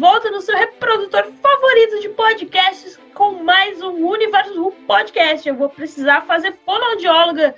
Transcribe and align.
Volta 0.00 0.30
no 0.30 0.40
seu 0.40 0.56
reprodutor 0.56 1.30
favorito 1.42 2.00
de 2.00 2.08
podcasts 2.08 2.98
com 3.12 3.44
mais 3.44 3.82
um 3.82 4.06
Universo 4.06 4.58
Who 4.58 4.72
Podcast. 4.86 5.46
Eu 5.46 5.54
vou 5.54 5.68
precisar 5.68 6.22
fazer 6.22 6.56
fonoaudióloga 6.64 7.54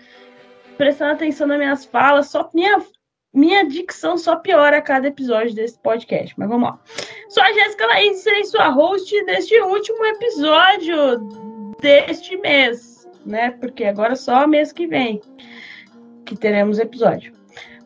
prestando 0.76 1.12
atenção 1.12 1.46
nas 1.46 1.56
minhas 1.56 1.84
falas, 1.84 2.30
só 2.30 2.50
minha, 2.52 2.84
minha 3.32 3.64
dicção 3.68 4.18
só 4.18 4.34
piora 4.34 4.78
a 4.78 4.82
cada 4.82 5.06
episódio 5.06 5.54
desse 5.54 5.78
podcast. 5.78 6.34
Mas 6.36 6.48
vamos 6.48 6.68
lá. 6.68 6.80
Sou 7.28 7.44
a 7.44 7.52
Jéssica 7.52 7.86
Laís 7.86 8.18
e 8.18 8.22
serei 8.22 8.44
sua 8.44 8.70
host 8.70 9.24
deste 9.24 9.60
último 9.60 10.04
episódio 10.04 11.20
deste 11.80 12.36
mês, 12.38 13.08
né? 13.24 13.52
Porque 13.52 13.84
agora 13.84 14.16
só 14.16 14.48
mês 14.48 14.72
que 14.72 14.88
vem 14.88 15.20
que 16.26 16.36
teremos 16.36 16.80
episódio. 16.80 17.32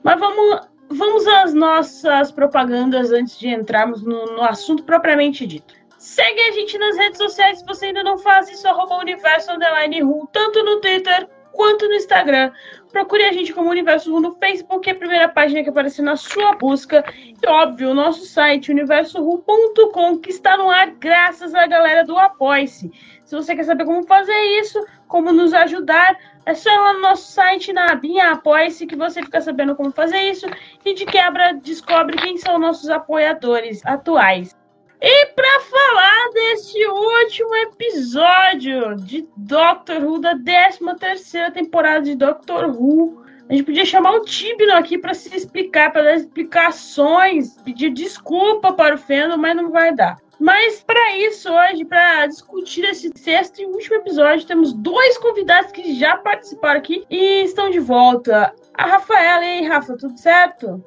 Mas 0.03 0.19
vamos, 0.19 0.67
vamos 0.89 1.27
às 1.27 1.55
nossas 1.55 2.31
propagandas 2.31 3.13
antes 3.13 3.39
de 3.39 3.49
entrarmos 3.49 4.03
no, 4.03 4.27
no 4.27 4.43
assunto 4.43 4.85
propriamente 4.85 5.47
dito. 5.47 5.75
Segue 5.99 6.41
a 6.41 6.53
gente 6.53 6.79
nas 6.79 6.97
redes 6.97 7.19
sociais 7.19 7.59
se 7.59 7.67
você 7.67 7.87
ainda 7.87 8.05
não 8.05 8.19
faz 8.19 8.49
isso, 8.51 8.69
arroba 8.69 8.99
Universo 8.99 9.51
Underline 9.51 10.03
Ru, 10.03 10.29
tanto 10.33 10.63
no 10.63 10.81
Twitter 10.81 11.29
quanto 11.53 11.89
no 11.89 11.95
Instagram. 11.95 12.53
Procure 12.93 13.25
a 13.25 13.33
gente 13.33 13.53
como 13.53 13.71
Universo 13.71 14.13
Ru 14.13 14.21
no 14.21 14.33
Facebook, 14.37 14.89
é 14.89 14.93
a 14.93 14.97
primeira 14.97 15.29
página 15.29 15.63
que 15.63 15.71
aparece 15.71 16.03
na 16.03 16.17
sua 16.17 16.53
busca. 16.53 17.05
E 17.19 17.37
óbvio, 17.49 17.91
o 17.91 17.95
nosso 17.95 18.25
site, 18.27 18.71
universoru.com, 18.71 20.19
que 20.19 20.31
está 20.31 20.57
no 20.57 20.71
ar 20.71 20.91
graças 20.93 21.55
à 21.55 21.67
galera 21.67 22.05
do 22.05 22.17
Apoice. 22.17 22.91
Se 22.91 23.16
você 23.35 23.57
quer 23.57 23.65
saber 23.65 23.85
como 23.85 24.05
fazer 24.05 24.39
isso, 24.61 24.85
como 25.09 25.33
nos 25.33 25.53
ajudar, 25.53 26.17
é 26.45 26.55
só 26.55 26.71
ir 26.71 26.79
lá 26.79 26.93
no 26.93 27.01
nosso 27.01 27.33
site, 27.33 27.73
na 27.73 27.91
abinha 27.93 28.31
Apoie-se, 28.31 28.87
que 28.87 28.95
você 28.95 29.23
fica 29.23 29.41
sabendo 29.41 29.75
como 29.75 29.91
fazer 29.91 30.21
isso. 30.31 30.47
E 30.85 30.95
de 30.95 31.05
quebra, 31.05 31.55
descobre 31.55 32.17
quem 32.17 32.37
são 32.39 32.59
nossos 32.59 32.89
apoiadores 32.89 33.85
atuais. 33.85 34.55
E 35.01 35.27
para 35.27 35.61
falar 35.61 36.31
deste 36.33 36.87
último 36.87 37.55
episódio 37.57 38.97
de 38.97 39.29
Doctor 39.37 40.03
Who, 40.03 40.21
da 40.21 40.35
13 40.39 41.51
temporada 41.53 42.03
de 42.03 42.15
Doctor 42.15 42.71
Who, 42.71 43.27
a 43.49 43.53
gente 43.53 43.65
podia 43.65 43.85
chamar 43.85 44.13
o 44.13 44.25
Tibno 44.25 44.73
aqui 44.73 44.99
para 44.99 45.15
se 45.15 45.35
explicar, 45.37 45.93
para 45.93 46.03
dar 46.03 46.15
explicações, 46.15 47.57
pedir 47.63 47.91
desculpa 47.91 48.73
para 48.73 48.95
o 48.95 48.99
Fendo, 48.99 49.39
mas 49.39 49.55
não 49.55 49.71
vai 49.71 49.95
dar. 49.95 50.17
Mas 50.39 50.83
para 50.83 51.17
isso, 51.17 51.51
hoje, 51.51 51.85
para 51.85 52.27
discutir 52.27 52.85
esse 52.85 53.11
sexto 53.17 53.61
e 53.61 53.67
último 53.67 53.97
episódio, 53.97 54.47
temos 54.47 54.73
dois 54.73 55.17
convidados 55.19 55.73
que 55.73 55.99
já 55.99 56.17
participaram 56.19 56.79
aqui 56.79 57.07
e 57.11 57.45
estão 57.45 57.71
de 57.71 57.81
volta. 57.81 58.55
A 58.75 58.87
Rafaela, 58.87 59.45
e 59.45 59.61
aí, 59.61 59.67
Rafa, 59.67 59.97
tudo 59.97 60.19
certo? 60.19 60.85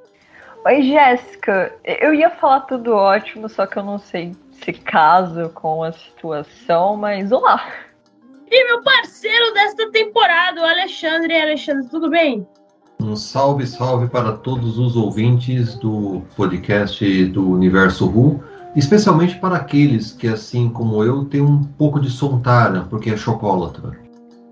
Oi, 0.65 0.83
Jéssica. 0.83 1.73
Eu 1.83 2.13
ia 2.13 2.29
falar 2.29 2.61
tudo 2.61 2.93
ótimo, 2.93 3.49
só 3.49 3.65
que 3.65 3.77
eu 3.77 3.83
não 3.83 3.97
sei 3.97 4.33
se 4.51 4.73
caso 4.73 5.49
com 5.49 5.83
a 5.83 5.91
situação, 5.91 6.95
mas 6.95 7.31
olá. 7.31 7.65
E 8.51 8.65
meu 8.65 8.83
parceiro 8.83 9.53
desta 9.53 9.89
temporada, 9.91 10.61
o 10.61 10.65
Alexandre. 10.65 11.33
E 11.33 11.41
Alexandre, 11.41 11.87
tudo 11.89 12.09
bem? 12.09 12.47
Um 13.01 13.15
salve, 13.15 13.65
salve 13.65 14.09
para 14.09 14.33
todos 14.33 14.77
os 14.77 14.95
ouvintes 14.95 15.75
do 15.75 16.21
podcast 16.35 17.25
do 17.27 17.49
Universo 17.49 18.05
Ru, 18.07 18.43
especialmente 18.79 19.35
para 19.35 19.57
aqueles 19.57 20.13
que, 20.13 20.27
assim 20.27 20.69
como 20.69 21.03
eu, 21.03 21.25
têm 21.25 21.41
um 21.41 21.63
pouco 21.63 21.99
de 21.99 22.09
sontara, 22.09 22.87
porque 22.89 23.11
é 23.11 23.17
chocolate. 23.17 23.81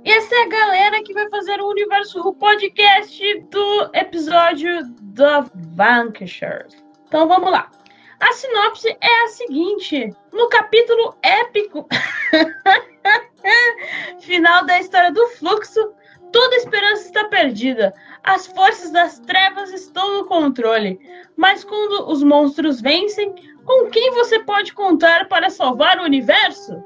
Essa 0.03 0.35
é 0.35 0.43
a 0.43 0.49
galera 0.49 1.03
que 1.03 1.13
vai 1.13 1.29
fazer 1.29 1.59
o 1.61 1.69
Universo 1.69 2.19
Who 2.19 2.33
podcast 2.35 3.41
do 3.49 3.89
episódio 3.93 4.85
The 5.15 5.45
Vanquishers. 5.75 6.75
Então 7.07 7.27
vamos 7.27 7.51
lá. 7.51 7.71
A 8.19 8.33
sinopse 8.33 8.89
é 8.99 9.23
a 9.23 9.27
seguinte: 9.27 10.13
no 10.33 10.49
capítulo 10.49 11.15
épico 11.23 11.87
final 14.19 14.65
da 14.65 14.79
história 14.79 15.11
do 15.11 15.25
fluxo, 15.29 15.93
toda 16.31 16.55
esperança 16.55 17.05
está 17.05 17.25
perdida. 17.25 17.93
As 18.27 18.45
forças 18.45 18.91
das 18.91 19.19
trevas 19.19 19.71
estão 19.71 20.15
no 20.15 20.25
controle. 20.25 20.99
Mas 21.37 21.63
quando 21.63 22.11
os 22.11 22.21
monstros 22.21 22.81
vencem, 22.81 23.33
com 23.63 23.89
quem 23.89 24.11
você 24.11 24.39
pode 24.39 24.73
contar 24.73 25.29
para 25.29 25.49
salvar 25.49 25.97
o 25.97 26.03
universo? 26.03 26.83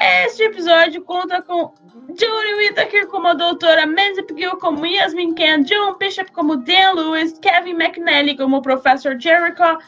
Este 0.00 0.44
episódio 0.44 1.02
conta 1.02 1.42
com 1.42 1.74
Jodie 2.08 2.54
Whittaker 2.54 3.08
como 3.08 3.28
a 3.28 3.34
doutora 3.34 3.86
Mandy 3.86 4.24
Gill 4.34 4.56
como 4.56 4.86
Yasmin 4.86 5.34
Kent, 5.34 5.68
John 5.68 5.98
Bishop 5.98 6.32
como 6.32 6.56
Dan 6.56 6.94
Lewis, 6.94 7.38
Kevin 7.38 7.74
McNally 7.74 8.34
como 8.34 8.56
o 8.56 8.62
Professor 8.62 9.20
Jericho, 9.20 9.78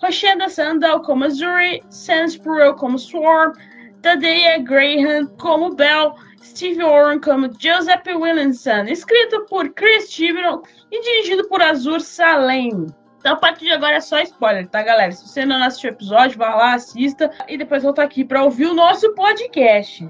Roshenda 0.00 0.48
Sandal 0.48 1.02
como 1.02 1.24
Azuri, 1.24 1.82
Sam 1.90 2.28
Spurrell 2.28 2.74
como 2.74 3.00
Swarm, 3.00 3.52
Tadeia 4.00 4.58
Graham 4.58 5.26
como 5.38 5.74
Bell, 5.74 6.14
Steve 6.42 6.82
Oren 6.82 7.20
como 7.20 7.50
Joseph 7.58 8.06
Williamson, 8.06 8.84
escrito 8.84 9.46
por 9.46 9.68
Chris 9.70 10.10
Tibnon 10.10 10.62
e 10.90 11.02
dirigido 11.02 11.48
por 11.48 11.62
Azur 11.62 12.00
Salem. 12.00 12.86
Então, 13.18 13.32
a 13.32 13.36
partir 13.36 13.64
de 13.64 13.72
agora 13.72 13.96
é 13.96 14.00
só 14.00 14.20
spoiler, 14.20 14.68
tá, 14.68 14.82
galera? 14.82 15.10
Se 15.12 15.26
você 15.26 15.44
não 15.44 15.62
assistiu 15.62 15.90
o 15.90 15.94
episódio, 15.94 16.38
vá 16.38 16.54
lá, 16.54 16.74
assista 16.74 17.30
e 17.48 17.58
depois 17.58 17.82
volta 17.82 18.02
aqui 18.02 18.24
para 18.24 18.44
ouvir 18.44 18.66
o 18.66 18.74
nosso 18.74 19.12
podcast. 19.14 20.08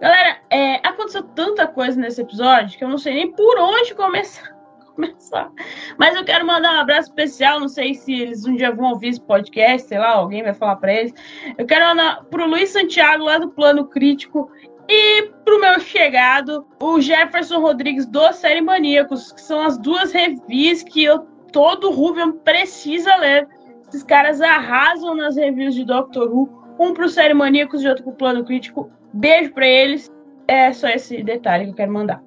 Galera, 0.00 0.38
é, 0.50 0.76
aconteceu 0.76 1.22
tanta 1.22 1.66
coisa 1.66 2.00
nesse 2.00 2.22
episódio 2.22 2.78
que 2.78 2.84
eu 2.84 2.88
não 2.88 2.98
sei 2.98 3.14
nem 3.14 3.32
por 3.32 3.58
onde 3.58 3.94
começar. 3.94 4.56
começar. 4.98 5.50
Mas 5.96 6.16
eu 6.16 6.24
quero 6.24 6.44
mandar 6.46 6.74
um 6.74 6.80
abraço 6.80 7.08
especial. 7.10 7.60
Não 7.60 7.68
sei 7.68 7.94
se 7.94 8.12
eles 8.12 8.44
um 8.44 8.56
dia 8.56 8.72
vão 8.72 8.90
ouvir 8.90 9.08
esse 9.08 9.20
podcast, 9.20 9.86
sei 9.86 9.98
lá, 9.98 10.10
alguém 10.10 10.42
vai 10.42 10.54
falar 10.54 10.76
para 10.76 10.92
eles. 10.92 11.14
Eu 11.56 11.66
quero 11.66 11.84
mandar 11.84 12.24
pro 12.24 12.48
Luiz 12.48 12.70
Santiago, 12.70 13.24
lá 13.24 13.38
do 13.38 13.50
Plano 13.50 13.86
Crítico, 13.86 14.50
e 14.88 15.22
pro 15.44 15.60
meu 15.60 15.78
chegado, 15.80 16.66
o 16.80 17.00
Jefferson 17.00 17.60
Rodrigues 17.60 18.06
do 18.06 18.32
Série 18.32 18.60
Maníacos, 18.60 19.32
que 19.32 19.40
são 19.40 19.62
as 19.62 19.76
duas 19.76 20.12
reviews 20.12 20.82
que 20.82 21.04
eu, 21.04 21.20
todo 21.52 21.90
Ruben 21.90 22.32
precisa 22.32 23.14
ler. 23.16 23.46
Esses 23.86 24.02
caras 24.02 24.40
arrasam 24.40 25.14
nas 25.14 25.36
reviews 25.36 25.74
de 25.74 25.84
Doctor 25.84 26.30
Who. 26.30 26.76
Um 26.78 26.94
pro 26.94 27.08
Série 27.08 27.34
Maníacos 27.34 27.82
e 27.82 27.88
outro 27.88 28.04
pro 28.04 28.12
Plano 28.14 28.44
Crítico. 28.44 28.90
Beijo 29.12 29.52
pra 29.52 29.66
eles. 29.66 30.10
É 30.46 30.72
só 30.72 30.88
esse 30.88 31.22
detalhe 31.22 31.64
que 31.64 31.70
eu 31.70 31.76
quero 31.76 31.92
mandar. 31.92 32.22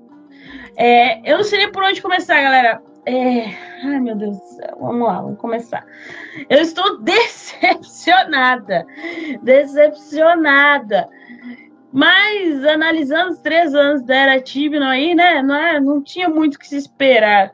É, 0.75 1.19
eu 1.29 1.37
não 1.37 1.43
sei 1.43 1.59
nem 1.59 1.71
por 1.71 1.83
onde 1.83 2.01
começar, 2.01 2.41
galera. 2.41 2.81
É... 3.05 3.45
Ai, 3.83 3.99
meu 3.99 4.15
Deus 4.15 4.37
do 4.37 4.45
céu. 4.45 4.77
Vamos 4.79 5.07
lá, 5.07 5.21
vamos 5.21 5.39
começar. 5.39 5.85
Eu 6.49 6.59
estou 6.59 6.99
decepcionada. 7.01 8.85
Decepcionada. 9.41 11.09
Mas, 11.91 12.65
analisando 12.65 13.31
os 13.31 13.39
três 13.39 13.75
anos 13.75 14.01
da 14.03 14.15
Era 14.15 14.41
Tibno 14.41 14.85
aí, 14.85 15.13
né? 15.13 15.41
Não, 15.41 15.55
é, 15.55 15.79
não 15.79 16.01
tinha 16.01 16.29
muito 16.29 16.55
o 16.55 16.59
que 16.59 16.67
se 16.67 16.77
esperar. 16.77 17.51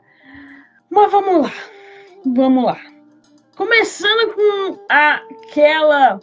Mas 0.88 1.10
vamos 1.10 1.42
lá. 1.42 1.52
Vamos 2.24 2.64
lá. 2.64 2.78
Começando 3.56 4.34
com 4.34 4.78
aquela. 4.88 6.20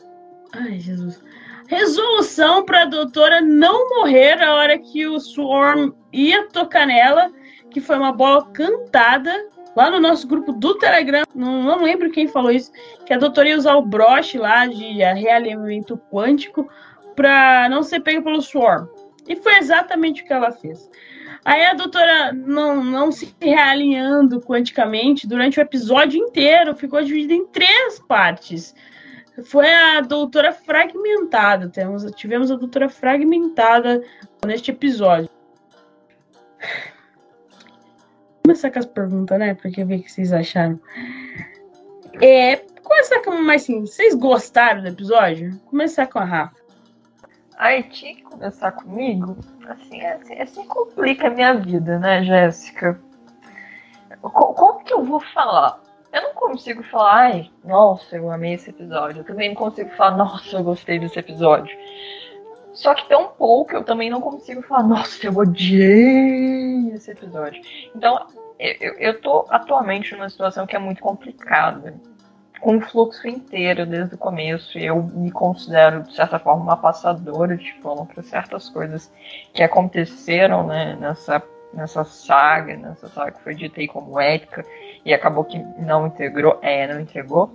Ai, 0.54 0.80
Jesus 0.80 1.22
resolução 1.68 2.64
para 2.64 2.84
a 2.84 2.86
doutora 2.86 3.42
não 3.42 3.90
morrer 3.90 4.42
a 4.42 4.54
hora 4.54 4.78
que 4.78 5.08
o 5.08 5.20
Swarm 5.20 5.92
ia 6.12 6.48
tocar 6.48 6.86
nela, 6.86 7.32
que 7.72 7.82
foi 7.82 7.98
uma 7.98 8.12
bola 8.12 8.46
cantada 8.52 9.32
lá 9.76 9.90
no 9.90 10.00
nosso 10.00 10.28
grupo 10.28 10.54
do 10.54 10.78
Telegram. 10.78 11.24
Não, 11.34 11.64
não 11.64 11.84
lembro 11.84 12.12
quem 12.12 12.28
falou 12.28 12.52
isso, 12.52 12.72
que 13.06 13.14
a 13.14 13.18
doutora 13.18 13.50
ia 13.50 13.58
usar 13.58 13.76
o 13.76 13.86
broche 13.86 14.38
lá 14.38 14.66
de 14.68 14.86
realinhamento 14.94 15.98
quântico 16.12 16.70
para 17.16 17.68
não 17.70 17.84
ser 17.84 18.02
pego 18.02 18.24
pelo 18.24 18.42
Swarm. 18.42 18.88
E 19.28 19.36
foi 19.36 19.58
exatamente 19.58 20.22
o 20.22 20.26
que 20.26 20.34
ela 20.34 20.52
fez. 20.52 20.90
Aí 21.44 21.64
a 21.66 21.74
doutora 21.74 22.34
não, 22.34 22.84
não 22.84 23.12
se 23.12 23.34
realinhando 23.40 24.42
quanticamente 24.42 25.28
durante 25.28 25.60
o 25.60 25.62
episódio 25.62 26.20
inteiro, 26.20 26.76
ficou 26.76 27.02
dividida 27.02 27.34
em 27.34 27.46
três 27.46 28.00
partes 28.00 28.74
foi 29.44 29.70
a 29.70 30.02
doutora 30.02 30.54
fragmentada. 30.54 31.70
Temos, 31.70 32.10
tivemos 32.12 32.52
a 32.52 32.56
doutora 32.56 32.88
fragmentada 32.90 34.02
neste 34.46 34.72
episódio. 34.72 35.30
começar 38.44 38.72
com 38.72 38.80
as 38.80 38.86
perguntas, 38.86 39.40
né? 39.40 39.54
Porque 39.56 39.84
ver 39.84 39.98
o 39.98 40.04
que 40.04 40.12
vocês 40.12 40.32
acharam. 40.32 40.80
É, 42.22 42.58
começar 42.82 43.22
com 43.24 43.32
mais 43.42 43.64
assim, 43.64 43.82
vocês 43.82 44.16
gostaram 44.16 44.82
do 44.82 44.88
episódio? 44.88 45.60
Começar 45.66 46.08
com 46.08 46.20
a 46.20 46.24
Rafa. 46.24 46.65
Que 47.90 48.22
começar 48.22 48.72
comigo? 48.74 49.38
Assim, 49.68 50.06
assim, 50.06 50.40
assim 50.40 50.68
complica 50.68 51.28
a 51.28 51.30
minha 51.30 51.54
vida, 51.54 51.98
né, 52.00 52.24
Jéssica? 52.24 53.00
Como 54.22 54.84
que 54.84 54.94
eu 54.94 55.04
vou 55.04 55.20
falar? 55.20 55.82
Eu 56.12 56.22
não 56.22 56.34
consigo 56.34 56.82
falar, 56.84 57.14
ai, 57.14 57.52
nossa, 57.64 58.16
eu 58.16 58.32
amei 58.32 58.54
esse 58.54 58.70
episódio. 58.70 59.20
Eu 59.20 59.26
também 59.26 59.50
não 59.50 59.56
consigo 59.56 59.90
falar, 59.92 60.16
nossa, 60.16 60.56
eu 60.56 60.64
gostei 60.64 61.00
desse 61.00 61.20
episódio. 61.20 61.78
Só 62.74 62.94
que 62.94 63.08
tão 63.08 63.30
pouco 63.30 63.74
eu 63.74 63.84
também 63.84 64.10
não 64.10 64.22
consigo 64.22 64.62
falar, 64.62 64.84
nossa, 64.84 65.26
eu 65.26 65.36
odiei 65.36 66.92
esse 66.94 67.12
episódio. 67.12 67.62
Então, 67.96 68.28
eu, 68.60 68.94
eu 68.94 69.22
tô 69.22 69.46
atualmente 69.50 70.14
numa 70.14 70.30
situação 70.30 70.66
que 70.66 70.76
é 70.76 70.80
muito 70.80 71.02
complicada. 71.02 71.96
O 72.68 72.82
fluxo 72.82 73.28
inteiro 73.28 73.86
desde 73.86 74.16
o 74.16 74.18
começo, 74.18 74.80
eu 74.80 75.04
me 75.04 75.30
considero, 75.30 76.02
de 76.02 76.16
certa 76.16 76.40
forma, 76.40 76.64
uma 76.64 76.76
passadora 76.76 77.56
de 77.56 77.72
pano 77.74 78.08
para 78.08 78.24
certas 78.24 78.70
coisas 78.70 79.14
que 79.54 79.62
aconteceram 79.62 80.66
né, 80.66 80.98
nessa, 81.00 81.44
nessa 81.72 82.04
saga, 82.04 82.76
nessa 82.76 83.08
saga 83.08 83.34
que 83.34 83.44
foi 83.44 83.54
dita 83.54 83.80
aí 83.80 83.88
como 83.88 84.20
ética, 84.20 84.66
e 85.06 85.14
acabou 85.14 85.44
que 85.44 85.60
não 85.78 86.08
integrou, 86.08 86.58
é, 86.64 86.92
não 86.92 87.00
entregou. 87.00 87.54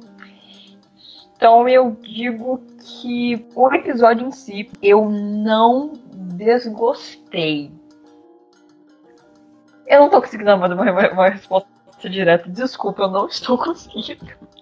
Então 1.34 1.68
eu 1.68 1.90
digo 2.02 2.58
que 2.78 3.44
o 3.56 3.74
episódio 3.74 4.28
em 4.28 4.30
si 4.30 4.70
eu 4.80 5.10
não 5.10 5.92
desgostei. 6.36 7.72
Eu 9.88 10.02
não 10.02 10.08
tô 10.08 10.20
conseguindo 10.20 10.44
dar 10.44 10.54
uma, 10.54 10.68
uma, 10.68 11.10
uma 11.10 11.28
resposta 11.30 11.68
direta. 12.08 12.48
Desculpa, 12.48 13.02
eu 13.02 13.10
não 13.10 13.26
estou 13.26 13.58
conseguindo. 13.58 14.59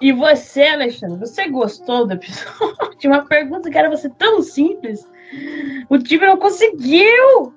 E 0.00 0.12
você, 0.12 0.62
Alexandre, 0.62 1.18
você 1.18 1.48
gostou 1.48 2.06
do 2.06 2.14
episódio? 2.14 2.74
Uma 3.04 3.24
pergunta 3.26 3.70
que 3.70 3.76
era 3.76 3.90
você 3.90 4.08
tão 4.08 4.42
simples. 4.42 5.06
O 5.88 5.98
time 5.98 6.26
não 6.26 6.38
conseguiu! 6.38 7.52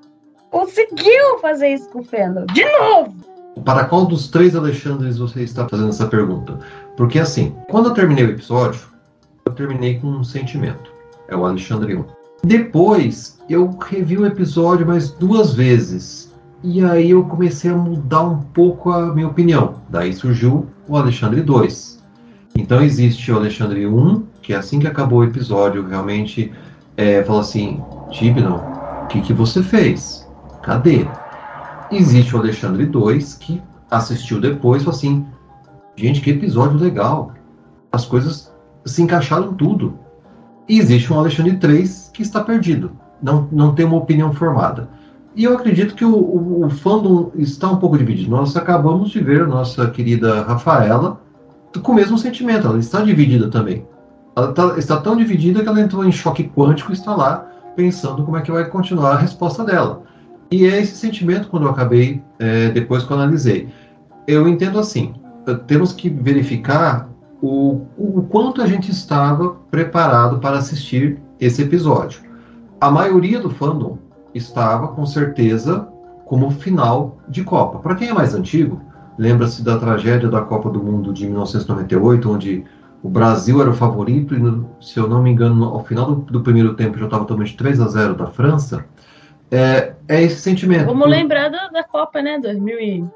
Conseguiu 0.51 1.40
fazer 1.42 1.69
isso 1.69 1.90
com 1.90 2.00
o 2.00 2.04
Fendel. 2.04 2.45
De 2.48 2.63
novo! 2.63 3.16
Para 3.63 3.86
qual 3.86 4.06
dos 4.06 4.28
três 4.28 4.56
Alexandres 4.56 5.18
você 5.18 5.44
está 5.44 5.68
fazendo 5.68 5.90
essa 5.90 6.07
pergunta? 6.07 6.60
Porque 6.98 7.18
assim, 7.18 7.56
quando 7.69 7.90
eu 7.90 7.94
terminei 7.94 8.25
o 8.25 8.31
episódio, 8.31 8.81
eu 9.46 9.54
terminei 9.54 10.00
com 10.00 10.07
um 10.07 10.24
sentimento. 10.24 10.92
É 11.30 11.36
o 11.36 11.46
Alexandre 11.46 11.96
1. 11.96 12.04
Depois, 12.44 13.39
eu 13.50 13.69
revi 13.80 14.18
o 14.18 14.25
episódio 14.25 14.86
mais 14.86 15.12
duas 15.12 15.54
vezes. 15.54 16.34
E 16.62 16.84
aí 16.84 17.12
eu 17.12 17.24
comecei 17.25 17.72
a 17.72 17.75
mudar 17.75 18.24
um 18.24 18.42
pouco 18.42 18.92
a 18.92 19.13
minha 19.13 19.28
opinião. 19.28 19.81
Daí 19.89 20.13
surgiu 20.13 20.68
o 20.88 20.98
Alexandre 20.98 21.42
2. 21.42 22.03
Então 22.56 22.82
existe 22.82 23.32
o 23.32 23.36
Alexandre 23.36 23.86
1, 23.88 24.24
que 24.42 24.54
é 24.54 24.58
assim 24.58 24.80
que 24.80 24.88
acabou 24.88 25.20
o 25.20 25.24
episódio, 25.24 25.88
realmente 25.88 26.52
é, 26.96 27.24
fala 27.24 27.42
assim, 27.42 27.82
Tibno, 28.12 28.62
o 29.04 29.08
que, 29.08 29.22
que 29.22 29.34
você 29.34 29.64
fez? 29.64 30.28
Cadê? 30.62 31.08
Existe 31.92 32.36
o 32.36 32.40
Alexandre 32.40 32.86
2, 32.86 33.36
que 33.36 33.62
assistiu 33.90 34.40
depois 34.40 34.82
e 34.82 34.86
falou 34.86 34.98
assim, 34.98 35.26
Gente, 35.96 36.22
que 36.22 36.32
episódio 36.32 36.80
legal. 36.80 37.34
As 37.92 38.06
coisas 38.06 38.52
se 38.86 39.02
encaixaram 39.02 39.54
tudo. 39.54 39.98
E 40.68 40.80
existe 40.80 41.12
um 41.14 41.20
Alexandre 41.20 41.58
3 41.58 42.10
que 42.14 42.24
está 42.24 42.44
perdido. 42.44 42.92
Não, 43.22 43.48
não 43.52 43.76
tem 43.76 43.86
uma 43.86 43.98
opinião 43.98 44.34
formada. 44.34 44.90
E 45.36 45.44
eu 45.44 45.54
acredito 45.56 45.96
que 45.96 46.06
o, 46.06 46.16
o, 46.16 46.66
o 46.66 46.70
fandom 46.70 47.32
está 47.36 47.70
um 47.70 47.78
pouco 47.78 47.98
dividido. 47.98 48.32
Nós 48.32 48.56
acabamos 48.56 49.12
de 49.12 49.20
ver 49.20 49.48
nossa 49.48 49.90
querida 49.90 50.42
Rafaela 50.44 51.22
com 51.81 51.92
o 51.92 51.96
mesmo 51.96 52.18
sentimento. 52.18 52.68
Ela 52.68 52.80
está 52.80 53.02
dividida 53.02 53.50
também. 53.50 53.86
Ela 54.36 54.52
tá, 54.52 54.78
está 54.78 55.00
tão 55.00 55.16
dividida 55.16 55.62
que 55.62 55.70
ela 55.70 55.81
entrou 55.81 56.06
em 56.06 56.12
choque 56.12 56.44
quântico 56.44 56.92
e 56.92 56.94
está 56.94 57.16
lá 57.16 57.48
pensando 57.75 58.24
como 58.24 58.38
é 58.38 58.42
que 58.42 58.52
vai 58.52 58.66
continuar 58.66 59.14
a 59.14 59.18
resposta 59.18 59.64
dela. 59.64 60.04
E 60.52 60.66
é 60.66 60.80
esse 60.80 60.96
sentimento 60.96 61.48
quando 61.48 61.64
eu 61.64 61.72
acabei, 61.72 62.22
é, 62.40 62.70
depois 62.70 63.04
que 63.04 63.12
eu 63.12 63.18
analisei. 63.18 63.70
Eu 64.28 64.48
entendo 64.48 64.80
assim, 64.80 65.16
temos 65.68 65.92
que 65.92 66.10
verificar 66.10 67.10
o, 67.42 67.81
o 67.98 68.24
quanto 68.30 68.62
a 68.62 68.68
gente 68.68 68.92
estava 68.92 69.56
preparado 69.70 70.40
para 70.40 70.58
assistir 70.58 71.20
esse 71.40 71.62
episódio. 71.62 72.22
A 72.80 72.90
maioria 72.90 73.40
do 73.40 73.50
fandom 73.50 73.98
estava, 74.34 74.90
com 74.90 75.06
certeza, 75.06 75.88
como 76.25 76.52
final 76.52 77.18
de 77.28 77.44
Copa. 77.44 77.80
Para 77.80 77.96
quem 77.96 78.10
é 78.10 78.14
mais 78.14 78.34
antigo, 78.34 78.81
lembra-se 79.18 79.63
da 79.63 79.77
tragédia 79.77 80.30
da 80.30 80.42
Copa 80.42 80.69
do 80.69 80.81
Mundo 80.81 81.13
de 81.13 81.25
1998, 81.25 82.31
onde 82.31 82.63
o 83.01 83.10
Brasil 83.10 83.62
era 83.62 83.69
o 83.69 83.74
favorito 83.74 84.33
e, 84.36 84.86
se 84.86 85.00
eu 85.00 85.07
não 85.07 85.21
me 85.21 85.31
engano, 85.31 85.65
ao 85.65 85.83
final 85.83 86.06
do, 86.06 86.15
do 86.15 86.42
primeiro 86.42 86.74
tempo 86.74 86.98
já 86.98 87.06
estava 87.06 87.25
de 87.25 87.54
3 87.54 87.81
a 87.81 87.88
0 87.88 88.15
da 88.15 88.27
França. 88.27 88.86
É, 89.51 89.94
é 90.07 90.21
esse 90.24 90.39
sentimento. 90.39 90.86
Vamos 90.86 91.10
lembrar 91.10 91.50
da, 91.50 91.68
da 91.68 91.83
Copa, 91.83 92.21
né? 92.21 92.39
2000 92.39 93.12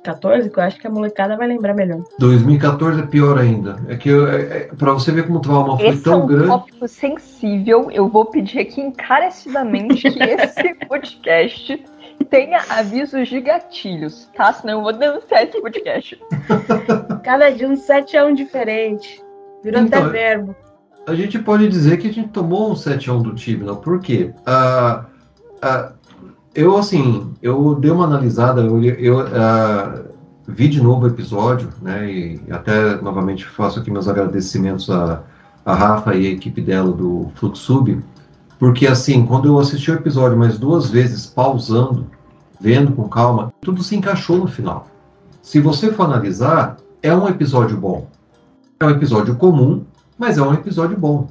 2014, 0.00 0.50
que 0.50 0.58
eu 0.58 0.62
acho 0.62 0.80
que 0.80 0.86
a 0.86 0.90
molecada 0.90 1.36
vai 1.36 1.46
lembrar 1.46 1.74
melhor. 1.74 2.02
2014 2.18 3.00
é 3.00 3.06
pior 3.06 3.38
ainda. 3.38 3.76
É 3.88 3.96
que 3.96 4.10
é, 4.10 4.14
é, 4.14 4.70
para 4.76 4.92
você 4.92 5.12
ver 5.12 5.26
como 5.26 5.38
o 5.38 5.40
trauma 5.40 5.76
foi 5.76 5.88
esse 5.88 6.02
tão 6.02 6.26
grande. 6.26 6.44
Esse 6.44 6.50
é 6.50 6.54
um 6.54 6.58
tópico 6.58 6.88
sensível. 6.88 7.90
Eu 7.90 8.08
vou 8.08 8.24
pedir 8.26 8.60
aqui 8.60 8.80
encarecidamente 8.80 10.10
que 10.10 10.22
esse 10.22 10.74
podcast 10.86 11.84
tenha 12.24 12.60
avisos 12.68 13.28
de 13.28 13.40
gatilhos, 13.40 14.28
tá? 14.36 14.52
Senão 14.52 14.78
eu 14.78 14.82
vou 14.82 14.92
denunciar 14.92 15.44
esse 15.44 15.60
podcast. 15.60 16.20
Cada 17.24 17.50
dia 17.50 17.68
um 17.68 17.76
7 17.76 18.16
é 18.16 18.24
um 18.24 18.34
diferente. 18.34 19.22
Virou 19.62 19.82
então, 19.82 20.02
até 20.02 20.10
verbo. 20.10 20.54
A 21.06 21.14
gente 21.14 21.38
pode 21.38 21.68
dizer 21.68 21.96
que 21.98 22.08
a 22.08 22.12
gente 22.12 22.28
tomou 22.28 22.70
um 22.70 22.76
7 22.76 23.10
a 23.10 23.14
1 23.14 23.22
do 23.22 23.34
time, 23.34 23.64
não? 23.64 23.76
Por 23.76 24.00
quê? 24.00 24.32
Uh, 24.46 25.04
uh, 25.64 25.92
eu, 26.54 26.76
assim, 26.76 27.32
eu 27.42 27.74
dei 27.74 27.90
uma 27.90 28.04
analisada, 28.04 28.60
eu, 28.60 28.82
eu 28.82 29.20
uh, 29.20 30.04
vi 30.46 30.68
de 30.68 30.82
novo 30.82 31.04
o 31.04 31.08
episódio, 31.08 31.68
né, 31.80 32.10
e 32.10 32.40
até 32.50 33.00
novamente 33.00 33.46
faço 33.46 33.78
aqui 33.78 33.90
meus 33.90 34.08
agradecimentos 34.08 34.90
a, 34.90 35.22
a 35.64 35.74
Rafa 35.74 36.14
e 36.14 36.26
a 36.26 36.30
equipe 36.30 36.60
dela 36.60 36.92
do 36.92 37.30
Fluxub, 37.36 38.02
porque, 38.60 38.86
assim, 38.86 39.26
quando 39.26 39.48
eu 39.48 39.58
assisti 39.58 39.90
o 39.90 39.94
episódio 39.94 40.38
mais 40.38 40.58
duas 40.58 40.88
vezes, 40.88 41.26
pausando, 41.26 42.06
vendo 42.60 42.92
com 42.92 43.08
calma, 43.08 43.52
tudo 43.60 43.82
se 43.82 43.96
encaixou 43.96 44.36
no 44.36 44.46
final. 44.46 44.86
Se 45.42 45.58
você 45.58 45.90
for 45.90 46.04
analisar, 46.04 46.76
é 47.02 47.12
um 47.12 47.26
episódio 47.26 47.76
bom. 47.76 48.06
É 48.78 48.84
um 48.84 48.90
episódio 48.90 49.34
comum, 49.34 49.82
mas 50.18 50.38
é 50.38 50.42
um 50.42 50.54
episódio 50.54 50.96
bom. 50.96 51.26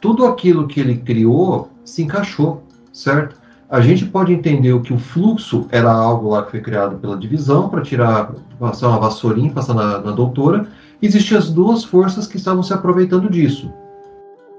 Tudo 0.00 0.26
aquilo 0.26 0.66
que 0.66 0.80
ele 0.80 0.96
criou 0.96 1.70
se 1.84 2.02
encaixou, 2.02 2.64
certo? 2.92 3.40
a 3.72 3.80
gente 3.80 4.04
pode 4.04 4.34
entender 4.34 4.78
que 4.82 4.92
o 4.92 4.98
fluxo 4.98 5.66
era 5.70 5.90
algo 5.90 6.28
lá 6.28 6.42
que 6.42 6.50
foi 6.50 6.60
criado 6.60 6.98
pela 6.98 7.16
divisão 7.16 7.70
para 7.70 7.80
tirar, 7.80 8.30
passar 8.60 8.88
uma 8.88 9.00
vassourinha, 9.00 9.50
passar 9.50 9.72
na, 9.72 9.98
na 9.98 10.10
doutora. 10.10 10.66
Existiam 11.00 11.38
as 11.38 11.48
duas 11.48 11.82
forças 11.82 12.26
que 12.26 12.36
estavam 12.36 12.62
se 12.62 12.74
aproveitando 12.74 13.30
disso. 13.30 13.72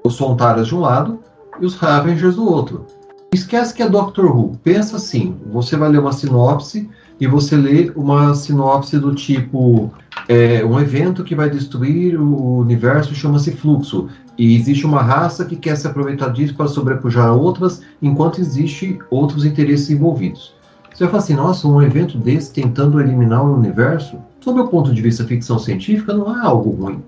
Os 0.03 0.15
Sontaras 0.15 0.65
de 0.65 0.73
um 0.73 0.79
lado 0.79 1.19
e 1.63 1.65
os 1.65 1.75
Ravengers 1.75 2.35
do 2.35 2.45
outro. 2.45 2.85
Esquece 3.33 3.73
que 3.73 3.81
é 3.81 3.89
Doctor 3.89 4.25
Who. 4.25 4.59
Pensa 4.63 4.97
assim: 4.97 5.35
você 5.51 5.77
vai 5.77 5.89
ler 5.89 5.99
uma 5.99 6.11
sinopse 6.11 6.89
e 7.19 7.25
você 7.25 7.55
lê 7.55 7.91
uma 7.95 8.35
sinopse 8.35 8.99
do 8.99 9.15
tipo 9.15 9.89
é, 10.27 10.63
um 10.63 10.79
evento 10.79 11.23
que 11.23 11.33
vai 11.33 11.49
destruir 11.49 12.19
o 12.19 12.57
universo 12.57 13.15
chama-se 13.15 13.51
fluxo. 13.53 14.09
E 14.37 14.55
existe 14.55 14.85
uma 14.85 15.01
raça 15.01 15.45
que 15.45 15.55
quer 15.55 15.77
se 15.77 15.87
aproveitar 15.87 16.29
disso 16.29 16.55
para 16.55 16.67
sobrepujar 16.67 17.33
outras, 17.33 17.81
enquanto 18.01 18.41
existe 18.41 18.99
outros 19.09 19.45
interesses 19.45 19.89
envolvidos. 19.89 20.53
Você 20.91 21.03
vai 21.03 21.11
falar 21.11 21.23
assim, 21.23 21.35
nossa, 21.35 21.67
um 21.67 21.81
evento 21.81 22.17
desse 22.17 22.51
tentando 22.51 22.99
eliminar 22.99 23.43
o 23.43 23.55
universo, 23.55 24.17
sob 24.41 24.59
o 24.59 24.67
ponto 24.67 24.93
de 24.93 25.01
vista 25.01 25.23
ficção 25.23 25.57
científica, 25.57 26.13
não 26.13 26.35
é 26.35 26.45
algo 26.45 26.71
ruim, 26.71 27.01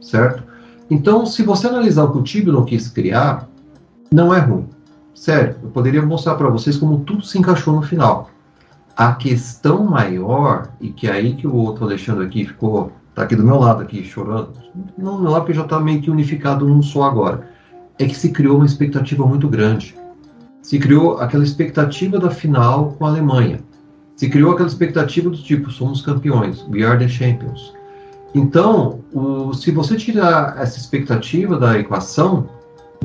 certo? 0.00 0.42
Então, 0.90 1.24
se 1.26 1.42
você 1.42 1.66
analisar 1.66 2.04
o 2.04 2.12
que 2.12 2.18
o 2.18 2.22
Tibnon 2.22 2.64
quis 2.64 2.88
criar, 2.88 3.48
não 4.12 4.34
é 4.34 4.38
ruim. 4.40 4.68
Sério, 5.14 5.56
eu 5.62 5.70
poderia 5.70 6.02
mostrar 6.02 6.34
para 6.34 6.48
vocês 6.48 6.76
como 6.76 7.00
tudo 7.00 7.24
se 7.24 7.38
encaixou 7.38 7.74
no 7.74 7.82
final. 7.82 8.30
A 8.96 9.12
questão 9.14 9.84
maior, 9.84 10.68
e 10.80 10.90
que 10.90 11.06
é 11.06 11.12
aí 11.12 11.34
que 11.34 11.46
o 11.46 11.54
outro 11.54 11.84
Alexandre 11.84 12.26
aqui 12.26 12.46
ficou 12.46 12.92
tá 13.14 13.22
aqui 13.22 13.34
do 13.34 13.42
meu 13.42 13.58
lado 13.58 13.82
aqui 13.82 14.04
chorando, 14.04 14.52
não, 14.96 15.18
não 15.18 15.34
é 15.34 15.40
porque 15.40 15.54
já 15.54 15.62
está 15.62 15.80
meio 15.80 16.02
que 16.02 16.10
unificado 16.10 16.68
num 16.68 16.82
só 16.82 17.04
agora, 17.04 17.48
é 17.98 18.04
que 18.04 18.14
se 18.14 18.30
criou 18.30 18.56
uma 18.56 18.66
expectativa 18.66 19.26
muito 19.26 19.48
grande. 19.48 19.96
Se 20.60 20.78
criou 20.78 21.18
aquela 21.18 21.42
expectativa 21.42 22.18
da 22.18 22.30
final 22.30 22.92
com 22.98 23.06
a 23.06 23.08
Alemanha. 23.08 23.60
Se 24.16 24.28
criou 24.28 24.52
aquela 24.52 24.68
expectativa 24.68 25.30
do 25.30 25.36
tipo, 25.36 25.70
somos 25.70 26.02
campeões, 26.02 26.66
we 26.68 26.82
are 26.82 26.98
the 26.98 27.08
champions. 27.08 27.72
Então, 28.34 29.00
o, 29.14 29.54
se 29.54 29.70
você 29.70 29.96
tirar 29.96 30.58
essa 30.58 30.78
expectativa 30.78 31.58
da 31.58 31.78
equação, 31.78 32.46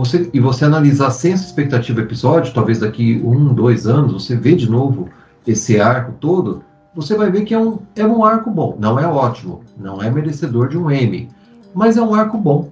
você, 0.04 0.30
e 0.34 0.40
você 0.40 0.66
analisar 0.66 1.12
sem 1.12 1.34
essa 1.34 1.46
expectativa 1.46 2.02
episódio, 2.02 2.54
talvez 2.54 2.80
daqui 2.80 3.22
um, 3.24 3.54
dois 3.54 3.86
anos, 3.86 4.14
você 4.14 4.36
vê 4.36 4.56
de 4.56 4.70
novo 4.70 5.08
esse 5.46 5.80
arco 5.80 6.14
todo, 6.20 6.64
você 6.96 7.16
vai 7.16 7.30
ver 7.30 7.44
que 7.44 7.54
é 7.54 7.60
um, 7.60 7.78
é 7.96 8.06
um 8.06 8.26
arco 8.26 8.50
bom. 8.50 8.76
Não 8.80 9.00
é 9.00 9.06
ótimo, 9.06 9.62
não 9.78 10.02
é 10.02 10.10
merecedor 10.10 10.70
de 10.70 10.78
um 10.78 10.90
M, 10.90 11.30
mas 11.76 11.98
é 11.98 12.02
um 12.02 12.16
arco 12.16 12.38
bom. 12.38 12.70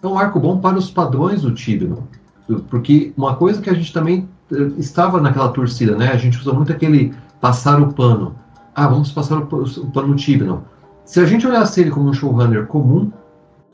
É 0.00 0.06
um 0.06 0.16
arco 0.16 0.38
bom 0.38 0.58
para 0.58 0.78
os 0.78 0.90
padrões 0.90 1.42
do 1.42 1.52
Tibno. 1.52 2.08
Porque 2.68 3.12
uma 3.16 3.34
coisa 3.34 3.60
que 3.60 3.68
a 3.68 3.74
gente 3.74 3.92
também 3.92 4.28
eh, 4.52 4.70
estava 4.78 5.20
naquela 5.20 5.48
torcida, 5.48 5.96
né? 5.96 6.10
A 6.12 6.16
gente 6.16 6.38
usa 6.38 6.52
muito 6.52 6.72
aquele 6.72 7.12
passar 7.40 7.80
o 7.82 7.92
pano. 7.92 8.36
Ah, 8.74 8.86
vamos 8.86 9.10
passar 9.10 9.38
o, 9.38 9.42
o 9.42 9.90
pano 9.90 10.08
no 10.08 10.16
Tibno. 10.16 10.64
Se 11.04 11.18
a 11.18 11.26
gente 11.26 11.46
olhasse 11.46 11.80
ele 11.80 11.90
como 11.90 12.08
um 12.08 12.12
showrunner 12.12 12.66
comum 12.66 13.10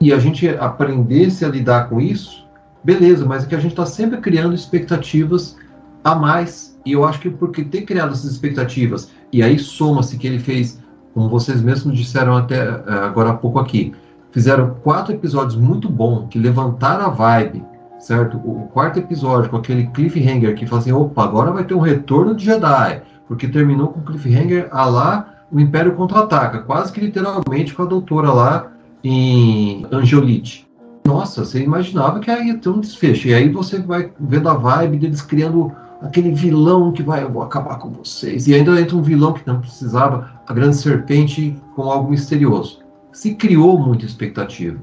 e 0.00 0.12
a 0.12 0.18
gente 0.18 0.48
aprendesse 0.48 1.44
a 1.44 1.48
lidar 1.48 1.88
com 1.88 2.00
isso, 2.00 2.45
beleza, 2.86 3.26
mas 3.26 3.42
é 3.42 3.48
que 3.48 3.54
a 3.56 3.58
gente 3.58 3.72
está 3.72 3.84
sempre 3.84 4.18
criando 4.18 4.54
expectativas 4.54 5.56
a 6.04 6.14
mais. 6.14 6.78
E 6.86 6.92
eu 6.92 7.04
acho 7.04 7.18
que 7.18 7.28
porque 7.28 7.64
ter 7.64 7.82
criado 7.82 8.12
essas 8.12 8.30
expectativas, 8.30 9.10
e 9.32 9.42
aí 9.42 9.58
soma-se 9.58 10.16
que 10.16 10.24
ele 10.24 10.38
fez, 10.38 10.80
como 11.12 11.28
vocês 11.28 11.60
mesmos 11.60 11.98
disseram 11.98 12.36
até 12.36 12.60
eh, 12.60 12.82
agora 12.86 13.30
há 13.30 13.34
pouco 13.34 13.58
aqui, 13.58 13.92
fizeram 14.30 14.76
quatro 14.84 15.12
episódios 15.12 15.56
muito 15.56 15.88
bons, 15.88 16.28
que 16.28 16.38
levantaram 16.38 17.06
a 17.06 17.08
vibe, 17.08 17.64
certo? 17.98 18.36
O 18.36 18.68
quarto 18.72 19.00
episódio, 19.00 19.50
com 19.50 19.56
aquele 19.56 19.88
cliffhanger 19.88 20.54
que 20.54 20.64
fala 20.64 20.80
assim, 20.80 20.92
opa, 20.92 21.24
agora 21.24 21.50
vai 21.50 21.64
ter 21.64 21.74
um 21.74 21.80
retorno 21.80 22.36
de 22.36 22.44
Jedi, 22.44 23.02
porque 23.26 23.48
terminou 23.48 23.88
com 23.88 24.00
cliffhanger 24.00 24.68
a 24.70 24.84
lá 24.84 25.34
o 25.50 25.58
Império 25.58 25.96
Contra-Ataca, 25.96 26.60
quase 26.60 26.92
que 26.92 27.00
literalmente 27.00 27.74
com 27.74 27.82
a 27.82 27.86
doutora 27.86 28.32
lá 28.32 28.70
em 29.02 29.84
Angiolite. 29.90 30.65
Nossa, 31.06 31.44
você 31.44 31.62
imaginava 31.62 32.18
que 32.18 32.30
ia 32.30 32.58
ter 32.58 32.68
um 32.68 32.80
desfecho. 32.80 33.28
E 33.28 33.34
aí 33.34 33.48
você 33.48 33.78
vai 33.78 34.10
vendo 34.18 34.48
a 34.48 34.54
vibe 34.54 34.98
deles 34.98 35.22
criando 35.22 35.72
aquele 36.02 36.32
vilão 36.32 36.92
que 36.92 37.02
vai 37.02 37.22
acabar 37.22 37.78
com 37.78 37.90
vocês. 37.90 38.46
E 38.48 38.54
ainda 38.54 38.80
entra 38.80 38.96
um 38.96 39.02
vilão 39.02 39.32
que 39.32 39.46
não 39.46 39.60
precisava, 39.60 40.30
a 40.46 40.52
grande 40.52 40.76
serpente 40.76 41.56
com 41.74 41.82
algo 41.82 42.10
misterioso. 42.10 42.80
Se 43.12 43.34
criou 43.34 43.78
muita 43.78 44.04
expectativa. 44.04 44.78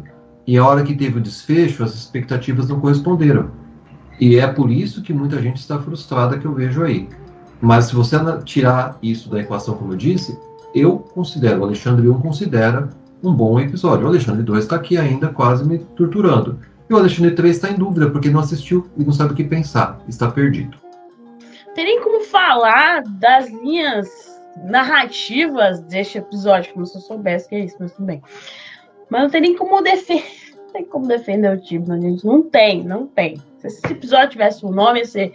E 0.47 0.57
a 0.57 0.65
hora 0.65 0.83
que 0.83 0.95
teve 0.95 1.19
o 1.19 1.21
desfecho, 1.21 1.83
as 1.83 1.93
expectativas 1.93 2.67
não 2.69 2.79
corresponderam. 2.79 3.51
E 4.19 4.37
é 4.37 4.47
por 4.47 4.71
isso 4.71 5.01
que 5.01 5.13
muita 5.13 5.41
gente 5.41 5.57
está 5.57 5.77
frustrada 5.79 6.37
que 6.37 6.45
eu 6.45 6.53
vejo 6.53 6.83
aí. 6.83 7.09
Mas 7.61 7.85
se 7.85 7.95
você 7.95 8.17
tirar 8.43 8.97
isso 9.01 9.29
da 9.29 9.39
equação, 9.39 9.75
como 9.75 9.93
eu 9.93 9.97
disse, 9.97 10.37
eu 10.73 10.99
considero, 10.99 11.61
o 11.61 11.63
Alexandre 11.65 12.09
1 12.09 12.19
considera 12.19 12.89
um 13.23 13.33
bom 13.33 13.59
episódio. 13.59 14.05
O 14.05 14.09
Alexandre 14.09 14.43
2 14.43 14.63
está 14.63 14.75
aqui 14.75 14.97
ainda 14.97 15.29
quase 15.29 15.65
me 15.65 15.79
torturando. 15.79 16.59
E 16.89 16.93
o 16.93 16.97
Alexandre 16.97 17.33
3 17.33 17.55
está 17.55 17.71
em 17.71 17.75
dúvida, 17.75 18.09
porque 18.09 18.29
não 18.29 18.41
assistiu 18.41 18.87
e 18.97 19.03
não 19.03 19.13
sabe 19.13 19.33
o 19.33 19.35
que 19.35 19.43
pensar. 19.43 19.99
Está 20.07 20.29
perdido. 20.29 20.77
Nem 21.75 22.01
como 22.01 22.21
falar 22.25 23.03
das 23.03 23.49
linhas 23.49 24.07
narrativas 24.65 25.79
deste 25.81 26.17
episódio, 26.17 26.73
como 26.73 26.85
se 26.85 26.97
eu 26.97 27.01
soubesse 27.01 27.49
que 27.49 27.55
é 27.55 27.59
isso, 27.59 27.77
mas 27.79 27.93
tudo 27.93 28.05
bem. 28.05 28.21
Mas 29.09 29.23
não 29.23 29.29
tem 29.29 29.41
nem 29.41 29.55
como 29.55 29.81
defender. 29.81 30.25
Não 30.57 30.67
tem 30.73 30.85
como 30.85 31.07
defender 31.07 31.57
o 31.57 31.61
Tibnon, 31.61 32.01
gente. 32.01 32.25
Não 32.25 32.43
tem, 32.43 32.83
não 32.83 33.07
tem. 33.07 33.41
Se 33.59 33.67
esse 33.67 33.87
episódio 33.87 34.31
tivesse 34.31 34.65
um 34.65 34.71
nome, 34.71 35.05
ser. 35.05 35.33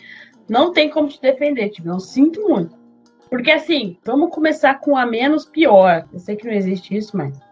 Não 0.49 0.73
tem 0.73 0.91
como 0.91 1.09
te 1.09 1.21
defender, 1.21 1.71
Tibnon. 1.71 1.99
Sinto 1.99 2.47
muito. 2.47 2.77
Porque 3.31 3.51
assim, 3.51 3.97
vamos 4.05 4.31
começar 4.31 4.81
com 4.81 4.97
a 4.97 5.05
menos 5.05 5.45
pior. 5.45 6.07
Eu 6.13 6.19
sei 6.19 6.37
que 6.37 6.47
não 6.47 6.53
existe 6.53 6.97
isso, 6.97 7.17
mas. 7.17 7.48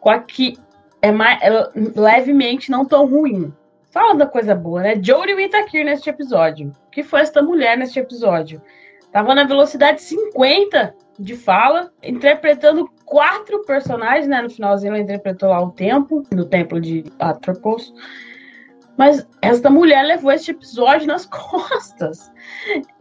Com 0.00 0.10
a 0.10 0.18
que 0.18 0.58
é, 1.02 1.12
mais, 1.12 1.40
é 1.42 1.70
levemente 1.94 2.70
não 2.70 2.84
tão 2.84 3.06
ruim. 3.06 3.52
Fala 3.90 4.14
da 4.14 4.26
coisa 4.26 4.54
boa, 4.54 4.82
né? 4.82 5.00
Jodie 5.02 5.34
Whittaker 5.34 5.84
neste 5.84 6.08
episódio. 6.08 6.72
O 6.86 6.90
que 6.90 7.02
foi 7.02 7.20
esta 7.20 7.42
mulher 7.42 7.76
neste 7.76 7.98
episódio? 7.98 8.62
Tava 9.12 9.34
na 9.34 9.44
velocidade 9.44 10.00
50 10.02 10.94
de 11.18 11.36
fala, 11.36 11.92
interpretando 12.02 12.88
quatro 13.04 13.64
personagens, 13.64 14.28
né? 14.28 14.40
No 14.40 14.48
finalzinho 14.48 14.92
ela 14.92 15.02
interpretou 15.02 15.50
lá 15.50 15.60
o 15.60 15.72
tempo, 15.72 16.22
no 16.32 16.44
templo 16.44 16.80
de 16.80 17.04
Atropos. 17.18 17.92
Mas 18.96 19.26
esta 19.42 19.68
mulher 19.68 20.04
levou 20.04 20.30
este 20.30 20.52
episódio 20.52 21.06
nas 21.08 21.26
costas. 21.26 22.30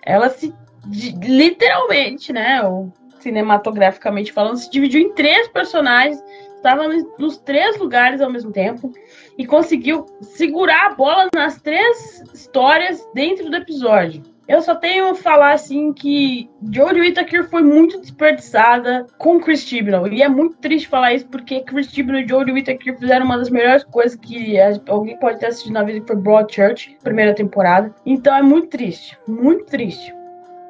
Ela 0.03 0.29
se 0.29 0.53
literalmente, 0.91 2.33
né? 2.33 2.63
Ou 2.63 2.91
cinematograficamente 3.19 4.33
falando, 4.33 4.57
se 4.57 4.71
dividiu 4.71 5.01
em 5.01 5.13
três 5.13 5.47
personagens, 5.49 6.23
estava 6.59 6.87
nos 7.17 7.37
três 7.37 7.77
lugares 7.77 8.21
ao 8.21 8.31
mesmo 8.31 8.51
tempo 8.51 8.91
e 9.37 9.45
conseguiu 9.45 10.05
segurar 10.21 10.87
a 10.87 10.95
bola 10.95 11.29
nas 11.33 11.61
três 11.61 12.23
histórias 12.33 13.07
dentro 13.13 13.49
do 13.49 13.55
episódio. 13.55 14.21
Eu 14.49 14.63
só 14.63 14.73
tenho 14.73 15.13
falar 15.13 15.53
assim 15.53 15.93
que 15.93 16.49
Jodie 16.71 17.01
Whittaker 17.01 17.47
foi 17.49 17.61
muito 17.61 18.01
desperdiçada 18.01 19.05
com 19.19 19.39
Chris 19.39 19.61
Chibnall. 19.61 20.07
E 20.07 20.23
é 20.23 20.27
muito 20.27 20.57
triste 20.57 20.87
falar 20.87 21.13
isso 21.13 21.27
porque 21.27 21.61
Chris 21.61 21.85
Chibnall 21.91 22.21
e 22.21 22.27
Jodie 22.27 22.53
Whittaker 22.53 22.97
fizeram 22.97 23.27
uma 23.27 23.37
das 23.37 23.51
melhores 23.51 23.83
coisas 23.83 24.17
que 24.17 24.55
alguém 24.87 25.19
pode 25.19 25.39
ter 25.39 25.45
assistido 25.45 25.73
na 25.73 25.83
vida, 25.83 25.99
que 25.99 26.07
foi 26.07 26.15
Broadchurch, 26.15 26.97
primeira 27.03 27.35
temporada. 27.35 27.93
Então 28.03 28.35
é 28.35 28.41
muito 28.41 28.69
triste, 28.69 29.15
muito 29.27 29.65
triste. 29.65 30.11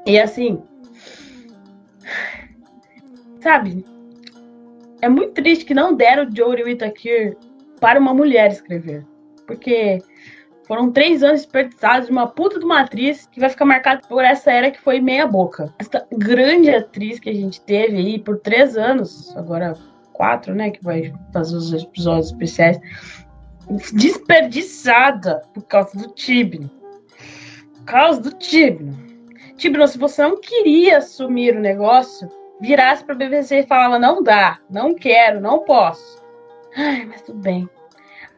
E 0.06 0.20
assim, 0.20 0.62
sabe? 3.40 3.86
É 5.02 5.10
muito 5.10 5.34
triste 5.34 5.66
que 5.66 5.74
não 5.74 5.94
deram 5.96 6.30
Jodie 6.36 6.64
Whittaker 6.64 7.38
para 7.80 8.00
uma 8.00 8.14
mulher 8.14 8.52
escrever. 8.52 9.06
Porque 9.48 10.02
foram 10.68 10.92
três 10.92 11.24
anos 11.24 11.42
desperdiçados 11.42 12.08
de 12.08 12.12
uma 12.12 12.28
puta 12.28 12.60
de 12.60 12.66
uma 12.66 12.82
atriz 12.82 13.26
que 13.32 13.40
vai 13.40 13.50
ficar 13.50 13.66
marcada 13.66 14.02
por 14.08 14.24
essa 14.24 14.52
era 14.52 14.70
que 14.70 14.80
foi 14.80 15.00
meia 15.00 15.26
boca. 15.26 15.74
Essa 15.80 16.06
grande 16.16 16.70
atriz 16.70 17.20
que 17.20 17.30
a 17.30 17.34
gente 17.34 17.60
teve 17.62 17.98
aí 17.98 18.20
por 18.20 18.38
três 18.40 18.78
anos, 18.78 19.36
agora 19.36 19.74
quatro, 20.14 20.54
né? 20.54 20.70
Que 20.70 20.84
vai 20.84 21.14
fazer 21.34 21.56
os 21.56 21.74
episódios 21.74 22.28
especiais. 22.28 22.80
Desperdiçada 23.94 25.42
por 25.54 25.64
causa 25.64 25.98
do 25.98 26.14
Tibno. 26.14 26.70
Por 27.74 27.86
causa 27.86 28.22
do 28.22 28.32
Tibno. 28.34 28.96
Tibno, 29.56 29.88
se 29.88 29.98
você 29.98 30.22
não 30.22 30.40
queria 30.40 31.00
assumir 31.00 31.56
o 31.56 31.60
negócio, 31.60 32.30
virasse 32.60 33.04
pra 33.04 33.16
BBC 33.16 33.60
e 33.60 33.68
falava: 33.68 34.00
não 34.00 34.22
dá, 34.22 34.60
não 34.70 34.94
quero, 34.94 35.40
não 35.40 35.60
posso. 35.60 36.24
Ai, 36.76 37.06
mas 37.06 37.22
tudo 37.22 37.40
bem. 37.40 37.70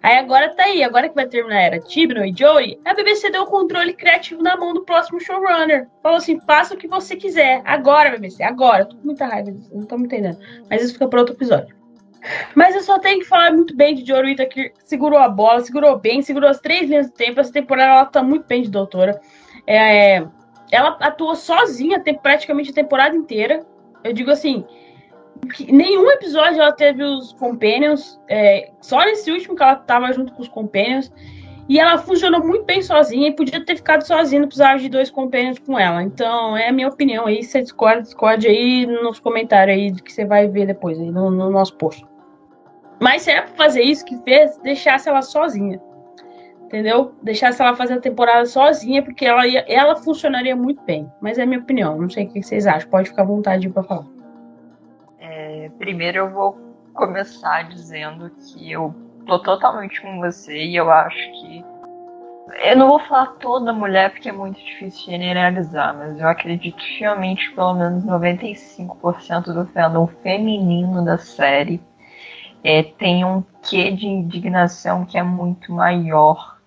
Aí 0.04 0.18
agora 0.18 0.56
tá 0.56 0.64
aí, 0.64 0.84
agora 0.84 1.08
que 1.08 1.14
vai 1.14 1.28
terminar 1.28 1.58
a 1.58 1.62
era 1.62 1.80
Tibno 1.80 2.26
e 2.26 2.34
Joey, 2.36 2.80
a 2.84 2.94
BBC 2.94 3.30
deu 3.30 3.44
o 3.44 3.48
controle 3.48 3.94
criativo 3.94 4.42
na 4.42 4.58
mão 4.58 4.74
do 4.74 4.84
próximo 4.84 5.20
showrunner. 5.20 5.88
Falou 6.02 6.18
assim: 6.18 6.40
faça 6.42 6.74
o 6.74 6.78
que 6.78 6.88
você 6.88 7.16
quiser. 7.16 7.62
Agora, 7.66 8.10
BBC, 8.10 8.42
agora. 8.42 8.84
Eu 8.84 8.90
tô 8.90 8.96
com 8.96 9.06
muita 9.06 9.28
raiva 9.28 9.54
não 9.72 9.86
tô 9.86 9.98
me 9.98 10.06
entendendo. 10.06 10.40
Mas 10.70 10.82
isso 10.82 10.94
fica 10.94 11.08
para 11.08 11.20
outro 11.20 11.36
episódio. 11.36 11.76
Mas 12.56 12.76
eu 12.76 12.82
só 12.82 13.00
tenho 13.00 13.20
que 13.20 13.26
falar 13.26 13.52
muito 13.52 13.76
bem 13.76 13.96
de 13.96 14.06
Jory 14.06 14.36
que 14.48 14.72
segurou 14.84 15.20
a 15.20 15.28
bola, 15.28 15.62
segurou 15.62 15.98
bem, 15.98 16.22
segurou 16.22 16.50
as 16.50 16.60
três 16.60 16.90
linhas 16.90 17.08
do 17.08 17.14
tempo. 17.14 17.40
Essa 17.40 17.52
temporada 17.52 17.92
ela 17.92 18.06
tá 18.06 18.24
muito 18.24 18.46
bem 18.48 18.62
de 18.64 18.70
doutora. 18.70 19.20
É, 19.68 20.24
ela 20.72 20.98
atuou 21.00 21.36
sozinha 21.36 22.02
praticamente 22.22 22.72
a 22.72 22.74
temporada 22.74 23.16
inteira. 23.16 23.66
Eu 24.04 24.14
digo 24.14 24.32
assim, 24.32 24.66
nenhum 25.70 26.10
episódio 26.12 26.62
ela 26.62 26.72
teve 26.72 27.04
os 27.04 27.34
Companions, 27.34 28.20
é, 28.28 28.72
só 28.82 29.00
nesse 29.06 29.32
último 29.32 29.56
que 29.56 29.64
ela 29.64 29.76
tava 29.76 30.12
junto 30.14 30.34
com 30.34 30.42
os 30.42 30.48
Companions. 30.48 31.12
E 31.70 31.80
ela 31.80 31.98
funcionou 31.98 32.44
muito 32.46 32.66
bem 32.66 32.82
sozinha 32.82 33.30
e 33.30 33.36
podia 33.36 33.64
ter 33.64 33.78
ficado 33.78 34.02
sozinha, 34.02 34.42
não 34.42 34.48
precisava 34.48 34.78
de 34.78 34.90
dois 34.90 35.10
Companions 35.10 35.58
com 35.60 35.80
ela. 35.80 36.04
Então, 36.04 36.58
é 36.58 36.68
a 36.68 36.72
minha 36.72 36.90
opinião 36.90 37.28
aí. 37.28 37.44
Você 37.44 37.62
discorda, 37.62 38.02
discorde 38.02 38.48
aí 38.48 38.86
nos 38.86 39.20
comentários 39.20 39.78
aí 39.78 39.92
que 39.94 40.12
você 40.12 40.26
vai 40.26 40.50
ver 40.50 40.66
depois 40.66 41.00
aí 41.00 41.10
no, 41.10 41.32
no 41.32 41.50
nosso 41.50 41.76
post. 41.78 42.06
Mas 43.00 43.22
se 43.22 43.32
era 43.32 43.44
pra 43.44 43.56
fazer 43.56 43.84
isso 43.84 44.04
que 44.04 44.18
fez, 44.24 44.58
deixasse 44.58 45.08
ela 45.08 45.22
sozinha. 45.22 45.82
Entendeu? 46.72 47.14
Deixasse 47.22 47.62
ela 47.62 47.76
fazer 47.76 47.96
a 47.96 48.00
temporada 48.00 48.46
sozinha, 48.46 49.04
porque 49.04 49.26
ela, 49.26 49.46
ia, 49.46 49.66
ela 49.68 49.94
funcionaria 49.98 50.56
muito 50.56 50.82
bem. 50.84 51.12
Mas 51.20 51.38
é 51.38 51.44
a 51.44 51.46
minha 51.46 51.60
opinião. 51.60 51.98
Não 51.98 52.10
sei 52.10 52.24
o 52.24 52.30
que 52.32 52.42
vocês 52.42 52.66
acham. 52.66 52.90
Pode 52.90 53.10
ficar 53.10 53.24
à 53.24 53.26
vontade 53.26 53.70
para 53.70 53.84
falar. 53.84 54.06
É, 55.20 55.70
primeiro 55.78 56.20
eu 56.20 56.30
vou 56.30 56.58
começar 56.94 57.64
dizendo 57.64 58.30
que 58.30 58.72
eu 58.72 58.96
tô 59.26 59.38
totalmente 59.40 60.02
com 60.02 60.22
você 60.22 60.64
e 60.64 60.78
eu 60.78 60.90
acho 60.90 61.18
que. 61.18 61.66
Eu 62.64 62.78
não 62.78 62.88
vou 62.88 63.00
falar 63.00 63.28
toda 63.34 63.74
mulher 63.74 64.12
porque 64.12 64.30
é 64.30 64.32
muito 64.32 64.58
difícil 64.64 65.12
generalizar, 65.12 65.94
mas 65.94 66.18
eu 66.18 66.28
acredito 66.28 66.82
fielmente 66.98 67.50
que 67.50 67.56
pelo 67.56 67.74
menos 67.74 68.06
95% 68.06 69.54
do 69.54 69.66
fandom 69.68 70.08
feminino 70.08 71.04
da 71.04 71.18
série 71.18 71.82
é, 72.64 72.82
tem 72.82 73.26
um 73.26 73.44
quê 73.62 73.92
de 73.92 74.08
indignação 74.08 75.04
que 75.06 75.18
é 75.18 75.24
muito 75.24 75.74
maior. 75.74 76.61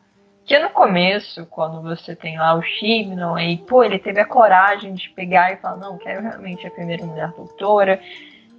Que 0.45 0.59
no 0.59 0.71
começo, 0.71 1.47
quando 1.47 1.81
você 1.81 2.15
tem 2.15 2.39
lá 2.39 2.55
o 2.55 2.63
Shimnon, 2.63 3.39
e 3.39 3.57
pô, 3.57 3.83
ele 3.83 3.99
teve 3.99 4.21
a 4.21 4.27
coragem 4.27 4.93
de 4.95 5.09
pegar 5.11 5.53
e 5.53 5.57
falar: 5.57 5.77
não, 5.77 5.97
quero 5.97 6.23
realmente 6.23 6.67
a 6.67 6.71
primeira 6.71 7.05
mulher 7.05 7.31
doutora, 7.33 7.99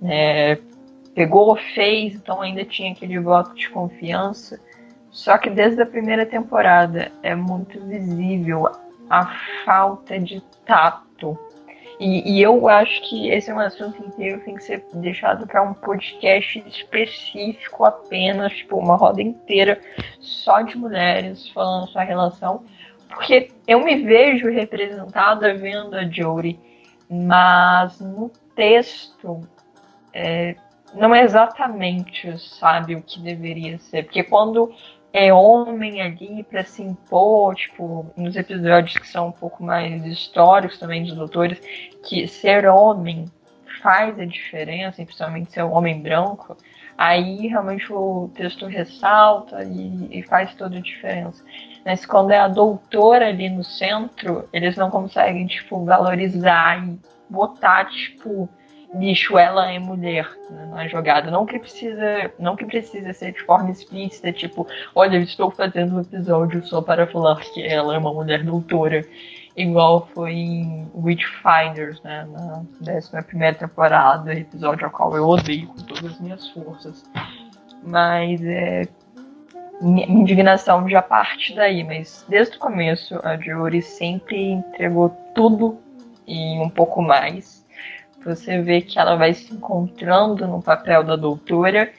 é, 0.03 0.57
pegou, 1.13 1.55
fez, 1.55 2.15
então 2.15 2.41
ainda 2.41 2.65
tinha 2.65 2.91
aquele 2.91 3.19
voto 3.19 3.53
de 3.53 3.69
confiança. 3.69 4.59
Só 5.11 5.37
que 5.37 5.49
desde 5.49 5.81
a 5.81 5.85
primeira 5.85 6.25
temporada 6.25 7.11
é 7.23 7.33
muito 7.35 7.79
visível 7.85 8.67
a 9.09 9.33
falta 9.63 10.19
de 10.19 10.41
tato 10.65 11.37
E, 11.99 12.37
e, 12.37 12.41
eu 12.41 12.67
acho 12.67 13.01
que 13.03 13.29
esse 13.29 13.49
é 13.49 13.53
um 13.53 13.59
assunto 13.59 14.03
inteiro 14.03 14.41
tem 14.43 14.55
que 14.55 14.63
ser 14.63 14.85
deixado 14.93 15.47
para 15.47 15.61
um 15.61 15.73
podcast 15.73 16.63
específico 16.67 17.85
apenas, 17.85 18.51
tipo, 18.53 18.77
uma 18.77 18.95
roda 18.95 19.21
inteira 19.21 19.79
só 20.19 20.61
de 20.61 20.77
mulheres 20.77 21.47
falando 21.49 21.87
sua 21.87 22.03
relação. 22.03 22.63
Porque 23.07 23.51
eu 23.67 23.83
me 23.83 24.03
vejo 24.03 24.49
representada 24.49 25.53
vendo 25.53 25.95
a 25.95 26.03
Jory, 26.03 26.59
mas 27.09 27.99
no 28.01 28.29
texto 28.55 29.47
é, 30.13 30.55
não 30.93 31.13
é 31.13 31.23
exatamente, 31.23 32.37
sabe, 32.37 32.95
o 32.95 33.01
que 33.01 33.19
deveria 33.19 33.77
ser. 33.79 34.03
Porque 34.03 34.23
quando 34.23 34.73
é 35.17 35.34
homem 35.34 36.01
ali 36.01 36.43
para 36.43 36.65
se 36.65 36.84
impor, 36.84 37.55
tipo, 37.55 38.05
nos 38.17 38.36
episódios 38.36 38.98
que 38.98 39.07
são 39.07 39.29
um 39.29 39.31
pouco 39.31 39.63
mais 39.63 40.05
históricos 40.05 40.77
também 40.77 41.05
dos 41.05 41.15
doutores, 41.15 41.57
que 42.03 42.27
ser 42.27 42.67
homem 42.67 43.31
faz 43.81 44.19
a 44.19 44.25
diferença, 44.25 45.05
principalmente 45.05 45.53
ser 45.53 45.63
um 45.63 45.72
homem 45.72 46.01
branco, 46.01 46.57
aí 46.98 47.48
realmente 47.48 47.93
o 47.93 48.29
texto 48.36 48.65
ressalta 48.65 49.63
e, 49.63 50.19
e, 50.19 50.22
faz 50.24 50.53
toda 50.55 50.79
a 50.79 50.81
diferença. 50.81 51.41
Mas 51.86 52.05
quando 52.05 52.31
é 52.31 52.39
a 52.39 52.50
doutora 52.50 53.29
ali 53.29 53.50
no 53.50 53.63
centro, 53.63 54.50
eles 54.51 54.75
não 54.75 54.91
conseguem, 54.91 55.48
tipo, 55.48 55.86
valorizar 55.86 56.86
e 56.86 57.00
botar, 57.29 57.86
tipo, 57.86 58.50
bicho, 58.97 59.37
ela 59.37 59.71
é 59.71 59.79
mulher 59.79 60.29
né, 60.49 60.65
na 60.67 60.87
jogada. 60.87 61.29
Não 61.29 61.45
que 61.45 61.59
precisa, 61.59 62.31
não 62.39 62.55
que 62.55 62.65
precisa 62.65 63.13
ser 63.13 63.33
de 63.33 63.43
forma 63.43 63.71
explícita, 63.71 64.31
tipo, 64.31 64.67
olha, 64.93 65.17
eu 65.17 65.23
estou 65.23 65.51
fazendo 65.51 65.95
um 65.95 66.01
episódio 66.01 66.65
só 66.65 66.81
para 66.81 67.07
falar 67.07 67.39
que 67.39 67.65
ela 67.65 67.95
é 67.95 67.97
uma 67.97 68.13
mulher 68.13 68.43
doutora. 68.43 69.05
Igual 69.55 70.09
foi 70.13 70.33
em 70.33 70.91
Witchfinders, 70.93 72.01
né? 72.03 72.27
Na 72.29 72.63
11 72.81 73.57
temporada, 73.57 74.33
episódio 74.33 74.85
ao 74.85 74.91
qual 74.91 75.15
eu 75.15 75.27
odeio 75.27 75.67
com 75.67 75.77
todas 75.77 76.11
as 76.11 76.19
minhas 76.19 76.49
forças. 76.49 77.03
Mas 77.83 78.43
é. 78.43 78.87
Minha 79.81 80.07
indignação 80.07 80.87
já 80.87 81.01
parte 81.01 81.53
daí, 81.53 81.83
mas 81.83 82.25
desde 82.29 82.55
o 82.55 82.59
começo 82.59 83.19
a 83.21 83.35
Jory 83.35 83.81
sempre 83.81 84.51
entregou 84.51 85.09
tudo 85.35 85.77
e 86.25 86.57
um 86.59 86.69
pouco 86.69 87.01
mais 87.01 87.64
você 88.25 88.62
vê 88.62 88.82
que 88.82 88.98
ela 88.98 89.15
vai 89.15 89.34
se 89.34 89.53
encontrando 89.53 90.48
no 90.48 90.62
papel 90.62 91.03
da 91.03 91.15
doutora, 91.15 91.91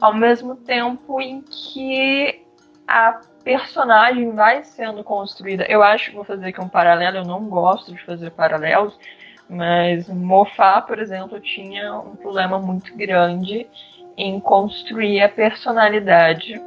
ao 0.00 0.14
mesmo 0.14 0.56
tempo 0.56 1.20
em 1.20 1.42
que 1.42 2.42
a 2.86 3.20
personagem 3.44 4.32
vai 4.32 4.64
sendo 4.64 5.04
construída. 5.04 5.66
Eu 5.68 5.82
acho 5.82 6.10
que 6.10 6.16
vou 6.16 6.24
fazer 6.24 6.46
aqui 6.46 6.60
um 6.60 6.68
paralelo, 6.68 7.18
eu 7.18 7.24
não 7.24 7.44
gosto 7.48 7.92
de 7.92 8.02
fazer 8.04 8.30
paralelos, 8.30 8.98
mas 9.48 10.08
Mofá, 10.08 10.80
por 10.80 10.98
exemplo, 10.98 11.38
tinha 11.40 11.94
um 11.94 12.16
problema 12.16 12.58
muito 12.58 12.96
grande 12.96 13.66
em 14.16 14.40
construir 14.40 15.22
a 15.22 15.28
personalidade 15.28 16.60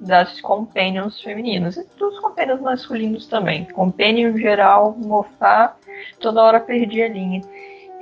das 0.00 0.40
companions 0.40 1.20
femininas 1.20 1.76
e 1.76 1.86
dos 1.98 2.18
companions 2.20 2.60
masculinos 2.60 3.26
também. 3.26 3.64
Companion 3.64 4.36
geral, 4.36 4.96
Mofá, 4.96 5.76
toda 6.20 6.42
hora 6.42 6.60
perdia 6.60 7.06
a 7.06 7.08
linha. 7.08 7.42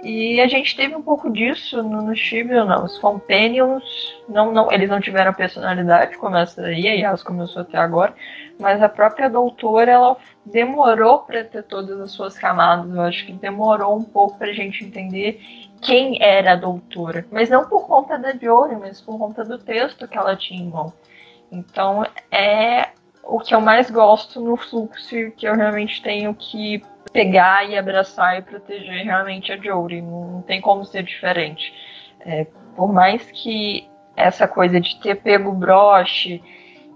E 0.02 0.40
a 0.40 0.46
gente 0.46 0.76
teve 0.76 0.94
um 0.94 1.02
pouco 1.02 1.30
disso 1.30 1.82
no, 1.82 2.02
no 2.02 2.14
Shibuya, 2.14 2.64
não. 2.64 2.84
Os 2.84 2.98
Companions, 2.98 3.82
não, 4.28 4.52
não, 4.52 4.70
eles 4.70 4.88
não 4.88 5.00
tiveram 5.00 5.32
personalidade, 5.32 6.18
começa 6.18 6.62
aí, 6.62 6.86
a 6.86 6.92
Yas 6.92 7.22
começou 7.22 7.62
até 7.62 7.78
agora, 7.78 8.14
mas 8.58 8.82
a 8.82 8.88
própria 8.88 9.28
doutora, 9.28 9.90
ela 9.90 10.16
demorou 10.44 11.20
para 11.20 11.42
ter 11.44 11.62
todas 11.62 11.98
as 12.00 12.10
suas 12.12 12.38
camadas. 12.38 12.94
Eu 12.94 13.00
acho 13.02 13.26
que 13.26 13.32
demorou 13.32 13.96
um 13.96 14.04
pouco 14.04 14.38
para 14.38 14.48
a 14.48 14.52
gente 14.52 14.84
entender 14.84 15.40
quem 15.80 16.22
era 16.22 16.52
a 16.52 16.56
doutora. 16.56 17.26
Mas 17.30 17.48
não 17.48 17.68
por 17.68 17.86
conta 17.86 18.18
da 18.18 18.32
Jory, 18.32 18.76
mas 18.76 19.00
por 19.00 19.18
conta 19.18 19.44
do 19.44 19.58
texto 19.58 20.06
que 20.06 20.16
ela 20.16 20.36
tinha 20.36 20.62
em 20.62 20.68
mão. 20.68 20.92
Então 21.50 22.06
é 22.30 22.90
o 23.22 23.40
que 23.40 23.54
eu 23.54 23.60
mais 23.60 23.90
gosto 23.90 24.40
no 24.40 24.56
fluxo 24.56 25.30
que 25.36 25.46
eu 25.46 25.54
realmente 25.54 26.00
tenho 26.02 26.34
que 26.34 26.82
pegar 27.12 27.68
e 27.68 27.76
abraçar 27.76 28.38
e 28.38 28.42
proteger 28.42 29.04
realmente 29.04 29.52
a 29.52 29.56
Jory. 29.56 30.02
Não 30.02 30.42
tem 30.42 30.60
como 30.60 30.84
ser 30.84 31.02
diferente. 31.02 31.72
É, 32.20 32.46
por 32.74 32.92
mais 32.92 33.30
que 33.30 33.88
essa 34.16 34.48
coisa 34.48 34.80
de 34.80 34.98
ter 35.00 35.16
pego 35.16 35.50
o 35.50 35.54
broche 35.54 36.42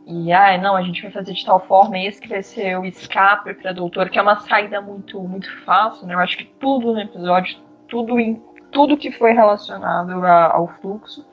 e, 0.07 0.33
ah, 0.33 0.59
não, 0.59 0.75
a 0.75 0.83
gente 0.83 1.03
vai 1.03 1.11
fazer 1.11 1.33
de 1.33 1.45
tal 1.45 1.61
forma, 1.61 1.99
esse 1.99 2.21
que 2.21 2.29
vai 2.29 2.43
ser 2.43 2.77
o 2.77 2.85
escape 2.85 3.55
para 3.55 3.73
doutor, 3.73 4.09
que 4.09 4.19
é 4.19 4.23
uma 4.23 4.41
saída 4.41 4.81
muito, 4.81 5.21
muito 5.21 5.49
fácil, 5.65 6.07
né? 6.07 6.15
Eu 6.15 6.19
acho 6.19 6.37
que 6.37 6.45
tudo 6.45 6.93
no 6.93 7.01
episódio, 7.01 7.59
tudo 7.87 8.19
em 8.19 8.43
tudo 8.73 8.97
que 8.97 9.13
foi 9.13 9.33
relacionado 9.33 10.25
a, 10.25 10.53
ao 10.53 10.67
fluxo, 10.81 11.25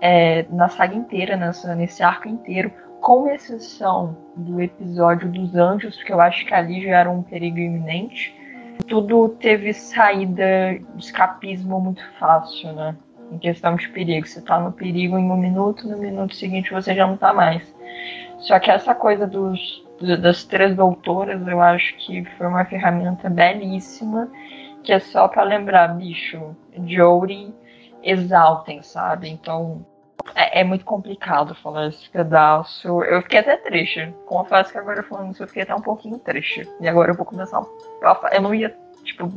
é, 0.00 0.46
na 0.50 0.68
saga 0.68 0.94
inteira, 0.94 1.36
nessa, 1.36 1.74
nesse 1.74 2.02
arco 2.02 2.28
inteiro, 2.28 2.72
com 3.00 3.28
exceção 3.28 4.16
do 4.36 4.60
episódio 4.60 5.30
dos 5.30 5.54
anjos, 5.54 5.96
porque 5.96 6.12
eu 6.12 6.20
acho 6.20 6.44
que 6.44 6.54
ali 6.54 6.82
já 6.82 6.98
era 6.98 7.10
um 7.10 7.22
perigo 7.22 7.58
iminente, 7.58 8.34
tudo 8.88 9.28
teve 9.28 9.72
saída 9.72 10.78
de 10.94 11.04
escapismo 11.04 11.80
muito 11.80 12.02
fácil, 12.18 12.72
né? 12.72 12.96
Em 13.32 13.38
questão 13.38 13.74
de 13.74 13.88
perigo. 13.88 14.26
Você 14.26 14.40
tá 14.40 14.58
no 14.58 14.72
perigo 14.72 15.18
em 15.18 15.30
um 15.30 15.36
minuto, 15.36 15.88
no 15.88 15.98
minuto 15.98 16.34
seguinte 16.34 16.72
você 16.72 16.94
já 16.94 17.06
não 17.06 17.16
tá 17.16 17.32
mais. 17.32 17.74
Só 18.38 18.58
que 18.58 18.70
essa 18.70 18.94
coisa 18.94 19.26
dos, 19.26 19.84
das 20.20 20.44
três 20.44 20.76
doutoras, 20.76 21.46
eu 21.46 21.60
acho 21.60 21.96
que 21.96 22.24
foi 22.36 22.46
uma 22.46 22.64
ferramenta 22.64 23.28
belíssima, 23.30 24.30
que 24.82 24.92
é 24.92 25.00
só 25.00 25.26
para 25.26 25.42
lembrar, 25.42 25.88
bicho, 25.88 26.54
Jory 26.86 27.52
exaltem, 28.02 28.82
sabe? 28.82 29.28
Então, 29.28 29.84
é, 30.34 30.60
é, 30.60 30.64
muito 30.64 30.84
complicado 30.84 31.54
falar 31.54 31.88
esse 31.88 32.08
pedaço. 32.10 33.02
Eu 33.04 33.22
fiquei 33.22 33.38
até 33.38 33.56
triste. 33.56 34.14
Confesso 34.26 34.72
que 34.72 34.78
agora 34.78 35.02
falando 35.02 35.32
isso, 35.32 35.42
eu 35.42 35.48
fiquei 35.48 35.62
até 35.62 35.74
um 35.74 35.80
pouquinho 35.80 36.18
triste. 36.18 36.68
E 36.80 36.88
agora 36.88 37.10
eu 37.10 37.16
vou 37.16 37.26
começar. 37.26 37.62
Eu 38.32 38.42
não 38.42 38.54
ia, 38.54 38.76
tipo, 39.04 39.32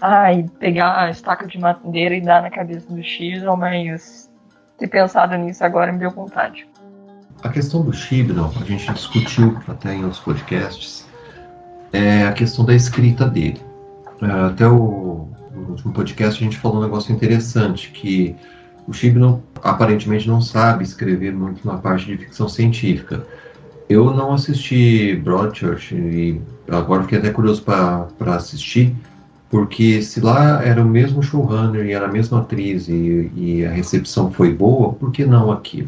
ai, 0.00 0.46
pegar 0.58 1.00
a 1.00 1.10
estaca 1.10 1.46
de 1.46 1.58
madeira 1.58 2.14
e 2.14 2.20
dar 2.20 2.42
na 2.42 2.50
cabeça 2.50 2.92
do 2.92 3.02
X, 3.02 3.42
mas 3.58 4.30
ter 4.78 4.88
pensado 4.88 5.36
nisso 5.36 5.64
agora 5.64 5.92
me 5.92 5.98
deu 5.98 6.10
vontade. 6.10 6.66
A 7.42 7.48
questão 7.48 7.82
do 7.82 7.92
Chibnall, 7.92 8.52
a 8.60 8.64
gente 8.64 8.90
discutiu 8.92 9.58
até 9.68 9.94
em 9.94 10.04
outros 10.04 10.20
podcasts, 10.20 11.06
é 11.92 12.24
a 12.24 12.32
questão 12.32 12.64
da 12.64 12.74
escrita 12.74 13.26
dele. 13.26 13.60
É, 14.22 14.30
até 14.46 14.66
o, 14.66 15.28
no 15.52 15.70
último 15.70 15.92
podcast 15.92 16.40
a 16.40 16.44
gente 16.44 16.56
falou 16.56 16.78
um 16.78 16.82
negócio 16.82 17.14
interessante, 17.14 17.90
que 17.90 18.34
o 18.86 18.92
Chibnall 18.92 19.42
aparentemente 19.62 20.28
não 20.28 20.40
sabe 20.40 20.84
escrever 20.84 21.32
muito 21.32 21.66
na 21.66 21.76
parte 21.76 22.06
de 22.06 22.18
ficção 22.18 22.48
científica. 22.48 23.26
Eu 23.88 24.14
não 24.14 24.32
assisti 24.32 25.14
Broadchurch 25.16 25.94
e 25.94 26.40
agora 26.68 27.02
fiquei 27.02 27.18
até 27.18 27.30
curioso 27.30 27.62
para 27.62 28.34
assistir, 28.34 28.94
porque 29.50 30.02
se 30.02 30.20
lá 30.20 30.62
era 30.64 30.82
o 30.82 30.88
mesmo 30.88 31.22
showrunner 31.22 31.86
e 31.86 31.92
era 31.92 32.06
a 32.06 32.12
mesma 32.12 32.40
atriz 32.40 32.88
e, 32.88 33.30
e, 33.34 33.64
a 33.64 33.70
recepção 33.70 34.30
foi 34.30 34.52
boa, 34.52 34.92
por 34.94 35.12
que 35.12 35.24
não 35.24 35.52
aqui? 35.52 35.86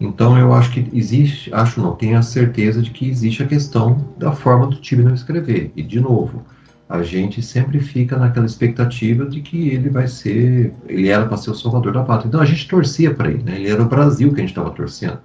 Então 0.00 0.38
eu 0.38 0.52
acho 0.54 0.70
que 0.72 0.88
existe, 0.92 1.52
acho 1.52 1.80
não, 1.80 1.96
tenho 1.96 2.18
a 2.18 2.22
certeza 2.22 2.80
de 2.80 2.90
que 2.90 3.08
existe 3.08 3.42
a 3.42 3.46
questão 3.46 4.04
da 4.16 4.32
forma 4.32 4.66
do 4.66 4.76
Tibnall 4.76 5.14
escrever. 5.14 5.72
E 5.76 5.82
de 5.82 6.00
novo, 6.00 6.42
a 6.88 7.02
gente 7.02 7.42
sempre 7.42 7.80
fica 7.80 8.16
naquela 8.16 8.46
expectativa 8.46 9.26
de 9.26 9.42
que 9.42 9.68
ele 9.68 9.90
vai 9.90 10.08
ser, 10.08 10.72
ele 10.88 11.08
era 11.08 11.26
para 11.26 11.36
ser 11.36 11.50
o 11.50 11.54
salvador 11.54 11.92
da 11.92 12.02
pátria. 12.02 12.28
Então 12.28 12.40
a 12.40 12.46
gente 12.46 12.66
torcia 12.66 13.12
para 13.12 13.30
ele, 13.30 13.42
né? 13.42 13.56
Ele 13.56 13.68
era 13.68 13.82
o 13.82 13.88
Brasil 13.88 14.30
que 14.32 14.36
a 14.36 14.40
gente 14.40 14.50
estava 14.50 14.70
torcendo, 14.70 15.18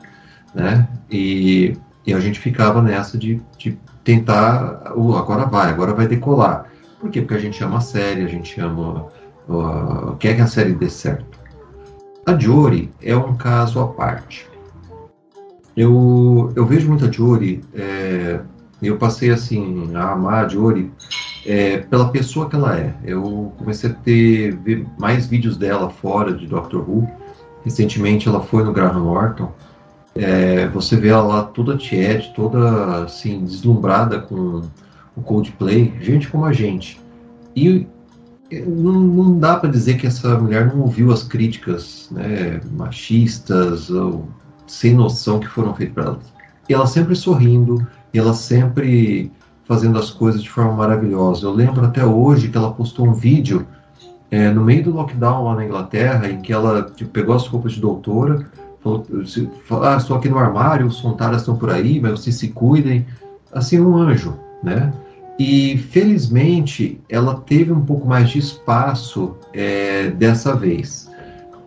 né? 0.54 0.88
E, 1.10 1.78
e 2.06 2.14
a 2.14 2.20
gente 2.20 2.38
ficava 2.38 2.82
nessa 2.82 3.18
de, 3.18 3.42
de 3.58 3.78
tentar, 4.04 4.92
uh, 4.94 5.16
agora 5.16 5.46
vai, 5.46 5.70
agora 5.70 5.94
vai 5.94 6.06
decolar. 6.06 6.66
Por 7.00 7.10
quê? 7.10 7.22
Porque 7.22 7.36
a 7.36 7.40
gente 7.40 7.64
ama 7.64 7.78
a 7.78 7.82
série, 7.82 8.24
a 8.24 8.28
gente 8.28 8.60
ama, 8.60 9.08
uh, 9.48 10.18
quer 10.20 10.36
que 10.36 10.42
a 10.42 10.48
série 10.48 10.74
dê 10.74 10.90
certo. 10.90 11.40
A 12.26 12.38
Jory 12.38 12.92
é 13.02 13.16
um 13.16 13.36
caso 13.36 13.80
à 13.80 13.88
parte. 13.88 14.50
Eu, 15.76 16.52
eu 16.56 16.66
vejo 16.66 16.90
muito 16.90 17.06
a 17.06 17.12
Jory, 17.12 17.62
é, 17.74 18.40
eu 18.82 18.98
passei 18.98 19.32
assim 19.32 19.90
a 19.96 20.12
amar 20.12 20.46
a 20.46 20.48
Jory 20.48 20.92
é, 21.46 21.78
pela 21.78 22.10
pessoa 22.10 22.50
que 22.50 22.56
ela 22.56 22.78
é. 22.78 22.94
Eu 23.04 23.54
comecei 23.58 23.90
a 23.90 23.94
ter 23.94 24.56
ver 24.58 24.86
mais 24.98 25.28
vídeos 25.28 25.58
dela 25.58 25.90
fora 25.90 26.34
de 26.34 26.48
Doctor 26.48 26.88
Who. 26.88 27.10
Recentemente 27.64 28.28
ela 28.28 28.42
foi 28.42 28.64
no 28.64 28.74
Graham 28.74 29.04
Norton. 29.04 29.52
É, 30.16 30.68
você 30.68 30.96
vê 30.96 31.10
ela 31.10 31.24
lá 31.24 31.44
toda 31.44 31.78
tiete, 31.78 32.34
toda 32.36 33.04
assim, 33.04 33.44
deslumbrada 33.44 34.20
com 34.20 34.62
o 35.16 35.22
Coldplay, 35.22 35.94
gente 36.02 36.28
como 36.28 36.46
a 36.46 36.54
gente. 36.54 37.00
E 37.56 37.88
não, 38.68 39.00
não 39.00 39.40
dá 39.40 39.58
para 39.58 39.70
dizer 39.70 39.98
que 39.98 40.06
essa 40.06 40.38
mulher 40.38 40.68
não 40.68 40.82
ouviu 40.82 41.12
as 41.12 41.24
críticas 41.24 42.10
né, 42.12 42.62
machistas 42.72 43.90
ou 43.90 44.28
sem 44.68 44.94
noção 44.94 45.40
que 45.40 45.48
foram 45.48 45.74
feitas 45.74 45.94
para 45.96 46.04
ela. 46.04 46.20
E 46.70 46.74
ela 46.74 46.88
sempre 46.88 47.16
sorrindo, 47.16 47.86
e 48.14 48.20
ela 48.20 48.34
sempre 48.34 49.32
fazendo 49.66 49.98
as 49.98 50.10
coisas 50.10 50.42
de 50.42 50.50
forma 50.50 50.74
maravilhosa. 50.74 51.46
Eu 51.46 51.54
lembro 51.54 51.86
até 51.86 52.06
hoje 52.06 52.50
que 52.50 52.58
ela 52.58 52.72
postou 52.72 53.08
um 53.08 53.14
vídeo 53.14 53.66
é, 54.30 54.50
no 54.50 54.64
meio 54.64 54.84
do 54.84 54.92
lockdown 54.92 55.46
lá 55.46 55.56
na 55.56 55.66
Inglaterra, 55.66 56.28
em 56.28 56.42
que 56.42 56.52
ela 56.52 56.84
tipo, 56.96 57.12
pegou 57.12 57.36
as 57.36 57.46
roupas 57.48 57.74
de 57.74 57.82
doutora, 57.82 58.46
falou, 58.82 59.06
ah, 59.84 59.96
estou 59.96 60.18
aqui 60.18 60.28
no 60.28 60.38
armário, 60.38 60.88
os 60.88 60.96
Sontaras 60.96 61.42
estão 61.42 61.56
por 61.56 61.70
aí, 61.70 62.00
mas 62.00 62.20
vocês 62.20 62.36
se 62.36 62.50
cuidem. 62.50 63.06
Assim, 63.52 63.80
um 63.80 63.96
anjo, 63.96 64.38
né? 64.64 64.92
E 65.40 65.78
felizmente 65.78 67.00
ela 67.08 67.36
teve 67.36 67.72
um 67.72 67.82
pouco 67.82 68.08
mais 68.08 68.30
de 68.30 68.40
espaço 68.40 69.36
é, 69.54 70.10
dessa 70.10 70.56
vez. 70.56 71.10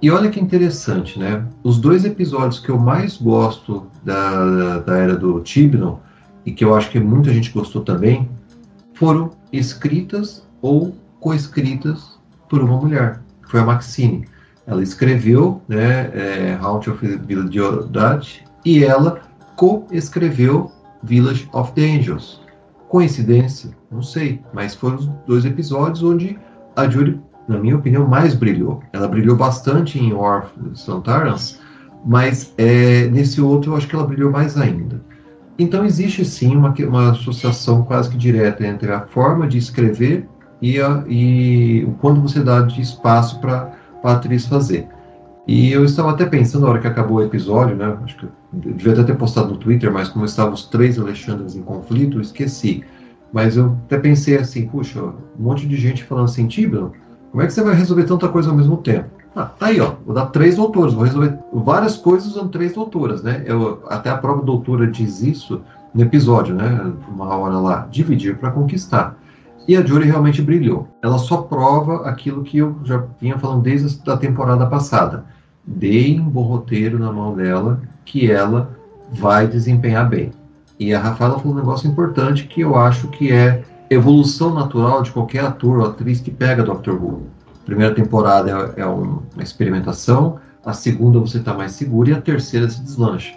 E 0.03 0.11
olha 0.11 0.31
que 0.31 0.39
interessante, 0.39 1.19
né? 1.19 1.45
Os 1.63 1.79
dois 1.79 2.05
episódios 2.05 2.61
que 2.61 2.69
eu 2.69 2.79
mais 2.79 3.17
gosto 3.17 3.87
da, 4.05 4.79
da 4.81 4.97
era 4.99 5.17
do 5.17 5.41
Tibnon, 5.41 5.97
e 6.47 6.53
que 6.53 6.65
eu 6.65 6.75
acho 6.75 6.91
que 6.91 6.99
muita 6.99 7.33
gente 7.33 7.51
gostou 7.51 7.83
também, 7.83 8.29
foram 8.95 9.33
escritas 9.53 10.47
ou 10.63 10.97
coescritas 11.21 12.19
por 12.49 12.63
uma 12.63 12.81
mulher, 12.81 13.21
que 13.43 13.51
foi 13.51 13.61
a 13.61 13.65
Maxine. 13.65 14.27
Ela 14.67 14.83
escreveu 14.83 15.61
né, 15.69 16.11
é, 16.15 16.59
Haunting 16.61 16.91
of 16.91 17.07
the 17.07 17.17
Village 17.17 18.45
e 18.65 18.85
ela 18.85 19.21
co-escreveu 19.57 20.71
Village 21.03 21.49
of 21.53 21.73
the 21.73 21.83
Angels. 21.83 22.41
Coincidência? 22.89 23.71
Não 23.91 24.03
sei, 24.03 24.41
mas 24.55 24.75
foram 24.75 24.97
os 24.97 25.07
dois 25.27 25.45
episódios 25.45 26.03
onde 26.03 26.39
a 26.77 26.89
Judy 26.89 27.21
na 27.49 27.59
minha 27.59 27.77
opinião, 27.77 28.07
mais 28.07 28.35
brilhou. 28.35 28.83
Ela 28.93 29.09
brilhou 29.09 29.37
bastante 29.37 29.99
em 29.99 30.13
War 30.13 30.51
Santarans, 30.75 31.61
mas 32.05 32.53
é, 32.59 33.07
nesse 33.07 33.41
outro 33.41 33.73
eu 33.73 33.77
acho 33.77 33.87
que 33.87 33.95
ela 33.95 34.07
brilhou 34.07 34.31
mais 34.31 34.57
ainda. 34.57 34.96
Então 35.59 35.85
existe 35.85 36.25
sim 36.25 36.55
uma, 36.55 36.75
uma 36.87 37.11
associação 37.12 37.83
quase 37.83 38.11
que 38.11 38.16
direta 38.16 38.66
entre 38.66 38.92
a 38.92 39.01
forma 39.07 39.47
de 39.47 39.57
escrever 39.57 40.29
e, 40.61 40.81
a, 40.81 41.05
e 41.09 41.85
o 41.87 41.92
quanto 41.92 42.21
você 42.21 42.40
dá 42.40 42.61
de 42.61 42.81
espaço 42.81 43.40
para 43.40 43.73
a 44.03 44.12
atriz 44.12 44.47
fazer. 44.47 44.88
E 45.47 45.73
eu 45.73 45.85
estava 45.85 46.11
até 46.11 46.27
pensando, 46.27 46.62
na 46.64 46.71
hora 46.71 46.81
que 46.81 46.88
acabou 46.88 47.19
o 47.19 47.23
episódio, 47.23 47.77
né? 47.77 47.97
Acho 48.03 48.16
que 48.16 48.25
eu 48.25 48.31
devia 48.53 48.92
até 48.92 49.05
ter 49.05 49.16
postado 49.16 49.51
no 49.51 49.57
Twitter, 49.57 49.92
mas 49.92 50.09
como 50.09 50.25
estavam 50.25 50.55
os 50.55 50.64
três 50.66 50.99
Alexandres 50.99 51.55
em 51.55 51.62
conflito, 51.62 52.19
eu 52.19 52.21
esqueci. 52.21 52.85
Mas 53.33 53.57
eu 53.57 53.77
até 53.87 53.99
pensei 53.99 54.37
assim, 54.37 54.66
puxa, 54.66 55.01
um 55.01 55.14
monte 55.38 55.66
de 55.66 55.77
gente 55.77 56.03
falando 56.03 56.25
assim, 56.25 56.49
Tibno, 56.49 56.92
como 57.31 57.42
é 57.42 57.47
que 57.47 57.53
você 57.53 57.62
vai 57.62 57.75
resolver 57.75 58.05
tanta 58.05 58.29
coisa 58.29 58.51
ao 58.51 58.57
mesmo 58.57 58.77
tempo? 58.79 59.09
Ah, 59.37 59.44
tá 59.44 59.66
aí, 59.66 59.79
ó. 59.79 59.92
Vou 60.07 60.14
dar 60.14 60.27
três 60.27 60.57
doutoras, 60.57 60.94
vou 60.94 61.05
resolver 61.05 61.38
várias 61.53 61.94
coisas 61.99 62.29
usando 62.29 62.49
três 62.49 62.72
doutoras, 62.72 63.22
né? 63.22 63.42
Eu, 63.44 63.83
até 63.87 64.09
a 64.09 64.16
própria 64.16 64.46
doutora 64.46 64.87
diz 64.87 65.22
isso 65.22 65.61
no 65.94 66.03
episódio, 66.03 66.55
né? 66.55 66.90
Uma 67.07 67.37
hora 67.37 67.59
lá, 67.59 67.87
dividir 67.90 68.38
para 68.38 68.51
conquistar. 68.51 69.14
E 69.68 69.77
a 69.77 69.85
Jory 69.85 70.07
realmente 70.07 70.40
brilhou. 70.40 70.88
Ela 71.03 71.18
só 71.18 71.42
prova 71.42 72.09
aquilo 72.09 72.42
que 72.42 72.57
eu 72.57 72.77
já 72.83 73.05
vinha 73.20 73.38
falando 73.38 73.61
desde 73.61 74.11
a 74.11 74.16
temporada 74.16 74.64
passada. 74.64 75.27
Dei 75.66 76.18
um 76.18 76.31
bom 76.31 76.42
roteiro 76.42 76.99
na 76.99 77.12
mão 77.12 77.35
dela 77.35 77.83
que 78.07 78.31
ela 78.31 78.70
vai 79.12 79.46
desempenhar 79.46 80.09
bem. 80.09 80.33
E 80.79 80.94
a 80.94 81.01
Rafaela 81.01 81.38
falou 81.38 81.53
um 81.53 81.59
negócio 81.59 81.90
importante 81.90 82.44
que 82.44 82.62
eu 82.62 82.75
acho 82.75 83.09
que 83.09 83.31
é 83.31 83.64
evolução 83.90 84.55
natural 84.55 85.03
de 85.03 85.11
qualquer 85.11 85.44
ator 85.44 85.79
ou 85.79 85.87
atriz 85.87 86.20
que 86.20 86.31
pega 86.31 86.62
Doctor 86.62 86.94
Who. 86.94 87.36
Primeira 87.66 87.94
temporada 87.94 88.72
é, 88.76 88.81
é 88.81 88.87
uma 88.87 89.22
experimentação, 89.42 90.38
a 90.64 90.72
segunda 90.72 91.18
você 91.18 91.38
está 91.38 91.52
mais 91.52 91.72
seguro 91.72 92.09
e 92.09 92.14
a 92.14 92.20
terceira 92.20 92.70
se 92.70 92.81
deslancha. 92.81 93.35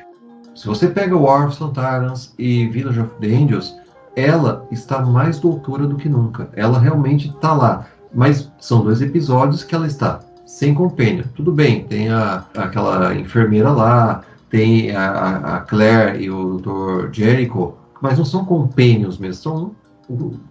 Se 0.55 0.67
você 0.67 0.87
pega 0.87 1.17
War 1.17 1.47
of 1.47 1.55
Santarans 1.55 2.33
e 2.37 2.67
Village 2.67 2.99
of 2.99 3.09
the 3.19 3.27
Angels, 3.27 3.75
ela 4.15 4.67
está 4.71 5.01
mais 5.01 5.39
doutora 5.39 5.87
do 5.87 5.95
que 5.95 6.07
nunca. 6.07 6.47
Ela 6.53 6.79
realmente 6.79 7.29
está 7.29 7.53
lá. 7.53 7.87
Mas 8.13 8.51
são 8.59 8.83
dois 8.83 9.01
episódios 9.01 9.63
que 9.63 9.73
ela 9.73 9.87
está 9.87 10.19
sem 10.45 10.73
compênio. 10.73 11.25
Tudo 11.35 11.51
bem, 11.51 11.83
tem 11.85 12.09
a, 12.09 12.43
aquela 12.55 13.15
enfermeira 13.15 13.71
lá, 13.71 14.21
tem 14.49 14.95
a, 14.95 15.57
a 15.57 15.59
Claire 15.61 16.23
e 16.23 16.29
o 16.29 16.57
Dr. 16.57 17.13
Jericho, 17.13 17.73
mas 18.01 18.17
não 18.17 18.25
são 18.25 18.45
compênios 18.45 19.17
mesmo, 19.17 19.41
são 19.41 19.71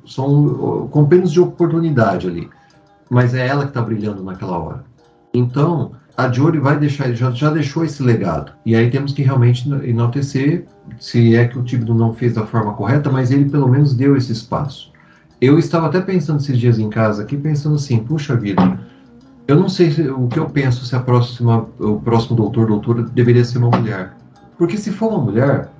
são 0.07 0.89
de 1.25 1.41
oportunidade 1.41 2.29
ali. 2.29 2.49
Mas 3.11 3.35
é 3.35 3.47
ela 3.47 3.63
que 3.63 3.71
está 3.71 3.81
brilhando 3.81 4.23
naquela 4.23 4.59
hora. 4.59 4.85
Então, 5.33 5.93
a 6.17 6.31
Jory 6.31 6.59
vai 6.59 6.79
deixar, 6.79 7.13
já, 7.13 7.31
já 7.31 7.51
deixou 7.51 7.85
esse 7.85 8.03
legado. 8.03 8.53
E 8.67 8.75
aí 8.75 8.91
temos 8.91 9.13
que 9.13 9.23
realmente 9.23 9.71
enaltecer, 9.85 10.67
se 10.99 11.37
é 11.37 11.47
que 11.47 11.59
o 11.59 11.63
Tíbido 11.63 11.95
não 11.95 12.13
fez 12.13 12.35
da 12.35 12.45
forma 12.45 12.75
correta, 12.75 13.11
mas 13.11 13.31
ele 13.31 13.49
pelo 13.49 13.69
menos 13.69 13.95
deu 13.95 14.17
esse 14.17 14.33
espaço. 14.33 14.93
Eu 15.41 15.59
estava 15.59 15.87
até 15.87 16.01
pensando 16.01 16.41
esses 16.41 16.59
dias 16.59 16.79
em 16.79 16.91
casa 16.91 17.23
aqui, 17.23 17.37
pensando 17.37 17.77
assim, 17.77 17.99
puxa 17.99 18.35
vida, 18.35 18.81
eu 19.47 19.57
não 19.57 19.69
sei 19.69 19.91
se, 19.93 20.03
o 20.11 20.27
que 20.27 20.39
eu 20.39 20.51
penso 20.51 20.85
se 20.85 20.95
a 20.97 21.01
próxima, 21.01 21.67
o 21.79 22.01
próximo 22.01 22.37
doutor, 22.37 22.67
doutora, 22.67 23.03
deveria 23.03 23.45
ser 23.45 23.59
uma 23.59 23.71
mulher. 23.71 24.13
Porque 24.59 24.77
se 24.77 24.91
for 24.91 25.09
uma 25.09 25.23
mulher, 25.23 25.71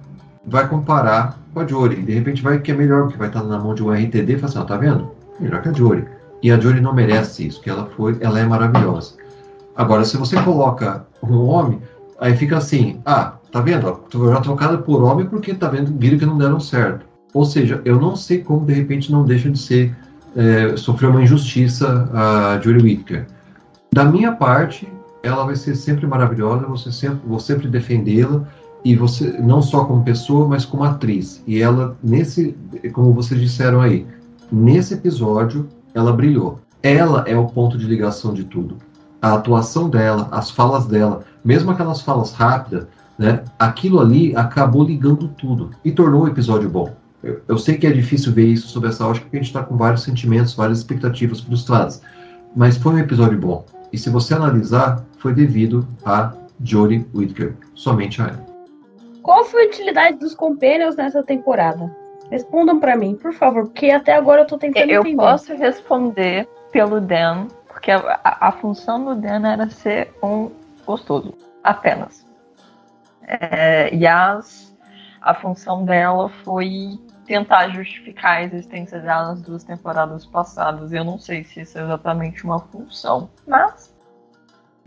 vai 0.47 0.69
comparar 0.69 1.39
com 1.53 1.61
a 1.61 1.67
Jory. 1.67 1.97
De 1.97 2.13
repente 2.13 2.43
vai 2.43 2.61
que 2.61 2.71
é 2.71 2.75
melhor, 2.75 3.03
porque 3.03 3.19
vai 3.19 3.29
estar 3.29 3.43
na 3.43 3.59
mão 3.59 3.75
de 3.75 3.83
um 3.83 3.93
RTD 3.93 4.35
e 4.35 4.39
fala 4.39 4.47
assim, 4.47 4.59
ó, 4.59 4.65
tá 4.65 4.77
vendo? 4.77 5.11
Melhor 5.41 5.61
que 5.61 5.69
a 5.69 5.73
Jory. 5.73 6.07
E 6.43 6.51
a 6.51 6.59
Jory 6.59 6.81
não 6.81 6.95
merece 6.95 7.47
isso, 7.47 7.61
que 7.61 7.71
ela 7.71 7.87
foi, 7.97 8.17
ela 8.21 8.39
é 8.39 8.45
maravilhosa. 8.45 9.15
Agora, 9.77 10.05
se 10.05 10.17
você 10.17 10.41
coloca 10.43 11.07
um 11.23 11.39
homem, 11.45 11.81
aí 12.21 12.37
fica 12.37 12.57
assim, 12.57 13.01
ah, 13.05 13.35
tá 13.53 13.61
vendo? 13.61 13.87
Ó, 13.87 14.33
já 14.33 14.41
trocada 14.41 14.79
por 14.79 15.03
homem 15.03 15.27
porque 15.27 15.55
tá 15.55 15.69
vendo, 15.69 15.97
viram 15.99 16.19
que 16.19 16.27
não 16.27 16.39
deram 16.39 16.61
certo. 16.61 17.07
Ou 17.35 17.45
seja, 17.45 17.81
eu 17.85 18.01
não 18.01 18.17
sei 18.17 18.39
como 18.39 18.67
de 18.67 18.73
repente 18.73 19.13
não 19.13 19.25
deixa 19.25 19.51
de 19.51 19.59
ser 19.59 19.97
é, 20.37 20.77
sofrer 20.77 21.11
uma 21.11 21.23
injustiça 21.23 22.09
a 22.13 22.61
Julie 22.61 22.83
Whittaker. 22.83 23.27
Da 23.93 24.05
minha 24.05 24.33
parte, 24.33 24.89
ela 25.23 25.45
vai 25.45 25.57
ser 25.57 25.75
sempre 25.75 26.07
maravilhosa, 26.07 26.67
você 26.67 26.93
sempre, 26.93 27.21
vou 27.27 27.41
sempre 27.41 27.69
defendê-la 27.69 28.45
e 28.85 28.95
você 28.95 29.37
não 29.41 29.61
só 29.61 29.85
como 29.85 30.05
pessoa, 30.05 30.47
mas 30.47 30.65
como 30.65 30.85
atriz. 30.85 31.43
E 31.47 31.61
ela 31.61 31.97
nesse, 32.03 32.57
como 32.93 33.13
vocês 33.13 33.41
disseram 33.41 33.81
aí, 33.81 34.07
nesse 34.51 34.95
episódio 34.95 35.69
ela 35.99 36.13
brilhou. 36.13 36.61
Ela 36.83 37.25
é 37.27 37.37
o 37.37 37.47
ponto 37.47 37.77
de 37.77 37.87
ligação 37.87 38.33
de 38.33 38.45
tudo. 38.45 38.79
A 39.21 39.35
atuação 39.35 39.91
dela, 39.91 40.29
as 40.31 40.51
falas 40.51 40.87
dela, 40.87 41.25
mesmo 41.45 41.71
aquelas 41.71 42.01
falas 42.01 42.33
rápidas, 42.33 42.87
né? 43.19 43.43
Aquilo 43.59 44.01
ali 44.01 44.35
acabou 44.37 44.85
ligando 44.85 45.29
tudo 45.29 45.71
e 45.85 45.91
tornou 45.91 46.23
o 46.23 46.29
episódio 46.29 46.71
bom. 46.71 46.95
Eu, 47.23 47.43
eu 47.49 47.59
sei 47.59 47.77
que 47.77 47.87
é 47.87 47.91
difícil 47.91 48.33
ver 48.33 48.47
isso 48.47 48.69
sobre 48.69 48.91
essa 48.91 49.05
ótica 49.05 49.25
porque 49.25 49.37
a 49.37 49.41
gente 49.41 49.49
está 49.49 49.63
com 49.63 49.77
vários 49.77 50.03
sentimentos, 50.03 50.55
várias 50.55 50.79
expectativas 50.79 51.41
frustradas, 51.41 52.01
mas 52.55 52.77
foi 52.77 52.95
um 52.95 52.99
episódio 52.99 53.39
bom. 53.39 53.67
E 53.93 53.99
se 53.99 54.09
você 54.09 54.35
analisar, 54.35 55.05
foi 55.19 55.35
devido 55.35 55.87
a 56.05 56.33
Jodie 56.63 57.07
Whittaker, 57.13 57.55
somente 57.75 58.23
a 58.23 58.27
ela. 58.27 58.47
Qual 59.23 59.45
foi 59.45 59.65
a 59.65 59.69
utilidade 59.69 60.19
dos 60.19 60.35
companions 60.35 60.95
nessa 60.95 61.23
temporada? 61.23 61.91
Respondam 62.31 62.79
para 62.79 62.97
mim, 62.97 63.15
por 63.15 63.33
favor, 63.33 63.65
porque 63.65 63.91
até 63.91 64.15
agora 64.15 64.43
eu 64.43 64.47
tô 64.47 64.59
tentando 64.59 64.91
eu 64.91 65.01
entender. 65.01 65.23
Eu 65.23 65.27
posso 65.27 65.55
responder 65.55 66.47
pelo 66.71 67.01
Dan, 67.01 67.47
porque 67.67 67.91
a, 67.91 68.21
a, 68.23 68.49
a, 68.49 68.53
função 68.53 69.05
do 69.05 69.15
Dan 69.15 69.47
era 69.47 69.71
ser 69.71 70.13
um 70.23 70.51
gostoso, 70.85 71.35
apenas. 71.65 72.27
É, 73.27 73.95
e 73.95 74.07
as, 74.07 74.77
a 75.23 75.35
função 75.35 75.85
dela 75.85 76.29
foi 76.45 76.99
tentar 77.27 77.69
justificar 77.71 78.39
a 78.39 78.43
existência 78.43 78.99
dela 79.01 79.29
nas 79.29 79.43
duas 79.43 79.65
temporadas 79.65 80.27
passadas. 80.27 80.93
Eu 80.93 81.05
não 81.05 81.19
sei 81.19 81.45
se 81.45 81.61
isso 81.61 81.79
é 81.79 81.83
exatamente 81.83 82.45
uma 82.45 82.59
função, 82.59 83.31
mas. 83.47 83.95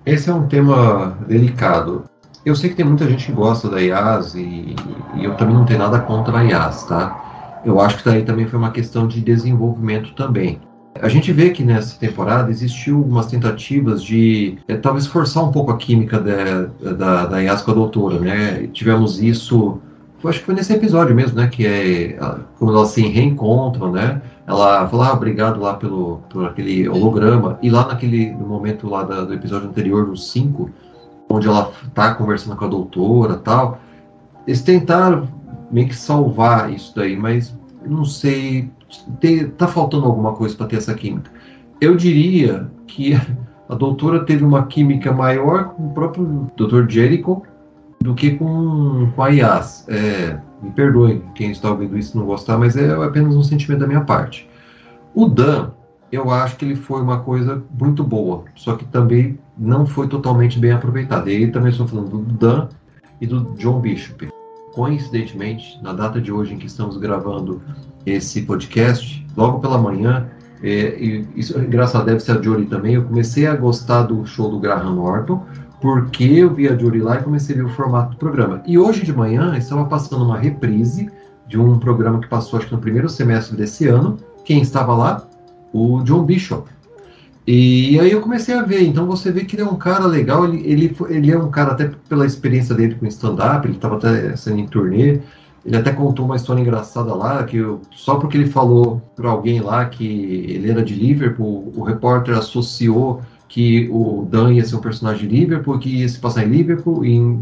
Esse 0.06 0.30
é 0.30 0.34
um 0.34 0.48
tema 0.48 1.18
delicado. 1.28 2.06
Eu 2.44 2.56
sei 2.56 2.72
que 2.72 2.76
tem 2.76 2.86
muita 2.86 3.08
gente 3.08 3.28
que 3.28 3.32
gosta 3.32 3.70
da 3.70 3.80
IAS 3.80 4.34
e, 4.34 4.76
e 5.16 5.24
eu 5.24 5.38
também 5.38 5.56
não 5.56 5.66
tenho 5.66 5.80
nada 5.80 6.00
contra 6.00 6.40
a 6.40 6.44
IAS, 6.44 6.84
tá? 6.86 7.31
Eu 7.63 7.80
acho 7.80 7.97
que 7.97 8.06
daí 8.06 8.24
também 8.24 8.47
foi 8.47 8.58
uma 8.58 8.71
questão 8.71 9.08
de 9.08 9.21
desenvolvimento 9.21 10.13
também. 10.13 10.60
A 11.00 11.08
gente 11.08 11.32
vê 11.32 11.52
que 11.52 11.63
nessa 11.63 11.97
temporada 11.97 12.50
existiu 12.52 12.97
algumas 12.97 13.28
tentativas 13.28 14.04
de 14.04 14.58
é, 14.67 14.76
talvez 14.76 15.08
forçar 15.08 15.43
um 15.43 15.52
pouco 15.52 15.71
a 15.71 15.78
química 15.78 16.19
da, 16.19 16.91
da, 16.93 17.26
da 17.26 17.38
a 17.38 17.74
doutora, 17.74 18.19
né? 18.19 18.67
Tivemos 18.74 19.21
isso, 19.21 19.80
acho 20.24 20.39
que 20.39 20.45
foi 20.45 20.54
nesse 20.54 20.74
episódio 20.74 21.15
mesmo, 21.15 21.38
né? 21.38 21.47
Que 21.47 21.65
é 21.65 22.19
quando 22.60 22.76
elas 22.76 22.89
se 22.89 23.02
reencontram, 23.02 23.91
né? 23.91 24.21
Ela 24.45 24.88
fala, 24.89 25.10
ah, 25.10 25.13
obrigado 25.13 25.62
lá 25.62 25.76
pelo, 25.76 26.17
por 26.30 26.45
aquele 26.45 26.89
holograma. 26.89 27.58
E 27.62 27.69
lá 27.69 27.88
naquele 27.88 28.32
no 28.32 28.45
momento 28.45 28.89
lá 28.89 29.04
da, 29.04 29.24
do 29.24 29.34
episódio 29.34 29.69
anterior, 29.69 30.06
no 30.06 30.17
5, 30.17 30.69
onde 31.30 31.47
ela 31.47 31.71
está 31.88 32.13
conversando 32.15 32.58
com 32.58 32.65
a 32.65 32.67
doutora 32.67 33.38
tal. 33.38 33.80
Eles 34.45 34.62
tentaram 34.62 35.28
meio 35.72 35.88
que 35.88 35.96
salvar 35.96 36.72
isso 36.72 36.94
daí, 36.96 37.16
mas 37.16 37.58
não 37.86 38.06
sei, 38.06 38.70
tem, 39.20 39.50
tá 39.50 39.68
faltando 39.68 40.06
alguma 40.06 40.34
coisa 40.34 40.56
para 40.56 40.68
ter 40.68 40.78
essa 40.78 40.94
química. 40.94 41.32
Eu 41.80 41.96
diria 41.96 42.70
que 42.86 43.14
a 43.68 43.76
doutora 43.76 44.26
teve 44.26 44.44
uma 44.44 44.68
química 44.68 45.12
maior 45.12 45.70
com 45.70 45.88
o 45.88 45.94
próprio 45.94 46.52
Dr. 46.58 46.90
Jericho 46.90 47.42
do 48.02 48.14
que 48.14 48.32
com, 48.32 49.10
com 49.16 49.24
a 49.24 49.30
IAS. 49.30 49.86
É, 49.88 50.38
me 50.62 50.72
perdoem 50.72 51.24
quem 51.34 51.52
está 51.52 51.72
ouvindo 51.72 51.98
isso 51.98 52.18
não 52.18 52.26
gostar, 52.26 52.58
mas 52.58 52.76
é 52.76 52.92
apenas 52.92 53.36
um 53.36 53.44
sentimento 53.44 53.80
da 53.80 53.88
minha 53.88 54.02
parte. 54.02 54.50
O 55.16 55.26
Dan, 55.26 55.72
eu 56.12 56.30
acho 56.30 56.58
que 56.58 56.66
ele 56.66 56.76
foi 56.76 57.02
uma 57.02 57.20
coisa 57.20 57.64
muito 57.80 58.04
boa, 58.04 58.44
só 58.56 58.76
que 58.76 58.86
também 58.86 59.40
não 59.58 59.86
foi 59.86 60.08
totalmente 60.08 60.60
bem 60.60 60.72
aproveitado. 60.72 61.30
E 61.30 61.38
aí 61.38 61.52
também 61.52 61.72
estou 61.72 61.88
falando 61.88 62.10
do 62.10 62.34
Dan 62.34 62.68
e 63.20 63.28
do 63.28 63.54
John 63.58 63.80
Bishop. 63.80 64.28
Coincidentemente, 64.74 65.80
na 65.82 65.94
data 65.94 66.22
de 66.22 66.32
hoje 66.32 66.54
em 66.54 66.58
que 66.58 66.68
estamos 66.68 66.98
gravando 66.98 67.62
esse 68.06 68.42
podcast, 68.44 69.26
logo 69.36 69.60
pela 69.60 69.78
manhã, 69.78 70.30
é, 70.64 70.98
e 70.98 71.28
isso 71.36 71.60
engraçado, 71.60 72.06
deve 72.06 72.20
ser 72.20 72.38
a 72.38 72.42
Jory 72.42 72.66
também, 72.66 72.96
eu 72.96 73.04
comecei 73.04 73.48
a 73.48 73.56
gostar 73.56 74.04
do 74.04 74.26
show 74.26 74.50
do 74.50 74.60
Graham 74.60 74.96
Norton, 74.96 75.44
porque 75.82 76.24
eu 76.24 76.54
vi 76.54 76.68
a 76.68 76.78
Jory 76.78 77.02
lá 77.02 77.18
e 77.18 77.24
comecei 77.24 77.56
a 77.56 77.60
ver 77.60 77.66
o 77.66 77.70
formato 77.70 78.12
do 78.12 78.18
programa. 78.18 78.62
E 78.66 78.78
hoje 78.78 79.04
de 79.04 79.12
manhã 79.12 79.58
estava 79.58 79.86
passando 79.86 80.24
uma 80.24 80.38
reprise 80.38 81.10
de 81.48 81.60
um 81.60 81.80
programa 81.80 82.20
que 82.20 82.28
passou 82.28 82.60
acho 82.60 82.68
que 82.68 82.74
no 82.74 82.80
primeiro 82.80 83.10
semestre 83.10 83.58
desse 83.58 83.88
ano. 83.88 84.18
Quem 84.46 84.62
estava 84.62 84.96
lá? 84.96 85.28
O 85.74 86.02
John 86.04 86.24
Bishop. 86.24 86.70
E 87.54 88.00
aí 88.00 88.10
eu 88.14 88.22
comecei 88.22 88.56
a 88.56 88.64
ver, 88.64 88.82
então 88.82 89.06
você 89.06 89.30
vê 89.30 89.44
que 89.44 89.58
ele 89.58 89.64
é 89.64 89.66
um 89.66 89.76
cara 89.76 90.06
legal, 90.06 90.46
ele, 90.46 90.64
ele, 90.66 90.96
ele 91.10 91.32
é 91.32 91.38
um 91.38 91.52
cara 91.52 91.74
até 91.74 91.92
pela 92.08 92.26
experiência 92.26 92.74
dele 92.74 92.96
com 92.96 93.06
stand-up, 93.08 93.68
ele 93.68 93.76
estava 93.76 93.98
até 93.98 94.34
sendo 94.38 94.60
em 94.60 94.66
turnê, 94.66 95.20
ele 95.66 95.76
até 95.76 95.92
contou 95.92 96.24
uma 96.26 96.38
história 96.38 96.62
engraçada 96.62 97.14
lá, 97.14 97.44
que 97.44 97.58
eu, 97.58 97.82
só 97.92 98.16
porque 98.16 98.38
ele 98.38 98.48
falou 98.48 99.02
para 99.18 99.30
alguém 99.30 99.60
lá 99.60 99.84
que 99.84 100.06
ele 100.06 100.72
era 100.72 100.82
de 100.82 100.96
Liverpool, 100.96 101.74
o 101.76 101.84
repórter 101.84 102.38
associou 102.38 103.22
que 103.50 103.90
o 103.92 104.26
Dan 104.32 104.54
ia 104.54 104.64
ser 104.64 104.78
um 104.78 104.80
personagem 104.80 105.28
de 105.28 105.36
Liverpool, 105.36 105.78
que 105.78 105.90
ia 105.90 106.08
se 106.08 106.20
passar 106.20 106.46
em 106.46 106.50
Liverpool, 106.50 107.04
e 107.04 107.12
em, 107.18 107.42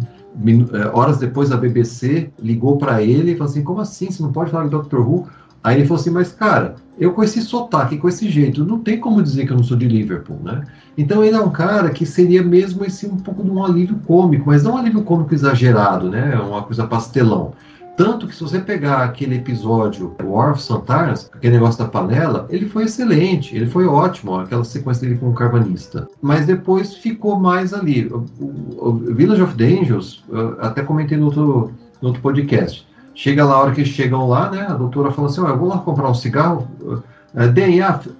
eh, 0.73 0.89
horas 0.91 1.19
depois 1.19 1.51
a 1.51 1.55
BBC 1.55 2.31
ligou 2.39 2.79
para 2.79 3.03
ele 3.03 3.33
e 3.33 3.35
falou 3.35 3.51
assim, 3.51 3.63
como 3.63 3.79
assim, 3.79 4.09
você 4.09 4.23
não 4.23 4.31
pode 4.31 4.49
falar 4.49 4.63
de 4.63 4.71
Doctor 4.71 5.07
Who? 5.07 5.27
Aí 5.63 5.77
ele 5.77 5.85
falou 5.85 5.99
assim, 5.99 6.09
mas 6.09 6.31
cara, 6.31 6.75
eu 6.97 7.13
com 7.13 7.23
esse 7.23 7.41
sotaque, 7.41 7.97
com 7.97 8.07
esse 8.07 8.29
jeito, 8.29 8.65
não 8.65 8.79
tem 8.79 8.99
como 8.99 9.23
dizer 9.23 9.45
que 9.45 9.51
eu 9.51 9.57
não 9.57 9.63
sou 9.63 9.77
de 9.77 9.87
Liverpool, 9.87 10.39
né? 10.43 10.65
Então 10.97 11.23
ele 11.23 11.35
é 11.35 11.41
um 11.41 11.51
cara 11.51 11.89
que 11.89 12.05
seria 12.05 12.43
mesmo 12.43 12.83
esse 12.85 13.05
um 13.07 13.17
pouco 13.17 13.43
de 13.43 13.49
um 13.49 13.63
alívio 13.63 13.99
cômico, 14.05 14.45
mas 14.47 14.63
não 14.63 14.73
um 14.73 14.77
alívio 14.77 15.03
cômico 15.03 15.33
exagerado, 15.33 16.09
né? 16.09 16.35
Uma 16.35 16.63
coisa 16.63 16.87
pastelão. 16.87 17.53
Tanto 17.95 18.27
que 18.27 18.33
se 18.33 18.41
você 18.41 18.59
pegar 18.59 19.03
aquele 19.03 19.35
episódio, 19.35 20.15
o 20.23 20.31
Orf 20.31 20.61
Santarnas, 20.61 21.29
aquele 21.33 21.55
negócio 21.55 21.83
da 21.83 21.89
panela, 21.89 22.47
ele 22.49 22.65
foi 22.65 22.85
excelente, 22.85 23.53
ele 23.53 23.65
foi 23.65 23.85
ótimo, 23.85 24.35
aquela 24.35 24.63
sequência 24.63 25.05
dele 25.05 25.19
com 25.19 25.29
o 25.29 25.33
carvanista. 25.33 26.07
Mas 26.21 26.45
depois 26.45 26.95
ficou 26.95 27.37
mais 27.37 27.73
ali. 27.73 28.09
O 28.09 28.93
Village 28.93 29.41
of 29.41 29.53
the 29.55 29.65
Angels, 29.65 30.23
até 30.61 30.81
comentei 30.81 31.17
no 31.17 31.25
outro, 31.25 31.73
no 32.01 32.07
outro 32.07 32.21
podcast. 32.21 32.87
Chega 33.19 33.43
lá, 33.43 33.55
a 33.55 33.59
hora 33.59 33.71
que 33.73 33.83
chegam 33.83 34.29
lá, 34.29 34.49
né, 34.49 34.61
a 34.61 34.75
doutora 34.75 35.11
fala 35.11 35.27
assim, 35.27 35.41
eu 35.41 35.57
vou 35.57 35.67
lá 35.67 35.79
comprar 35.79 36.09
um 36.09 36.13
cigarro, 36.13 36.65
uh, 36.83 37.03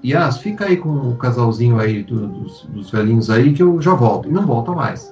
Yas, 0.04 0.40
fica 0.40 0.66
aí 0.66 0.76
com 0.76 0.90
o 0.90 1.16
casalzinho 1.16 1.80
aí 1.80 2.04
do, 2.04 2.28
dos, 2.28 2.68
dos 2.70 2.92
velhinhos 2.92 3.30
aí 3.30 3.54
que 3.54 3.64
eu 3.64 3.82
já 3.82 3.94
volto. 3.94 4.28
E 4.28 4.32
não 4.34 4.46
volta 4.46 4.74
mais. 4.74 5.10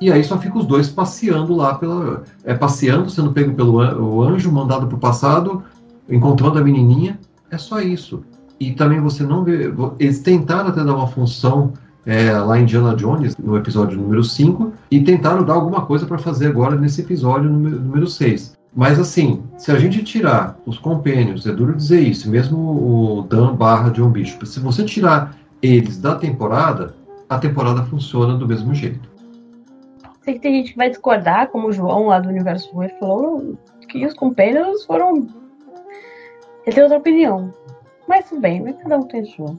E 0.00 0.10
aí 0.10 0.24
só 0.24 0.38
fica 0.38 0.58
os 0.58 0.66
dois 0.66 0.88
passeando 0.88 1.54
lá 1.54 1.74
pela. 1.74 2.24
É, 2.42 2.52
passeando, 2.52 3.08
sendo 3.08 3.30
pego 3.30 3.54
pelo 3.54 3.76
o 3.76 4.22
anjo, 4.24 4.50
mandado 4.50 4.88
para 4.88 4.96
o 4.96 4.98
passado, 4.98 5.62
encontrando 6.10 6.58
a 6.58 6.62
menininha. 6.62 7.16
É 7.48 7.56
só 7.56 7.80
isso. 7.80 8.24
E 8.58 8.72
também 8.72 9.00
você 9.00 9.22
não 9.22 9.44
vê. 9.44 9.72
Eles 10.00 10.18
tentaram 10.18 10.70
até 10.70 10.82
dar 10.82 10.96
uma 10.96 11.06
função 11.06 11.74
é, 12.04 12.32
lá 12.32 12.58
em 12.58 12.64
Indiana 12.64 12.96
Jones, 12.96 13.36
no 13.36 13.56
episódio 13.56 14.00
número 14.00 14.24
5, 14.24 14.72
e 14.90 15.00
tentaram 15.00 15.44
dar 15.44 15.54
alguma 15.54 15.86
coisa 15.86 16.06
para 16.06 16.18
fazer 16.18 16.48
agora 16.48 16.74
nesse 16.74 17.02
episódio 17.02 17.48
número, 17.48 17.80
número 17.80 18.06
6. 18.08 18.57
Mas 18.74 18.98
assim, 18.98 19.42
se 19.56 19.72
a 19.72 19.78
gente 19.78 20.02
tirar 20.04 20.58
os 20.66 20.78
compênios, 20.78 21.46
é 21.46 21.52
duro 21.52 21.74
dizer 21.74 22.00
isso, 22.00 22.30
mesmo 22.30 22.58
o 22.58 23.22
Dan 23.22 23.54
barra 23.56 23.90
John 23.90 24.10
Bishop, 24.10 24.46
se 24.46 24.60
você 24.60 24.84
tirar 24.84 25.36
eles 25.60 25.98
da 25.98 26.14
temporada, 26.14 26.94
a 27.28 27.38
temporada 27.38 27.82
funciona 27.84 28.36
do 28.36 28.46
mesmo 28.46 28.74
jeito. 28.74 29.08
Sei 30.22 30.34
que 30.34 30.40
tem 30.40 30.54
gente 30.56 30.72
que 30.72 30.78
vai 30.78 30.90
discordar, 30.90 31.48
como 31.48 31.68
o 31.68 31.72
João 31.72 32.06
lá 32.06 32.20
do 32.20 32.28
Universo 32.28 32.70
Ruim 32.72 32.88
falou 33.00 33.58
que 33.88 34.04
os 34.04 34.14
Companions 34.14 34.84
foram. 34.84 35.26
Ele 36.66 36.74
tem 36.74 36.82
outra 36.82 36.98
opinião. 36.98 37.52
Mas 38.06 38.28
tudo 38.28 38.40
bem, 38.40 38.62
cada 38.74 38.98
um 38.98 39.02
tem 39.02 39.24
sua. 39.24 39.58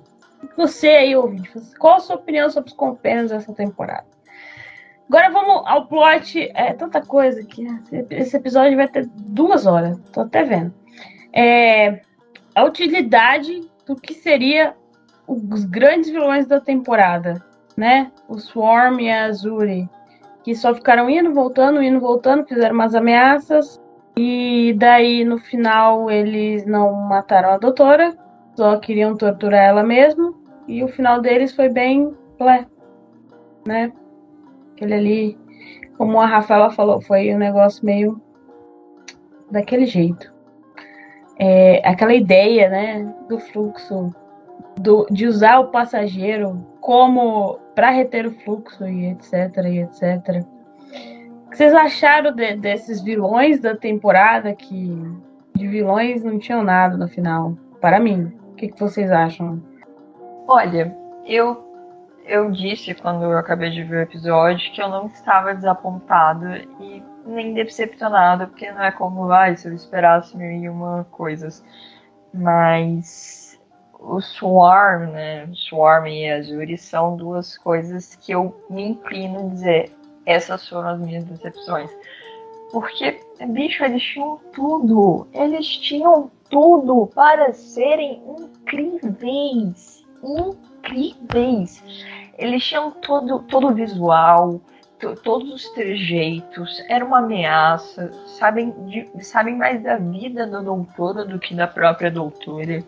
Você 0.56 0.88
aí, 0.88 1.16
ouvinte, 1.16 1.52
qual 1.80 1.98
a 1.98 2.00
sua 2.00 2.16
opinião 2.16 2.50
sobre 2.50 2.70
os 2.70 2.76
Companions 2.76 3.32
dessa 3.32 3.54
temporada? 3.54 4.06
Agora 5.10 5.30
vamos 5.32 5.64
ao 5.66 5.88
plot. 5.88 6.52
É 6.54 6.72
tanta 6.74 7.02
coisa 7.02 7.44
que 7.44 7.66
esse 8.12 8.38
episódio 8.38 8.78
vai 8.78 8.88
ter 8.88 9.08
duas 9.08 9.66
horas. 9.66 10.00
Tô 10.14 10.22
até 10.22 10.44
vendo. 10.44 10.74
É, 11.34 12.02
a 12.56 12.64
utilidade 12.64 13.70
do 13.86 13.96
que 13.96 14.14
seria 14.14 14.76
os 15.28 15.66
grandes 15.66 16.10
vilões 16.10 16.48
da 16.48 16.60
temporada, 16.60 17.44
né? 17.76 18.12
O 18.28 18.40
Swarm 18.40 19.00
e 19.00 19.12
a 19.12 19.26
Azuri 19.26 19.90
que 20.44 20.56
só 20.56 20.74
ficaram 20.74 21.10
indo, 21.10 21.34
voltando, 21.34 21.82
indo, 21.82 22.00
voltando, 22.00 22.48
fizeram 22.48 22.74
umas 22.74 22.96
ameaças. 22.96 23.80
E 24.18 24.74
daí, 24.78 25.24
no 25.24 25.38
final, 25.38 26.10
eles 26.10 26.66
não 26.66 26.92
mataram 26.92 27.52
a 27.52 27.58
doutora, 27.58 28.18
só 28.56 28.78
queriam 28.78 29.16
torturar 29.16 29.64
ela 29.64 29.84
mesmo. 29.84 30.36
E 30.68 30.84
o 30.84 30.88
final 30.88 31.22
deles 31.22 31.54
foi 31.54 31.70
bem 31.70 32.14
plé, 32.38 32.66
né? 33.66 33.92
Aquele 34.80 34.94
ali, 34.94 35.38
como 35.98 36.22
a 36.22 36.26
Rafaela 36.26 36.72
falou, 36.72 37.02
foi 37.02 37.36
um 37.36 37.38
negócio 37.38 37.86
meio 37.86 38.22
daquele 39.52 39.86
jeito. 39.86 40.34
É, 41.38 41.86
aquela 41.86 42.14
ideia, 42.14 42.70
né, 42.70 43.14
do 43.28 43.38
fluxo, 43.40 44.16
do, 44.80 45.06
de 45.12 45.28
usar 45.28 45.60
o 45.60 45.68
passageiro 45.68 46.66
como 46.80 47.60
para 47.76 47.90
reter 47.90 48.26
o 48.26 48.32
fluxo 48.32 48.88
e 48.88 49.08
etc 49.08 49.58
e 49.66 49.80
etc. 49.80 50.46
O 51.46 51.50
que 51.50 51.58
vocês 51.58 51.74
acharam 51.74 52.34
de, 52.34 52.56
desses 52.56 53.02
vilões 53.02 53.60
da 53.60 53.76
temporada 53.76 54.56
que 54.56 54.98
de 55.56 55.68
vilões 55.68 56.24
não 56.24 56.40
tinham 56.40 56.64
nada 56.64 56.96
no 56.96 57.10
final? 57.10 57.58
Para 57.82 58.00
mim, 58.00 58.32
o 58.52 58.56
que, 58.56 58.70
que 58.70 58.80
vocês 58.80 59.12
acham? 59.12 59.62
Olha, 60.48 60.96
eu 61.26 61.69
eu 62.30 62.52
disse 62.52 62.94
quando 62.94 63.24
eu 63.24 63.38
acabei 63.38 63.72
de 63.72 63.84
ver 63.84 63.98
o 63.98 64.02
episódio 64.02 64.72
que 64.72 64.82
eu 64.82 64.88
não 64.88 65.08
estava 65.08 65.54
desapontado 65.56 66.46
e 66.80 67.04
nem 67.26 67.54
decepcionado, 67.54 68.48
porque 68.48 68.72
não 68.72 68.84
é 68.84 68.92
como, 68.92 69.32
ah, 69.32 69.54
se 69.56 69.68
eu 69.68 69.74
esperasse 69.74 70.38
mil 70.38 70.52
e 70.52 70.70
uma 70.70 71.06
coisas. 71.12 71.64
Mas 72.34 73.60
o 74.00 74.22
Swarm, 74.22 75.12
né? 75.12 75.50
Swarm 75.54 76.08
e 76.08 76.32
Azuri 76.32 76.78
são 76.78 77.18
duas 77.18 77.58
coisas 77.58 78.16
que 78.16 78.32
eu 78.32 78.56
me 78.70 78.90
inclino 78.90 79.40
a 79.40 79.50
dizer. 79.50 79.92
Essas 80.26 80.68
foram 80.70 80.90
as 80.90 81.00
minhas 81.00 81.24
decepções. 81.24 81.90
Porque, 82.72 83.20
bicho, 83.48 83.84
eles 83.84 84.04
tinham 84.04 84.40
tudo. 84.54 85.28
Eles 85.34 85.68
tinham 85.68 86.30
tudo 86.50 87.08
para 87.08 87.52
serem 87.54 88.22
incríveis. 88.38 90.06
Incríveis. 90.24 90.70
Eles 92.38 92.64
tinham 92.64 92.92
todo, 92.92 93.40
todo 93.40 93.68
o 93.68 93.74
visual, 93.74 94.62
todos 95.24 95.54
os 95.54 95.70
trejeitos. 95.70 96.84
Era 96.90 97.04
uma 97.04 97.20
ameaça. 97.20 98.12
Sabem, 98.28 98.72
de, 98.88 99.10
sabem 99.24 99.56
mais 99.56 99.82
da 99.84 99.98
vida 99.98 100.48
da 100.48 100.62
doutora 100.62 101.26
do 101.26 101.40
que 101.40 101.54
da 101.54 101.68
própria 101.68 102.10
doutora 102.10 102.84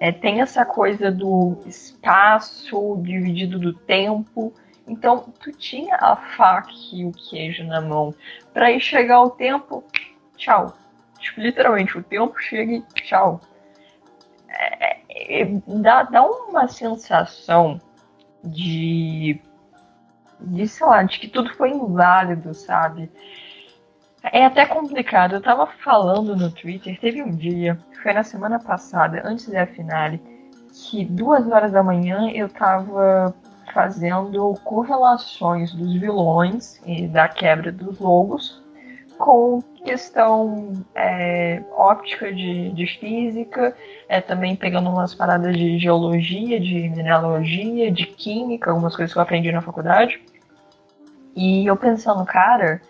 é, 0.00 0.10
tem 0.10 0.40
essa 0.40 0.64
coisa 0.64 1.12
do 1.12 1.58
espaço 1.66 2.96
dividido 3.02 3.58
do 3.58 3.74
tempo. 3.74 4.52
Então, 4.88 5.32
tu 5.38 5.52
tinha 5.52 5.94
a 5.96 6.16
faca 6.16 6.70
e 6.92 7.04
o 7.04 7.12
queijo 7.12 7.62
na 7.64 7.82
mão. 7.82 8.14
Para 8.52 8.72
ir 8.72 8.80
chegar 8.80 9.20
o 9.20 9.30
tempo, 9.30 9.84
tchau. 10.36 10.74
Tipo, 11.18 11.42
literalmente, 11.42 11.98
o 11.98 12.02
tempo 12.02 12.34
chega 12.40 12.72
e 12.72 12.82
tchau. 12.94 13.42
É, 14.48 14.86
é, 14.86 14.99
dá, 15.66 16.02
dá 16.04 16.24
uma 16.24 16.68
sensação 16.68 17.80
de, 18.44 19.40
de, 20.40 20.66
sei 20.66 20.86
lá, 20.86 21.02
de 21.02 21.18
que 21.18 21.28
tudo 21.28 21.54
foi 21.54 21.70
inválido, 21.70 22.54
sabe? 22.54 23.10
É 24.22 24.44
até 24.44 24.66
complicado. 24.66 25.34
Eu 25.34 25.42
tava 25.42 25.66
falando 25.66 26.36
no 26.36 26.50
Twitter, 26.50 26.98
teve 27.00 27.22
um 27.22 27.34
dia, 27.34 27.78
foi 28.02 28.12
na 28.12 28.22
semana 28.22 28.58
passada, 28.58 29.22
antes 29.24 29.48
da 29.48 29.66
finale, 29.66 30.20
que 30.72 31.04
duas 31.04 31.46
horas 31.48 31.72
da 31.72 31.82
manhã 31.82 32.30
eu 32.30 32.48
tava 32.48 33.34
fazendo 33.72 34.54
correlações 34.64 35.72
dos 35.72 35.94
vilões 35.94 36.80
e 36.84 37.06
da 37.06 37.28
quebra 37.28 37.70
dos 37.70 37.98
logos 37.98 38.60
com 39.20 39.60
questão 39.84 40.72
é, 40.94 41.62
óptica 41.76 42.32
de, 42.32 42.70
de 42.70 42.86
física, 42.86 43.76
é, 44.08 44.18
também 44.18 44.56
pegando 44.56 44.88
umas 44.88 45.14
paradas 45.14 45.54
de 45.54 45.78
geologia, 45.78 46.58
de 46.58 46.88
mineralogia, 46.88 47.90
de 47.92 48.06
química, 48.06 48.70
algumas 48.70 48.96
coisas 48.96 49.12
que 49.12 49.18
eu 49.18 49.22
aprendi 49.22 49.52
na 49.52 49.60
faculdade. 49.60 50.20
E 51.36 51.66
eu 51.66 51.76
pensando, 51.76 52.24
cara, 52.24 52.80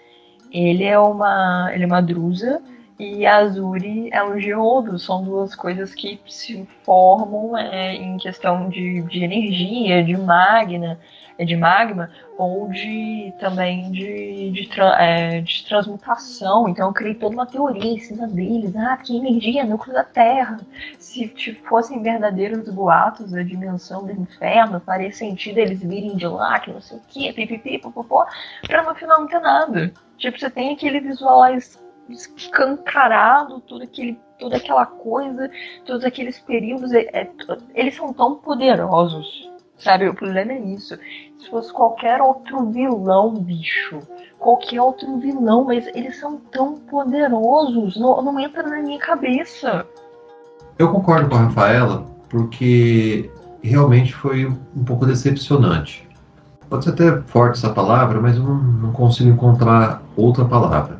Ele 0.53 0.85
é 0.85 0.99
uma, 0.99 1.71
ele 1.75 1.85
é 1.85 1.87
uma 1.87 2.01
drusa 2.01 2.63
e 3.01 3.27
Azuri 3.27 4.11
é 4.13 4.23
um 4.23 4.39
geodo. 4.39 4.99
São 4.99 5.25
duas 5.25 5.55
coisas 5.55 5.95
que 5.95 6.21
se 6.27 6.69
formam 6.85 7.57
é, 7.57 7.95
em 7.95 8.19
questão 8.19 8.69
de, 8.69 9.01
de 9.03 9.25
energia, 9.25 10.05
de 10.05 10.15
magna, 10.19 11.01
é 11.39 11.45
de 11.47 11.57
magma 11.57 12.11
ou 12.37 12.69
de 12.69 13.33
também 13.41 13.91
de, 13.91 14.51
de, 14.51 14.69
é, 14.99 15.41
de, 15.41 15.65
transmutação. 15.65 16.69
Então 16.69 16.89
eu 16.89 16.93
criei 16.93 17.15
toda 17.15 17.35
uma 17.35 17.47
teoria 17.47 17.91
em 17.91 17.99
cima 17.99 18.29
deles. 18.29 18.77
Ah, 18.77 18.99
que 18.99 19.17
energia, 19.17 19.65
núcleo 19.65 19.95
da 19.95 20.05
Terra. 20.05 20.61
Se 20.99 21.27
tipo, 21.29 21.67
fossem 21.67 22.03
verdadeiros 22.03 22.69
boatos 22.69 23.33
da 23.33 23.43
dimensão 23.43 24.05
do 24.05 24.13
inferno, 24.13 24.79
faria 24.81 25.11
sentido 25.11 25.57
eles 25.57 25.81
virem 25.81 26.17
de 26.17 26.27
lá, 26.27 26.61
que 26.61 26.71
não 26.71 26.83
sei 26.83 26.99
o 26.99 27.03
que, 27.09 27.33
pipipi, 27.33 27.79
popopó, 27.79 28.27
pra 28.67 28.83
no 28.83 28.95
final 28.95 29.21
não 29.21 29.27
ter 29.27 29.41
nada. 29.41 29.91
Tipo, 30.19 30.39
você 30.39 30.51
tem 30.51 30.75
aquele 30.75 31.01
visual 31.01 31.43
escancarado, 32.13 33.61
tudo 33.61 33.85
aquele, 33.85 34.19
toda 34.39 34.57
aquela 34.57 34.87
coisa, 34.87 35.51
todos 35.85 36.05
aqueles 36.05 36.39
períodos, 36.41 36.93
é, 36.93 37.09
é, 37.13 37.31
eles 37.75 37.97
são 37.97 38.13
tão 38.13 38.37
poderosos 38.37 39.51
Sabe, 39.81 40.07
o 40.07 40.15
problema 40.15 40.53
é 40.53 40.59
isso. 40.59 40.95
Se 41.39 41.49
fosse 41.49 41.73
qualquer 41.73 42.21
outro 42.21 42.67
vilão, 42.67 43.35
bicho, 43.35 43.99
qualquer 44.39 44.81
outro 44.81 45.19
vilão, 45.19 45.65
mas 45.65 45.87
eles 45.95 46.21
são 46.21 46.37
tão 46.53 46.75
poderosos, 46.75 47.97
não, 47.97 48.21
não 48.21 48.39
entra 48.39 48.63
na 48.63 48.83
minha 48.83 48.99
cabeça. 48.99 49.87
Eu 50.79 50.93
concordo 50.93 51.31
com 51.31 51.37
a 51.37 51.45
Rafaela, 51.45 52.05
porque 52.29 53.31
realmente 53.63 54.15
foi 54.15 54.45
um 54.45 54.85
pouco 54.85 55.07
decepcionante. 55.07 56.07
Pode 56.69 56.85
ser 56.85 56.91
até 56.91 57.23
forte 57.23 57.57
essa 57.57 57.71
palavra, 57.71 58.21
mas 58.21 58.37
eu 58.37 58.43
não, 58.43 58.57
não 58.57 58.93
consigo 58.93 59.31
encontrar 59.31 60.03
outra 60.15 60.45
palavra. 60.45 60.99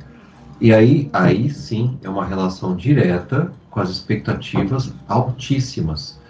E 0.61 0.73
aí, 0.75 1.09
aí 1.13 1.49
sim 1.51 1.99
é 2.03 2.09
uma 2.09 2.25
relação 2.25 2.77
direta 2.77 3.53
com 3.71 3.81
as 3.81 3.89
expectativas 3.89 4.93
altíssimas 5.09 6.21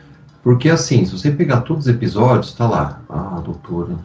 porque 0.43 0.71
assim, 0.71 1.05
se 1.05 1.13
você 1.13 1.31
pegar 1.31 1.63
todos 1.63 1.87
os 1.87 1.93
episódios, 1.93 2.55
tá 2.55 2.67
lá, 2.67 3.01
ah, 3.09 3.41
doutora, 3.45 3.97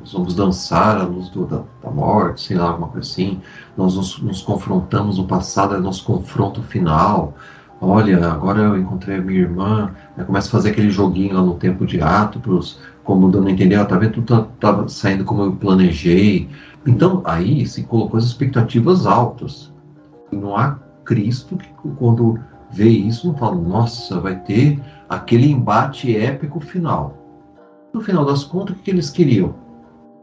nós 0.00 0.12
vamos 0.12 0.34
dançar 0.34 0.98
a 0.98 1.04
luz 1.04 1.28
do, 1.28 1.46
da, 1.46 1.62
da, 1.82 1.90
morte, 1.90 2.42
sei 2.42 2.56
lá, 2.56 2.70
alguma 2.70 2.88
coisa 2.88 3.08
assim. 3.08 3.40
Nós 3.76 3.94
nos, 3.94 4.18
nos, 4.18 4.42
confrontamos 4.42 5.18
no 5.18 5.26
passado, 5.26 5.74
é 5.74 5.78
nosso 5.78 6.04
confronto 6.04 6.62
final. 6.62 7.34
Olha, 7.80 8.30
agora 8.30 8.60
eu 8.60 8.78
encontrei 8.78 9.18
a 9.18 9.20
minha 9.20 9.40
irmã. 9.40 9.90
Aí 10.16 10.24
começa 10.24 10.48
a 10.48 10.50
fazer 10.50 10.70
aquele 10.70 10.90
joguinho 10.90 11.34
lá 11.34 11.42
no 11.42 11.54
tempo 11.54 11.86
de 11.86 12.00
ato, 12.00 12.40
como 13.02 13.30
dando 13.30 13.48
a 13.48 13.50
entender, 13.50 13.74
ah, 13.74 13.84
tá 13.84 13.98
vendo, 13.98 14.14
tudo 14.14 14.48
tá, 14.60 14.72
tá 14.72 14.88
saindo 14.88 15.24
como 15.24 15.42
eu 15.42 15.52
planejei. 15.52 16.48
Então, 16.86 17.22
aí 17.24 17.66
se 17.66 17.82
colocou 17.82 18.18
as 18.18 18.24
expectativas 18.24 19.06
altas. 19.06 19.72
Não 20.32 20.56
há 20.56 20.78
Cristo 21.04 21.56
que, 21.56 21.68
quando 21.96 22.38
vê 22.70 22.88
isso, 22.88 23.28
não 23.28 23.34
fala, 23.36 23.54
nossa, 23.56 24.18
vai 24.20 24.36
ter 24.40 24.80
aquele 25.08 25.50
embate 25.50 26.16
épico 26.16 26.60
final. 26.60 27.16
No 27.92 28.00
final 28.00 28.24
das 28.24 28.42
contas, 28.42 28.76
o 28.76 28.80
que 28.80 28.90
eles 28.90 29.10
queriam? 29.10 29.54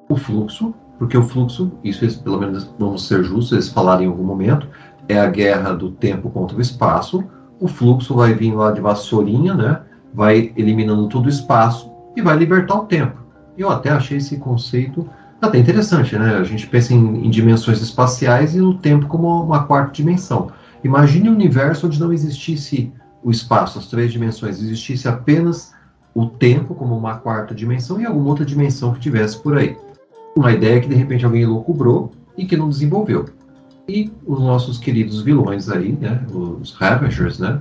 O 0.10 0.16
fluxo, 0.18 0.74
porque 1.00 1.18
o 1.18 1.24
fluxo, 1.24 1.72
isso 1.84 2.04
eles, 2.04 2.16
pelo 2.16 2.40
menos 2.40 2.74
vamos 2.78 3.08
ser 3.08 3.24
justos, 3.24 3.54
eles 3.54 3.70
falaram 3.70 4.04
em 4.04 4.08
algum 4.08 4.24
momento, 4.24 4.68
é 5.08 5.20
a 5.20 5.28
guerra 5.28 5.74
do 5.74 5.92
tempo 5.92 6.30
contra 6.30 6.58
o 6.58 6.62
espaço. 6.62 7.24
O 7.62 7.68
fluxo 7.68 8.16
vai 8.16 8.34
vir 8.34 8.56
lá 8.56 8.72
de 8.72 8.82
vassourinha, 8.82 9.54
né? 9.54 9.82
Vai 10.12 10.52
eliminando 10.58 11.08
todo 11.08 11.28
o 11.28 11.30
espaço 11.30 11.92
e 12.16 12.22
vai 12.22 12.36
libertar 12.36 12.74
o 12.74 12.86
tempo. 12.86 13.22
Eu 13.56 13.70
até 13.70 13.92
achei 13.92 14.18
esse 14.18 14.38
conceito 14.38 15.08
até 15.40 15.60
interessante, 15.60 16.18
né? 16.18 16.38
A 16.38 16.44
gente 16.44 16.66
pensa 16.66 16.92
em, 16.94 17.28
em 17.28 17.30
dimensões 17.30 17.80
espaciais 17.80 18.56
e 18.56 18.60
no 18.60 18.74
tempo 18.74 19.06
como 19.06 19.44
uma 19.44 19.64
quarta 19.64 19.94
dimensão. 19.94 20.52
Imagine 20.84 21.30
um 21.30 21.34
universo 21.34 21.86
onde 21.86 22.00
não 22.00 22.12
existisse 22.12 22.92
o 23.24 23.30
espaço, 23.30 23.78
as 23.78 23.86
três 23.86 24.12
dimensões, 24.12 24.60
existisse 24.60 25.08
apenas 25.08 25.72
o 26.16 26.26
tempo 26.26 26.74
como 26.74 26.98
uma 26.98 27.18
quarta 27.18 27.54
dimensão 27.54 28.02
e 28.02 28.06
alguma 28.06 28.30
outra 28.30 28.44
dimensão 28.44 28.92
que 28.92 29.00
tivesse 29.00 29.38
por 29.38 29.56
aí. 29.56 29.78
Uma 30.36 30.52
ideia 30.52 30.82
que 30.82 30.90
de 30.90 30.96
repente 30.96 31.26
alguém 31.26 31.46
loucubrou 31.46 32.12
e 32.36 32.44
que 32.44 32.58
não 32.58 32.70
desenvolveu. 32.70 33.26
E 33.92 34.10
os 34.26 34.40
nossos 34.40 34.78
queridos 34.78 35.22
vilões 35.22 35.70
aí, 35.70 35.92
né, 36.00 36.26
os 36.32 36.72
Ravagers, 36.72 37.40
né, 37.40 37.60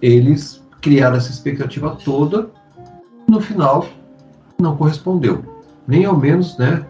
eles 0.00 0.62
criaram 0.80 1.16
essa 1.16 1.30
expectativa 1.30 1.98
toda, 2.04 2.48
no 3.28 3.40
final 3.40 3.84
não 4.60 4.76
correspondeu. 4.76 5.44
Nem 5.88 6.04
ao 6.04 6.16
menos, 6.16 6.56
né, 6.56 6.86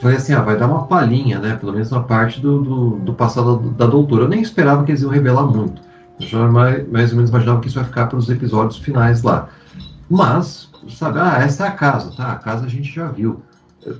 falei 0.00 0.18
assim, 0.18 0.34
ah, 0.34 0.40
vai 0.40 0.56
dar 0.56 0.68
uma 0.68 0.84
palhinha, 0.84 1.40
né, 1.40 1.56
pelo 1.56 1.72
menos 1.72 1.90
na 1.90 1.98
parte 2.00 2.40
do, 2.40 2.62
do, 2.62 2.90
do 2.98 3.12
passado 3.12 3.56
da 3.70 3.86
doutora. 3.86 4.22
Eu 4.24 4.28
nem 4.28 4.40
esperava 4.40 4.84
que 4.84 4.92
eles 4.92 5.02
iam 5.02 5.10
revelar 5.10 5.44
muito. 5.44 5.82
Eu 6.20 6.26
já 6.28 6.46
mais, 6.46 6.88
mais 6.88 7.10
ou 7.10 7.16
menos 7.16 7.30
imaginava 7.30 7.60
que 7.60 7.66
isso 7.66 7.76
vai 7.76 7.84
ficar 7.84 8.06
para 8.06 8.18
os 8.18 8.30
episódios 8.30 8.78
finais 8.78 9.24
lá. 9.24 9.48
Mas, 10.08 10.70
sabe, 10.90 11.18
ah, 11.18 11.38
essa 11.42 11.64
é 11.64 11.68
a 11.68 11.72
casa, 11.72 12.12
tá? 12.16 12.30
A 12.30 12.36
casa 12.36 12.66
a 12.66 12.68
gente 12.68 12.94
já 12.94 13.08
viu. 13.08 13.42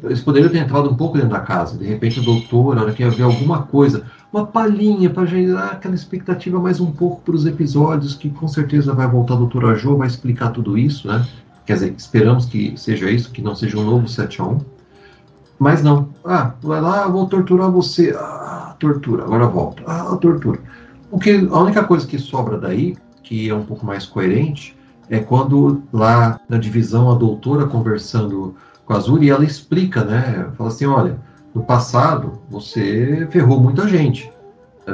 Eles 0.04 0.20
poderiam 0.20 0.50
ter 0.50 0.58
entrado 0.58 0.88
um 0.88 0.94
pouco 0.94 1.16
dentro 1.16 1.30
da 1.30 1.40
casa. 1.40 1.76
De 1.76 1.84
repente, 1.84 2.20
o 2.20 2.24
doutor, 2.24 2.74
na 2.74 2.82
hora 2.82 2.92
que 2.92 3.02
ia 3.02 3.10
ver 3.10 3.22
alguma 3.22 3.62
coisa, 3.62 4.04
uma 4.32 4.46
palhinha 4.46 5.08
para 5.10 5.24
gerar 5.24 5.68
aquela 5.68 5.94
expectativa 5.94 6.60
mais 6.60 6.80
um 6.80 6.90
pouco 6.90 7.22
para 7.22 7.34
os 7.34 7.46
episódios, 7.46 8.14
que 8.14 8.28
com 8.28 8.46
certeza 8.46 8.92
vai 8.92 9.08
voltar 9.08 9.34
a 9.34 9.38
doutora 9.38 9.74
Jo, 9.74 9.96
vai 9.96 10.06
explicar 10.06 10.50
tudo 10.50 10.76
isso, 10.76 11.08
né? 11.08 11.26
Quer 11.64 11.74
dizer, 11.74 11.94
esperamos 11.96 12.46
que 12.46 12.74
seja 12.76 13.10
isso, 13.10 13.30
que 13.30 13.42
não 13.42 13.54
seja 13.54 13.78
um 13.78 13.84
novo 13.84 14.08
7 14.08 14.40
a 14.40 14.44
1. 14.44 14.60
Mas 15.58 15.82
não. 15.82 16.08
Ah, 16.24 16.54
vai 16.62 16.80
lá, 16.80 17.06
vou 17.08 17.26
torturar 17.26 17.70
você. 17.70 18.14
Ah, 18.16 18.74
tortura. 18.78 19.24
Agora 19.24 19.46
volta. 19.46 19.82
Ah, 19.86 20.16
tortura. 20.16 20.60
O 21.10 21.18
que, 21.18 21.48
a 21.50 21.58
única 21.58 21.84
coisa 21.84 22.06
que 22.06 22.18
sobra 22.18 22.58
daí, 22.58 22.96
que 23.22 23.48
é 23.48 23.54
um 23.54 23.64
pouco 23.64 23.84
mais 23.84 24.06
coerente, 24.06 24.76
é 25.10 25.18
quando 25.18 25.82
lá 25.92 26.40
na 26.48 26.58
divisão 26.58 27.10
a 27.10 27.14
doutora 27.14 27.66
conversando 27.66 28.54
com 28.84 28.92
a 28.92 28.96
Azuri, 28.96 29.28
ela 29.28 29.44
explica, 29.44 30.04
né? 30.04 30.48
Fala 30.56 30.70
assim, 30.70 30.86
olha, 30.86 31.18
no 31.54 31.62
passado 31.62 32.40
você 32.50 33.26
ferrou 33.30 33.60
muita 33.60 33.88
gente. 33.88 34.30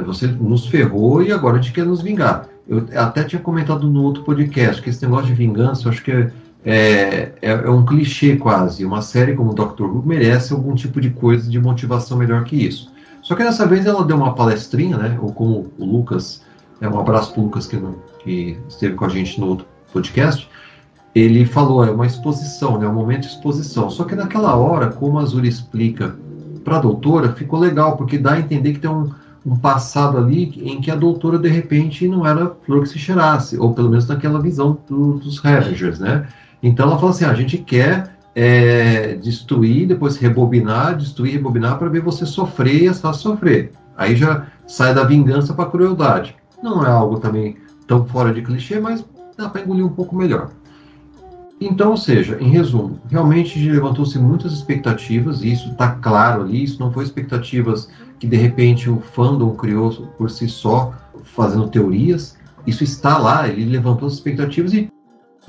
Você 0.05 0.27
nos 0.27 0.67
ferrou 0.67 1.23
e 1.23 1.31
agora 1.31 1.57
a 1.57 1.61
gente 1.61 1.73
quer 1.73 1.85
nos 1.85 2.01
vingar. 2.01 2.47
Eu 2.67 2.85
até 2.95 3.23
tinha 3.23 3.41
comentado 3.41 3.87
no 3.87 4.03
outro 4.03 4.23
podcast 4.23 4.81
que 4.81 4.89
esse 4.89 5.01
negócio 5.03 5.27
de 5.27 5.33
vingança, 5.33 5.87
eu 5.87 5.91
acho 5.91 6.03
que 6.03 6.11
é, 6.11 6.31
é, 6.65 7.31
é, 7.41 7.69
um 7.69 7.85
clichê 7.85 8.35
quase. 8.35 8.83
Uma 8.83 9.01
série 9.01 9.35
como 9.35 9.53
Doctor 9.53 9.87
Who 9.87 10.03
merece 10.03 10.51
algum 10.51 10.73
tipo 10.73 10.99
de 10.99 11.11
coisa 11.11 11.49
de 11.49 11.59
motivação 11.59 12.17
melhor 12.17 12.43
que 12.43 12.55
isso. 12.55 12.91
Só 13.21 13.35
que 13.35 13.43
dessa 13.43 13.65
vez 13.65 13.85
ela 13.85 14.03
deu 14.03 14.17
uma 14.17 14.33
palestrinha, 14.33 14.97
né? 14.97 15.17
Ou 15.21 15.31
como 15.31 15.71
o 15.77 15.85
Lucas, 15.85 16.41
é 16.81 16.89
um 16.89 16.99
abraço 16.99 17.33
para 17.33 17.41
o 17.41 17.45
Lucas 17.45 17.67
que, 17.67 17.79
que 18.23 18.57
esteve 18.67 18.95
com 18.95 19.05
a 19.05 19.09
gente 19.09 19.39
no 19.39 19.47
outro 19.47 19.67
podcast. 19.93 20.49
Ele 21.13 21.45
falou, 21.45 21.85
é 21.85 21.91
uma 21.91 22.05
exposição, 22.05 22.79
né? 22.79 22.87
Um 22.87 22.93
momento 22.93 23.21
de 23.21 23.27
exposição. 23.27 23.89
Só 23.89 24.03
que 24.03 24.15
naquela 24.15 24.55
hora, 24.55 24.89
como 24.89 25.19
a 25.19 25.21
Azul 25.21 25.45
explica 25.45 26.15
para 26.65 26.77
a 26.77 26.81
doutora, 26.81 27.31
ficou 27.33 27.59
legal, 27.59 27.95
porque 27.95 28.17
dá 28.17 28.33
a 28.33 28.39
entender 28.39 28.73
que 28.73 28.79
tem 28.79 28.89
um, 28.89 29.09
um 29.45 29.55
passado 29.55 30.17
ali 30.17 30.51
em 30.69 30.81
que 30.81 30.89
a 30.89 30.95
doutora, 30.95 31.37
de 31.37 31.47
repente, 31.47 32.07
não 32.07 32.25
era 32.25 32.51
flor 32.65 32.81
que 32.81 32.89
se 32.89 32.97
cheirasse, 32.97 33.57
ou 33.57 33.73
pelo 33.73 33.89
menos 33.89 34.07
naquela 34.07 34.41
visão 34.41 34.77
do, 34.89 35.13
dos 35.19 35.37
Ravagers, 35.37 35.99
né? 35.99 36.27
Então 36.61 36.87
ela 36.87 36.95
falou 36.95 37.11
assim: 37.11 37.23
ah, 37.23 37.29
a 37.29 37.35
gente 37.35 37.59
quer 37.59 38.17
é, 38.33 39.13
destruir, 39.13 39.87
depois 39.87 40.17
rebobinar, 40.17 40.97
destruir, 40.97 41.33
rebobinar 41.33 41.77
para 41.77 41.87
ver 41.87 42.01
você 42.01 42.25
sofrer 42.25 42.83
e 42.83 42.87
as 42.89 42.97
sofrer. 42.97 43.71
Aí 43.95 44.15
já 44.15 44.47
sai 44.67 44.93
da 44.93 45.03
vingança 45.03 45.53
para 45.53 45.65
a 45.65 45.69
crueldade. 45.69 46.35
Não 46.61 46.83
é 46.83 46.89
algo 46.89 47.19
também 47.19 47.55
tão 47.87 48.05
fora 48.05 48.33
de 48.33 48.41
clichê, 48.41 48.79
mas 48.79 49.05
dá 49.37 49.47
para 49.47 49.61
engolir 49.61 49.85
um 49.85 49.89
pouco 49.89 50.15
melhor. 50.15 50.49
Então, 51.65 51.91
ou 51.91 51.97
seja, 51.97 52.37
em 52.39 52.49
resumo, 52.49 52.99
realmente 53.09 53.57
levantou-se 53.67 54.19
muitas 54.19 54.53
expectativas, 54.53 55.41
e 55.41 55.51
isso 55.51 55.71
está 55.71 55.91
claro 55.93 56.43
ali, 56.43 56.63
isso 56.63 56.79
não 56.79 56.91
foi 56.91 57.03
expectativas 57.03 57.89
que 58.19 58.27
de 58.27 58.37
repente 58.37 58.87
o 58.87 58.99
fandom 58.99 59.55
criou 59.55 59.91
por 60.15 60.29
si 60.29 60.47
só, 60.47 60.93
fazendo 61.23 61.67
teorias, 61.67 62.37
isso 62.67 62.83
está 62.83 63.17
lá, 63.17 63.47
ele 63.47 63.65
levantou 63.65 64.07
as 64.07 64.13
expectativas 64.13 64.73
e 64.73 64.91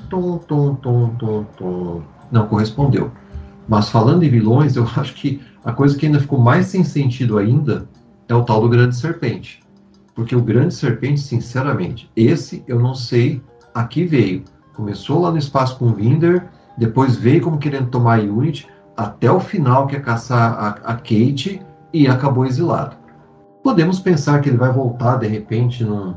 tom, 0.09 0.39
tom, 0.39 0.73
tom, 0.75 1.09
tom, 1.19 1.43
tom, 1.55 2.01
não 2.31 2.47
correspondeu. 2.47 3.11
Mas 3.67 3.89
falando 3.89 4.23
em 4.23 4.29
vilões, 4.29 4.75
eu 4.75 4.87
acho 4.97 5.13
que 5.13 5.39
a 5.63 5.71
coisa 5.71 5.95
que 5.95 6.07
ainda 6.07 6.19
ficou 6.19 6.39
mais 6.39 6.65
sem 6.65 6.83
sentido 6.83 7.37
ainda 7.37 7.87
é 8.27 8.33
o 8.33 8.43
tal 8.43 8.59
do 8.59 8.69
Grande 8.69 8.95
Serpente. 8.95 9.61
Porque 10.15 10.35
o 10.35 10.41
Grande 10.41 10.73
Serpente, 10.73 11.19
sinceramente, 11.19 12.09
esse 12.15 12.63
eu 12.67 12.79
não 12.79 12.95
sei 12.95 13.39
a 13.71 13.83
que 13.83 14.03
veio. 14.03 14.43
Começou 14.77 15.19
lá 15.21 15.31
no 15.31 15.37
espaço 15.37 15.77
com 15.77 15.87
o 15.87 15.93
Vinder, 15.93 16.47
depois 16.77 17.17
veio 17.17 17.41
como 17.41 17.57
querendo 17.57 17.89
tomar 17.89 18.19
a 18.19 18.21
Unity, 18.21 18.67
até 18.95 19.29
o 19.29 19.39
final 19.39 19.87
que 19.87 19.97
é 19.97 19.99
caçar 19.99 20.53
a, 20.53 20.67
a 20.91 20.93
Kate 20.93 21.61
e 21.91 22.07
acabou 22.07 22.45
exilado. 22.45 22.95
Podemos 23.61 23.99
pensar 23.99 24.39
que 24.39 24.47
ele 24.47 24.57
vai 24.57 24.71
voltar 24.71 25.17
de 25.17 25.27
repente 25.27 25.83
num, 25.83 26.13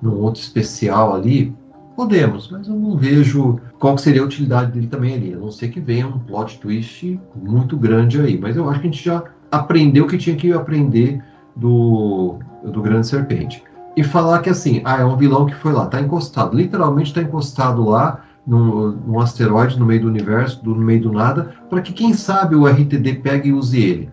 num 0.00 0.20
outro 0.20 0.40
especial 0.40 1.14
ali, 1.14 1.56
Podemos, 1.94 2.50
mas 2.50 2.68
eu 2.68 2.74
não 2.74 2.96
vejo 2.96 3.60
qual 3.78 3.98
seria 3.98 4.22
a 4.22 4.24
utilidade 4.24 4.72
dele 4.72 4.86
também 4.86 5.14
ali. 5.14 5.34
A 5.34 5.36
não 5.36 5.50
ser 5.50 5.68
que 5.68 5.78
venha 5.78 6.06
um 6.06 6.18
plot 6.18 6.58
twist 6.58 7.20
muito 7.34 7.76
grande 7.76 8.18
aí. 8.20 8.38
Mas 8.38 8.56
eu 8.56 8.68
acho 8.68 8.80
que 8.80 8.86
a 8.86 8.90
gente 8.90 9.04
já 9.04 9.22
aprendeu 9.50 10.04
o 10.04 10.08
que 10.08 10.16
tinha 10.16 10.34
que 10.34 10.52
aprender 10.52 11.22
do, 11.54 12.38
do 12.64 12.80
Grande 12.80 13.06
Serpente. 13.06 13.62
E 13.96 14.02
falar 14.02 14.40
que 14.40 14.48
assim, 14.48 14.80
ah, 14.84 15.00
é 15.00 15.04
um 15.04 15.16
vilão 15.16 15.46
que 15.46 15.54
foi 15.54 15.72
lá, 15.72 15.86
tá 15.86 16.00
encostado, 16.00 16.56
literalmente 16.56 17.12
tá 17.12 17.20
encostado 17.20 17.84
lá 17.84 18.22
num, 18.46 18.92
num 18.92 19.20
asteroide 19.20 19.78
no 19.78 19.86
meio 19.86 20.02
do 20.02 20.08
universo, 20.08 20.62
do, 20.62 20.74
no 20.74 20.82
meio 20.82 21.02
do 21.02 21.12
nada, 21.12 21.54
para 21.68 21.82
que 21.82 21.92
quem 21.92 22.14
sabe 22.14 22.54
o 22.54 22.66
RTD 22.66 23.14
pegue 23.22 23.50
e 23.50 23.52
use 23.52 23.80
ele. 23.80 24.10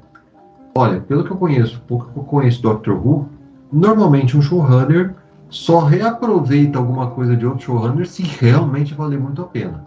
Olha, 0.75 0.99
pelo 0.99 1.23
que 1.23 1.31
eu 1.31 1.37
conheço, 1.37 1.81
pouco 1.87 2.11
que 2.11 2.17
eu 2.17 2.23
conheço 2.23 2.61
Doctor 2.61 2.95
Who, 2.95 3.27
normalmente 3.71 4.37
um 4.37 4.41
showrunner 4.41 5.15
só 5.49 5.79
reaproveita 5.79 6.77
alguma 6.77 7.07
coisa 7.07 7.35
de 7.35 7.45
outro 7.45 7.65
showrunner 7.65 8.07
se 8.07 8.23
realmente 8.23 8.93
valer 8.93 9.19
muito 9.19 9.41
a 9.41 9.45
pena. 9.45 9.85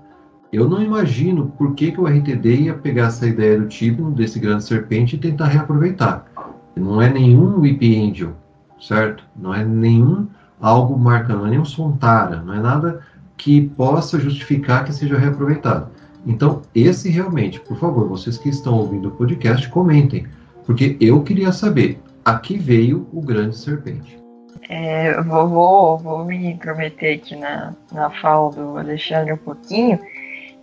Eu 0.52 0.68
não 0.68 0.82
imagino 0.82 1.52
por 1.56 1.74
que, 1.74 1.92
que 1.92 2.00
o 2.00 2.06
RTD 2.06 2.62
ia 2.62 2.74
pegar 2.74 3.06
essa 3.06 3.26
ideia 3.26 3.58
do 3.58 3.66
Tibno, 3.66 4.10
desse 4.10 4.38
grande 4.38 4.64
serpente, 4.64 5.16
e 5.16 5.18
tentar 5.18 5.46
reaproveitar. 5.46 6.26
Não 6.76 7.00
é 7.00 7.10
nenhum 7.10 7.60
Whip 7.60 7.82
Angel, 8.10 8.32
certo? 8.82 9.24
Não 9.36 9.54
é 9.54 9.64
nenhum 9.64 10.26
algo 10.60 10.98
marcando, 10.98 11.40
não 11.40 11.46
é 11.46 11.50
nenhum 11.50 11.64
Sontara, 11.64 12.42
não 12.42 12.54
é 12.54 12.60
nada 12.60 13.00
que 13.36 13.68
possa 13.70 14.20
justificar 14.20 14.84
que 14.84 14.92
seja 14.92 15.18
reaproveitado. 15.18 15.88
Então, 16.26 16.62
esse 16.74 17.08
realmente, 17.08 17.58
por 17.60 17.76
favor, 17.76 18.08
vocês 18.08 18.38
que 18.38 18.48
estão 18.48 18.74
ouvindo 18.74 19.08
o 19.08 19.12
podcast, 19.12 19.68
comentem, 19.68 20.26
porque 20.64 20.96
eu 21.00 21.22
queria 21.22 21.52
saber 21.52 22.00
a 22.24 22.38
que 22.38 22.56
veio 22.56 23.08
o 23.12 23.20
grande 23.20 23.56
serpente. 23.56 24.22
É, 24.68 25.20
vou, 25.22 25.48
vou, 25.48 25.98
vou 25.98 26.24
me 26.24 26.52
intrometer 26.52 27.18
aqui 27.18 27.34
na, 27.34 27.74
na 27.90 28.10
fala 28.10 28.52
do 28.52 28.78
Alexandre 28.78 29.32
um 29.32 29.36
pouquinho. 29.36 29.98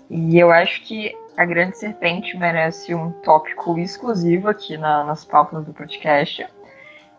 E 0.10 0.40
eu 0.40 0.50
acho 0.50 0.82
que 0.84 1.14
a 1.36 1.46
Grande 1.46 1.78
Serpente 1.78 2.38
merece 2.38 2.96
um 2.96 3.12
tópico 3.12 3.78
exclusivo 3.78 4.50
aqui 4.50 4.78
na, 4.78 5.04
nas 5.04 5.24
pautas 5.24 5.66
do 5.66 5.74
podcast, 5.74 6.46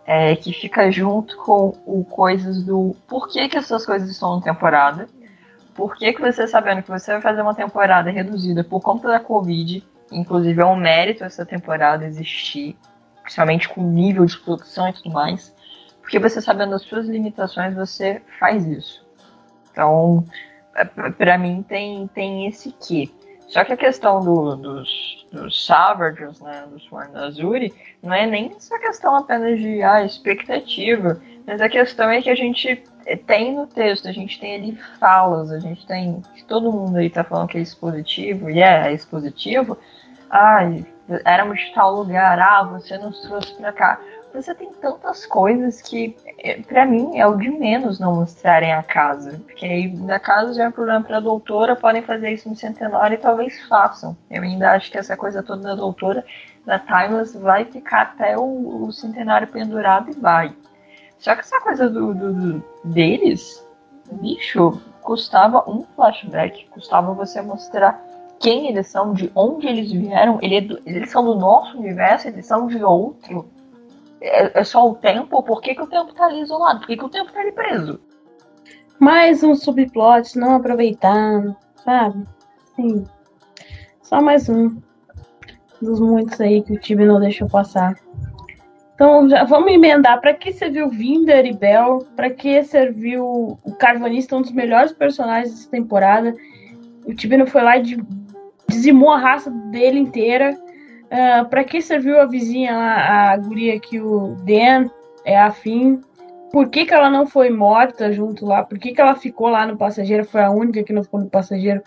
é, 0.07 0.35
que 0.37 0.53
fica 0.53 0.91
junto 0.91 1.37
com 1.37 1.75
o 1.87 2.05
coisas 2.05 2.63
do 2.63 2.97
por 3.07 3.29
que, 3.29 3.49
que 3.49 3.57
essas 3.57 3.85
coisas 3.87 4.11
estão 4.11 4.37
na 4.37 4.43
temporada, 4.43 5.09
por 5.75 5.97
que, 5.97 6.13
que 6.13 6.21
você 6.21 6.47
sabendo 6.47 6.83
que 6.83 6.91
você 6.91 7.13
vai 7.13 7.21
fazer 7.21 7.43
uma 7.43 7.55
temporada 7.55 8.11
reduzida 8.11 8.65
por 8.65 8.81
conta 8.81 9.09
da 9.09 9.21
Covid, 9.21 9.85
inclusive 10.11 10.61
é 10.61 10.65
um 10.65 10.77
mérito 10.77 11.25
essa 11.25 11.47
temporada 11.47 12.07
existir, 12.07 12.77
principalmente 13.23 13.69
com 13.69 13.83
nível 13.83 14.25
de 14.25 14.37
produção 14.39 14.89
e 14.89 14.93
tudo 14.93 15.11
mais, 15.11 15.55
porque 16.01 16.19
você 16.19 16.41
sabendo 16.41 16.73
das 16.73 16.83
suas 16.83 17.07
limitações, 17.07 17.75
você 17.75 18.21
faz 18.39 18.67
isso. 18.67 19.07
Então, 19.71 20.25
é, 20.75 20.85
para 20.85 21.39
mim 21.39 21.65
tem, 21.67 22.09
tem 22.09 22.47
esse 22.47 22.73
que. 22.73 23.15
Só 23.51 23.65
que 23.65 23.73
a 23.73 23.77
questão 23.77 24.21
do, 24.21 24.55
dos, 24.55 25.27
dos 25.33 25.67
Savages, 25.67 26.41
né, 26.41 26.67
do 26.71 26.79
Sworn 26.79 27.17
Azuri, 27.17 27.75
não 28.01 28.15
é 28.15 28.25
nem 28.25 28.53
essa 28.57 28.79
questão 28.79 29.17
apenas 29.17 29.59
de 29.59 29.83
ah, 29.83 30.05
expectativa, 30.05 31.21
mas 31.45 31.61
a 31.61 31.69
questão 31.69 32.09
é 32.09 32.23
que 32.23 32.31
a 32.31 32.35
gente 32.37 32.85
tem 33.27 33.53
no 33.53 33.67
texto, 33.67 34.07
a 34.07 34.13
gente 34.13 34.39
tem 34.39 34.55
ali 34.55 34.79
falas, 35.01 35.51
a 35.51 35.59
gente 35.59 35.85
tem. 35.85 36.23
Todo 36.47 36.71
mundo 36.71 36.99
aí 36.99 37.11
tá 37.11 37.25
falando 37.25 37.49
que 37.49 37.59
é 37.59 37.61
expositivo, 37.61 38.49
e 38.49 38.61
é, 38.61 38.89
é 38.89 38.93
expositivo. 38.93 39.77
Ah, 40.31 40.61
éramos 41.25 41.59
de 41.59 41.75
tal 41.75 41.93
lugar, 41.93 42.39
ah, 42.39 42.63
você 42.63 42.97
nos 42.99 43.21
trouxe 43.21 43.53
pra 43.55 43.73
cá 43.73 44.01
você 44.33 44.55
tem 44.55 44.73
tantas 44.75 45.27
coisas 45.27 45.83
que, 45.83 46.17
é, 46.39 46.61
para 46.63 46.87
mim, 46.87 47.19
é 47.19 47.27
o 47.27 47.37
de 47.37 47.51
menos 47.51 47.99
não 47.99 48.17
mostrarem 48.17 48.73
a 48.73 48.83
casa. 48.83 49.41
Porque 49.47 49.67
aí, 49.67 49.93
na 49.93 50.19
casa 50.19 50.55
já 50.55 50.65
é 50.65 50.69
um 50.69 50.73
problema 50.73 51.03
para 51.03 51.17
a 51.19 51.21
doutora, 51.21 51.77
podem 51.77 52.03
fazer 52.03 52.31
isso 52.31 52.49
no 52.49 52.57
centenário 52.57 53.15
e 53.15 53.19
talvez 53.19 53.61
façam. 53.69 54.17
Eu 54.31 54.43
ainda 54.43 54.73
acho 54.73 54.91
que 54.91 54.99
essa 54.99 55.17
coisa 55.17 55.43
toda 55.43 55.63
da 55.63 55.75
doutora, 55.75 56.25
da 56.65 56.79
Timeless, 56.79 57.37
vai 57.39 57.65
ficar 57.65 58.03
até 58.03 58.37
o, 58.39 58.85
o 58.85 58.93
centenário 58.93 59.49
pendurado 59.49 60.11
e 60.11 60.15
vai. 60.15 60.55
Só 61.19 61.35
que 61.35 61.41
essa 61.41 61.61
coisa 61.61 61.89
do, 61.89 62.15
do, 62.15 62.33
do 62.33 62.65
deles, 62.85 63.67
bicho, 64.13 64.81
custava 65.03 65.69
um 65.69 65.85
flashback, 65.97 66.67
custava 66.71 67.13
você 67.13 67.43
mostrar 67.43 68.01
quem 68.39 68.69
eles 68.69 68.87
são, 68.87 69.13
de 69.13 69.31
onde 69.35 69.67
eles 69.67 69.93
vieram, 69.93 70.39
ele 70.41 70.57
é 70.57 70.91
eles 70.91 71.11
são 71.11 71.23
do 71.23 71.35
nosso 71.35 71.77
universo, 71.77 72.29
eles 72.29 72.47
são 72.47 72.67
de 72.67 72.83
outro 72.83 73.51
é, 74.21 74.61
é 74.61 74.65
só 74.65 74.89
o 74.89 74.95
tempo? 74.95 75.43
Por 75.43 75.61
que, 75.61 75.75
que 75.75 75.83
o 75.83 75.87
tempo 75.87 76.13
tá 76.15 76.27
ali 76.27 76.41
isolado? 76.41 76.81
Por 76.81 76.89
que, 76.89 76.97
que 76.97 77.05
o 77.05 77.09
tempo 77.09 77.33
tá 77.33 77.41
ali 77.41 77.53
preso? 77.53 78.01
Mais 78.99 79.43
um 79.43 79.55
subplot 79.55 80.39
não 80.39 80.57
aproveitando, 80.57 81.57
sabe? 81.85 82.27
Sim. 82.77 83.05
Só 84.03 84.21
mais 84.21 84.49
um 84.49 84.77
dos 85.81 86.01
muitos 86.01 86.41
aí 86.41 86.63
que 86.63 86.75
o 86.75 86.79
time 86.79 87.07
não 87.07 87.19
deixou 87.19 87.49
passar. 87.49 87.97
Então, 88.95 89.27
já 89.31 89.45
vamos 89.45 89.73
emendar. 89.73 90.21
Para 90.21 90.35
que 90.35 90.53
serviu 90.53 90.91
Vinder 90.91 91.47
e 91.47 91.55
Bell? 91.55 92.07
Para 92.15 92.29
que 92.29 92.63
serviu 92.63 93.59
o 93.65 93.73
Carvanista, 93.79 94.37
um 94.37 94.43
dos 94.43 94.53
melhores 94.53 94.93
personagens 94.93 95.55
dessa 95.55 95.71
temporada? 95.71 96.37
O 97.07 97.15
time 97.15 97.39
não 97.39 97.47
foi 97.47 97.63
lá 97.63 97.79
e 97.79 97.97
dizimou 98.69 99.11
a 99.11 99.19
raça 99.19 99.51
dele 99.51 99.99
inteira. 99.99 100.55
Uh, 101.11 101.41
ah, 101.41 101.45
para 101.45 101.65
que 101.65 101.83
serviu 101.83 102.21
a 102.21 102.27
vizinha 102.27 102.77
lá, 102.77 103.33
a 103.33 103.37
guria 103.37 103.81
que 103.81 104.01
o 104.01 104.37
Dan 104.45 104.89
é 105.25 105.39
afim? 105.39 106.01
Por 106.53 106.69
que, 106.69 106.85
que 106.85 106.95
ela 106.95 107.11
não 107.11 107.27
foi 107.27 107.51
morta 107.51 108.13
junto 108.13 108.47
lá? 108.47 108.63
Por 108.65 108.79
que, 108.79 108.93
que 108.93 109.01
ela 109.01 109.15
ficou 109.15 109.49
lá 109.49 109.67
no 109.67 109.77
passageiro? 109.77 110.25
Foi 110.25 110.41
a 110.41 110.51
única 110.51 110.83
que 110.83 110.93
não 110.93 111.03
ficou 111.03 111.21
no 111.21 111.31
passageiro. 111.31 111.83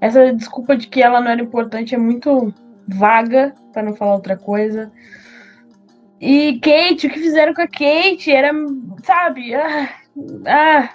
Essa 0.00 0.32
desculpa 0.32 0.76
de 0.76 0.86
que 0.88 1.02
ela 1.02 1.20
não 1.20 1.30
era 1.30 1.40
importante 1.40 1.94
é 1.94 1.98
muito 1.98 2.52
vaga, 2.88 3.54
para 3.72 3.82
não 3.82 3.94
falar 3.94 4.14
outra 4.14 4.36
coisa. 4.36 4.92
E 6.20 6.60
Kate, 6.60 7.06
o 7.06 7.10
que 7.10 7.18
fizeram 7.18 7.54
com 7.54 7.62
a 7.62 7.66
Kate? 7.66 8.30
Era, 8.30 8.52
sabe? 9.02 9.54
Ah, 9.54 9.88
ah. 10.46 10.90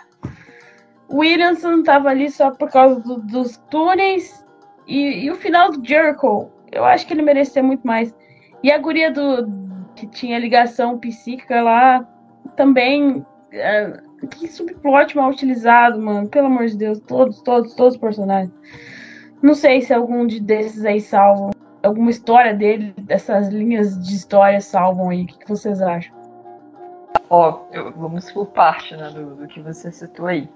Williamson 1.11 1.83
tava 1.83 2.09
ali 2.09 2.29
só 2.29 2.51
por 2.51 2.69
causa 2.69 2.99
do, 3.01 3.21
dos 3.21 3.57
túneis. 3.69 4.45
E, 4.87 5.25
e 5.25 5.31
o 5.31 5.35
final 5.35 5.71
do 5.71 5.85
Jericho 5.85 6.49
eu 6.77 6.85
acho 6.85 7.07
que 7.07 7.13
ele 7.13 7.23
merecia 7.23 7.63
muito 7.63 7.85
mais. 7.85 8.13
E 8.61 8.71
a 8.71 8.77
guria 8.77 9.11
do 9.11 9.47
que 9.95 10.05
tinha 10.05 10.37
ligação 10.37 10.99
psíquica 10.99 11.61
lá 11.61 12.07
também. 12.55 13.25
É, 13.51 13.99
que 14.31 14.47
subplot 14.47 15.15
mal 15.15 15.31
utilizado, 15.31 15.99
mano. 15.99 16.29
Pelo 16.29 16.47
amor 16.47 16.67
de 16.67 16.77
Deus. 16.77 16.99
Todos, 16.99 17.41
todos, 17.41 17.73
todos 17.73 17.95
os 17.95 17.99
personagens. 17.99 18.53
Não 19.41 19.55
sei 19.55 19.81
se 19.81 19.91
algum 19.91 20.27
de 20.27 20.39
desses 20.39 20.85
aí 20.85 21.01
salvam. 21.01 21.49
Alguma 21.81 22.11
história 22.11 22.53
dele, 22.53 22.93
dessas 22.97 23.49
linhas 23.49 23.99
de 24.07 24.15
história 24.15 24.61
salvam 24.61 25.09
aí. 25.09 25.23
O 25.23 25.27
que, 25.27 25.39
que 25.39 25.49
vocês 25.49 25.81
acham? 25.81 26.15
Ó, 27.29 27.61
vamos 27.95 28.31
por 28.31 28.47
parte 28.47 28.95
né, 28.95 29.09
do, 29.09 29.35
do 29.35 29.47
que 29.47 29.59
você 29.61 29.91
citou 29.91 30.27
aí. 30.27 30.47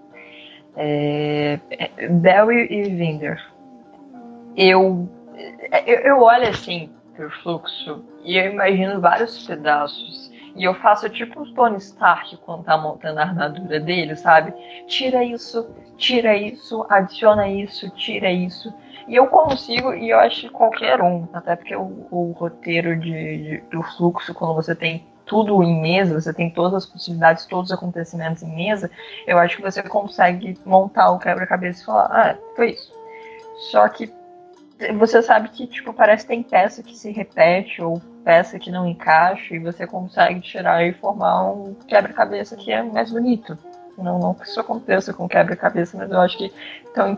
É, 0.75 1.59
é 1.71 2.07
Bell 2.09 2.51
e 2.51 2.83
Vinder. 2.83 3.41
Eu 4.55 5.09
eu, 5.85 5.99
eu 5.99 6.21
olho 6.21 6.49
assim 6.49 6.91
pro 7.15 7.29
fluxo 7.41 8.03
e 8.23 8.37
eu 8.37 8.51
imagino 8.51 9.01
vários 9.01 9.45
pedaços. 9.45 10.31
E 10.55 10.65
eu 10.65 10.73
faço 10.75 11.09
tipo 11.09 11.41
o 11.41 11.53
Tony 11.53 11.77
Stark 11.77 12.35
quando 12.37 12.65
tá 12.65 12.77
montando 12.77 13.19
a 13.19 13.23
armadura 13.23 13.79
dele, 13.79 14.15
sabe? 14.15 14.53
Tira 14.85 15.23
isso, 15.23 15.69
tira 15.97 16.35
isso, 16.35 16.85
adiciona 16.89 17.47
isso, 17.47 17.89
tira 17.91 18.29
isso. 18.29 18.73
E 19.07 19.15
eu 19.15 19.27
consigo, 19.27 19.93
e 19.93 20.09
eu 20.09 20.19
acho 20.19 20.41
que 20.41 20.49
qualquer 20.49 21.01
um, 21.01 21.27
até 21.33 21.55
porque 21.55 21.75
o, 21.75 22.07
o 22.11 22.31
roteiro 22.31 22.99
de, 22.99 23.11
de, 23.11 23.57
do 23.71 23.81
fluxo, 23.81 24.33
quando 24.33 24.55
você 24.55 24.75
tem 24.75 25.07
tudo 25.25 25.63
em 25.63 25.81
mesa, 25.81 26.19
você 26.19 26.33
tem 26.33 26.49
todas 26.49 26.83
as 26.83 26.85
possibilidades, 26.85 27.45
todos 27.45 27.71
os 27.71 27.77
acontecimentos 27.77 28.43
em 28.43 28.53
mesa, 28.53 28.91
eu 29.25 29.37
acho 29.37 29.55
que 29.55 29.61
você 29.61 29.81
consegue 29.81 30.57
montar 30.65 31.11
o 31.11 31.19
quebra-cabeça 31.19 31.81
e 31.81 31.85
falar, 31.85 32.05
ah, 32.11 32.37
foi 32.55 32.71
isso. 32.71 32.93
Só 33.71 33.87
que 33.87 34.11
você 34.97 35.21
sabe 35.21 35.49
que, 35.49 35.67
tipo, 35.67 35.93
parece 35.93 36.23
que 36.23 36.29
tem 36.29 36.43
peça 36.43 36.83
que 36.83 36.95
se 36.95 37.11
repete 37.11 37.81
ou 37.81 38.01
peça 38.23 38.59
que 38.59 38.71
não 38.71 38.87
encaixa 38.87 39.55
e 39.55 39.59
você 39.59 39.85
consegue 39.85 40.41
tirar 40.41 40.85
e 40.85 40.93
formar 40.93 41.51
um 41.51 41.73
quebra-cabeça 41.87 42.55
que 42.55 42.71
é 42.71 42.81
mais 42.81 43.11
bonito. 43.11 43.57
Não, 43.97 44.17
não 44.19 44.33
que 44.33 44.47
isso 44.47 44.59
aconteça 44.59 45.13
com 45.13 45.27
quebra-cabeça, 45.27 45.97
mas 45.97 46.09
eu 46.09 46.19
acho 46.19 46.37
que 46.37 46.51
estão 46.85 47.17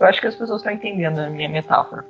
eu 0.00 0.06
acho 0.06 0.20
que 0.20 0.26
as 0.26 0.34
pessoas 0.34 0.60
estão 0.60 0.72
entendendo 0.72 1.18
a 1.18 1.30
minha 1.30 1.48
metáfora. 1.48 2.04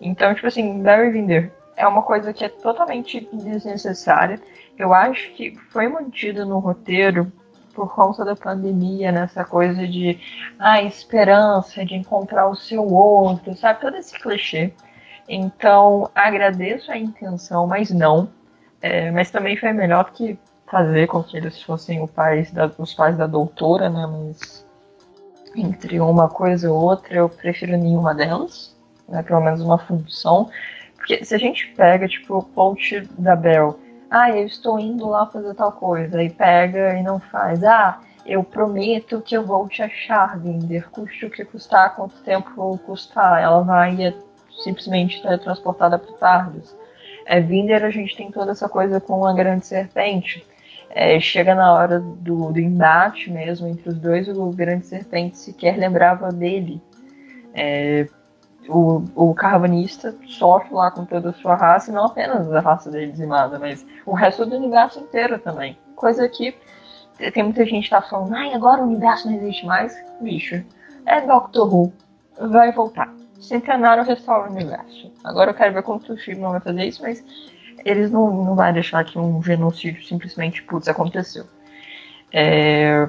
Então, 0.00 0.34
tipo 0.34 0.46
assim, 0.46 0.82
Barry 0.82 1.10
Vinder 1.10 1.52
é 1.76 1.86
uma 1.86 2.02
coisa 2.02 2.32
que 2.32 2.44
é 2.44 2.48
totalmente 2.48 3.28
desnecessária. 3.32 4.40
Eu 4.78 4.92
acho 4.92 5.32
que 5.32 5.56
foi 5.70 5.88
mantida 5.88 6.44
no 6.44 6.58
roteiro 6.58 7.32
por 7.76 7.94
conta 7.94 8.24
da 8.24 8.34
pandemia, 8.34 9.12
nessa 9.12 9.44
coisa 9.44 9.86
de 9.86 10.18
ah, 10.58 10.82
esperança, 10.82 11.84
de 11.84 11.94
encontrar 11.94 12.48
o 12.48 12.56
seu 12.56 12.82
outro, 12.90 13.54
sabe? 13.54 13.82
Todo 13.82 13.98
esse 13.98 14.18
clichê. 14.18 14.72
Então, 15.28 16.10
agradeço 16.14 16.90
a 16.90 16.96
intenção, 16.96 17.66
mas 17.66 17.90
não. 17.90 18.30
É, 18.80 19.10
mas 19.10 19.30
também 19.30 19.56
foi 19.58 19.72
melhor 19.72 20.10
que 20.12 20.38
fazer 20.66 21.06
com 21.06 21.22
que 21.22 21.36
eles 21.36 21.62
fossem 21.62 22.02
o 22.02 22.08
pai 22.08 22.44
da, 22.52 22.70
os 22.78 22.94
pais 22.94 23.16
da 23.16 23.26
doutora, 23.26 23.90
né? 23.90 24.06
Mas 24.06 24.66
entre 25.54 26.00
uma 26.00 26.28
coisa 26.30 26.72
ou 26.72 26.82
outra, 26.82 27.14
eu 27.14 27.28
prefiro 27.28 27.76
nenhuma 27.76 28.14
delas, 28.14 28.74
né? 29.06 29.22
Pelo 29.22 29.42
menos 29.42 29.60
uma 29.60 29.78
função. 29.78 30.48
Porque 30.96 31.22
se 31.24 31.34
a 31.34 31.38
gente 31.38 31.66
pega, 31.76 32.08
tipo, 32.08 32.38
o 32.38 32.42
post 32.42 33.00
da 33.18 33.36
Bell, 33.36 33.78
Ah, 34.10 34.30
eu 34.30 34.46
estou 34.46 34.78
indo 34.78 35.08
lá 35.08 35.26
fazer 35.26 35.54
tal 35.54 35.72
coisa. 35.72 36.22
E 36.22 36.30
pega 36.30 36.94
e 36.94 37.02
não 37.02 37.18
faz. 37.18 37.62
Ah, 37.64 38.00
eu 38.24 38.42
prometo 38.42 39.20
que 39.20 39.36
eu 39.36 39.44
vou 39.44 39.68
te 39.68 39.82
achar, 39.82 40.38
Vinder. 40.38 40.88
Custe 40.90 41.26
o 41.26 41.30
que 41.30 41.44
custar, 41.44 41.94
quanto 41.94 42.16
tempo 42.22 42.78
custar. 42.78 43.42
Ela 43.42 43.62
vai 43.62 44.04
é 44.04 44.14
simplesmente 44.64 45.20
transportada 45.38 45.98
para 45.98 46.12
Tardos. 46.14 46.74
É, 47.24 47.40
Vinder, 47.40 47.84
a 47.84 47.90
gente 47.90 48.16
tem 48.16 48.30
toda 48.30 48.52
essa 48.52 48.68
coisa 48.68 49.00
com 49.00 49.24
a 49.24 49.32
grande 49.32 49.66
serpente. 49.66 50.46
É, 50.90 51.18
chega 51.20 51.54
na 51.54 51.72
hora 51.72 51.98
do, 52.00 52.52
do, 52.52 52.60
embate 52.60 53.30
mesmo 53.30 53.66
entre 53.66 53.88
os 53.90 53.98
dois, 53.98 54.28
o 54.28 54.50
grande 54.50 54.86
serpente 54.86 55.36
sequer 55.36 55.76
lembrava 55.76 56.30
dele. 56.30 56.80
É, 57.52 58.08
o, 58.68 59.04
o 59.14 59.34
carvanista 59.34 60.14
sofre 60.26 60.72
lá 60.72 60.90
com 60.90 61.04
toda 61.04 61.30
a 61.30 61.34
sua 61.34 61.54
raça, 61.54 61.90
e 61.90 61.94
não 61.94 62.06
apenas 62.06 62.52
a 62.52 62.60
raça 62.60 62.90
dele 62.90 63.12
dizimada, 63.12 63.58
mas 63.58 63.84
o 64.04 64.12
resto 64.12 64.46
do 64.46 64.56
universo 64.56 65.00
inteiro 65.00 65.38
também. 65.38 65.78
Coisa 65.94 66.28
que 66.28 66.54
tem 67.32 67.42
muita 67.42 67.64
gente 67.64 67.84
que 67.84 67.90
tá 67.90 68.02
falando, 68.02 68.34
ai, 68.34 68.52
agora 68.52 68.82
o 68.82 68.86
universo 68.86 69.28
não 69.28 69.36
existe 69.36 69.64
mais. 69.64 69.96
Bicho, 70.20 70.64
é 71.06 71.20
Doctor 71.20 71.72
Who. 71.72 71.92
Vai 72.38 72.72
voltar. 72.72 73.12
Centenário 73.40 74.04
restaura 74.04 74.50
o 74.50 74.52
universo. 74.52 75.10
Agora 75.24 75.50
eu 75.50 75.54
quero 75.54 75.72
ver 75.72 75.82
como 75.82 75.98
o 75.98 76.40
não 76.40 76.50
vai 76.50 76.60
fazer 76.60 76.84
isso, 76.84 77.02
mas 77.02 77.24
eles 77.84 78.10
não, 78.10 78.44
não 78.44 78.54
vão 78.54 78.72
deixar 78.72 79.04
que 79.04 79.18
um 79.18 79.42
genocídio 79.42 80.04
simplesmente, 80.04 80.62
putz, 80.62 80.88
aconteceu. 80.88 81.44
É... 82.32 83.06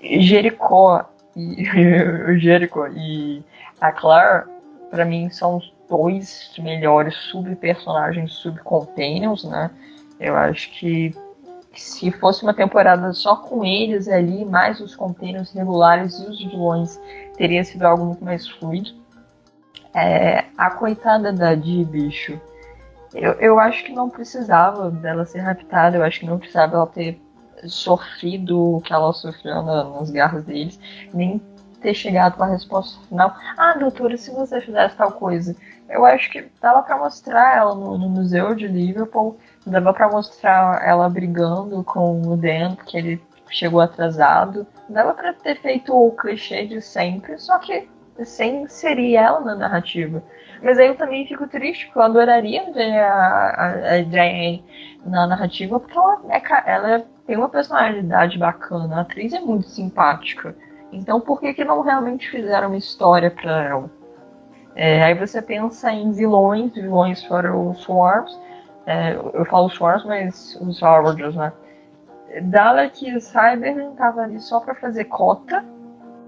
Jericó 0.00 1.04
e 1.36 1.64
Jericho 2.38 2.86
e 2.88 3.44
a 3.80 3.92
Claire, 3.92 4.46
para 4.90 5.04
mim, 5.04 5.30
são 5.30 5.56
os 5.56 5.72
dois 5.88 6.52
melhores 6.58 7.14
sub-personagens, 7.30 8.32
sub-companions, 8.34 9.44
né? 9.44 9.70
Eu 10.18 10.34
acho 10.36 10.70
que 10.72 11.14
se 11.74 12.10
fosse 12.10 12.42
uma 12.42 12.54
temporada 12.54 13.12
só 13.12 13.36
com 13.36 13.64
eles 13.64 14.08
ali, 14.08 14.44
mais 14.44 14.80
os 14.80 14.96
companions 14.96 15.52
regulares 15.52 16.18
e 16.18 16.22
os 16.22 16.38
vilões, 16.42 17.00
teria 17.36 17.62
sido 17.62 17.84
algo 17.84 18.06
muito 18.06 18.24
mais 18.24 18.48
fluido. 18.48 18.90
É, 19.94 20.44
a 20.56 20.70
coitada 20.70 21.32
da 21.32 21.54
Di, 21.54 21.84
bicho, 21.84 22.40
eu, 23.14 23.32
eu 23.34 23.58
acho 23.58 23.84
que 23.84 23.92
não 23.92 24.10
precisava 24.10 24.90
dela 24.90 25.24
ser 25.24 25.40
raptada, 25.40 25.96
eu 25.96 26.02
acho 26.02 26.20
que 26.20 26.26
não 26.26 26.38
precisava 26.38 26.76
ela 26.76 26.86
ter 26.86 27.20
sofrido 27.64 28.76
o 28.76 28.80
que 28.80 28.92
ela 28.92 29.12
sofreu 29.12 29.62
na, 29.62 29.84
nas 29.84 30.10
garras 30.10 30.44
deles, 30.44 30.78
nem 31.12 31.40
ter 31.80 31.94
chegado 31.94 32.42
a 32.42 32.46
resposta 32.46 33.00
final. 33.08 33.34
Ah, 33.56 33.74
doutora, 33.78 34.16
se 34.16 34.30
você 34.30 34.60
fizesse 34.60 34.96
tal 34.96 35.12
coisa. 35.12 35.56
Eu 35.88 36.04
acho 36.04 36.30
que 36.30 36.44
dava 36.60 36.82
para 36.82 36.98
mostrar 36.98 37.56
ela 37.56 37.74
no, 37.74 37.96
no, 37.96 38.08
museu 38.08 38.54
de 38.54 38.66
Liverpool, 38.66 39.38
dava 39.64 39.92
para 39.92 40.08
mostrar 40.08 40.82
ela 40.84 41.08
brigando 41.08 41.84
com 41.84 42.22
o 42.22 42.36
Dan, 42.36 42.74
porque 42.74 42.96
ele 42.98 43.22
chegou 43.48 43.80
atrasado. 43.80 44.66
Dava 44.88 45.14
para 45.14 45.32
ter 45.32 45.60
feito 45.60 45.94
o 45.94 46.10
clichê 46.12 46.66
de 46.66 46.80
sempre, 46.80 47.38
só 47.38 47.58
que 47.58 47.88
sem 48.24 48.62
inserir 48.62 49.16
ela 49.16 49.40
na 49.40 49.54
narrativa. 49.54 50.22
Mas 50.62 50.78
aí 50.78 50.86
eu 50.86 50.96
também 50.96 51.26
fico 51.26 51.46
triste, 51.46 51.86
porque 51.86 51.98
eu 51.98 52.02
adoraria 52.02 52.72
ver 52.72 52.98
a, 52.98 53.14
a, 53.14 53.92
a 53.92 54.02
Jane 54.02 54.64
na 55.04 55.26
narrativa, 55.26 55.78
porque 55.78 55.96
ela, 55.96 56.20
é, 56.30 56.42
ela 56.66 57.06
tem 57.26 57.36
uma 57.36 57.48
personalidade 57.48 58.38
bacana, 58.38 58.96
a 58.96 59.00
atriz 59.02 59.32
é 59.32 59.40
muito 59.40 59.68
simpática. 59.68 60.56
Então 60.92 61.20
por 61.20 61.40
que, 61.40 61.52
que 61.54 61.64
não 61.64 61.82
realmente 61.82 62.30
fizeram 62.30 62.68
uma 62.68 62.76
história 62.76 63.30
para 63.30 63.64
ela? 63.64 63.90
É, 64.74 65.02
aí 65.02 65.14
você 65.14 65.40
pensa 65.40 65.90
em 65.90 66.12
vilões, 66.12 66.72
vilões 66.72 67.24
foram 67.24 67.70
os 67.70 67.80
Swarms, 67.80 68.38
é, 68.86 69.16
eu 69.34 69.44
falo 69.46 69.68
Swarms, 69.68 70.06
mas 70.06 70.56
os 70.60 70.80
Harvarders, 70.82 71.34
né? 71.34 71.52
Dalek 72.42 73.08
e 73.08 73.20
Cyber 73.20 73.76
estavam 73.90 74.24
ali 74.24 74.40
só 74.40 74.60
para 74.60 74.74
fazer 74.74 75.04
cota. 75.04 75.64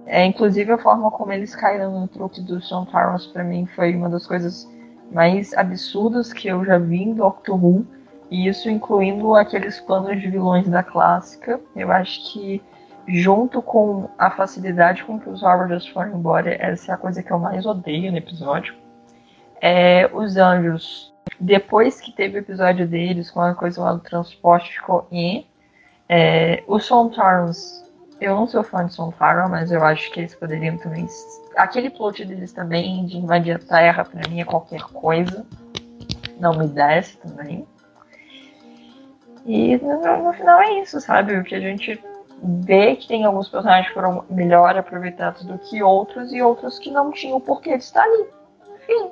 É, 0.06 0.24
inclusive 0.24 0.72
a 0.72 0.78
forma 0.78 1.10
como 1.10 1.32
eles 1.32 1.54
caíram 1.54 2.00
no 2.00 2.08
truque 2.08 2.40
dos 2.40 2.66
Sean 2.66 2.84
Tyrants 2.86 3.26
para 3.26 3.44
mim 3.44 3.66
foi 3.76 3.94
uma 3.94 4.08
das 4.08 4.26
coisas 4.26 4.66
mais 5.12 5.52
absurdas 5.52 6.32
que 6.32 6.48
eu 6.48 6.64
já 6.64 6.78
vi 6.78 7.02
em 7.02 7.14
Doctor 7.14 7.62
Who. 7.62 7.86
E 8.30 8.48
isso 8.48 8.68
incluindo 8.68 9.34
aqueles 9.34 9.80
planos 9.80 10.20
de 10.20 10.28
vilões 10.28 10.68
da 10.68 10.82
clássica. 10.82 11.60
Eu 11.76 11.92
acho 11.92 12.32
que 12.32 12.62
junto 13.08 13.62
com 13.62 14.10
a 14.18 14.30
facilidade 14.30 15.02
com 15.02 15.18
que 15.18 15.28
os 15.28 15.42
Harvarders 15.42 15.86
foram 15.86 16.18
embora, 16.18 16.54
essa 16.54 16.92
é 16.92 16.94
a 16.94 16.98
coisa 16.98 17.22
que 17.22 17.30
eu 17.30 17.38
mais 17.38 17.64
odeio 17.64 18.12
no 18.12 18.18
episódio. 18.18 18.74
É, 19.60 20.08
os 20.12 20.36
anjos, 20.36 21.12
depois 21.40 22.00
que 22.00 22.12
teve 22.12 22.38
o 22.38 22.40
episódio 22.40 22.86
deles 22.86 23.30
com 23.30 23.40
a 23.40 23.54
coisa 23.54 23.80
lá 23.80 23.92
do 23.94 24.00
transporte, 24.00 24.74
ficou 24.74 25.06
em. 25.10 25.46
É, 26.08 26.62
os 26.66 26.84
Sontarans, 26.84 27.84
eu 28.20 28.34
não 28.34 28.46
sou 28.46 28.62
fã 28.62 28.86
de 28.86 28.94
Sontaran, 28.94 29.48
mas 29.48 29.72
eu 29.72 29.82
acho 29.82 30.10
que 30.12 30.20
eles 30.20 30.34
poderiam 30.34 30.76
também. 30.76 31.06
Aquele 31.56 31.90
plot 31.90 32.24
deles 32.24 32.52
também 32.52 33.06
de 33.06 33.16
invadir 33.16 33.56
a 33.56 33.58
Terra, 33.58 34.04
pra 34.04 34.28
mim 34.28 34.40
é 34.40 34.44
qualquer 34.44 34.82
coisa. 34.82 35.46
Não 36.38 36.56
me 36.56 36.68
desce 36.68 37.16
também. 37.18 37.66
E 39.44 39.76
no, 39.78 40.24
no 40.24 40.32
final 40.34 40.60
é 40.60 40.80
isso, 40.80 41.00
sabe? 41.00 41.36
O 41.36 41.42
que 41.42 41.54
a 41.54 41.60
gente 41.60 42.00
vê 42.42 42.96
que 42.96 43.08
tem 43.08 43.24
alguns 43.24 43.48
personagens 43.48 43.88
que 43.88 43.94
foram 43.94 44.24
melhor 44.30 44.76
aproveitados 44.76 45.44
do 45.44 45.58
que 45.58 45.82
outros 45.82 46.32
e 46.32 46.40
outros 46.40 46.78
que 46.78 46.90
não 46.90 47.10
tinham 47.10 47.40
porquê 47.40 47.76
de 47.76 47.84
estar 47.84 48.02
ali. 48.02 48.26
Enfim. 48.76 49.10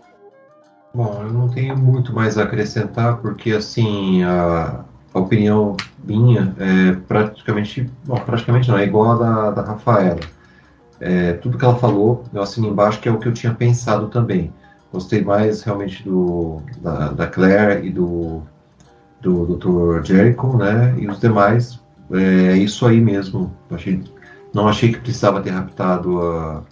Bom, 0.95 1.23
eu 1.23 1.33
não 1.33 1.49
tenho 1.49 1.77
muito 1.77 2.13
mais 2.13 2.39
a 2.39 2.45
acrescentar, 2.45 3.19
porque 3.19 3.53
assim, 3.53 4.23
a, 4.25 4.85
a 5.13 5.19
opinião 5.19 5.77
minha 6.03 6.55
é 6.59 6.93
praticamente. 7.07 7.91
Bom, 8.05 8.17
praticamente 8.17 8.69
não, 8.69 8.79
é 8.79 8.85
igual 8.85 9.13
a 9.13 9.17
da, 9.17 9.51
da 9.51 9.63
Rafaela. 9.63 10.21
É, 10.99 11.35
tudo 11.35 11.59
que 11.59 11.65
ela 11.65 11.77
falou, 11.77 12.25
eu 12.33 12.41
assino 12.41 12.69
embaixo, 12.69 13.01
que 13.01 13.09
é 13.09 13.13
o 13.13 13.19
que 13.19 13.29
eu 13.29 13.35
tinha 13.35 13.53
pensado 13.55 14.09
também. 14.09 14.53
Gostei 14.91 15.23
mais 15.23 15.63
realmente 15.63 16.03
do, 16.03 16.63
da, 16.79 17.11
da 17.13 17.27
Claire 17.27 17.87
e 17.87 17.91
do, 17.91 18.41
do 19.21 19.57
Dr. 19.57 20.03
Jericho, 20.03 20.57
né? 20.57 20.95
E 20.97 21.07
os 21.07 21.21
demais 21.21 21.79
é 22.13 22.57
isso 22.57 22.87
aí 22.87 23.01
mesmo. 23.01 23.55
Achei, 23.71 24.03
não 24.55 24.69
achei 24.69 24.93
que 24.93 25.01
precisava 25.01 25.41
ter 25.41 25.51
raptado 25.51 26.21
a, 26.23 26.63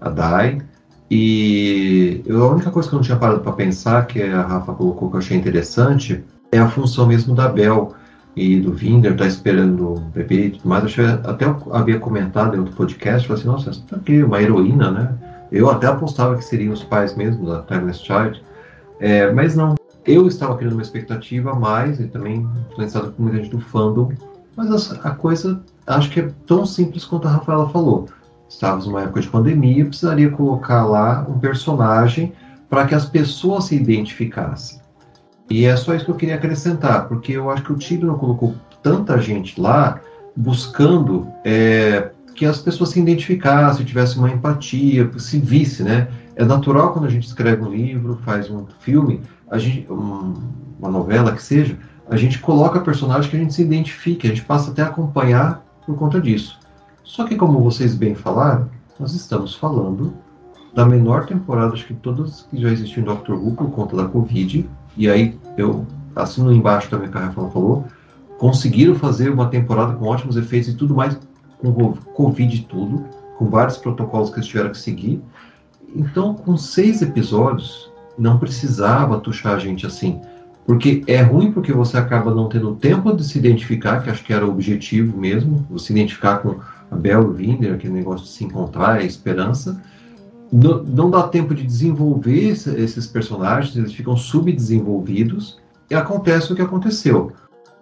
a 0.00 0.08
Dai. 0.08 0.60
E 1.10 2.22
eu, 2.26 2.44
a 2.44 2.52
única 2.52 2.70
coisa 2.70 2.88
que 2.88 2.94
eu 2.94 2.98
não 2.98 3.04
tinha 3.04 3.18
parado 3.18 3.40
para 3.40 3.52
pensar, 3.52 4.06
que 4.06 4.22
a 4.22 4.42
Rafa 4.42 4.72
colocou 4.72 5.10
que 5.10 5.16
eu 5.16 5.20
achei 5.20 5.36
interessante, 5.36 6.24
é 6.50 6.58
a 6.58 6.68
função 6.68 7.06
mesmo 7.06 7.34
da 7.34 7.48
Bel 7.48 7.94
e 8.36 8.58
do 8.58 8.72
Vinder, 8.72 9.16
tá 9.16 9.26
esperando 9.26 9.94
o 9.94 10.00
bebê 10.00 10.46
e 10.46 10.50
tudo 10.50 10.68
mais. 10.68 10.96
Eu 10.96 11.06
até 11.24 11.44
eu 11.44 11.56
havia 11.72 11.98
comentado 11.98 12.56
em 12.56 12.58
outro 12.58 12.74
podcast, 12.74 13.28
falei 13.28 13.40
assim, 13.40 13.50
nossa, 13.50 13.70
essa 13.70 13.82
tá 13.82 13.96
aqui, 13.96 14.22
uma 14.22 14.40
heroína, 14.42 14.90
né? 14.90 15.14
Eu 15.52 15.70
até 15.70 15.86
apostava 15.86 16.36
que 16.36 16.44
seriam 16.44 16.72
os 16.72 16.82
pais 16.82 17.14
mesmo 17.14 17.46
da 17.46 17.62
Timeless 17.62 18.00
Child, 18.00 18.42
é, 18.98 19.30
mas 19.32 19.54
não. 19.54 19.74
Eu 20.06 20.26
estava 20.26 20.56
criando 20.56 20.74
uma 20.74 20.82
expectativa 20.82 21.54
mais, 21.54 21.98
e 21.98 22.04
também 22.04 22.46
influenciado 22.72 23.12
por 23.12 23.22
muita 23.22 23.38
gente 23.38 23.50
do 23.50 23.60
fandom, 23.60 24.12
mas 24.56 24.92
a, 24.92 25.08
a 25.08 25.10
coisa 25.10 25.62
acho 25.86 26.10
que 26.10 26.20
é 26.20 26.30
tão 26.46 26.64
simples 26.64 27.04
quanto 27.04 27.28
a 27.28 27.32
Rafaela 27.32 27.68
falou. 27.68 28.08
Estávamos 28.48 28.86
numa 28.86 29.02
época 29.02 29.20
de 29.20 29.28
pandemia, 29.28 29.84
precisaria 29.84 30.30
colocar 30.30 30.84
lá 30.84 31.26
um 31.28 31.38
personagem 31.38 32.32
para 32.68 32.86
que 32.86 32.94
as 32.94 33.06
pessoas 33.06 33.64
se 33.64 33.76
identificassem. 33.76 34.80
E 35.50 35.64
é 35.64 35.76
só 35.76 35.94
isso 35.94 36.04
que 36.04 36.10
eu 36.10 36.16
queria 36.16 36.36
acrescentar, 36.36 37.06
porque 37.06 37.32
eu 37.32 37.50
acho 37.50 37.62
que 37.62 37.72
o 37.72 37.76
Tigre 37.76 38.06
não 38.06 38.18
colocou 38.18 38.54
tanta 38.82 39.18
gente 39.18 39.60
lá 39.60 40.00
buscando 40.36 41.28
é, 41.44 42.10
que 42.34 42.44
as 42.44 42.58
pessoas 42.58 42.90
se 42.90 43.00
identificassem, 43.00 43.84
tivessem 43.84 44.18
uma 44.18 44.30
empatia, 44.30 45.10
se 45.18 45.38
visse, 45.38 45.82
né? 45.82 46.08
É 46.34 46.44
natural 46.44 46.92
quando 46.92 47.06
a 47.06 47.10
gente 47.10 47.26
escreve 47.26 47.62
um 47.62 47.70
livro, 47.70 48.18
faz 48.24 48.50
um 48.50 48.66
filme, 48.80 49.20
a 49.50 49.58
gente, 49.58 49.90
um, 49.90 50.34
uma 50.78 50.90
novela 50.90 51.32
que 51.32 51.42
seja, 51.42 51.78
a 52.08 52.16
gente 52.16 52.38
coloca 52.38 52.80
personagens 52.80 53.28
que 53.28 53.36
a 53.36 53.40
gente 53.40 53.54
se 53.54 53.62
identifique, 53.62 54.26
a 54.26 54.30
gente 54.30 54.44
passa 54.44 54.70
até 54.70 54.82
a 54.82 54.86
acompanhar 54.86 55.64
por 55.86 55.96
conta 55.96 56.20
disso. 56.20 56.58
Só 57.02 57.24
que, 57.24 57.36
como 57.36 57.60
vocês 57.60 57.94
bem 57.94 58.14
falaram, 58.14 58.68
nós 58.98 59.14
estamos 59.14 59.54
falando 59.54 60.14
da 60.74 60.84
menor 60.84 61.26
temporada, 61.26 61.72
acho 61.72 61.86
que 61.86 61.94
todas 61.94 62.46
que 62.50 62.60
já 62.60 62.68
existiam 62.68 63.02
em 63.02 63.06
Doctor 63.06 63.36
Who 63.36 63.52
por 63.52 63.70
conta 63.70 63.96
da 63.96 64.06
Covid, 64.06 64.68
e 64.96 65.08
aí 65.08 65.38
eu 65.56 65.86
assino 66.16 66.52
embaixo 66.52 66.90
também 66.90 67.10
que 67.10 67.16
a 67.16 67.22
Rafael 67.22 67.50
falou, 67.50 67.84
conseguiram 68.38 68.94
fazer 68.96 69.30
uma 69.30 69.48
temporada 69.48 69.94
com 69.94 70.06
ótimos 70.06 70.36
efeitos 70.36 70.70
e 70.70 70.74
tudo 70.74 70.94
mais, 70.94 71.18
com 71.58 71.92
Covid 72.14 72.56
e 72.56 72.62
tudo, 72.62 73.04
com 73.38 73.48
vários 73.48 73.76
protocolos 73.76 74.30
que 74.30 74.36
eles 74.36 74.46
tiveram 74.46 74.70
que 74.70 74.78
seguir. 74.78 75.22
Então, 75.94 76.34
com 76.34 76.56
seis 76.56 77.02
episódios, 77.02 77.90
não 78.18 78.38
precisava 78.38 79.18
tuchar 79.20 79.54
a 79.54 79.58
gente 79.58 79.86
assim. 79.86 80.20
Porque 80.66 81.02
é 81.06 81.20
ruim 81.20 81.52
porque 81.52 81.72
você 81.72 81.98
acaba 81.98 82.34
não 82.34 82.48
tendo 82.48 82.74
tempo 82.74 83.14
de 83.14 83.22
se 83.22 83.38
identificar, 83.38 84.02
que 84.02 84.08
acho 84.08 84.24
que 84.24 84.32
era 84.32 84.46
o 84.46 84.50
objetivo 84.50 85.16
mesmo, 85.18 85.66
se 85.78 85.92
identificar 85.92 86.38
com 86.38 86.58
a 86.90 86.96
Bel 86.96 87.32
Vinder, 87.32 87.74
aquele 87.74 87.92
negócio 87.92 88.26
de 88.26 88.32
se 88.32 88.44
encontrar, 88.44 88.94
a 88.94 89.02
esperança. 89.02 89.80
Não, 90.50 90.82
não 90.82 91.10
dá 91.10 91.24
tempo 91.24 91.54
de 91.54 91.62
desenvolver 91.62 92.48
esses 92.48 93.06
personagens, 93.06 93.76
eles 93.76 93.92
ficam 93.92 94.16
subdesenvolvidos. 94.16 95.58
e 95.90 95.94
acontece 95.94 96.52
o 96.52 96.56
que 96.56 96.62
aconteceu. 96.62 97.32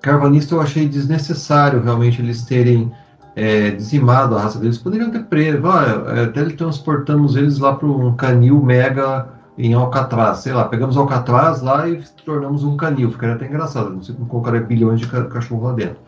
Carvanista 0.00 0.54
eu 0.54 0.60
achei 0.60 0.88
desnecessário 0.88 1.80
realmente 1.80 2.20
eles 2.20 2.42
terem 2.42 2.90
é, 3.36 3.70
dizimado 3.70 4.36
a 4.36 4.42
raça 4.42 4.58
deles. 4.58 4.78
Poderiam 4.78 5.10
ter 5.10 5.24
preso, 5.24 5.66
ah, 5.68 6.26
teletransportamos 6.34 7.36
eles 7.36 7.58
lá 7.58 7.74
para 7.74 7.86
um 7.86 8.14
canil 8.16 8.60
mega 8.60 9.28
em 9.56 9.74
Alcatraz, 9.74 10.38
sei 10.38 10.52
lá, 10.52 10.64
pegamos 10.64 10.96
Alcatraz 10.96 11.60
lá 11.60 11.88
e 11.88 12.02
tornamos 12.24 12.64
um 12.64 12.76
canil, 12.76 13.10
ficaria 13.10 13.34
até 13.34 13.46
engraçado, 13.46 13.90
não 13.90 14.02
sei 14.02 14.14
como 14.14 14.26
colocaria 14.26 14.60
bilhões 14.60 15.00
de 15.00 15.06
cachorro 15.06 15.66
lá 15.66 15.72
dentro. 15.72 15.98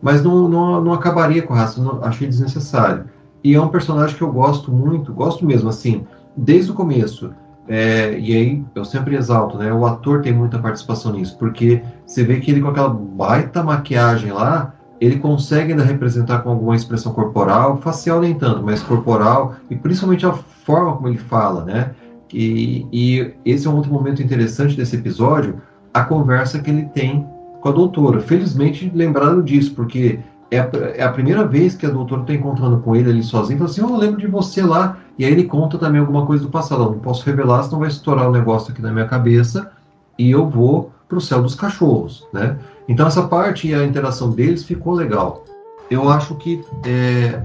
Mas 0.00 0.22
não, 0.22 0.48
não, 0.48 0.82
não 0.82 0.92
acabaria 0.92 1.42
com 1.42 1.54
a 1.54 1.58
raça, 1.58 1.82
não, 1.82 2.02
achei 2.04 2.28
desnecessário. 2.28 3.04
E 3.42 3.54
é 3.54 3.60
um 3.60 3.68
personagem 3.68 4.16
que 4.16 4.22
eu 4.22 4.32
gosto 4.32 4.72
muito, 4.72 5.12
gosto 5.12 5.44
mesmo, 5.44 5.68
assim, 5.68 6.06
desde 6.36 6.70
o 6.70 6.74
começo. 6.74 7.32
É, 7.68 8.18
e 8.18 8.34
aí 8.34 8.64
eu 8.74 8.84
sempre 8.84 9.16
exalto, 9.16 9.58
né? 9.58 9.72
O 9.72 9.84
ator 9.84 10.22
tem 10.22 10.32
muita 10.32 10.58
participação 10.58 11.12
nisso, 11.12 11.36
porque 11.38 11.82
você 12.06 12.22
vê 12.22 12.40
que 12.40 12.50
ele 12.50 12.60
com 12.60 12.68
aquela 12.68 12.88
baita 12.88 13.62
maquiagem 13.62 14.32
lá, 14.32 14.74
ele 15.00 15.18
consegue 15.18 15.72
ainda 15.72 15.84
representar 15.84 16.38
com 16.38 16.50
alguma 16.50 16.76
expressão 16.76 17.12
corporal, 17.12 17.78
facial 17.78 18.20
nem 18.20 18.34
tanto, 18.34 18.62
mas 18.62 18.82
corporal, 18.82 19.54
e 19.68 19.76
principalmente 19.76 20.24
a 20.24 20.32
forma 20.32 20.94
como 20.94 21.08
ele 21.08 21.18
fala, 21.18 21.64
né? 21.64 21.90
E, 22.32 22.86
e 22.92 23.34
esse 23.44 23.66
é 23.66 23.70
um 23.70 23.76
outro 23.76 23.92
momento 23.92 24.22
interessante 24.22 24.76
desse 24.76 24.96
episódio, 24.96 25.60
a 25.92 26.04
conversa 26.04 26.58
que 26.60 26.70
ele 26.70 26.84
tem 26.86 27.26
com 27.60 27.68
a 27.68 27.72
doutora. 27.72 28.20
Felizmente 28.20 28.90
lembrado 28.94 29.42
disso, 29.42 29.74
porque 29.74 30.20
é 30.50 30.60
a, 30.60 30.70
é 30.94 31.02
a 31.02 31.12
primeira 31.12 31.46
vez 31.46 31.74
que 31.74 31.86
a 31.86 31.90
doutora 31.90 32.22
está 32.22 32.34
encontrando 32.34 32.78
com 32.78 32.94
ele 32.94 33.10
ali 33.10 33.22
sozinho, 33.22 33.58
fala 33.58 33.70
assim, 33.70 33.82
oh, 33.82 33.88
eu 33.88 33.96
lembro 33.96 34.20
de 34.20 34.26
você 34.26 34.62
lá, 34.62 34.98
e 35.18 35.24
aí 35.24 35.32
ele 35.32 35.44
conta 35.44 35.78
também 35.78 36.00
alguma 36.00 36.26
coisa 36.26 36.44
do 36.44 36.50
passado, 36.50 36.84
não 36.84 36.98
posso 36.98 37.24
revelar, 37.24 37.64
senão 37.64 37.80
vai 37.80 37.88
estourar 37.88 38.26
o 38.26 38.28
um 38.28 38.32
negócio 38.32 38.72
aqui 38.72 38.82
na 38.82 38.92
minha 38.92 39.06
cabeça, 39.06 39.72
e 40.18 40.30
eu 40.30 40.48
vou 40.48 40.92
para 41.08 41.18
o 41.18 41.20
céu 41.20 41.42
dos 41.42 41.54
cachorros, 41.54 42.26
né? 42.32 42.56
Então 42.88 43.06
essa 43.06 43.22
parte 43.22 43.68
e 43.68 43.74
a 43.74 43.84
interação 43.84 44.30
deles 44.30 44.64
ficou 44.64 44.94
legal. 44.94 45.44
Eu 45.90 46.08
acho 46.08 46.34
que 46.36 46.64
é, 46.84 47.40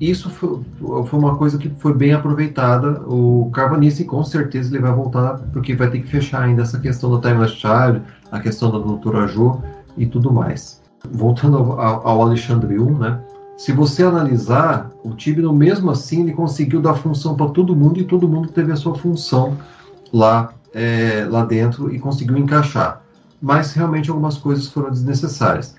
isso 0.00 0.30
foi, 0.30 0.60
foi, 1.06 1.18
uma 1.18 1.36
coisa 1.36 1.58
que 1.58 1.68
foi 1.78 1.92
bem 1.92 2.12
aproveitada. 2.12 3.02
O 3.06 3.50
Carvanice, 3.52 4.04
com 4.04 4.22
certeza, 4.22 4.70
ele 4.70 4.82
vai 4.82 4.92
voltar, 4.92 5.38
porque 5.52 5.74
vai 5.74 5.90
ter 5.90 6.00
que 6.00 6.08
fechar 6.08 6.42
ainda 6.42 6.62
essa 6.62 6.78
questão 6.78 7.10
do 7.10 7.20
Timeless 7.20 7.54
Child, 7.54 8.02
a 8.30 8.38
questão 8.38 8.70
da 8.70 8.78
Doutora 8.78 9.26
Jo 9.26 9.60
e 9.96 10.06
tudo 10.06 10.32
mais. 10.32 10.80
Voltando 11.10 11.58
ao, 11.58 12.06
ao 12.06 12.22
Alexandre 12.22 12.78
1, 12.78 12.98
né? 12.98 13.20
Se 13.56 13.72
você 13.72 14.04
analisar, 14.04 14.88
o 15.02 15.14
Tibno, 15.14 15.52
mesmo 15.52 15.90
assim, 15.90 16.22
ele 16.22 16.32
conseguiu 16.32 16.80
dar 16.80 16.94
função 16.94 17.34
para 17.34 17.48
todo 17.48 17.74
mundo 17.74 17.98
e 17.98 18.04
todo 18.04 18.28
mundo 18.28 18.50
teve 18.50 18.70
a 18.70 18.76
sua 18.76 18.94
função 18.94 19.58
lá, 20.12 20.54
é, 20.72 21.26
lá 21.28 21.44
dentro 21.44 21.92
e 21.92 21.98
conseguiu 21.98 22.38
encaixar. 22.38 23.02
Mas 23.42 23.72
realmente 23.72 24.10
algumas 24.10 24.38
coisas 24.38 24.68
foram 24.68 24.90
desnecessárias. 24.90 25.74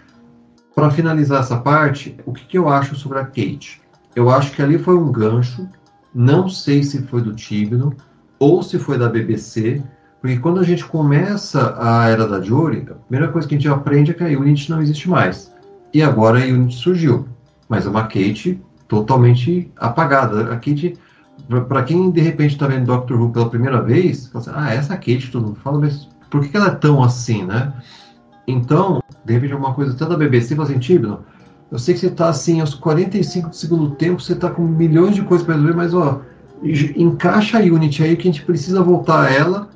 Para 0.76 0.92
finalizar 0.92 1.40
essa 1.40 1.58
parte, 1.58 2.18
o 2.26 2.34
que, 2.34 2.46
que 2.46 2.58
eu 2.58 2.68
acho 2.68 2.98
sobre 2.98 3.20
a 3.20 3.24
Kate? 3.24 3.82
Eu 4.16 4.30
acho 4.30 4.52
que 4.52 4.62
ali 4.62 4.78
foi 4.78 4.96
um 4.96 5.12
gancho. 5.12 5.68
Não 6.14 6.50
sei 6.50 6.84
se 6.84 7.04
foi 7.04 7.22
do 7.22 7.34
Tibno 7.34 7.96
ou 8.40 8.64
se 8.64 8.80
foi 8.80 8.98
da 8.98 9.10
BBC, 9.10 9.84
porque 10.22 10.38
quando 10.40 10.60
a 10.60 10.64
gente 10.64 10.86
começa 10.86 11.76
a 11.80 12.10
era 12.10 12.28
da 12.28 12.42
Jory, 12.42 12.88
a 12.90 12.96
primeira 12.96 13.32
coisa 13.32 13.48
que 13.48 13.56
a 13.56 13.58
gente 13.58 13.70
aprende 13.70 14.12
é 14.12 14.14
que 14.14 14.24
a 14.24 14.28
Unity 14.28 14.70
não 14.70 14.82
existe 14.82 15.10
mais. 15.10 15.54
E 15.94 16.02
agora 16.02 16.40
a 16.40 16.46
Unity 16.46 16.76
surgiu, 16.76 17.28
mas 17.68 17.86
é 17.86 17.90
uma 17.90 18.04
Kate 18.04 18.62
totalmente 18.88 19.72
apagada. 19.78 20.52
A 20.52 20.56
Kate, 20.56 20.98
para 21.68 21.84
quem 21.84 22.12
de 22.12 22.22
repente 22.22 22.54
está 22.54 22.68
vendo 22.68 22.86
Doctor 22.86 23.20
Who 23.20 23.32
pela 23.32 23.50
primeira 23.50 23.82
vez, 23.82 24.28
fala 24.28 24.44
assim, 24.44 24.52
ah, 24.54 24.74
essa 24.74 24.96
Kate, 24.96 25.32
todo 25.32 25.48
mundo 25.48 25.60
fala, 25.64 25.80
mas 25.80 26.10
por 26.30 26.46
que 26.46 26.58
ela 26.58 26.68
é 26.68 26.76
tão 26.76 27.04
assim, 27.04 27.46
né? 27.46 27.74
Então, 28.48 29.02
de 29.24 29.34
repente, 29.34 29.54
alguma 29.54 29.74
coisa 29.74 29.94
até 29.94 30.06
da 30.06 30.18
BBC 30.18 30.56
fala 30.56 30.68
assim, 30.68 30.80
Tibno, 30.80 31.24
eu 31.72 31.78
sei 31.78 31.94
que 31.94 32.00
você 32.00 32.08
está 32.08 32.30
assim, 32.30 32.62
aos 32.62 32.74
45 32.74 33.50
do 33.50 33.56
segundo 33.56 33.92
tempo, 33.92 34.22
você 34.22 34.34
está 34.34 34.50
com 34.50 34.64
milhões 34.64 35.16
de 35.16 35.22
coisas 35.22 35.46
para 35.46 35.56
resolver, 35.56 35.76
mas 35.76 35.94
ó, 35.94 36.22
encaixa 36.96 37.60
a 37.60 37.62
Unity 37.62 38.04
aí 38.04 38.16
que 38.16 38.28
a 38.28 38.32
gente 38.32 38.44
precisa 38.44 38.82
voltar 38.82 39.28
a 39.28 39.32
ela, 39.32 39.70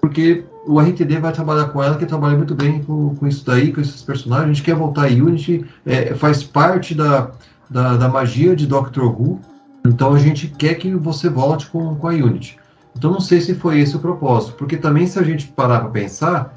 porque 0.00 0.44
o 0.66 0.80
RTD 0.80 1.18
vai 1.18 1.32
trabalhar 1.32 1.66
com 1.68 1.82
ela, 1.82 1.96
que 1.96 2.04
trabalha 2.04 2.36
muito 2.36 2.54
bem 2.54 2.82
com, 2.82 3.14
com 3.14 3.26
isso 3.26 3.46
daí, 3.46 3.72
com 3.72 3.80
esses 3.80 4.02
personagens. 4.02 4.44
A 4.44 4.52
gente 4.52 4.62
quer 4.64 4.74
voltar 4.74 5.04
a 5.04 5.06
Unity, 5.06 5.64
é, 5.84 6.14
faz 6.14 6.42
parte 6.42 6.94
da, 6.94 7.30
da, 7.70 7.96
da, 7.96 8.08
magia 8.08 8.56
de 8.56 8.66
Doctor 8.66 9.04
Who, 9.04 9.40
então 9.86 10.14
a 10.14 10.18
gente 10.18 10.48
quer 10.48 10.74
que 10.74 10.92
você 10.94 11.28
volte 11.28 11.68
com, 11.68 11.94
com 11.94 12.08
a 12.08 12.12
Unity. 12.12 12.58
Então 12.96 13.12
não 13.12 13.20
sei 13.20 13.40
se 13.40 13.54
foi 13.54 13.78
esse 13.78 13.94
o 13.94 14.00
propósito, 14.00 14.54
porque 14.54 14.76
também 14.76 15.06
se 15.06 15.18
a 15.18 15.22
gente 15.22 15.46
parar 15.48 15.80
para 15.80 15.90
pensar, 15.90 16.55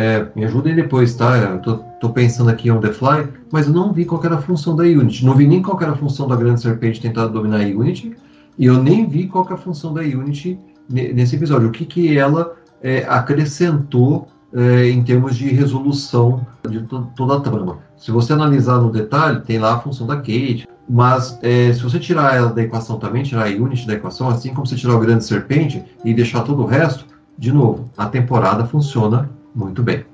é, 0.00 0.26
me 0.34 0.46
ajudem 0.46 0.74
depois, 0.74 1.14
tá? 1.14 1.36
Eu 1.36 1.58
tô, 1.58 1.76
tô, 2.00 2.08
pensando 2.08 2.48
aqui 2.48 2.70
on 2.70 2.80
the 2.80 2.90
fly, 2.90 3.28
mas 3.52 3.66
eu 3.66 3.72
não 3.74 3.92
vi 3.92 4.06
qual 4.06 4.24
era 4.24 4.36
a 4.36 4.42
função 4.42 4.74
da 4.74 4.84
Unity. 4.84 5.26
Não 5.26 5.34
vi 5.34 5.46
nem 5.46 5.60
qual 5.60 5.78
era 5.82 5.92
a 5.92 5.96
função 5.96 6.26
da 6.26 6.34
grande 6.34 6.62
serpente 6.62 7.02
tentar 7.02 7.26
dominar 7.26 7.58
a 7.58 7.64
Unity, 7.64 8.16
e 8.58 8.64
eu 8.64 8.82
nem 8.82 9.06
vi 9.06 9.26
qual 9.26 9.46
é 9.50 9.52
a 9.52 9.58
função 9.58 9.92
da 9.92 10.00
Unity 10.00 10.58
nesse 10.88 11.36
episódio. 11.36 11.68
O 11.68 11.70
que, 11.70 11.84
que 11.84 12.16
ela 12.16 12.56
é, 12.82 13.04
acrescentou 13.06 14.26
é, 14.54 14.88
em 14.88 15.02
termos 15.02 15.36
de 15.36 15.48
resolução 15.48 16.46
de 16.68 16.80
to 16.80 17.06
toda 17.14 17.36
a 17.36 17.40
trama. 17.40 17.78
Se 17.96 18.10
você 18.10 18.32
analisar 18.32 18.78
no 18.80 18.90
detalhe, 18.90 19.40
tem 19.40 19.58
lá 19.58 19.74
a 19.74 19.80
função 19.80 20.06
da 20.06 20.16
Kate, 20.16 20.66
mas 20.88 21.38
é, 21.42 21.72
se 21.72 21.82
você 21.82 21.98
tirar 21.98 22.34
ela 22.34 22.48
da 22.48 22.62
equação 22.62 22.98
também, 22.98 23.22
tirar 23.22 23.46
a 23.46 23.50
Unity 23.50 23.86
da 23.86 23.94
equação, 23.94 24.28
assim 24.28 24.54
como 24.54 24.66
você 24.66 24.76
tirar 24.76 24.94
o 24.94 25.00
grande 25.00 25.24
serpente 25.24 25.84
e 26.04 26.14
deixar 26.14 26.40
todo 26.40 26.62
o 26.62 26.66
resto, 26.66 27.04
de 27.38 27.52
novo, 27.52 27.90
a 27.96 28.06
temporada 28.06 28.64
funciona 28.64 29.30
muito 29.54 29.82
bem. 29.82 30.04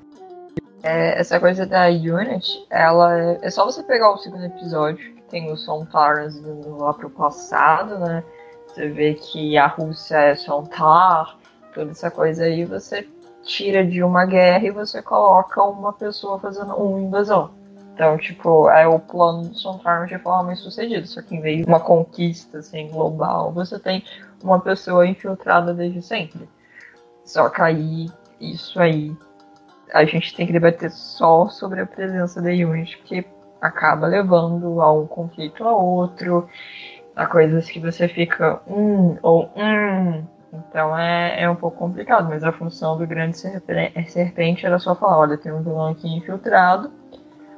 É, 0.83 1.19
essa 1.19 1.39
coisa 1.39 1.65
da 1.65 1.87
Unity, 1.87 2.65
ela 2.69 3.17
é, 3.17 3.39
é, 3.41 3.49
só 3.49 3.65
você 3.65 3.83
pegar 3.83 4.11
o 4.11 4.17
segundo 4.17 4.45
episódio, 4.45 5.15
que 5.15 5.21
tem 5.23 5.51
o 5.51 5.57
Sontar 5.57 6.25
indo 6.27 6.77
lá 6.77 6.93
pro 6.93 7.09
passado, 7.09 7.99
né? 7.99 8.23
Você 8.67 8.87
vê 8.89 9.15
que 9.15 9.57
a 9.57 9.67
Rússia 9.67 10.17
é 10.17 10.35
Sontar, 10.35 11.37
toda 11.73 11.91
essa 11.91 12.11
coisa 12.11 12.43
aí, 12.43 12.63
você 12.63 13.07
tira 13.43 13.85
de 13.85 14.03
uma 14.03 14.25
guerra 14.25 14.65
e 14.65 14.71
você 14.71 15.01
coloca 15.01 15.61
uma 15.63 15.93
pessoa 15.93 16.39
fazendo 16.39 16.73
uma 16.75 16.99
invasão. 16.99 17.51
Então, 17.93 18.15
tipo, 18.17 18.69
é 18.69 18.87
o 18.87 18.99
plano 18.99 19.49
do 19.49 19.55
Sontar 19.55 20.05
de 20.05 20.19
forma 20.19 20.43
mais 20.43 20.59
sucedida. 20.59 21.05
Só 21.07 21.21
que 21.21 21.35
em 21.35 21.41
vez 21.41 21.57
de 21.57 21.63
uma 21.65 21.79
conquista 21.79 22.59
assim, 22.59 22.89
global, 22.89 23.51
você 23.51 23.79
tem 23.79 24.03
uma 24.43 24.59
pessoa 24.59 25.07
infiltrada 25.07 25.73
desde 25.73 26.01
sempre. 26.01 26.47
Só 27.25 27.49
que 27.49 27.61
aí, 27.61 28.07
isso 28.39 28.79
aí 28.79 29.17
a 29.93 30.05
gente 30.05 30.35
tem 30.35 30.45
que 30.45 30.53
debater 30.53 30.91
só 30.91 31.47
sobre 31.47 31.81
a 31.81 31.85
presença 31.85 32.41
da 32.41 32.49
Unity, 32.49 32.97
porque 32.97 33.25
acaba 33.61 34.07
levando 34.07 34.81
a 34.81 34.91
um 34.91 35.07
conflito 35.07 35.63
a 35.63 35.75
outro, 35.75 36.47
a 37.15 37.25
coisas 37.25 37.69
que 37.69 37.79
você 37.79 38.07
fica 38.07 38.61
um 38.67 39.17
ou 39.21 39.49
um. 39.55 40.23
Então 40.53 40.97
é, 40.97 41.43
é 41.43 41.49
um 41.49 41.55
pouco 41.55 41.77
complicado, 41.77 42.29
mas 42.29 42.43
a 42.43 42.51
função 42.51 42.97
do 42.97 43.05
grande 43.05 43.37
serpente 43.37 44.65
era 44.65 44.79
só 44.79 44.95
falar, 44.95 45.19
olha, 45.19 45.37
tem 45.37 45.51
um 45.51 45.61
vilão 45.61 45.87
aqui 45.87 46.07
infiltrado, 46.07 46.91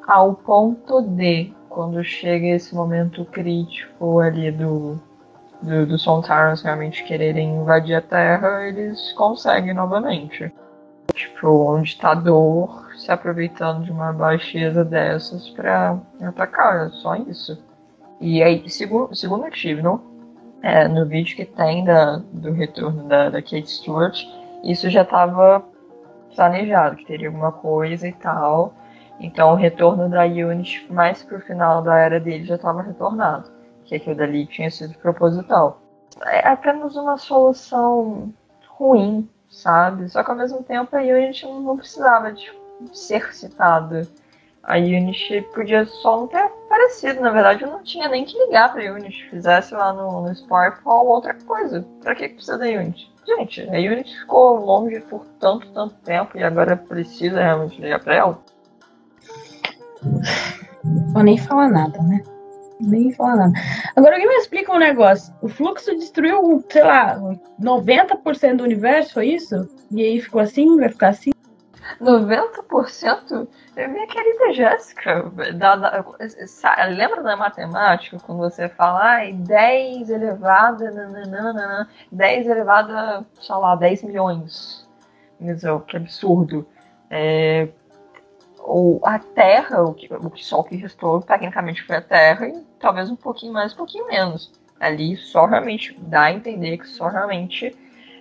ao 0.08 0.34
ponto 0.34 1.02
de, 1.02 1.54
quando 1.70 2.04
chega 2.04 2.48
esse 2.48 2.74
momento 2.74 3.24
crítico 3.26 4.20
ali 4.20 4.52
do, 4.52 5.00
do, 5.62 5.86
do 5.86 5.98
Sontarans 6.00 6.64
realmente 6.64 7.04
quererem 7.04 7.58
invadir 7.58 7.96
a 7.96 8.02
Terra, 8.02 8.68
eles 8.68 9.14
conseguem 9.14 9.74
novamente. 9.74 10.52
Tipo, 11.14 11.76
um 11.76 11.82
ditador 11.82 12.90
se 12.96 13.12
aproveitando 13.12 13.84
de 13.84 13.92
uma 13.92 14.12
baixeza 14.12 14.84
dessas 14.84 15.50
pra 15.50 15.98
atacar, 16.22 16.88
é 16.88 16.90
só 16.90 17.16
isso. 17.16 17.62
E 18.20 18.44
aí, 18.44 18.70
segundo, 18.70 19.16
segundo 19.16 19.46
o 19.46 19.52
Tivno, 19.52 20.02
é, 20.62 20.88
no 20.88 21.06
vídeo 21.06 21.36
que 21.36 21.46
tem 21.46 21.84
da, 21.86 22.18
do 22.34 22.52
retorno 22.52 23.08
da, 23.08 23.30
da 23.30 23.42
Kate 23.42 23.70
Stewart, 23.70 24.22
isso 24.64 24.90
já 24.90 25.04
estava 25.04 25.64
planejado, 26.36 26.98
que 26.98 27.06
teria 27.06 27.28
alguma 27.28 27.52
coisa 27.52 28.08
e 28.08 28.14
tal. 28.14 28.74
Então 29.20 29.52
o 29.52 29.56
retorno 29.56 30.10
da 30.10 30.24
Unity 30.24 30.88
mais 30.92 31.24
pro 31.24 31.40
final 31.42 31.82
da 31.82 31.98
era 31.98 32.20
dele 32.20 32.46
já 32.46 32.56
estava 32.56 32.82
retornado. 32.82 33.50
Que 33.86 33.96
aquilo 33.96 34.16
dali 34.16 34.46
tinha 34.46 34.70
sido 34.70 34.98
proposital. 35.00 35.82
É 36.26 36.48
apenas 36.48 36.96
uma 36.96 37.18
solução 37.18 38.32
ruim 38.68 39.28
sabe? 39.50 40.08
Só 40.10 40.24
que 40.24 40.32
ao 40.32 40.38
mesmo 40.38 40.64
tempo 40.64 40.96
a 40.96 41.02
Unity 41.02 41.46
não 41.46 41.78
precisava 41.78 42.32
de 42.32 42.52
ser 42.94 43.34
citada. 43.34 44.08
A 44.64 44.78
Unity 44.78 45.42
podia 45.54 45.86
só 45.86 46.18
não 46.18 46.28
ter 46.28 46.38
aparecido, 46.38 47.22
na 47.22 47.32
verdade 47.32 47.64
eu 47.64 47.72
não 47.72 47.82
tinha 47.82 48.08
nem 48.08 48.26
que 48.26 48.38
ligar 48.46 48.72
pra 48.72 48.94
Unity. 48.94 49.30
Fizesse 49.30 49.74
lá 49.74 49.92
no, 49.92 50.22
no 50.22 50.36
Spirefall 50.36 51.08
outra 51.08 51.34
coisa. 51.34 51.86
Pra 52.02 52.16
que 52.16 52.30
precisa 52.30 52.58
da 52.58 52.66
Unity? 52.66 53.12
Gente, 53.26 53.62
a 53.70 53.74
Unity 53.74 54.20
ficou 54.20 54.64
longe 54.64 55.00
por 55.02 55.26
tanto, 55.40 55.68
tanto 55.72 55.96
tempo 56.04 56.38
e 56.38 56.44
agora 56.44 56.78
precisa 56.78 57.42
realmente 57.42 57.82
ligar 57.82 58.00
pra 58.00 58.16
ela. 58.16 58.40
Vou 61.14 61.24
nem 61.24 61.38
falar 61.38 61.70
nada, 61.70 62.02
né? 62.02 62.24
Nem 62.80 63.12
falar 63.12 63.36
nada. 63.36 63.54
Agora, 63.96 64.16
alguém 64.16 64.28
me 64.28 64.36
explica 64.36 64.72
um 64.72 64.80
negócio. 64.80 65.34
O 65.42 65.50
fluxo 65.50 65.96
destruiu, 65.98 66.64
sei 66.70 66.84
lá, 66.84 67.20
90% 67.62 68.56
do 68.56 68.64
universo, 68.64 69.16
foi 69.16 69.28
isso? 69.28 69.68
E 69.92 70.02
aí 70.02 70.22
ficou 70.22 70.40
assim? 70.40 70.78
Vai 70.78 70.90
ficar 70.90 71.10
assim? 71.10 71.32
90% 72.00 73.48
é 73.76 73.88
minha 73.88 74.08
querida 74.08 74.54
Jéssica. 74.54 75.32
Lembra 76.90 77.24
da 77.24 77.36
matemática, 77.36 78.18
quando 78.26 78.40
você 78.40 78.70
fala 78.70 79.02
ai, 79.02 79.34
10 79.34 80.10
elevado 80.10 80.86
a 80.86 81.88
10 82.12 82.48
elevado 82.48 82.94
a, 82.94 83.26
sei 83.42 83.56
lá, 83.56 83.76
10 83.76 84.04
milhões. 84.04 84.88
Meu, 85.40 85.80
que 85.82 85.98
absurdo. 85.98 86.66
É, 87.10 87.70
ou 88.60 89.02
a 89.04 89.18
Terra, 89.18 89.82
o 89.82 89.94
que, 89.94 90.14
o 90.14 90.38
Sol 90.38 90.64
que 90.64 90.76
restou, 90.76 91.22
tecnicamente 91.22 91.84
foi 91.84 91.96
a 91.96 92.02
Terra, 92.02 92.48
e 92.48 92.69
talvez 92.80 93.10
um 93.10 93.16
pouquinho 93.16 93.54
mais, 93.54 93.74
um 93.74 93.78
pouquinho 93.78 94.08
menos. 94.08 94.52
Ali 94.80 95.18
só 95.18 95.46
realmente 95.46 95.98
dá 96.00 96.24
a 96.24 96.32
entender 96.32 96.78
que 96.78 96.88
só 96.88 97.08
realmente 97.08 97.76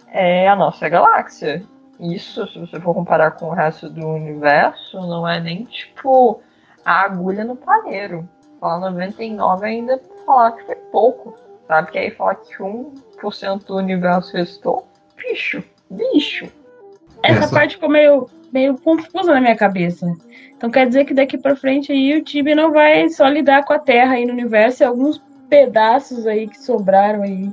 é 0.09 0.49
a 0.49 0.57
nossa 0.57 0.89
galáxia. 0.89 1.65
Isso, 2.01 2.47
se 2.49 2.59
você 2.59 2.81
for 2.81 2.95
comparar 2.95 3.33
com 3.33 3.47
o 3.47 3.55
resto 3.55 3.89
do 3.89 4.07
universo, 4.07 5.01
não 5.01 5.27
é 5.27 5.41
nem 5.41 5.65
tipo 5.65 6.41
a 6.85 7.03
agulha 7.03 7.45
no 7.45 7.57
palheiro. 7.57 8.29
Falar 8.61 8.91
99 8.91 9.67
ainda 9.67 10.01
falar 10.25 10.53
que 10.53 10.65
foi 10.65 10.75
pouco, 10.75 11.37
sabe? 11.67 11.87
Porque 11.87 11.99
aí 11.99 12.11
falar 12.11 12.37
que 12.37 12.55
1% 12.57 13.65
do 13.65 13.77
universo 13.77 14.37
restou, 14.37 14.87
bicho, 15.17 15.63
bicho. 15.91 16.51
Essa, 17.23 17.45
Essa 17.45 17.55
parte 17.55 17.75
ficou 17.75 17.89
meio, 17.89 18.29
meio 18.53 18.79
confusa 18.79 19.35
na 19.35 19.41
minha 19.41 19.57
cabeça. 19.57 20.07
Então 20.57 20.71
quer 20.71 20.87
dizer 20.87 21.05
que 21.05 21.15
daqui 21.15 21.39
para 21.39 21.57
frente 21.57 21.93
aí 21.93 22.17
o 22.17 22.25
time 22.25 22.55
não 22.55 22.73
vai 22.73 23.09
só 23.09 23.29
lidar 23.29 23.65
com 23.65 23.73
a 23.73 23.79
Terra 23.79 24.15
aí 24.15 24.27
no 24.27 24.33
universo 24.33 24.83
e 24.83 24.87
alguns 24.87 25.23
pedaços 25.49 26.27
aí 26.27 26.49
que 26.49 26.61
sobraram 26.61 27.23
aí 27.23 27.51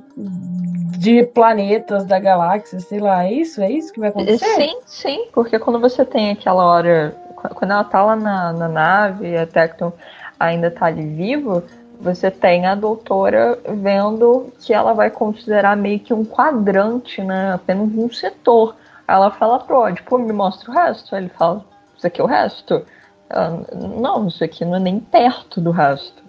de 0.97 1.24
planetas 1.24 2.05
da 2.05 2.20
galáxia, 2.20 2.80
sei 2.80 2.99
lá, 2.99 3.26
é 3.26 3.34
isso? 3.34 3.61
É 3.61 3.70
isso 3.70 3.93
que 3.93 3.99
vai 3.99 4.09
acontecer? 4.09 4.45
Sim, 4.55 4.80
sim, 4.86 5.28
porque 5.34 5.59
quando 5.59 5.80
você 5.80 6.03
tem 6.03 6.32
aquela 6.32 6.66
hora, 6.66 7.16
quando 7.36 7.72
ela 7.72 7.84
tá 7.84 8.03
lá 8.03 8.16
na, 8.16 8.51
na 8.51 8.68
nave 8.68 9.30
e 9.30 9.38
a 9.38 9.45
Tecton 9.45 9.93
ainda 10.39 10.72
tá 10.72 10.88
ali 10.88 11.05
vivo, 11.05 11.63
você 11.99 12.30
tem 12.30 12.66
a 12.66 12.76
doutora 12.76 13.57
vendo 13.68 14.51
que 14.59 14.74
ela 14.74 14.93
vai 14.93 15.09
considerar 15.09 15.78
meio 15.78 15.99
que 15.99 16.13
um 16.13 16.26
quadrante, 16.26 17.22
né? 17.22 17.53
Apenas 17.53 17.89
um 17.93 18.11
setor. 18.11 18.76
Ela 19.07 19.31
fala 19.31 19.59
pro 19.59 19.79
Odd, 19.79 20.01
pô, 20.03 20.17
me 20.17 20.33
mostra 20.33 20.69
o 20.69 20.73
resto. 20.73 21.15
Aí 21.15 21.23
ele 21.23 21.29
fala, 21.29 21.63
isso 21.97 22.07
aqui 22.07 22.21
é 22.21 22.23
o 22.23 22.27
resto? 22.27 22.85
Ela, 23.29 23.65
não, 23.73 24.27
isso 24.27 24.43
aqui 24.43 24.65
não 24.65 24.75
é 24.75 24.79
nem 24.79 24.99
perto 24.99 25.61
do 25.61 25.71
resto. 25.71 26.23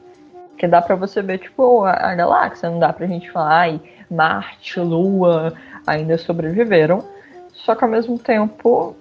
Porque 0.51 0.67
dá 0.67 0.81
para 0.81 0.97
você 0.97 1.23
ver, 1.23 1.39
tipo, 1.39 1.85
a, 1.85 1.93
a, 1.93 2.15
galáxia, 2.15 2.71
não 2.71 2.79
dá 2.79 2.93
pra 2.93 3.07
gente 3.07 3.31
falar, 3.31 3.59
ai, 3.59 3.81
Marte, 4.11 4.81
Lua 4.81 5.53
ainda 5.87 6.17
sobreviveram. 6.17 7.05
Só 7.53 7.75
que 7.75 7.85
ao 7.85 7.91
mesmo 7.91 8.19
tempo, 8.19 8.97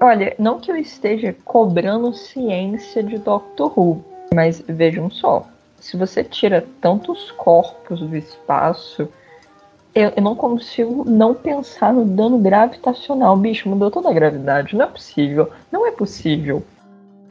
olha, 0.00 0.34
não 0.38 0.58
que 0.58 0.70
eu 0.70 0.76
esteja 0.76 1.34
cobrando 1.44 2.12
ciência 2.12 3.02
de 3.02 3.18
Doctor 3.18 3.72
Who, 3.78 4.04
mas 4.34 4.62
vejam 4.66 5.10
só, 5.10 5.46
se 5.78 5.96
você 5.96 6.22
tira 6.22 6.66
tantos 6.80 7.30
corpos 7.32 8.00
do 8.00 8.16
espaço, 8.16 9.08
eu, 9.94 10.12
eu, 10.16 10.22
não 10.22 10.34
consigo 10.34 11.04
não 11.08 11.34
pensar 11.34 11.92
no 11.92 12.04
dano 12.04 12.38
gravitacional. 12.38 13.36
Bicho, 13.36 13.68
mudou 13.68 13.90
toda 13.90 14.10
a 14.10 14.12
gravidade. 14.12 14.76
Não 14.76 14.84
é 14.84 14.88
possível. 14.88 15.50
Não 15.70 15.86
é 15.86 15.90
possível. 15.90 16.62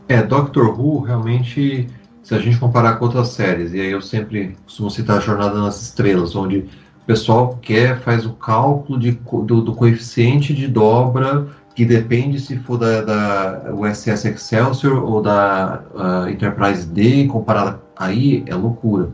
É, 0.08 0.22
Doctor 0.22 0.80
Who 0.80 1.00
realmente 1.00 1.88
se 2.30 2.36
a 2.36 2.40
gente 2.40 2.60
comparar 2.60 2.98
com 2.98 3.06
outras 3.06 3.30
séries, 3.30 3.74
e 3.74 3.82
aí 3.82 3.90
eu 3.90 4.04
sempre 4.04 4.56
costumo 4.64 4.92
citar 4.92 5.18
a 5.18 5.20
Jornada 5.20 5.60
nas 5.60 5.82
Estrelas, 5.82 6.36
onde 6.36 6.60
o 6.60 7.06
pessoal 7.08 7.58
quer, 7.60 8.00
faz 8.02 8.24
o 8.24 8.34
cálculo 8.34 9.00
de, 9.00 9.12
do, 9.12 9.62
do 9.62 9.74
coeficiente 9.74 10.54
de 10.54 10.68
dobra, 10.68 11.48
que 11.74 11.84
depende 11.84 12.40
se 12.40 12.56
for 12.60 12.78
da, 12.78 13.02
da 13.02 13.74
USS 13.74 14.26
Excelsior 14.26 15.04
ou 15.04 15.24
da 15.24 15.82
uh, 15.96 16.30
Enterprise 16.30 16.86
D, 16.86 17.26
comparada 17.26 17.82
aí, 17.98 18.44
é 18.46 18.54
loucura. 18.54 19.10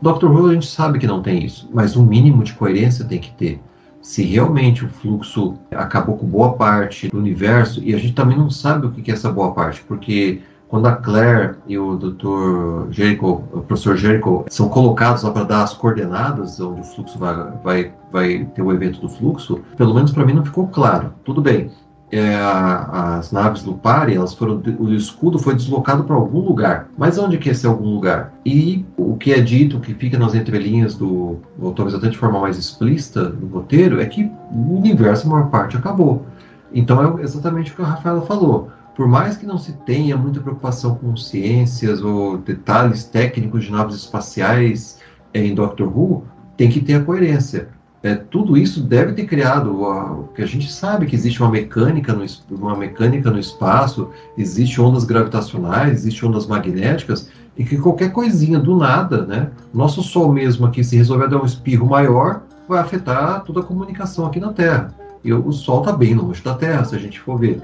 Doctor 0.00 0.30
Who 0.30 0.50
a 0.50 0.54
gente 0.54 0.66
sabe 0.66 0.98
que 0.98 1.06
não 1.06 1.22
tem 1.22 1.44
isso, 1.44 1.68
mas 1.72 1.96
um 1.96 2.04
mínimo 2.04 2.44
de 2.44 2.52
coerência 2.52 3.04
tem 3.04 3.18
que 3.18 3.32
ter. 3.32 3.60
Se 4.02 4.22
realmente 4.22 4.84
o 4.84 4.88
fluxo 4.88 5.54
acabou 5.72 6.16
com 6.16 6.26
boa 6.26 6.52
parte 6.52 7.08
do 7.08 7.18
universo, 7.18 7.82
e 7.82 7.94
a 7.94 7.98
gente 7.98 8.12
também 8.12 8.36
não 8.36 8.50
sabe 8.50 8.86
o 8.86 8.90
que 8.92 9.10
é 9.10 9.14
essa 9.14 9.30
boa 9.30 9.52
parte, 9.52 9.82
porque 9.82 10.42
quando 10.68 10.86
a 10.86 10.96
Claire 10.96 11.56
e 11.66 11.78
o 11.78 11.96
Dr. 11.96 12.90
Jericho, 12.90 13.42
o 13.52 13.62
professor 13.62 13.96
Jericho, 13.96 14.44
são 14.48 14.68
colocados 14.68 15.22
lá 15.22 15.30
para 15.30 15.44
dar 15.44 15.62
as 15.62 15.74
coordenadas 15.74 16.60
onde 16.60 16.80
o 16.80 16.84
fluxo 16.84 17.18
vai, 17.18 17.52
vai, 17.62 17.92
vai 18.12 18.44
ter 18.54 18.62
o 18.62 18.72
evento 18.72 19.00
do 19.00 19.08
fluxo, 19.08 19.60
pelo 19.76 19.94
menos 19.94 20.12
para 20.12 20.24
mim 20.24 20.34
não 20.34 20.44
ficou 20.44 20.66
claro. 20.68 21.12
Tudo 21.24 21.40
bem, 21.40 21.70
é, 22.10 22.36
as 22.36 23.32
naves 23.32 23.64
Lupari, 23.64 24.14
elas 24.14 24.34
foram, 24.34 24.62
o 24.78 24.92
escudo 24.92 25.38
foi 25.38 25.54
deslocado 25.54 26.04
para 26.04 26.14
algum 26.14 26.40
lugar. 26.40 26.88
Mas 26.96 27.18
onde 27.18 27.38
que 27.38 27.48
é 27.48 27.52
esse 27.52 27.66
algum 27.66 27.94
lugar? 27.94 28.32
E 28.44 28.84
o 28.96 29.16
que 29.16 29.32
é 29.32 29.40
dito, 29.40 29.76
o 29.76 29.80
que 29.80 29.94
fica 29.94 30.18
nas 30.18 30.34
entrelinhas 30.34 30.94
do, 30.94 31.38
talvez 31.74 31.94
até 31.94 32.08
de 32.08 32.16
forma 32.16 32.40
mais 32.40 32.56
explícita 32.56 33.28
no 33.28 33.48
roteiro, 33.48 34.00
é 34.00 34.06
que 34.06 34.30
o 34.50 34.78
universo, 34.78 35.26
a 35.26 35.30
maior 35.30 35.50
parte, 35.50 35.76
acabou. 35.76 36.24
Então 36.72 37.18
é 37.18 37.22
exatamente 37.22 37.72
o 37.72 37.76
que 37.76 37.82
a 37.82 37.86
Rafaela 37.86 38.22
falou 38.22 38.70
por 38.96 39.06
mais 39.06 39.36
que 39.36 39.44
não 39.44 39.58
se 39.58 39.72
tenha 39.84 40.16
muita 40.16 40.40
preocupação 40.40 40.94
com 40.94 41.14
ciências 41.16 42.02
ou 42.02 42.38
detalhes 42.38 43.04
técnicos 43.04 43.64
de 43.64 43.70
naves 43.70 43.94
espaciais 43.94 44.98
em 45.34 45.54
Doctor 45.54 45.86
Who, 45.86 46.24
tem 46.56 46.70
que 46.70 46.80
ter 46.80 46.94
a 46.94 47.04
coerência. 47.04 47.68
É, 48.06 48.14
tudo 48.14 48.56
isso 48.56 48.80
deve 48.80 49.14
ter 49.14 49.26
criado, 49.26 50.24
porque 50.26 50.40
a 50.40 50.46
gente 50.46 50.70
sabe 50.72 51.06
que 51.06 51.16
existe 51.16 51.42
uma 51.42 51.50
mecânica, 51.50 52.12
no, 52.12 52.24
uma 52.52 52.76
mecânica 52.76 53.32
no 53.32 53.38
espaço, 53.40 54.10
existe 54.38 54.80
ondas 54.80 55.02
gravitacionais, 55.02 55.92
existe 55.94 56.24
ondas 56.24 56.46
magnéticas, 56.46 57.28
e 57.58 57.64
que 57.64 57.76
qualquer 57.76 58.12
coisinha 58.12 58.60
do 58.60 58.76
nada, 58.76 59.26
né? 59.26 59.50
Nosso 59.74 60.04
Sol 60.04 60.32
mesmo 60.32 60.66
aqui, 60.66 60.84
se 60.84 60.96
resolver 60.96 61.26
dar 61.26 61.42
um 61.42 61.44
espirro 61.44 61.84
maior, 61.84 62.42
vai 62.68 62.78
afetar 62.78 63.42
toda 63.42 63.58
a 63.58 63.64
comunicação 63.64 64.24
aqui 64.24 64.38
na 64.38 64.52
Terra. 64.52 64.94
E 65.24 65.32
o 65.32 65.50
Sol 65.50 65.80
está 65.80 65.90
bem 65.90 66.14
longe 66.14 66.40
da 66.44 66.54
Terra, 66.54 66.84
se 66.84 66.94
a 66.94 66.98
gente 67.00 67.18
for 67.18 67.36
ver. 67.36 67.60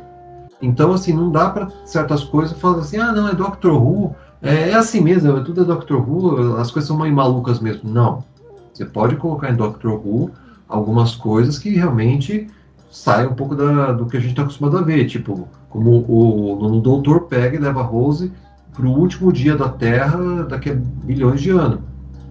Então, 0.60 0.92
assim, 0.92 1.12
não 1.12 1.30
dá 1.30 1.50
para 1.50 1.68
certas 1.84 2.24
coisas 2.24 2.58
falar 2.58 2.80
assim, 2.80 2.96
ah, 2.96 3.12
não, 3.12 3.28
é 3.28 3.34
Doctor 3.36 3.80
Who, 3.80 4.12
é, 4.42 4.70
é 4.70 4.74
assim 4.74 5.00
mesmo, 5.00 5.36
é, 5.36 5.44
tudo 5.44 5.60
é 5.60 5.64
Doctor 5.64 6.00
Who, 6.00 6.56
as 6.56 6.72
coisas 6.72 6.88
são 6.88 6.98
meio 6.98 7.14
malucas 7.14 7.60
mesmo. 7.60 7.88
Não. 7.88 8.24
Você 8.72 8.84
pode 8.84 9.16
colocar 9.16 9.50
em 9.50 9.56
Doctor 9.56 9.92
Who 9.92 10.30
algumas 10.68 11.14
coisas 11.14 11.58
que 11.58 11.70
realmente 11.70 12.48
saem 12.90 13.28
um 13.28 13.34
pouco 13.34 13.54
da, 13.54 13.92
do 13.92 14.06
que 14.06 14.16
a 14.16 14.20
gente 14.20 14.30
está 14.30 14.42
acostumado 14.42 14.78
a 14.78 14.82
ver, 14.82 15.06
tipo, 15.06 15.48
como 15.68 16.04
o, 16.08 16.62
o 16.62 16.80
doutor 16.80 17.22
pega 17.22 17.56
e 17.56 17.60
leva 17.60 17.82
Rose 17.82 18.32
para 18.72 18.86
o 18.86 18.98
último 18.98 19.32
dia 19.32 19.56
da 19.56 19.68
Terra 19.68 20.44
daqui 20.44 20.70
a 20.70 20.74
bilhões 20.74 21.40
de 21.40 21.50
anos. 21.50 21.80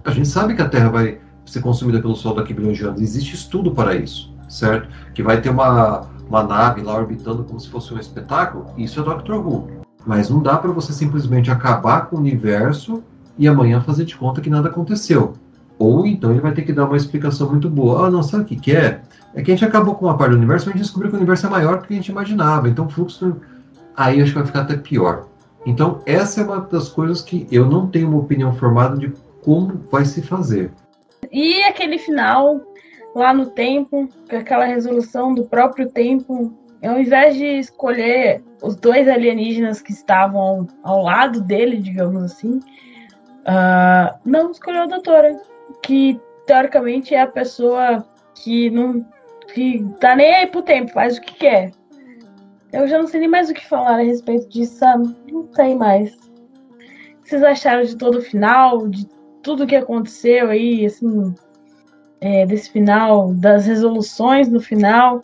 A 0.04 0.10
gente 0.10 0.28
sabe 0.28 0.54
que 0.54 0.62
a 0.62 0.68
Terra 0.68 0.88
vai 0.88 1.18
ser 1.46 1.60
consumida 1.60 2.00
pelo 2.00 2.16
Sol 2.16 2.34
daqui 2.34 2.52
a 2.52 2.56
bilhões 2.56 2.76
de 2.76 2.84
anos. 2.84 3.00
Existe 3.00 3.34
estudo 3.34 3.70
para 3.72 3.94
isso, 3.94 4.32
certo? 4.48 4.88
Que 5.14 5.22
vai 5.22 5.40
ter 5.40 5.50
uma, 5.50 6.06
uma 6.28 6.42
nave 6.42 6.82
lá 6.82 6.96
orbitando 6.96 7.44
como 7.44 7.60
se 7.60 7.68
fosse 7.68 7.92
um 7.94 7.98
espetáculo, 7.98 8.66
isso 8.76 9.00
é 9.00 9.02
Doctor 9.02 9.46
Who. 9.46 9.68
Mas 10.04 10.28
não 10.28 10.42
dá 10.42 10.56
para 10.56 10.72
você 10.72 10.92
simplesmente 10.92 11.50
acabar 11.50 12.06
com 12.06 12.16
o 12.16 12.18
universo 12.18 13.02
e 13.38 13.46
amanhã 13.46 13.80
fazer 13.80 14.04
de 14.04 14.16
conta 14.16 14.40
que 14.40 14.50
nada 14.50 14.68
aconteceu. 14.68 15.34
Ou 15.82 16.06
então 16.06 16.30
ele 16.30 16.40
vai 16.40 16.52
ter 16.52 16.62
que 16.62 16.72
dar 16.72 16.84
uma 16.84 16.96
explicação 16.96 17.50
muito 17.50 17.68
boa. 17.68 18.06
Ah, 18.06 18.10
não, 18.10 18.22
sabe 18.22 18.44
o 18.44 18.46
que, 18.46 18.54
que 18.54 18.76
é? 18.76 19.00
É 19.34 19.42
que 19.42 19.50
a 19.50 19.54
gente 19.56 19.64
acabou 19.64 19.96
com 19.96 20.06
uma 20.06 20.16
parte 20.16 20.30
do 20.30 20.36
universo, 20.36 20.66
mas 20.66 20.74
a 20.74 20.78
gente 20.78 20.86
descobriu 20.86 21.10
que 21.10 21.16
o 21.16 21.18
universo 21.18 21.46
é 21.46 21.50
maior 21.50 21.80
do 21.80 21.88
que 21.88 21.94
a 21.94 21.96
gente 21.96 22.08
imaginava. 22.08 22.68
Então 22.68 22.86
o 22.86 22.88
fluxo. 22.88 23.40
Aí 23.96 24.22
acho 24.22 24.30
que 24.30 24.38
vai 24.38 24.46
ficar 24.46 24.60
até 24.60 24.76
pior. 24.76 25.26
Então, 25.66 26.00
essa 26.06 26.40
é 26.40 26.44
uma 26.44 26.60
das 26.60 26.88
coisas 26.88 27.20
que 27.20 27.46
eu 27.50 27.66
não 27.66 27.88
tenho 27.88 28.08
uma 28.08 28.18
opinião 28.18 28.52
formada 28.54 28.96
de 28.96 29.12
como 29.42 29.84
vai 29.90 30.04
se 30.04 30.22
fazer. 30.22 30.70
E 31.30 31.62
aquele 31.64 31.98
final 31.98 32.60
lá 33.14 33.34
no 33.34 33.46
tempo, 33.46 34.08
com 34.30 34.36
aquela 34.36 34.64
resolução 34.64 35.34
do 35.34 35.44
próprio 35.44 35.90
tempo, 35.90 36.52
ao 36.82 36.98
invés 36.98 37.36
de 37.36 37.44
escolher 37.44 38.42
os 38.62 38.76
dois 38.76 39.08
alienígenas 39.08 39.80
que 39.80 39.92
estavam 39.92 40.66
ao 40.82 41.02
lado 41.02 41.40
dele, 41.40 41.78
digamos 41.78 42.22
assim, 42.22 42.58
uh, 42.58 44.18
não 44.24 44.50
escolheu 44.50 44.82
a 44.82 44.86
doutora, 44.86 45.36
que 45.82 46.20
teoricamente 46.46 47.14
é 47.14 47.20
a 47.20 47.26
pessoa 47.26 48.06
que 48.34 48.70
não 48.70 49.06
que 49.52 49.84
tá 50.00 50.16
nem 50.16 50.34
aí 50.34 50.46
pro 50.46 50.62
tempo, 50.62 50.92
faz 50.92 51.18
o 51.18 51.20
que 51.20 51.34
quer. 51.34 51.72
Eu 52.72 52.88
já 52.88 52.98
não 52.98 53.06
sei 53.06 53.20
nem 53.20 53.28
mais 53.28 53.50
o 53.50 53.54
que 53.54 53.66
falar 53.66 53.96
a 53.96 54.02
respeito 54.02 54.48
disso, 54.48 54.76
sabe? 54.78 55.14
Não 55.30 55.46
sei 55.52 55.74
mais. 55.74 56.14
O 56.14 57.22
que 57.22 57.28
vocês 57.28 57.42
acharam 57.42 57.84
de 57.84 57.96
todo 57.96 58.18
o 58.18 58.22
final, 58.22 58.88
de 58.88 59.06
tudo 59.42 59.66
que 59.66 59.76
aconteceu 59.76 60.48
aí, 60.48 60.86
assim, 60.86 61.34
é, 62.20 62.46
desse 62.46 62.70
final, 62.70 63.34
das 63.34 63.66
resoluções 63.66 64.48
no 64.48 64.60
final. 64.60 65.22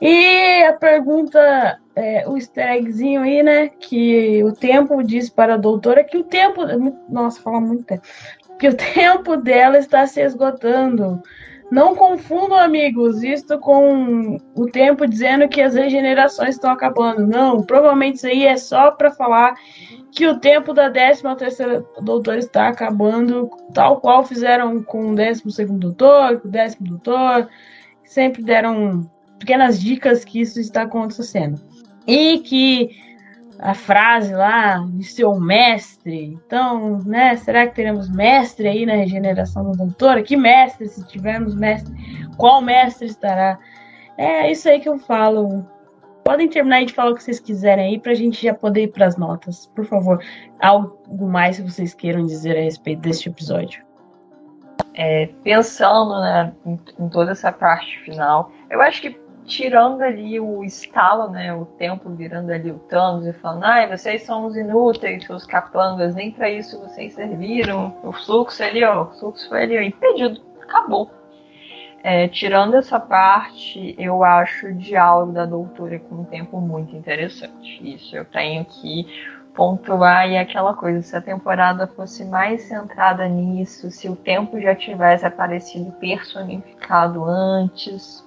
E 0.00 0.64
a 0.64 0.72
pergunta, 0.72 1.78
é, 1.94 2.28
o 2.28 2.36
easter 2.36 2.72
eggzinho 2.72 3.22
aí, 3.22 3.42
né? 3.42 3.68
Que 3.68 4.42
o 4.42 4.52
tempo 4.52 5.00
diz 5.04 5.30
para 5.30 5.54
a 5.54 5.58
doutora 5.58 6.02
que 6.02 6.16
o 6.16 6.24
tempo. 6.24 6.62
Nossa, 7.08 7.40
fala 7.40 7.60
muito 7.60 7.84
tempo. 7.84 8.02
Que 8.58 8.68
o 8.68 8.76
tempo 8.94 9.36
dela 9.36 9.78
está 9.78 10.06
se 10.06 10.20
esgotando. 10.20 11.22
Não 11.70 11.96
confundam, 11.96 12.58
amigos, 12.58 13.22
isto 13.22 13.58
com 13.58 14.36
o 14.54 14.66
tempo 14.66 15.06
dizendo 15.06 15.48
que 15.48 15.62
as 15.62 15.74
regenerações 15.74 16.56
estão 16.56 16.70
acabando. 16.70 17.26
Não, 17.26 17.62
provavelmente 17.62 18.16
isso 18.16 18.26
aí 18.26 18.44
é 18.44 18.58
só 18.58 18.90
para 18.90 19.10
falar 19.10 19.54
que 20.10 20.26
o 20.26 20.38
tempo 20.38 20.74
da 20.74 20.90
13 20.90 21.22
terceira 21.38 21.82
doutor 22.02 22.36
está 22.36 22.68
acabando, 22.68 23.50
tal 23.72 24.02
qual 24.02 24.22
fizeram 24.22 24.82
com 24.82 25.12
o 25.12 25.16
12 25.16 25.50
segundo 25.50 25.80
doutor, 25.80 26.40
com 26.40 26.48
o 26.48 26.50
décimo 26.50 26.88
doutor, 26.88 27.48
sempre 28.04 28.42
deram 28.42 29.10
pequenas 29.38 29.80
dicas 29.80 30.26
que 30.26 30.42
isso 30.42 30.60
está 30.60 30.82
acontecendo. 30.82 31.58
E 32.06 32.40
que 32.40 32.90
a 33.62 33.74
frase 33.74 34.34
lá 34.34 34.84
de 34.88 35.04
seu 35.04 35.38
mestre. 35.38 36.24
Então, 36.34 36.98
né, 37.06 37.36
será 37.36 37.66
que 37.66 37.76
teremos 37.76 38.10
mestre 38.10 38.66
aí 38.66 38.84
na 38.84 38.94
regeneração 38.94 39.70
da 39.70 39.84
doutora? 39.84 40.22
Que 40.22 40.36
mestre, 40.36 40.88
se 40.88 41.06
tivermos 41.06 41.54
mestre, 41.54 41.94
qual 42.36 42.60
mestre 42.60 43.06
estará? 43.06 43.56
É 44.18 44.50
isso 44.50 44.68
aí 44.68 44.80
que 44.80 44.88
eu 44.88 44.98
falo. 44.98 45.64
Podem 46.24 46.48
terminar 46.48 46.84
de 46.84 46.92
falar 46.92 47.12
o 47.12 47.14
que 47.14 47.22
vocês 47.22 47.38
quiserem 47.38 47.86
aí 47.86 47.98
pra 47.98 48.14
gente 48.14 48.42
já 48.42 48.52
poder 48.52 48.82
ir 48.82 48.88
pras 48.88 49.16
notas. 49.16 49.66
Por 49.74 49.84
favor, 49.84 50.22
algo 50.60 51.28
mais 51.28 51.56
que 51.56 51.62
vocês 51.62 51.94
queiram 51.94 52.26
dizer 52.26 52.56
a 52.56 52.62
respeito 52.62 53.00
deste 53.00 53.28
episódio. 53.28 53.84
É, 54.94 55.30
pensando 55.42 56.20
né, 56.20 56.52
em, 56.66 56.78
em 56.98 57.08
toda 57.08 57.30
essa 57.30 57.50
parte 57.50 57.98
final, 58.00 58.50
eu 58.70 58.80
acho 58.82 59.00
que 59.00 59.21
tirando 59.44 60.02
ali 60.02 60.38
o 60.38 60.62
escala, 60.64 61.28
né, 61.28 61.54
o 61.54 61.64
tempo 61.64 62.10
virando 62.10 62.52
ali 62.52 62.70
o 62.70 62.78
Thanos 62.78 63.26
e 63.26 63.32
falando, 63.32 63.64
ai, 63.64 63.88
vocês 63.88 64.22
são 64.22 64.46
os 64.46 64.56
inúteis, 64.56 65.24
seus 65.24 65.44
capangas, 65.44 66.14
nem 66.14 66.30
para 66.30 66.48
isso 66.50 66.80
vocês 66.80 67.14
serviram, 67.14 67.96
o 68.02 68.12
fluxo 68.12 68.62
ali, 68.62 68.84
ó, 68.84 69.02
o 69.02 69.06
fluxo 69.18 69.48
foi 69.48 69.62
ali, 69.62 69.78
ó, 69.78 69.82
impedido, 69.82 70.40
acabou. 70.62 71.10
É, 72.04 72.26
tirando 72.26 72.74
essa 72.74 72.98
parte, 72.98 73.94
eu 73.96 74.24
acho 74.24 74.66
o 74.66 74.74
diálogo 74.74 75.32
da 75.32 75.46
doutora 75.46 76.00
com 76.00 76.16
um 76.16 76.24
tempo 76.24 76.60
muito 76.60 76.96
interessante. 76.96 77.94
Isso 77.94 78.16
eu 78.16 78.24
tenho 78.24 78.64
que 78.64 79.06
pontuar 79.54 80.28
e 80.28 80.36
aquela 80.36 80.74
coisa, 80.74 81.00
se 81.00 81.14
a 81.14 81.20
temporada 81.20 81.86
fosse 81.86 82.24
mais 82.24 82.62
centrada 82.62 83.28
nisso, 83.28 83.88
se 83.90 84.08
o 84.08 84.16
tempo 84.16 84.60
já 84.60 84.74
tivesse 84.74 85.24
aparecido 85.24 85.92
personificado 85.92 87.24
antes, 87.24 88.26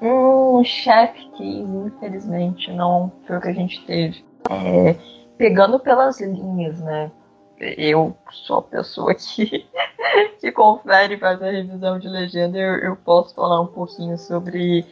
um 0.00 0.62
chefe 0.64 1.28
que, 1.36 1.44
infelizmente, 1.44 2.72
não 2.72 3.12
foi 3.26 3.36
o 3.36 3.40
que 3.40 3.48
a 3.48 3.52
gente 3.52 3.84
teve. 3.84 4.24
É, 4.48 4.94
pegando 5.36 5.78
pelas 5.78 6.20
linhas, 6.20 6.80
né? 6.80 7.10
Eu 7.58 8.16
sou 8.30 8.58
a 8.58 8.62
pessoa 8.62 9.14
que, 9.14 9.68
que 10.40 10.50
confere 10.50 11.18
faz 11.18 11.42
a 11.42 11.50
revisão 11.50 11.98
de 11.98 12.08
legenda, 12.08 12.58
eu, 12.58 12.76
eu 12.76 12.96
posso 12.96 13.34
falar 13.34 13.60
um 13.60 13.66
pouquinho 13.66 14.16
sobre 14.16 14.86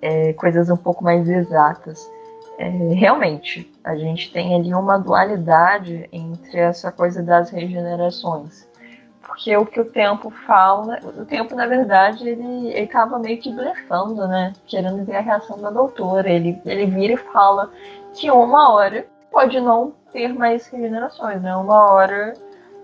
é, 0.00 0.32
coisas 0.32 0.70
um 0.70 0.76
pouco 0.76 1.04
mais 1.04 1.28
exatas. 1.28 2.10
É, 2.58 2.68
realmente, 2.68 3.70
a 3.84 3.94
gente 3.94 4.32
tem 4.32 4.54
ali 4.54 4.72
uma 4.74 4.98
dualidade 4.98 6.08
entre 6.10 6.58
essa 6.58 6.90
coisa 6.90 7.22
das 7.22 7.50
regenerações 7.50 8.67
porque 9.28 9.54
o 9.54 9.66
que 9.66 9.78
o 9.78 9.84
tempo 9.84 10.30
fala, 10.30 10.98
o 11.04 11.24
tempo, 11.26 11.54
na 11.54 11.66
verdade, 11.66 12.26
ele, 12.26 12.68
ele 12.68 12.86
tava 12.86 13.18
meio 13.18 13.38
que 13.38 13.52
blefando, 13.52 14.26
né? 14.26 14.54
Querendo 14.66 15.04
ver 15.04 15.16
a 15.16 15.20
reação 15.20 15.60
da 15.60 15.70
doutora. 15.70 16.30
Ele, 16.30 16.60
ele 16.64 16.86
vira 16.86 17.12
e 17.12 17.16
fala 17.18 17.70
que 18.14 18.30
uma 18.30 18.72
hora 18.72 19.06
pode 19.30 19.60
não 19.60 19.92
ter 20.12 20.32
mais 20.32 20.66
regenerações, 20.68 21.42
né? 21.42 21.54
Uma 21.54 21.92
hora 21.92 22.32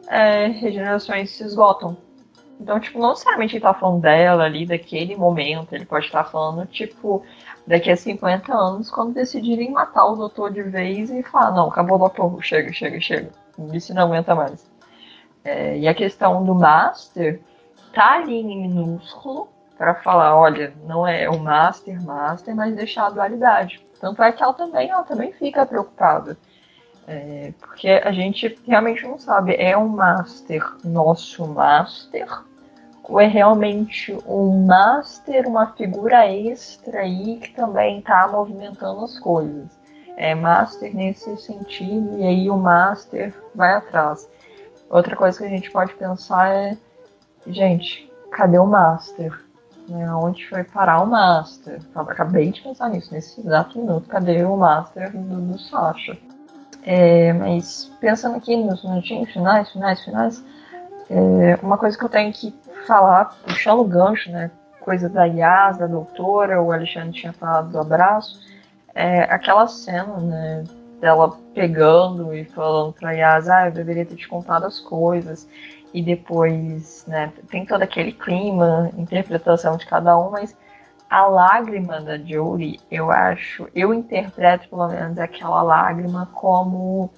é, 0.06 0.48
regenerações 0.48 1.30
se 1.30 1.42
esgotam. 1.42 1.96
Então, 2.60 2.78
tipo, 2.78 2.98
não 2.98 3.10
necessariamente 3.10 3.56
ele 3.56 3.62
tá 3.62 3.72
falando 3.72 4.02
dela 4.02 4.44
ali, 4.44 4.66
daquele 4.66 5.16
momento, 5.16 5.74
ele 5.74 5.86
pode 5.86 6.06
estar 6.06 6.24
falando, 6.24 6.66
tipo, 6.66 7.24
daqui 7.66 7.90
a 7.90 7.96
50 7.96 8.54
anos, 8.54 8.90
quando 8.90 9.14
decidirem 9.14 9.72
matar 9.72 10.04
o 10.04 10.14
doutor 10.14 10.52
de 10.52 10.62
vez 10.62 11.10
e 11.10 11.22
falar, 11.22 11.52
não, 11.52 11.68
acabou 11.68 11.96
o 11.96 12.00
doutor, 12.00 12.42
chega, 12.42 12.70
chega, 12.72 13.00
chega. 13.00 13.30
Isso 13.72 13.94
não 13.94 14.02
aguenta 14.02 14.34
mais. 14.34 14.73
É, 15.44 15.76
e 15.78 15.86
a 15.86 15.94
questão 15.94 16.42
do 16.44 16.54
master 16.54 17.40
tá 17.92 18.14
ali 18.14 18.40
em 18.40 18.62
minúsculo 18.62 19.48
para 19.76 19.94
falar, 19.96 20.36
olha, 20.36 20.72
não 20.86 21.06
é 21.06 21.28
o 21.28 21.38
master, 21.38 22.02
master, 22.02 22.56
mas 22.56 22.74
deixar 22.74 23.06
a 23.06 23.10
dualidade. 23.10 23.84
Tanto 24.00 24.22
é 24.22 24.32
que 24.32 24.42
ela 24.42 24.54
também, 24.54 24.90
ela 24.90 25.02
também 25.02 25.32
fica 25.32 25.66
preocupada. 25.66 26.36
É, 27.06 27.52
porque 27.60 27.88
a 27.88 28.12
gente 28.12 28.58
realmente 28.66 29.06
não 29.06 29.18
sabe, 29.18 29.54
é 29.56 29.76
um 29.76 29.88
master 29.88 30.64
nosso 30.82 31.46
master? 31.46 32.26
Ou 33.02 33.20
é 33.20 33.26
realmente 33.26 34.16
um 34.26 34.64
master, 34.64 35.46
uma 35.46 35.66
figura 35.74 36.26
extra 36.26 37.00
aí 37.00 37.36
que 37.36 37.50
também 37.50 37.98
está 37.98 38.26
movimentando 38.28 39.04
as 39.04 39.18
coisas? 39.18 39.66
É 40.16 40.34
master 40.34 40.94
nesse 40.94 41.36
sentido, 41.36 42.18
e 42.18 42.24
aí 42.24 42.48
o 42.48 42.56
master 42.56 43.34
vai 43.54 43.74
atrás. 43.74 44.26
Outra 44.94 45.16
coisa 45.16 45.36
que 45.36 45.44
a 45.44 45.48
gente 45.48 45.72
pode 45.72 45.92
pensar 45.94 46.54
é, 46.54 46.76
gente, 47.48 48.08
cadê 48.30 48.60
o 48.60 48.64
Master? 48.64 49.36
Né, 49.88 50.08
onde 50.14 50.48
foi 50.48 50.62
parar 50.62 51.02
o 51.02 51.06
Master? 51.06 51.80
Acabei 51.96 52.52
de 52.52 52.62
pensar 52.62 52.90
nisso, 52.90 53.12
nesse 53.12 53.40
exato 53.40 53.76
minuto, 53.76 54.08
cadê 54.08 54.44
o 54.44 54.56
Master 54.56 55.10
do, 55.10 55.40
do 55.40 55.58
Sasha? 55.58 56.16
É, 56.84 57.32
mas 57.32 57.90
pensando 58.00 58.36
aqui 58.36 58.56
nos 58.56 58.84
minutinhos 58.84 59.32
finais, 59.32 59.68
finais, 59.72 60.04
finais, 60.04 60.44
é, 61.10 61.58
uma 61.60 61.76
coisa 61.76 61.98
que 61.98 62.04
eu 62.04 62.08
tenho 62.08 62.32
que 62.32 62.54
falar, 62.86 63.36
puxando 63.42 63.80
o 63.80 63.84
gancho, 63.84 64.30
né? 64.30 64.48
Coisa 64.80 65.08
da 65.08 65.24
Yas, 65.24 65.76
da 65.76 65.88
doutora, 65.88 66.62
o 66.62 66.70
Alexandre 66.70 67.10
tinha 67.10 67.32
falado 67.32 67.68
do 67.68 67.80
abraço, 67.80 68.40
é 68.94 69.22
aquela 69.24 69.66
cena, 69.66 70.18
né? 70.18 70.64
Dela 71.04 71.38
pegando 71.52 72.34
e 72.34 72.46
falando 72.46 72.94
pra 72.94 73.12
Yas, 73.12 73.46
ah, 73.46 73.66
eu 73.66 73.72
deveria 73.72 74.06
ter 74.06 74.16
te 74.16 74.26
contado 74.26 74.64
as 74.64 74.80
coisas. 74.80 75.46
E 75.92 76.02
depois, 76.02 77.04
né, 77.06 77.30
tem 77.50 77.66
todo 77.66 77.82
aquele 77.82 78.10
clima, 78.10 78.90
interpretação 78.96 79.76
de 79.76 79.84
cada 79.84 80.18
um, 80.18 80.30
mas 80.30 80.56
a 81.10 81.26
lágrima 81.26 82.00
da 82.00 82.16
Jory, 82.16 82.80
eu 82.90 83.10
acho, 83.10 83.68
eu 83.74 83.92
interpreto 83.92 84.66
pelo 84.70 84.88
menos 84.88 85.18
aquela 85.18 85.62
lágrima 85.62 86.26
como 86.32 87.10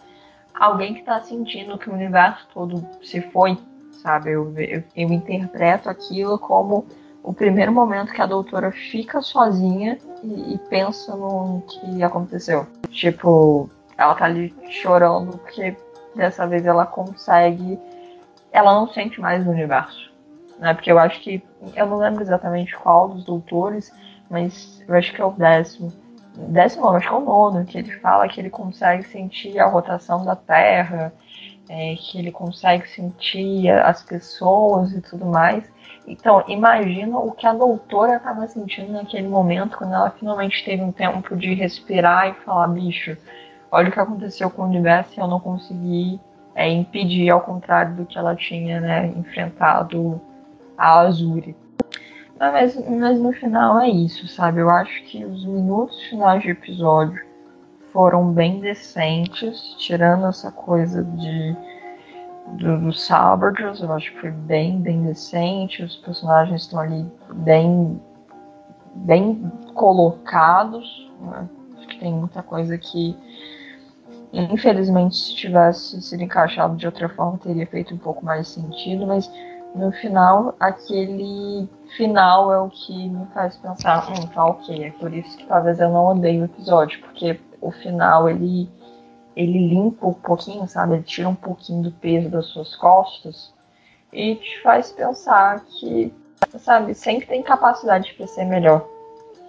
alguém 0.52 0.92
que 0.92 1.00
está 1.00 1.22
sentindo 1.22 1.78
que 1.78 1.88
o 1.88 1.94
universo 1.94 2.44
todo 2.52 2.84
se 3.04 3.20
foi, 3.30 3.56
sabe? 4.02 4.32
Eu, 4.32 4.52
eu, 4.58 4.82
eu, 4.96 5.12
interpreto 5.12 5.88
aquilo 5.88 6.40
como 6.40 6.86
o 7.26 7.34
primeiro 7.34 7.72
momento 7.72 8.12
que 8.12 8.22
a 8.22 8.26
doutora 8.26 8.70
fica 8.70 9.20
sozinha 9.20 9.98
e, 10.22 10.54
e 10.54 10.58
pensa 10.70 11.16
no 11.16 11.60
que 11.66 12.00
aconteceu. 12.00 12.64
Tipo, 12.88 13.68
ela 13.98 14.14
tá 14.14 14.26
ali 14.26 14.54
chorando 14.70 15.36
porque 15.38 15.76
dessa 16.14 16.46
vez 16.46 16.64
ela 16.64 16.86
consegue. 16.86 17.80
Ela 18.52 18.72
não 18.72 18.88
sente 18.88 19.20
mais 19.20 19.44
o 19.44 19.50
universo. 19.50 20.12
Né? 20.60 20.72
Porque 20.72 20.90
eu 20.90 21.00
acho 21.00 21.20
que. 21.20 21.42
Eu 21.74 21.86
não 21.86 21.98
lembro 21.98 22.22
exatamente 22.22 22.76
qual 22.76 23.08
dos 23.08 23.24
doutores, 23.24 23.92
mas 24.30 24.84
eu 24.86 24.94
acho 24.94 25.12
que 25.12 25.20
é 25.20 25.24
o 25.24 25.32
décimo. 25.32 25.92
Décimo, 26.36 26.88
acho 26.90 27.08
que 27.08 27.14
é 27.14 27.16
o 27.16 27.24
nono, 27.24 27.64
que 27.64 27.78
ele 27.78 27.90
fala 27.98 28.28
que 28.28 28.38
ele 28.38 28.50
consegue 28.50 29.02
sentir 29.02 29.58
a 29.58 29.66
rotação 29.66 30.24
da 30.24 30.36
Terra, 30.36 31.12
é, 31.68 31.96
que 31.96 32.18
ele 32.18 32.30
consegue 32.30 32.88
sentir 32.88 33.68
as 33.70 34.04
pessoas 34.04 34.92
e 34.92 35.00
tudo 35.00 35.26
mais. 35.26 35.64
Então, 36.06 36.44
imagina 36.46 37.18
o 37.18 37.32
que 37.32 37.46
a 37.46 37.52
doutora 37.52 38.16
estava 38.16 38.46
sentindo 38.46 38.92
naquele 38.92 39.26
momento, 39.26 39.76
quando 39.76 39.92
ela 39.92 40.10
finalmente 40.10 40.64
teve 40.64 40.82
um 40.82 40.92
tempo 40.92 41.34
de 41.36 41.52
respirar 41.54 42.28
e 42.28 42.34
falar: 42.44 42.68
bicho, 42.68 43.16
olha 43.70 43.88
o 43.88 43.92
que 43.92 43.98
aconteceu 43.98 44.48
com 44.48 44.62
o 44.62 44.66
universo 44.66 45.12
e 45.16 45.20
eu 45.20 45.26
não 45.26 45.40
consegui 45.40 46.20
é, 46.54 46.68
impedir, 46.68 47.28
ao 47.30 47.40
contrário 47.40 47.94
do 47.96 48.06
que 48.06 48.16
ela 48.16 48.36
tinha 48.36 48.80
né, 48.80 49.06
enfrentado 49.16 50.20
a 50.78 51.00
Azuri. 51.00 51.56
Mas, 52.38 52.76
mas 52.88 53.18
no 53.18 53.32
final 53.32 53.80
é 53.80 53.88
isso, 53.88 54.28
sabe? 54.28 54.60
Eu 54.60 54.70
acho 54.70 55.02
que 55.04 55.24
os 55.24 55.44
minutos 55.44 56.00
finais 56.04 56.42
de 56.42 56.50
episódio 56.50 57.24
foram 57.92 58.30
bem 58.30 58.60
decentes, 58.60 59.74
tirando 59.78 60.26
essa 60.26 60.52
coisa 60.52 61.02
de 61.02 61.56
do, 62.52 62.78
do 62.78 62.90
eu 63.82 63.92
acho 63.92 64.12
que 64.12 64.20
foi 64.20 64.30
bem, 64.30 64.80
bem 64.80 65.02
decente, 65.02 65.82
os 65.82 65.96
personagens 65.96 66.62
estão 66.62 66.80
ali 66.80 67.04
bem, 67.34 68.00
bem 68.94 69.50
colocados, 69.74 71.10
né? 71.20 71.48
acho 71.76 71.88
que 71.88 71.98
tem 71.98 72.12
muita 72.12 72.42
coisa 72.42 72.78
que 72.78 73.16
Infelizmente, 74.32 75.16
se 75.16 75.34
tivesse 75.34 76.00
sido 76.02 76.22
encaixado 76.22 76.76
de 76.76 76.84
outra 76.84 77.08
forma, 77.08 77.38
teria 77.38 77.66
feito 77.66 77.94
um 77.94 77.98
pouco 77.98 78.24
mais 78.24 78.48
sentido, 78.48 79.06
mas 79.06 79.30
no 79.74 79.92
final, 79.92 80.54
aquele 80.60 81.68
final 81.96 82.52
é 82.52 82.58
o 82.58 82.68
que 82.68 83.08
me 83.08 83.26
faz 83.32 83.56
pensar, 83.56 84.10
hum, 84.10 84.26
tá 84.26 84.44
ok, 84.44 84.84
é 84.84 84.90
por 84.90 85.12
isso 85.12 85.36
que 85.38 85.46
talvez 85.46 85.80
eu 85.80 85.90
não 85.90 86.06
odeie 86.06 86.42
o 86.42 86.44
episódio, 86.44 87.00
porque 87.00 87.40
o 87.60 87.70
final 87.70 88.28
ele 88.28 88.68
ele 89.36 89.68
limpa 89.68 90.06
um 90.06 90.14
pouquinho, 90.14 90.66
sabe? 90.66 90.94
Ele 90.94 91.02
tira 91.02 91.28
um 91.28 91.34
pouquinho 91.34 91.82
do 91.82 91.92
peso 91.92 92.30
das 92.30 92.46
suas 92.46 92.74
costas 92.74 93.52
e 94.12 94.36
te 94.36 94.62
faz 94.62 94.90
pensar 94.90 95.60
que 95.60 96.12
sabe, 96.58 96.94
sempre 96.94 97.26
tem 97.26 97.42
capacidade 97.42 98.14
para 98.14 98.26
ser 98.26 98.44
melhor, 98.44 98.86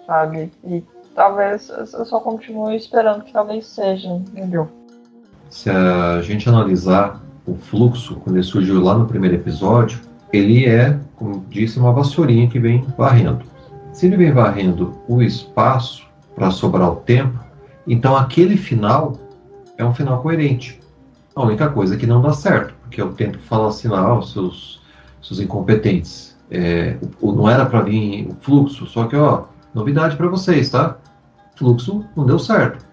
sabe? 0.06 0.52
E 0.62 0.84
talvez 1.14 1.70
eu 1.70 2.04
só 2.04 2.20
continue 2.20 2.76
esperando 2.76 3.24
que 3.24 3.32
talvez 3.32 3.66
seja 3.66 4.20
melhor. 4.32 4.68
Se 5.48 5.70
a 5.70 6.20
gente 6.20 6.48
analisar 6.48 7.22
o 7.46 7.54
fluxo, 7.54 8.16
quando 8.16 8.36
ele 8.36 8.44
surgiu 8.44 8.82
lá 8.82 8.94
no 8.94 9.06
primeiro 9.06 9.36
episódio, 9.36 10.00
ele 10.30 10.66
é, 10.66 10.98
como 11.16 11.44
disse, 11.48 11.78
uma 11.78 11.92
vassourinha 11.92 12.48
que 12.48 12.58
vem 12.58 12.84
varrendo. 12.96 13.44
Se 13.92 14.06
ele 14.06 14.18
vem 14.18 14.32
varrendo 14.32 14.98
o 15.08 15.22
espaço 15.22 16.06
para 16.34 16.50
sobrar 16.50 16.92
o 16.92 16.96
tempo, 16.96 17.38
então 17.86 18.14
aquele 18.14 18.58
final 18.58 19.18
é 19.78 19.84
um 19.84 19.94
final 19.94 20.20
coerente. 20.20 20.80
A 21.34 21.42
única 21.42 21.68
coisa 21.70 21.96
que 21.96 22.06
não 22.06 22.20
dá 22.20 22.32
certo, 22.32 22.74
porque 22.82 23.00
o 23.00 23.12
tempo 23.12 23.38
fala 23.38 23.68
assim 23.68 23.88
lá, 23.88 24.18
os 24.18 24.32
seus, 24.32 24.82
seus 25.22 25.40
incompetentes. 25.40 26.36
É, 26.50 26.96
o, 27.20 27.32
não 27.32 27.48
era 27.48 27.64
para 27.64 27.82
vir 27.82 28.26
o 28.28 28.36
fluxo, 28.40 28.86
só 28.86 29.06
que, 29.06 29.16
ó, 29.16 29.44
novidade 29.72 30.16
para 30.16 30.26
vocês, 30.28 30.68
tá? 30.70 30.96
Fluxo 31.56 32.04
não 32.16 32.26
deu 32.26 32.38
certo. 32.38 32.84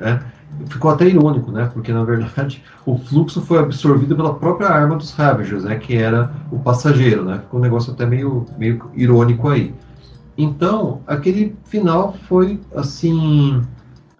Né? 0.00 0.20
ficou 0.68 0.90
até 0.90 1.06
irônico, 1.06 1.50
né? 1.50 1.68
Porque 1.72 1.92
na 1.92 2.04
verdade 2.04 2.62
o 2.86 2.96
fluxo 2.98 3.40
foi 3.42 3.58
absorvido 3.58 4.14
pela 4.14 4.34
própria 4.34 4.68
arma 4.68 4.96
dos 4.96 5.12
Ravagers, 5.12 5.64
né? 5.64 5.76
Que 5.76 5.96
era 5.96 6.32
o 6.50 6.58
passageiro, 6.58 7.24
né? 7.24 7.40
Ficou 7.40 7.60
um 7.60 7.62
negócio 7.62 7.92
até 7.92 8.06
meio, 8.06 8.46
meio 8.58 8.90
irônico 8.94 9.48
aí. 9.48 9.74
Então 10.36 11.00
aquele 11.06 11.56
final 11.64 12.14
foi 12.28 12.60
assim 12.74 13.62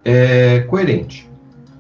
é, 0.04 0.60
coerente. 0.60 1.28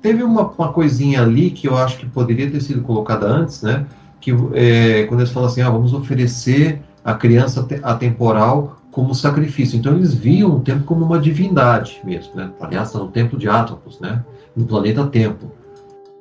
Teve 0.04 0.22
uma, 0.22 0.42
uma 0.42 0.70
coisinha 0.70 1.22
ali 1.22 1.50
que 1.50 1.66
eu 1.66 1.78
acho 1.78 1.96
que 1.96 2.04
poderia 2.04 2.50
ter 2.50 2.60
sido 2.60 2.82
colocada 2.82 3.24
antes, 3.24 3.62
né? 3.62 3.86
Que 4.20 4.32
é, 4.52 5.04
quando 5.04 5.20
eles 5.20 5.32
falam 5.32 5.48
assim, 5.48 5.62
ah, 5.62 5.70
vamos 5.70 5.94
oferecer 5.94 6.82
a 7.02 7.14
criança 7.14 7.66
atemporal 7.82 8.76
como 8.90 9.14
sacrifício. 9.14 9.78
Então 9.78 9.94
eles 9.94 10.12
viam 10.12 10.56
o 10.56 10.60
tempo 10.60 10.84
como 10.84 11.06
uma 11.06 11.18
divindade 11.18 12.02
mesmo, 12.04 12.34
né? 12.34 12.50
Aliás, 12.60 12.92
no 12.92 13.08
templo 13.08 13.38
de 13.38 13.48
Atropos, 13.48 13.98
né? 13.98 14.22
no 14.54 14.66
planeta 14.66 15.06
Tempo. 15.06 15.50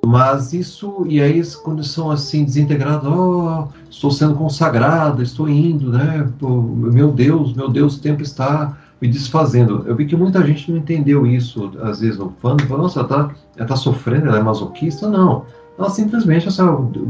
Mas 0.05 0.53
isso, 0.53 1.05
e 1.09 1.21
aí 1.21 1.43
quando 1.61 1.83
são 1.83 2.09
assim 2.09 2.45
desintegrados, 2.45 3.05
oh, 3.05 3.67
estou 3.89 4.11
sendo 4.11 4.35
consagrado, 4.35 5.21
estou 5.21 5.49
indo, 5.49 5.91
né? 5.91 6.25
Meu 6.41 7.11
Deus, 7.11 7.53
meu 7.53 7.67
Deus, 7.67 7.97
o 7.97 8.01
tempo 8.01 8.23
está 8.23 8.77
me 9.03 9.09
desfazendo. 9.09 9.83
Eu 9.85 9.97
vi 9.97 10.05
que 10.05 10.15
muita 10.15 10.41
gente 10.45 10.71
não 10.71 10.77
entendeu 10.77 11.27
isso, 11.27 11.73
às 11.81 11.99
vezes 11.99 12.17
no 12.17 12.33
fã, 12.41 12.55
falou, 12.57 12.83
nossa, 12.83 13.01
ela 13.01 13.07
está 13.07 13.35
ela 13.57 13.67
tá 13.67 13.75
sofrendo, 13.75 14.29
ela 14.29 14.37
é 14.37 14.41
masoquista? 14.41 15.09
Não. 15.09 15.45
Ela 15.77 15.89
simplesmente, 15.89 16.47
assim, 16.47 16.61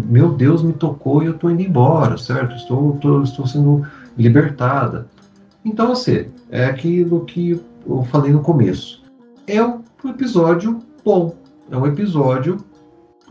meu 0.10 0.34
Deus 0.34 0.64
me 0.64 0.74
tocou 0.74 1.22
e 1.22 1.28
eu 1.28 1.34
estou 1.34 1.52
indo 1.52 1.62
embora, 1.62 2.18
certo? 2.18 2.56
Estou, 2.56 2.96
estou, 2.96 3.22
estou 3.22 3.46
sendo 3.46 3.86
libertada. 4.18 5.08
Então, 5.64 5.92
assim, 5.92 6.26
é 6.50 6.66
aquilo 6.66 7.26
que 7.26 7.62
eu 7.88 8.04
falei 8.06 8.32
no 8.32 8.42
começo. 8.42 9.04
É 9.46 9.64
um 9.64 9.84
episódio 10.06 10.80
bom. 11.06 11.36
É 11.70 11.78
um 11.78 11.86
episódio, 11.86 12.58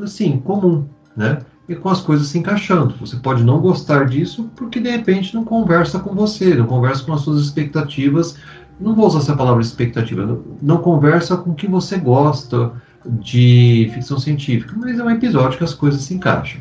assim, 0.00 0.38
comum, 0.38 0.84
né? 1.16 1.40
E 1.72 1.76
com 1.76 1.88
as 1.88 2.00
coisas 2.00 2.28
se 2.28 2.38
encaixando. 2.38 2.94
Você 3.00 3.16
pode 3.16 3.42
não 3.42 3.60
gostar 3.60 4.04
disso 4.04 4.50
porque 4.54 4.78
de 4.78 4.90
repente 4.90 5.34
não 5.34 5.44
conversa 5.44 5.98
com 5.98 6.14
você, 6.14 6.54
não 6.54 6.66
conversa 6.66 7.02
com 7.02 7.14
as 7.14 7.22
suas 7.22 7.40
expectativas. 7.40 8.36
Não 8.78 8.94
vou 8.94 9.06
usar 9.06 9.20
essa 9.20 9.36
palavra 9.36 9.62
expectativa, 9.62 10.26
não, 10.26 10.42
não 10.60 10.78
conversa 10.78 11.36
com 11.36 11.50
o 11.50 11.54
que 11.54 11.66
você 11.66 11.96
gosta 11.96 12.72
de 13.06 13.90
ficção 13.94 14.18
científica, 14.18 14.74
mas 14.76 14.98
é 14.98 15.04
um 15.04 15.10
episódio 15.10 15.58
que 15.58 15.64
as 15.64 15.74
coisas 15.74 16.02
se 16.02 16.14
encaixam. 16.14 16.60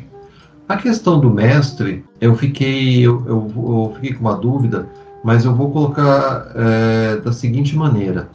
A 0.68 0.76
questão 0.76 1.20
do 1.20 1.28
mestre, 1.28 2.04
eu 2.20 2.34
fiquei, 2.34 3.04
eu, 3.04 3.22
eu, 3.26 3.52
eu 3.54 3.92
fiquei 3.96 4.14
com 4.14 4.20
uma 4.20 4.36
dúvida, 4.36 4.88
mas 5.22 5.44
eu 5.44 5.54
vou 5.54 5.70
colocar 5.70 6.46
é, 6.54 7.16
da 7.16 7.32
seguinte 7.32 7.76
maneira. 7.76 8.28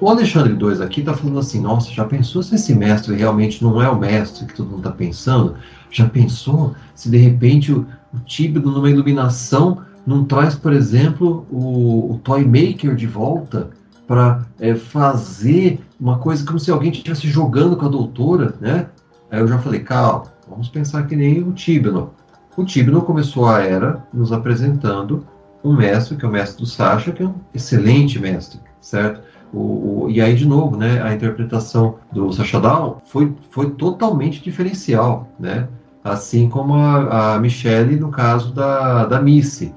O 0.00 0.08
Alexandre 0.08 0.52
2 0.54 0.80
aqui 0.80 1.00
está 1.00 1.12
falando 1.12 1.40
assim: 1.40 1.60
nossa, 1.60 1.90
já 1.90 2.04
pensou 2.04 2.42
se 2.42 2.54
esse 2.54 2.74
mestre 2.74 3.16
realmente 3.16 3.62
não 3.64 3.82
é 3.82 3.88
o 3.88 3.98
mestre 3.98 4.46
que 4.46 4.54
todo 4.54 4.70
mundo 4.70 4.78
está 4.78 4.92
pensando? 4.92 5.56
Já 5.90 6.08
pensou 6.08 6.74
se 6.94 7.10
de 7.10 7.16
repente 7.16 7.72
o, 7.72 7.86
o 8.12 8.60
numa 8.60 8.90
iluminação, 8.90 9.82
não 10.06 10.24
traz, 10.24 10.54
por 10.54 10.72
exemplo, 10.72 11.46
o, 11.50 12.12
o 12.12 12.20
Toy 12.24 12.44
Maker 12.44 12.94
de 12.94 13.06
volta 13.06 13.70
para 14.06 14.46
é, 14.58 14.74
fazer 14.74 15.80
uma 16.00 16.18
coisa 16.18 16.44
como 16.44 16.58
se 16.58 16.70
alguém 16.70 16.90
estivesse 16.90 17.28
jogando 17.28 17.76
com 17.76 17.84
a 17.84 17.90
doutora, 17.90 18.54
né? 18.60 18.86
Aí 19.30 19.40
eu 19.40 19.46
já 19.46 19.58
falei: 19.58 19.80
calma, 19.80 20.24
vamos 20.48 20.68
pensar 20.68 21.06
que 21.06 21.14
nem 21.14 21.42
o 21.42 21.52
Tíbido. 21.52 22.10
O 22.56 22.64
Tíbido 22.64 23.02
começou 23.02 23.46
a 23.46 23.62
era 23.62 24.02
nos 24.12 24.32
apresentando 24.32 25.24
um 25.62 25.74
mestre, 25.74 26.16
que 26.16 26.24
é 26.24 26.28
o 26.28 26.32
mestre 26.32 26.58
do 26.58 26.66
Sasha, 26.66 27.12
que 27.12 27.22
é 27.22 27.26
um 27.26 27.34
excelente 27.54 28.18
mestre, 28.18 28.58
certo? 28.80 29.20
O, 29.52 30.04
o, 30.04 30.10
e 30.10 30.20
aí, 30.20 30.34
de 30.34 30.46
novo, 30.46 30.76
né, 30.76 31.02
a 31.02 31.14
interpretação 31.14 31.96
do 32.12 32.32
Sacha 32.32 32.60
Down 32.60 32.98
foi, 33.04 33.34
foi 33.50 33.70
totalmente 33.70 34.42
diferencial, 34.42 35.28
né? 35.38 35.68
Assim 36.02 36.48
como 36.48 36.74
a, 36.74 37.34
a 37.34 37.40
Michelle 37.40 37.96
no 37.96 38.10
caso 38.10 38.52
da, 38.52 39.04
da 39.06 39.20
Missy. 39.20 39.74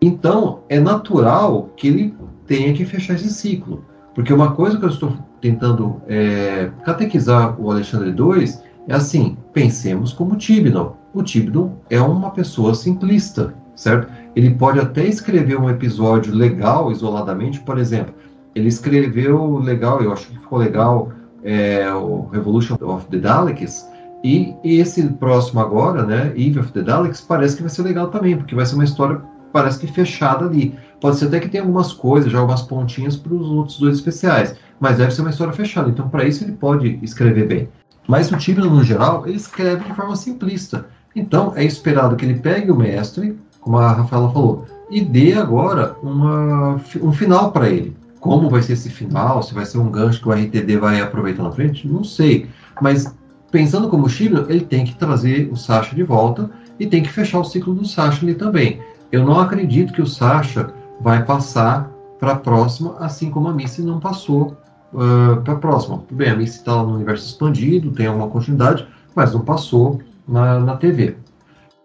Então, 0.00 0.60
é 0.68 0.80
natural 0.80 1.70
que 1.76 1.88
ele 1.88 2.14
tenha 2.46 2.72
que 2.72 2.84
fechar 2.84 3.14
esse 3.14 3.30
ciclo. 3.30 3.84
Porque 4.14 4.32
uma 4.32 4.52
coisa 4.52 4.78
que 4.78 4.84
eu 4.84 4.90
estou 4.90 5.16
tentando 5.40 6.02
é, 6.06 6.70
catequizar 6.84 7.60
o 7.60 7.70
Alexandre 7.70 8.10
II 8.10 8.44
é 8.88 8.94
assim: 8.94 9.36
pensemos 9.52 10.12
como 10.12 10.36
Tibnon. 10.36 10.92
O 11.14 11.22
Tibnon 11.22 11.70
é 11.88 12.00
uma 12.00 12.30
pessoa 12.30 12.74
simplista, 12.74 13.54
certo? 13.74 14.10
Ele 14.34 14.50
pode 14.50 14.80
até 14.80 15.04
escrever 15.04 15.58
um 15.58 15.70
episódio 15.70 16.34
legal 16.34 16.90
isoladamente, 16.90 17.60
por 17.60 17.78
exemplo, 17.78 18.14
ele 18.54 18.68
escreveu 18.68 19.58
legal, 19.58 20.02
eu 20.02 20.12
acho 20.12 20.26
que 20.26 20.38
ficou 20.38 20.58
legal, 20.58 21.10
é, 21.42 21.92
o 21.92 22.28
Revolution 22.30 22.76
of 22.80 23.06
the 23.06 23.18
Daleks, 23.18 23.88
e 24.22 24.56
esse 24.62 25.02
próximo 25.14 25.60
agora, 25.60 26.04
né, 26.04 26.32
Eve 26.36 26.60
of 26.60 26.72
the 26.72 26.82
Daleks, 26.82 27.20
parece 27.20 27.56
que 27.56 27.62
vai 27.62 27.70
ser 27.70 27.82
legal 27.82 28.08
também, 28.08 28.36
porque 28.36 28.54
vai 28.54 28.64
ser 28.64 28.74
uma 28.74 28.84
história, 28.84 29.20
parece 29.52 29.80
que 29.80 29.86
fechada 29.86 30.44
ali. 30.44 30.78
Pode 31.00 31.16
ser 31.16 31.26
até 31.26 31.40
que 31.40 31.48
tenha 31.48 31.64
algumas 31.64 31.92
coisas, 31.92 32.30
já 32.30 32.38
algumas 32.38 32.62
pontinhas 32.62 33.16
para 33.16 33.34
os 33.34 33.48
outros 33.48 33.78
dois 33.78 33.96
especiais, 33.96 34.54
mas 34.78 34.98
deve 34.98 35.10
ser 35.10 35.22
uma 35.22 35.30
história 35.30 35.52
fechada, 35.52 35.90
então 35.90 36.08
para 36.08 36.24
isso 36.24 36.44
ele 36.44 36.52
pode 36.52 36.98
escrever 37.02 37.46
bem. 37.46 37.68
Mas 38.06 38.30
o 38.30 38.36
Tibno, 38.36 38.70
no 38.70 38.84
geral, 38.84 39.26
ele 39.26 39.36
escreve 39.36 39.84
de 39.84 39.94
forma 39.94 40.16
simplista. 40.16 40.86
Então 41.14 41.52
é 41.56 41.64
esperado 41.64 42.16
que 42.16 42.24
ele 42.24 42.38
pegue 42.38 42.70
o 42.70 42.76
mestre, 42.76 43.38
como 43.60 43.78
a 43.78 43.92
Rafaela 43.92 44.32
falou, 44.32 44.64
e 44.90 45.00
dê 45.00 45.34
agora 45.34 45.96
uma, 46.02 46.80
um 47.00 47.12
final 47.12 47.52
para 47.52 47.68
ele. 47.68 47.96
Como 48.20 48.48
vai 48.48 48.62
ser 48.62 48.74
esse 48.74 48.88
final? 48.88 49.42
Se 49.42 49.52
vai 49.52 49.64
ser 49.64 49.78
um 49.78 49.90
gancho 49.90 50.20
que 50.20 50.28
o 50.28 50.32
RTD 50.32 50.76
vai 50.76 51.00
aproveitar 51.00 51.42
na 51.42 51.50
frente? 51.50 51.88
Não 51.88 52.04
sei. 52.04 52.48
Mas 52.80 53.12
pensando 53.52 53.88
como 53.88 54.08
Chibnall, 54.08 54.46
ele 54.48 54.64
tem 54.64 54.84
que 54.84 54.96
trazer 54.96 55.48
o 55.52 55.56
Sasha 55.56 55.94
de 55.94 56.02
volta 56.02 56.50
e 56.80 56.86
tem 56.86 57.02
que 57.02 57.12
fechar 57.12 57.38
o 57.38 57.44
ciclo 57.44 57.74
do 57.74 57.86
Sasha 57.86 58.24
ali 58.24 58.34
também. 58.34 58.80
Eu 59.12 59.24
não 59.24 59.38
acredito 59.38 59.92
que 59.92 60.02
o 60.02 60.06
Sasha 60.06 60.72
vai 61.00 61.24
passar 61.24 61.88
para 62.18 62.32
a 62.32 62.36
próxima, 62.36 62.96
assim 62.98 63.30
como 63.30 63.48
a 63.48 63.52
Missy 63.52 63.82
não 63.82 64.00
passou 64.00 64.56
uh, 64.92 65.40
para 65.44 65.54
a 65.54 65.56
próxima. 65.56 65.98
Tudo 65.98 66.16
bem, 66.16 66.30
a 66.30 66.36
Missy 66.36 66.58
está 66.58 66.74
no 66.82 66.94
universo 66.94 67.28
expandido, 67.28 67.92
tem 67.92 68.06
alguma 68.06 68.28
continuidade, 68.28 68.86
mas 69.14 69.32
não 69.32 69.42
passou 69.42 70.00
na, 70.26 70.58
na 70.58 70.76
TV. 70.76 71.16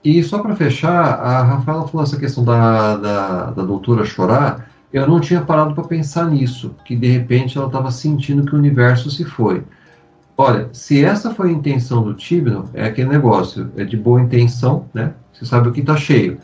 E 0.04 0.24
só 0.24 0.40
para 0.40 0.56
fechar, 0.56 1.20
a 1.20 1.44
Rafaela 1.44 1.88
falou 1.88 2.04
essa 2.04 2.18
questão 2.18 2.44
da, 2.44 2.96
da, 2.96 3.52
da 3.52 3.64
doutora 3.64 4.06
chorar 4.06 4.68
eu 4.92 5.08
não 5.08 5.20
tinha 5.20 5.42
parado 5.42 5.76
para 5.76 5.84
pensar 5.84 6.30
nisso, 6.30 6.74
que 6.86 6.96
de 6.96 7.08
repente 7.08 7.58
ela 7.58 7.68
estava 7.68 7.92
sentindo 7.92 8.46
que 8.46 8.56
o 8.56 8.58
universo 8.58 9.12
se 9.12 9.26
foi. 9.26 9.64
Olha, 10.38 10.70
se 10.72 11.04
essa 11.04 11.34
foi 11.34 11.50
a 11.50 11.54
intenção 11.54 12.04
do 12.04 12.14
Tibno, 12.14 12.70
é 12.74 12.86
aquele 12.86 13.10
negócio, 13.10 13.72
é 13.76 13.84
de 13.84 13.98
boa 13.98 14.22
intenção, 14.22 14.86
né? 14.94 15.14
Você 15.34 15.46
sabe 15.46 15.68
o 15.68 15.72
que 15.72 15.80
está 15.80 15.98
cheio. 15.98 16.38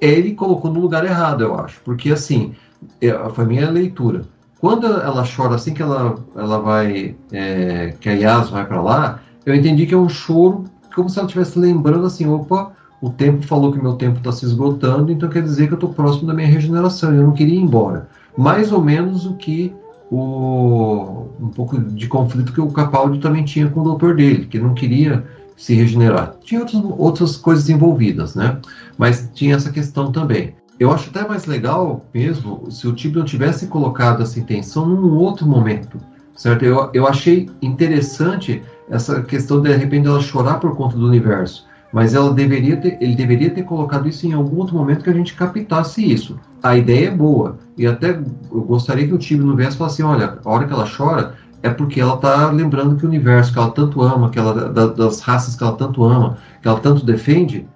Ele 0.00 0.34
colocou 0.34 0.72
no 0.72 0.78
lugar 0.78 1.04
errado, 1.04 1.42
eu 1.42 1.58
acho, 1.58 1.80
porque 1.84 2.12
assim, 2.12 2.54
é, 3.00 3.10
foi 3.30 3.46
minha 3.46 3.70
leitura. 3.70 4.24
Quando 4.60 4.86
ela 4.86 5.24
chora 5.24 5.54
assim 5.54 5.72
que 5.72 5.82
ela, 5.82 6.16
ela 6.36 6.58
vai, 6.58 7.16
é, 7.32 7.94
que 7.98 8.08
a 8.08 8.12
Yas 8.12 8.50
vai 8.50 8.66
para 8.66 8.82
lá, 8.82 9.20
eu 9.46 9.54
entendi 9.54 9.86
que 9.86 9.94
é 9.94 9.98
um 9.98 10.08
choro 10.08 10.64
como 10.98 11.08
se 11.08 11.18
ela 11.18 11.26
estivesse 11.26 11.58
lembrando 11.58 12.06
assim, 12.06 12.28
opa, 12.28 12.72
o 13.00 13.08
tempo 13.08 13.46
falou 13.46 13.72
que 13.72 13.80
meu 13.80 13.94
tempo 13.94 14.18
está 14.18 14.32
se 14.32 14.44
esgotando, 14.44 15.12
então 15.12 15.28
quer 15.28 15.42
dizer 15.42 15.68
que 15.68 15.74
eu 15.74 15.76
estou 15.76 15.94
próximo 15.94 16.26
da 16.26 16.34
minha 16.34 16.48
regeneração, 16.48 17.14
eu 17.14 17.22
não 17.22 17.32
queria 17.32 17.54
ir 17.54 17.62
embora. 17.62 18.08
Mais 18.36 18.72
ou 18.72 18.82
menos 18.82 19.24
o 19.24 19.34
que 19.34 19.72
o, 20.10 21.28
um 21.40 21.48
pouco 21.48 21.78
de 21.78 22.06
conflito 22.06 22.52
que 22.52 22.60
o 22.60 22.70
Capaldi 22.70 23.18
também 23.18 23.44
tinha 23.44 23.68
com 23.68 23.80
o 23.80 23.84
doutor 23.84 24.16
dele, 24.16 24.46
que 24.46 24.58
não 24.58 24.74
queria 24.74 25.24
se 25.56 25.74
regenerar. 25.74 26.34
Tinha 26.42 26.60
outras, 26.60 26.82
outras 26.96 27.36
coisas 27.36 27.68
envolvidas, 27.68 28.34
né? 28.34 28.58
Mas 28.96 29.30
tinha 29.34 29.56
essa 29.56 29.70
questão 29.70 30.12
também. 30.12 30.54
Eu 30.78 30.92
acho 30.92 31.10
até 31.10 31.26
mais 31.26 31.46
legal 31.46 32.06
mesmo 32.14 32.70
se 32.70 32.86
o 32.86 32.92
Tibio 32.92 33.24
tivesse 33.24 33.66
colocado 33.66 34.22
essa 34.22 34.38
intenção 34.38 34.86
num 34.86 35.16
outro 35.16 35.46
momento, 35.46 35.98
certo? 36.36 36.64
Eu, 36.64 36.90
eu 36.94 37.06
achei 37.06 37.50
interessante 37.60 38.62
essa 38.88 39.20
questão 39.22 39.60
de, 39.60 39.70
de 39.70 39.76
repente 39.76 40.06
ela 40.06 40.20
chorar 40.20 40.60
por 40.60 40.76
conta 40.76 40.96
do 40.96 41.06
universo 41.06 41.67
mas 41.92 42.14
ela 42.14 42.32
deveria 42.32 42.76
ter, 42.76 42.98
ele 43.00 43.14
deveria 43.14 43.50
ter 43.50 43.62
colocado 43.62 44.08
isso 44.08 44.26
em 44.26 44.32
algum 44.32 44.58
outro 44.58 44.76
momento 44.76 45.02
que 45.02 45.10
a 45.10 45.14
gente 45.14 45.34
captasse 45.34 46.04
isso. 46.04 46.38
A 46.62 46.76
ideia 46.76 47.08
é 47.08 47.10
boa, 47.10 47.58
e 47.76 47.86
até 47.86 48.10
eu 48.10 48.62
gostaria 48.62 49.06
que 49.06 49.14
o 49.14 49.18
time 49.18 49.44
no 49.44 49.56
verso 49.56 49.78
falasse 49.78 50.02
assim, 50.02 50.10
olha, 50.10 50.38
a 50.44 50.50
hora 50.50 50.66
que 50.66 50.72
ela 50.72 50.86
chora 50.88 51.34
é 51.62 51.70
porque 51.70 52.00
ela 52.00 52.14
está 52.14 52.50
lembrando 52.50 52.96
que 52.96 53.04
o 53.04 53.08
universo 53.08 53.52
que 53.52 53.58
ela 53.58 53.70
tanto 53.70 54.02
ama, 54.02 54.30
que 54.30 54.38
ela, 54.38 54.70
da, 54.70 54.86
das 54.86 55.20
raças 55.20 55.56
que 55.56 55.62
ela 55.62 55.72
tanto 55.72 56.04
ama, 56.04 56.38
que 56.60 56.68
ela 56.68 56.78
tanto 56.80 57.04
defende, 57.04 57.66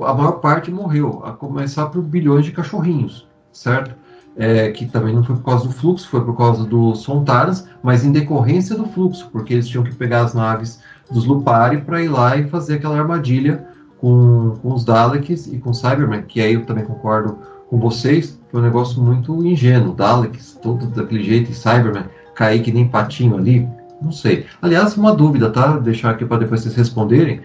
a 0.00 0.12
maior 0.12 0.32
parte 0.32 0.70
morreu, 0.70 1.22
a 1.24 1.32
começar 1.32 1.86
por 1.86 2.02
bilhões 2.02 2.44
de 2.44 2.52
cachorrinhos, 2.52 3.26
certo? 3.52 3.94
É, 4.36 4.70
que 4.70 4.84
também 4.84 5.14
não 5.14 5.24
foi 5.24 5.34
por 5.36 5.44
causa 5.44 5.66
do 5.66 5.72
fluxo, 5.72 6.08
foi 6.08 6.22
por 6.22 6.36
causa 6.36 6.64
dos 6.64 7.00
Sontaras, 7.00 7.66
mas 7.82 8.04
em 8.04 8.12
decorrência 8.12 8.76
do 8.76 8.86
fluxo, 8.86 9.30
porque 9.32 9.54
eles 9.54 9.66
tinham 9.66 9.82
que 9.82 9.94
pegar 9.94 10.20
as 10.20 10.34
naves 10.34 10.80
dos 11.10 11.24
Lupari 11.24 11.78
para 11.78 12.02
ir 12.02 12.08
lá 12.08 12.36
e 12.36 12.48
fazer 12.48 12.74
aquela 12.74 12.98
armadilha 12.98 13.66
com, 13.98 14.54
com 14.62 14.72
os 14.72 14.84
Daleks 14.84 15.46
e 15.46 15.58
com 15.58 15.72
Cybermen, 15.72 16.22
que 16.22 16.40
aí 16.40 16.54
eu 16.54 16.64
também 16.64 16.84
concordo 16.84 17.38
com 17.68 17.78
vocês, 17.78 18.40
foi 18.50 18.60
um 18.60 18.64
negócio 18.64 19.02
muito 19.02 19.44
ingênuo. 19.44 19.94
Daleks, 19.94 20.58
todo 20.62 20.86
daquele 20.86 21.22
jeito, 21.22 21.50
e 21.50 21.54
Cybermen 21.54 22.04
cair 22.34 22.62
que 22.62 22.70
nem 22.70 22.86
patinho 22.86 23.36
ali, 23.36 23.66
não 24.00 24.12
sei. 24.12 24.46
Aliás, 24.60 24.96
uma 24.96 25.14
dúvida, 25.14 25.50
tá? 25.50 25.78
Deixar 25.78 26.10
aqui 26.10 26.24
para 26.24 26.38
depois 26.38 26.60
vocês 26.60 26.74
responderem. 26.74 27.40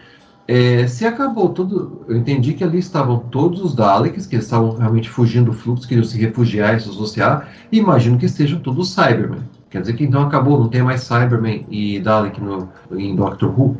É, 0.48 0.86
se 0.86 1.06
acabou 1.06 1.50
tudo, 1.50 2.04
eu 2.10 2.18
entendi 2.18 2.54
que 2.54 2.64
ali 2.64 2.78
estavam 2.78 3.20
todos 3.20 3.62
os 3.62 3.74
Daleks, 3.74 4.26
que 4.26 4.36
estavam 4.36 4.76
realmente 4.76 5.10
fugindo 5.10 5.46
do 5.46 5.54
fluxo, 5.54 5.88
queriam 5.88 6.04
se 6.04 6.20
refugiar 6.20 6.76
e 6.76 6.82
se 6.82 6.90
associar, 6.90 7.48
e 7.72 7.78
imagino 7.78 8.18
que 8.18 8.26
estejam 8.26 8.60
todos 8.60 8.90
os 8.90 8.94
Cybermen. 8.94 9.40
Quer 9.72 9.80
dizer 9.80 9.94
que 9.94 10.04
então 10.04 10.28
acabou, 10.28 10.60
não 10.60 10.70
tem 10.70 10.84
mais 10.84 11.02
Cybermen 11.02 11.66
e 11.70 11.98
Dalek 12.02 12.42
no, 12.42 12.70
em 12.92 13.16
Doctor 13.16 13.58
Who? 13.58 13.78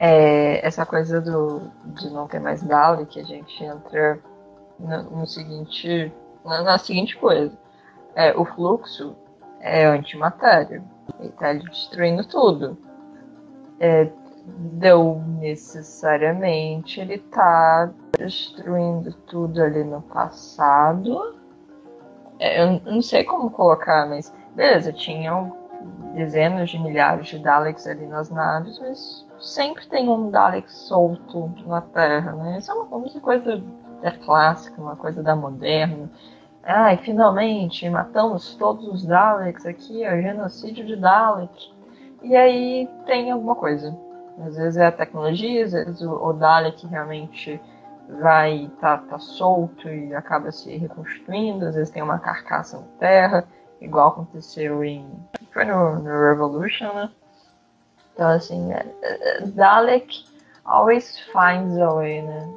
É, 0.00 0.66
essa 0.66 0.84
coisa 0.84 1.20
do, 1.20 1.70
de 1.94 2.10
não 2.10 2.26
ter 2.26 2.40
mais 2.40 2.60
Dalek, 2.60 3.20
a 3.20 3.22
gente 3.22 3.62
entra 3.62 4.18
no, 4.80 5.02
no 5.20 5.26
seguinte, 5.26 6.12
na, 6.44 6.62
na, 6.64 6.76
seguinte 6.76 7.16
coisa. 7.16 7.56
É, 8.16 8.36
o 8.36 8.44
fluxo 8.44 9.14
é 9.60 9.86
antimatéria. 9.86 10.82
Ele 11.20 11.28
está 11.28 11.52
destruindo 11.52 12.26
tudo. 12.26 12.76
É, 13.78 14.10
não 14.82 15.20
necessariamente 15.38 17.00
ele 17.00 17.14
está 17.14 17.90
destruindo 18.18 19.12
tudo 19.28 19.62
ali 19.62 19.84
no 19.84 20.02
passado. 20.02 21.36
É, 22.40 22.60
eu 22.60 22.80
não 22.84 23.00
sei 23.00 23.22
como 23.22 23.50
colocar, 23.50 24.08
mas 24.08 24.34
beleza, 24.56 24.92
tinham 24.92 25.54
dezenas 26.14 26.70
de 26.70 26.78
milhares 26.78 27.28
de 27.28 27.38
Daleks 27.38 27.86
ali 27.86 28.06
nas 28.06 28.30
naves, 28.30 28.78
mas 28.80 29.26
sempre 29.38 29.86
tem 29.86 30.08
um 30.08 30.30
Dalek 30.30 30.72
solto 30.72 31.52
na 31.66 31.82
Terra, 31.82 32.32
né? 32.32 32.58
Isso 32.58 32.72
é 32.72 32.74
uma, 32.74 32.96
uma 32.96 33.20
coisa 33.20 33.62
da 34.02 34.10
clássica, 34.12 34.80
uma 34.80 34.96
coisa 34.96 35.22
da 35.22 35.36
moderna. 35.36 36.10
Ai, 36.64 36.96
finalmente, 36.96 37.88
matamos 37.88 38.54
todos 38.56 38.88
os 38.88 39.06
Daleks 39.06 39.66
aqui, 39.66 40.02
é 40.02 40.18
o 40.18 40.22
genocídio 40.22 40.86
de 40.86 40.96
Dalek. 40.96 41.70
E 42.22 42.34
aí 42.34 42.88
tem 43.04 43.30
alguma 43.30 43.54
coisa. 43.54 43.96
Às 44.44 44.56
vezes 44.56 44.76
é 44.78 44.86
a 44.86 44.92
tecnologia, 44.92 45.64
às 45.64 45.72
vezes 45.72 46.00
o, 46.00 46.12
o 46.12 46.32
Dalek 46.32 46.86
realmente 46.86 47.60
vai 48.20 48.70
tá, 48.80 48.98
tá 48.98 49.18
solto 49.18 49.88
e 49.88 50.14
acaba 50.14 50.50
se 50.50 50.76
reconstruindo, 50.76 51.66
às 51.66 51.74
vezes 51.74 51.90
tem 51.90 52.02
uma 52.02 52.18
carcaça 52.18 52.78
na 52.78 52.86
Terra, 52.98 53.44
igual 53.80 54.08
aconteceu 54.08 54.84
em. 54.84 55.06
Foi 55.52 55.64
no, 55.64 55.98
no 55.98 56.28
Revolution, 56.28 56.92
né? 56.92 57.10
Então 58.14 58.28
assim, 58.28 58.72
é, 58.72 58.86
é, 59.02 59.40
Dalek 59.42 60.24
always 60.64 61.18
finds 61.32 61.78
a 61.78 61.92
way, 61.92 62.22
né? 62.22 62.48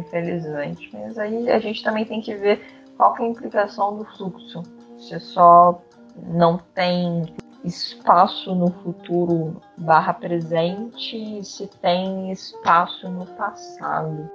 Infelizmente. 0.00 0.90
Mas 0.92 1.18
aí 1.18 1.50
a 1.50 1.58
gente 1.58 1.82
também 1.82 2.04
tem 2.04 2.20
que 2.20 2.34
ver 2.34 2.60
qual 2.96 3.14
que 3.14 3.22
é 3.22 3.26
a 3.26 3.28
implicação 3.28 3.96
do 3.96 4.04
fluxo. 4.04 4.62
Se 4.98 5.18
só 5.20 5.80
não 6.26 6.58
tem 6.74 7.34
espaço 7.64 8.54
no 8.54 8.70
futuro 8.70 9.60
barra 9.76 10.14
presente, 10.14 11.44
se 11.44 11.66
tem 11.80 12.30
espaço 12.32 13.08
no 13.08 13.26
passado. 13.26 14.30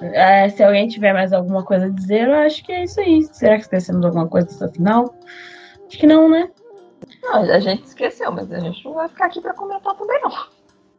É, 0.00 0.48
se 0.48 0.62
alguém 0.62 0.88
tiver 0.88 1.12
mais 1.12 1.32
alguma 1.32 1.64
coisa 1.64 1.86
a 1.86 1.90
dizer, 1.90 2.28
eu 2.28 2.34
acho 2.34 2.62
que 2.64 2.72
é 2.72 2.84
isso 2.84 3.00
aí. 3.00 3.22
Será 3.22 3.56
que 3.56 3.62
esquecemos 3.62 4.04
alguma 4.04 4.28
coisa 4.28 4.66
no 4.66 4.72
final? 4.72 5.14
Acho 5.88 5.98
que 5.98 6.06
não, 6.06 6.28
né? 6.28 6.48
Não, 7.22 7.34
a 7.42 7.60
gente 7.60 7.84
esqueceu, 7.84 8.32
mas 8.32 8.50
a 8.52 8.58
gente 8.58 8.84
não 8.84 8.94
vai 8.94 9.08
ficar 9.08 9.26
aqui 9.26 9.40
para 9.40 9.54
comentar 9.54 9.94
também, 9.94 10.20
não. 10.22 10.32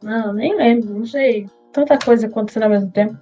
Não, 0.02 0.32
nem 0.32 0.56
lembro, 0.56 0.94
não 0.94 1.06
sei. 1.06 1.48
Tanta 1.72 1.98
coisa 1.98 2.26
acontecendo 2.26 2.64
ao 2.64 2.70
mesmo 2.70 2.90
tempo. 2.90 3.16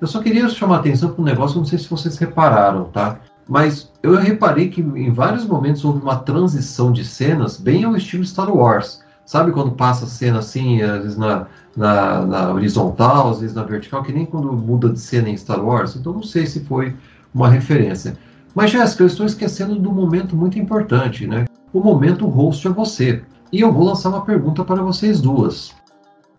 Eu 0.00 0.06
só 0.06 0.22
queria 0.22 0.48
chamar 0.48 0.76
a 0.76 0.80
atenção 0.80 1.12
para 1.12 1.20
um 1.20 1.24
negócio, 1.24 1.58
não 1.58 1.64
sei 1.64 1.78
se 1.78 1.88
vocês 1.88 2.16
repararam, 2.16 2.84
tá? 2.84 3.20
Mas 3.46 3.92
eu 4.02 4.14
reparei 4.16 4.70
que 4.70 4.80
em 4.80 5.12
vários 5.12 5.44
momentos 5.44 5.84
houve 5.84 6.00
uma 6.00 6.16
transição 6.16 6.92
de 6.92 7.04
cenas 7.04 7.58
bem 7.58 7.84
ao 7.84 7.96
estilo 7.96 8.24
Star 8.24 8.54
Wars. 8.54 9.04
Sabe 9.26 9.52
quando 9.52 9.72
passa 9.72 10.04
a 10.04 10.08
cena 10.08 10.38
assim, 10.38 10.80
às 10.82 11.02
vezes 11.02 11.18
na, 11.18 11.46
na, 11.76 12.26
na, 12.26 12.52
horizontal, 12.52 13.30
às 13.30 13.40
vezes 13.40 13.54
na 13.54 13.62
vertical, 13.62 14.02
que 14.02 14.12
nem 14.12 14.24
quando 14.24 14.52
muda 14.52 14.88
de 14.88 14.98
cena 14.98 15.28
em 15.28 15.36
Star 15.36 15.64
Wars? 15.64 15.96
Então 15.96 16.12
não 16.12 16.22
sei 16.22 16.46
se 16.46 16.64
foi 16.64 16.96
uma 17.34 17.48
referência. 17.48 18.16
Mas, 18.54 18.70
Jéssica, 18.70 19.02
eu 19.02 19.06
estou 19.06 19.26
esquecendo 19.26 19.76
do 19.76 19.92
momento 19.92 20.36
muito 20.36 20.58
importante, 20.58 21.26
né? 21.26 21.44
O 21.72 21.80
momento 21.80 22.26
host 22.26 22.66
é 22.66 22.70
você. 22.70 23.22
E 23.52 23.60
eu 23.60 23.72
vou 23.72 23.84
lançar 23.84 24.08
uma 24.08 24.24
pergunta 24.24 24.64
para 24.64 24.82
vocês 24.82 25.20
duas. 25.20 25.74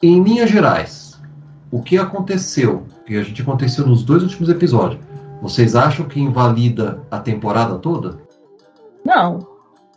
Em 0.02 0.22
linhas 0.22 0.50
gerais, 0.50 1.20
o 1.72 1.82
que 1.82 1.98
aconteceu, 1.98 2.86
que 3.06 3.16
a 3.16 3.24
gente 3.24 3.42
aconteceu 3.42 3.86
nos 3.86 4.04
dois 4.04 4.24
últimos 4.24 4.50
episódios, 4.50 5.02
vocês 5.42 5.76
acham 5.76 6.08
que 6.08 6.20
invalida 6.20 7.02
a 7.10 7.20
temporada 7.20 7.78
toda? 7.78 8.20
Não. 9.06 9.48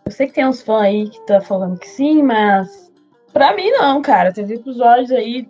Eu 0.05 0.13
sei 0.13 0.27
que 0.27 0.35
tem 0.35 0.47
uns 0.47 0.63
fãs 0.63 0.83
aí 0.83 1.09
que 1.09 1.21
tá 1.27 1.41
falando 1.41 1.79
que 1.79 1.89
sim, 1.89 2.23
mas 2.23 2.93
pra 3.33 3.55
mim 3.55 3.71
não, 3.71 4.01
cara. 4.03 4.33
Teve 4.33 4.55
episódios 4.55 5.11
aí, 5.11 5.49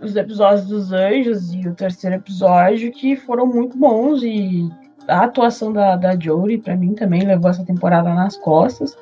os 0.00 0.14
episódios 0.14 0.66
dos 0.66 0.92
Anjos 0.92 1.52
e 1.52 1.66
o 1.66 1.74
terceiro 1.74 2.16
episódio 2.16 2.92
que 2.92 3.16
foram 3.16 3.46
muito 3.46 3.76
bons 3.76 4.22
e 4.22 4.70
a 5.08 5.24
atuação 5.24 5.72
da, 5.72 5.96
da 5.96 6.18
Jory, 6.18 6.58
pra 6.58 6.76
mim, 6.76 6.94
também 6.94 7.22
levou 7.22 7.50
essa 7.50 7.64
temporada 7.64 8.12
nas 8.14 8.36
costas. 8.36 8.96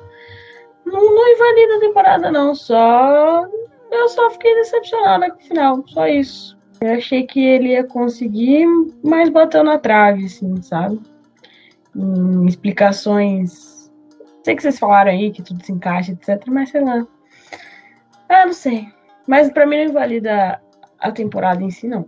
Não, 0.85 0.93
não 0.93 1.27
invalida 1.29 1.75
a 1.75 1.79
temporada, 1.79 2.31
não. 2.31 2.55
Só. 2.55 3.45
Eu 3.91 4.09
só 4.09 4.29
fiquei 4.31 4.53
decepcionada 4.55 5.29
com 5.29 5.37
o 5.37 5.43
final. 5.43 5.83
Só 5.87 6.07
isso. 6.07 6.57
Eu 6.79 6.93
achei 6.93 7.25
que 7.25 7.43
ele 7.43 7.69
ia 7.69 7.83
conseguir, 7.83 8.65
mas 9.03 9.29
bateu 9.29 9.63
na 9.63 9.77
trave, 9.77 10.25
assim, 10.25 10.61
sabe? 10.61 10.99
Explicações. 12.47 13.91
Sei 14.43 14.55
que 14.55 14.61
vocês 14.61 14.79
falaram 14.79 15.11
aí 15.11 15.31
que 15.31 15.41
tudo 15.41 15.63
se 15.65 15.71
encaixa, 15.71 16.11
etc. 16.11 16.41
Mas 16.47 16.69
sei 16.69 16.81
lá. 16.81 17.05
Ah, 18.29 18.45
não 18.45 18.53
sei. 18.53 18.87
Mas 19.27 19.51
pra 19.51 19.65
mim 19.65 19.77
não 19.77 19.85
invalida 19.85 20.61
a 20.99 21.11
temporada 21.11 21.63
em 21.63 21.69
si, 21.69 21.87
não 21.87 22.07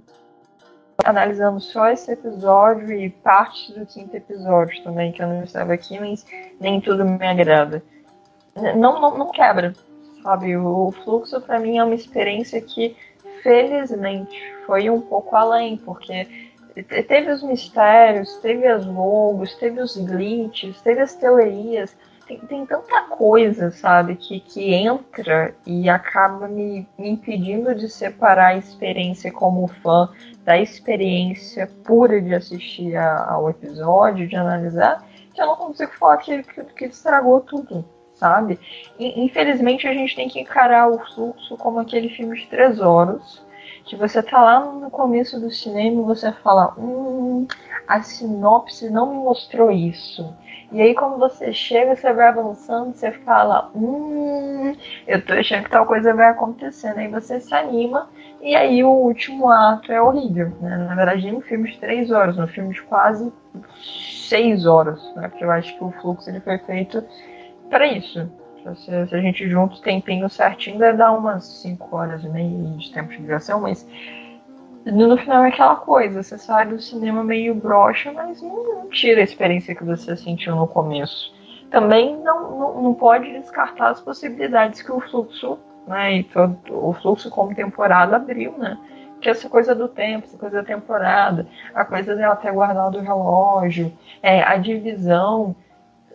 analisando 1.04 1.60
só 1.60 1.90
esse 1.90 2.12
episódio 2.12 2.92
e 2.92 3.10
parte 3.10 3.78
do 3.78 3.86
quinto 3.86 4.16
episódio 4.16 4.84
também, 4.84 5.12
que 5.12 5.22
eu 5.22 5.28
não 5.28 5.44
estava 5.44 5.74
aqui, 5.74 6.00
mas 6.00 6.26
nem 6.60 6.82
tudo 6.82 7.06
me 7.06 7.26
agrada. 7.26 7.84
Não, 8.56 9.00
não, 9.00 9.18
não 9.18 9.32
quebra, 9.32 9.74
sabe? 10.24 10.56
O 10.58 10.92
fluxo 11.04 11.40
para 11.42 11.60
mim 11.60 11.78
é 11.78 11.84
uma 11.84 11.96
experiência 11.96 12.62
que, 12.62 12.96
felizmente, 13.42 14.38
foi 14.66 14.90
um 14.90 15.02
pouco 15.02 15.36
além, 15.36 15.78
porque 15.78 16.28
teve 17.08 17.32
os 17.32 17.44
mistérios, 17.44 18.38
teve 18.38 18.68
as 18.68 18.86
logos, 18.86 19.56
teve 19.56 19.80
os 19.82 19.98
glitches, 19.98 20.82
teve 20.82 21.02
as 21.02 21.16
teorias, 21.16 21.96
tem, 22.30 22.38
tem 22.42 22.66
tanta 22.66 23.02
coisa, 23.06 23.72
sabe, 23.72 24.16
que, 24.16 24.40
que 24.40 24.72
entra 24.72 25.56
e 25.66 25.90
acaba 25.90 26.48
me, 26.48 26.88
me 26.98 27.10
impedindo 27.10 27.74
de 27.74 27.90
separar 27.90 28.50
a 28.50 28.58
experiência 28.58 29.32
como 29.32 29.68
fã 29.68 30.08
da 30.44 30.58
experiência 30.60 31.68
pura 31.84 32.22
de 32.22 32.36
assistir 32.36 32.96
a, 32.96 33.32
ao 33.32 33.50
episódio, 33.50 34.28
de 34.28 34.36
analisar, 34.36 35.04
que 35.34 35.42
eu 35.42 35.48
não 35.48 35.56
consigo 35.56 35.92
falar 35.94 36.18
que, 36.18 36.44
que, 36.44 36.64
que 36.66 36.86
estragou 36.86 37.42
tudo, 37.42 37.84
sabe? 38.14 38.60
E, 39.00 39.26
infelizmente 39.26 39.88
a 39.88 39.94
gente 39.94 40.16
tem 40.16 40.30
que 40.30 40.40
encarar 40.40 40.88
o 40.88 41.00
fluxo 41.00 41.58
como 41.58 41.80
aquele 41.80 42.10
filme 42.10 42.40
de 42.40 42.48
três 42.48 42.80
horas, 42.80 43.44
que 43.86 43.96
você 43.96 44.22
tá 44.22 44.40
lá 44.40 44.60
no 44.60 44.92
começo 44.92 45.40
do 45.40 45.50
cinema 45.50 46.02
e 46.02 46.06
você 46.06 46.32
fala, 46.32 46.76
hum, 46.78 47.48
a 47.88 48.04
sinopse 48.04 48.88
não 48.88 49.08
me 49.08 49.16
mostrou 49.16 49.72
isso. 49.72 50.32
E 50.72 50.82
aí, 50.82 50.94
quando 50.94 51.18
você 51.18 51.52
chega, 51.52 51.96
você 51.96 52.14
vai 52.14 52.28
avançando, 52.28 52.94
você 52.94 53.12
fala, 53.12 53.72
hum, 53.76 54.76
eu 55.08 55.24
tô 55.26 55.34
achando 55.34 55.64
que 55.64 55.72
tal 55.72 55.86
coisa 55.86 56.14
vai 56.14 56.30
acontecendo. 56.30 57.00
Aí 57.00 57.08
você 57.08 57.40
se 57.40 57.54
anima, 57.56 58.08
e 58.42 58.56
aí 58.56 58.84
o 58.84 58.90
último 58.90 59.50
ato 59.50 59.92
é 59.92 60.00
horrível. 60.02 60.52
Né? 60.62 60.78
Na 60.78 60.94
verdade, 60.94 61.28
em 61.28 61.36
um 61.36 61.42
filme 61.42 61.72
de 61.72 61.80
três 61.80 62.12
horas, 62.12 62.38
um 62.38 62.48
filme 62.48 62.74
de 62.74 62.82
quase 62.84 63.34
seis 64.30 64.68
horas, 64.68 65.02
né? 65.16 65.28
Porque 65.28 65.44
eu 65.44 65.52
acho 65.52 65.76
que 65.76 65.84
o 65.84 65.92
fluxo 65.92 66.30
ele 66.30 66.40
foi 66.40 66.60
feito 66.60 67.04
para 67.70 67.88
isso. 67.88 68.32
Se, 68.76 69.08
se, 69.08 69.16
a 69.16 69.22
gente 69.22 69.50
junta 69.50 69.76
o 69.76 69.82
tempinho 69.82 70.30
certinho, 70.30 70.78
deve 70.78 70.98
dar 70.98 71.12
umas 71.14 71.46
cinco 71.46 71.96
horas 71.96 72.24
e 72.24 72.30
meia 72.30 72.78
de 72.78 72.92
tempo 72.92 73.10
de 73.10 73.18
duração, 73.18 73.62
mas 73.62 73.88
no 74.86 75.18
final 75.18 75.44
é 75.44 75.50
aquela 75.50 75.76
coisa, 75.76 76.24
você 76.24 76.38
sai 76.38 76.66
do 76.66 76.80
cinema 76.80 77.24
meio 77.24 77.54
broxa, 77.54 78.12
mas 78.12 78.42
não, 78.42 78.64
não, 78.64 78.90
tira 78.90 79.22
a 79.22 79.24
experiência 79.24 79.76
que 79.76 79.84
você 79.84 80.16
sentiu 80.16 80.56
no 80.56 80.68
começo. 80.68 81.34
Também 81.70 82.18
não, 82.18 82.58
não, 82.58 82.82
não 82.82 82.94
pode 82.94 83.32
descartar 83.32 83.90
as 83.90 84.02
possibilidades 84.02 84.82
que 84.82 84.92
o 84.92 85.00
fluxo, 85.00 85.60
né, 85.86 86.18
e 86.18 86.24
todo, 86.24 86.58
o 86.70 86.94
fluxo 86.94 87.30
como 87.30 87.54
temporada 87.54 88.16
abriu, 88.16 88.58
né? 88.58 88.78
Que 89.22 89.30
essa 89.30 89.50
coisa 89.50 89.76
do 89.76 89.88
tempo, 89.90 90.26
essa 90.26 90.38
coisa 90.38 90.58
da 90.58 90.64
temporada, 90.64 91.46
a 91.76 91.84
coisa 91.84 92.16
dela 92.16 92.38
ter 92.38 92.54
guardado 92.54 92.98
o 92.98 93.02
relógio, 93.02 93.92
é, 94.24 94.42
a 94.42 94.56
divisão. 94.56 95.56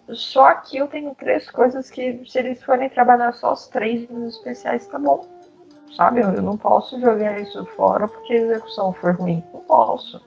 Só 0.08 0.54
que 0.54 0.78
eu 0.78 0.86
tenho 0.86 1.14
três 1.14 1.50
coisas 1.50 1.90
que, 1.90 2.22
se 2.26 2.38
eles 2.38 2.62
forem 2.62 2.88
trabalhar 2.88 3.32
só 3.32 3.52
os 3.52 3.68
três 3.68 4.08
nos 4.08 4.36
especiais, 4.36 4.86
tá 4.86 4.98
bom 4.98 5.33
sabe? 5.96 6.20
Eu 6.20 6.42
não 6.42 6.56
posso 6.56 7.00
jogar 7.00 7.40
isso 7.40 7.64
fora 7.76 8.08
porque 8.08 8.32
a 8.32 8.42
execução 8.42 8.92
foi 9.00 9.12
ruim. 9.12 9.42
Não 9.52 9.60
posso. 9.60 10.20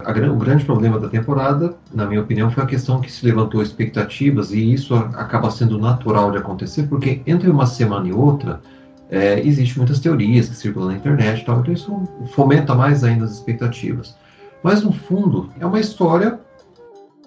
o 0.00 0.36
grande 0.36 0.64
problema 0.64 0.98
da 0.98 1.08
temporada, 1.08 1.74
na 1.92 2.06
minha 2.06 2.20
opinião, 2.20 2.50
foi 2.50 2.64
a 2.64 2.66
questão 2.66 3.00
que 3.00 3.10
se 3.10 3.24
levantou 3.24 3.62
expectativas 3.62 4.52
e 4.52 4.72
isso 4.72 4.94
acaba 4.94 5.50
sendo 5.50 5.78
natural 5.78 6.30
de 6.30 6.38
acontecer, 6.38 6.84
porque 6.84 7.22
entre 7.26 7.50
uma 7.50 7.66
semana 7.66 8.08
e 8.08 8.12
outra 8.12 8.60
é, 9.10 9.40
existem 9.40 9.78
muitas 9.78 9.98
teorias 9.98 10.48
que 10.48 10.54
circulam 10.54 10.90
na 10.90 10.96
internet 10.96 11.44
tal, 11.44 11.60
então 11.60 11.74
isso 11.74 12.02
fomenta 12.32 12.74
mais 12.74 13.02
ainda 13.02 13.24
as 13.24 13.32
expectativas. 13.32 14.16
Mas 14.62 14.82
no 14.82 14.92
fundo, 14.92 15.50
é 15.58 15.66
uma 15.66 15.80
história 15.80 16.38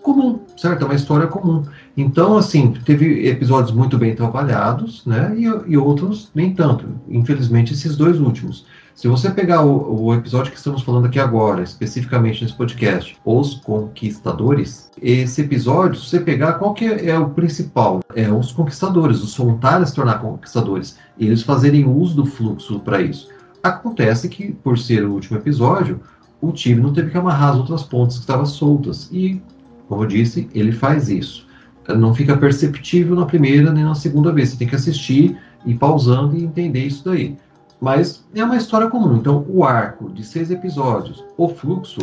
comum, 0.02 0.40
certo? 0.56 0.84
É 0.84 0.86
uma 0.86 0.94
história 0.94 1.28
comum. 1.28 1.64
Então, 1.96 2.38
assim, 2.38 2.74
teve 2.86 3.28
episódios 3.28 3.72
muito 3.72 3.98
bem 3.98 4.16
trabalhados, 4.16 5.06
né? 5.06 5.36
E, 5.38 5.74
e 5.74 5.78
outros 5.78 6.32
nem 6.34 6.54
tanto. 6.54 6.88
Infelizmente, 7.08 7.74
esses 7.74 7.96
dois 7.96 8.20
últimos. 8.20 8.66
Se 8.96 9.08
você 9.08 9.30
pegar 9.30 9.64
o, 9.64 10.06
o, 10.06 10.14
episódio 10.14 10.52
que 10.52 10.58
estamos 10.58 10.84
falando 10.84 11.06
aqui 11.06 11.20
agora, 11.20 11.64
especificamente 11.64 12.44
nesse 12.44 12.56
podcast, 12.56 13.18
Os 13.26 13.56
Conquistadores, 13.56 14.92
esse 15.02 15.42
episódio, 15.42 16.00
se 16.00 16.10
você 16.10 16.20
pegar, 16.20 16.54
qual 16.54 16.74
que 16.74 16.86
é, 16.86 17.10
é 17.10 17.18
o 17.18 17.30
principal? 17.30 18.02
É 18.16 18.32
os 18.32 18.52
conquistadores, 18.52 19.22
os 19.22 19.36
voluntários 19.36 19.90
se 19.90 19.96
tornar 19.96 20.20
conquistadores, 20.20 20.98
eles 21.20 21.42
fazerem 21.42 21.88
uso 21.88 22.16
do 22.16 22.26
fluxo 22.26 22.80
para 22.80 23.02
isso. 23.02 23.30
Acontece 23.64 24.30
que, 24.30 24.52
por 24.52 24.78
ser 24.78 25.06
o 25.06 25.14
último 25.14 25.38
episódio, 25.38 26.00
o 26.40 26.52
time 26.52 26.82
não 26.82 26.94
teve 26.94 27.10
que 27.10 27.18
amarrar 27.18 27.52
as 27.52 27.58
outras 27.58 27.84
pontas 27.84 28.16
que 28.16 28.22
estavam 28.22 28.46
soltas. 28.46 29.10
E 29.12 29.42
como 29.88 30.04
eu 30.04 30.08
disse, 30.08 30.50
ele 30.54 30.72
faz 30.72 31.10
isso. 31.10 31.48
Não 31.90 32.14
fica 32.14 32.38
perceptível 32.38 33.16
na 33.16 33.26
primeira 33.26 33.72
nem 33.72 33.84
na 33.84 33.96
segunda 33.96 34.32
vez. 34.32 34.50
Você 34.50 34.58
tem 34.58 34.68
que 34.68 34.76
assistir 34.76 35.38
e 35.66 35.74
pausando 35.74 36.36
e 36.36 36.44
entender 36.44 36.86
isso 36.86 37.04
daí. 37.06 37.38
Mas 37.82 38.26
é 38.34 38.44
uma 38.44 38.56
história 38.56 38.90
comum. 38.90 39.18
Então, 39.18 39.46
o 39.50 39.64
arco 39.66 40.10
de 40.10 40.24
seis 40.24 40.50
episódios, 40.50 41.24
o 41.38 41.50
fluxo, 41.50 42.00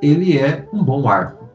ele 0.00 0.38
é 0.38 0.68
um 0.72 0.82
bom 0.82 1.08
arco. 1.08 1.48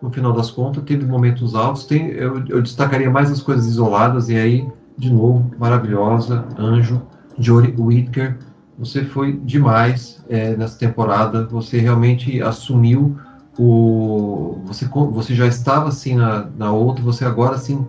No 0.00 0.10
final 0.10 0.32
das 0.32 0.50
contas, 0.50 0.84
teve 0.84 1.04
momentos 1.04 1.54
altos. 1.54 1.84
Tem, 1.84 2.08
eu, 2.10 2.44
eu 2.46 2.62
destacaria 2.62 3.10
mais 3.10 3.32
as 3.32 3.40
coisas 3.40 3.66
isoladas. 3.66 4.28
E 4.28 4.36
aí, 4.36 4.68
de 4.96 5.12
novo, 5.12 5.50
maravilhosa, 5.58 6.44
Anjo, 6.56 7.02
Jory 7.38 7.74
Whittaker. 7.76 8.38
Você 8.78 9.04
foi 9.04 9.32
demais 9.32 10.22
é, 10.28 10.56
nessa 10.56 10.78
temporada. 10.78 11.44
Você 11.46 11.78
realmente 11.78 12.40
assumiu 12.40 13.16
o, 13.58 14.60
você, 14.64 14.86
você 14.86 15.34
já 15.34 15.46
estava 15.46 15.88
assim 15.88 16.16
na, 16.16 16.48
na 16.56 16.72
outra, 16.72 17.04
você 17.04 17.24
agora 17.24 17.54
assim 17.54 17.86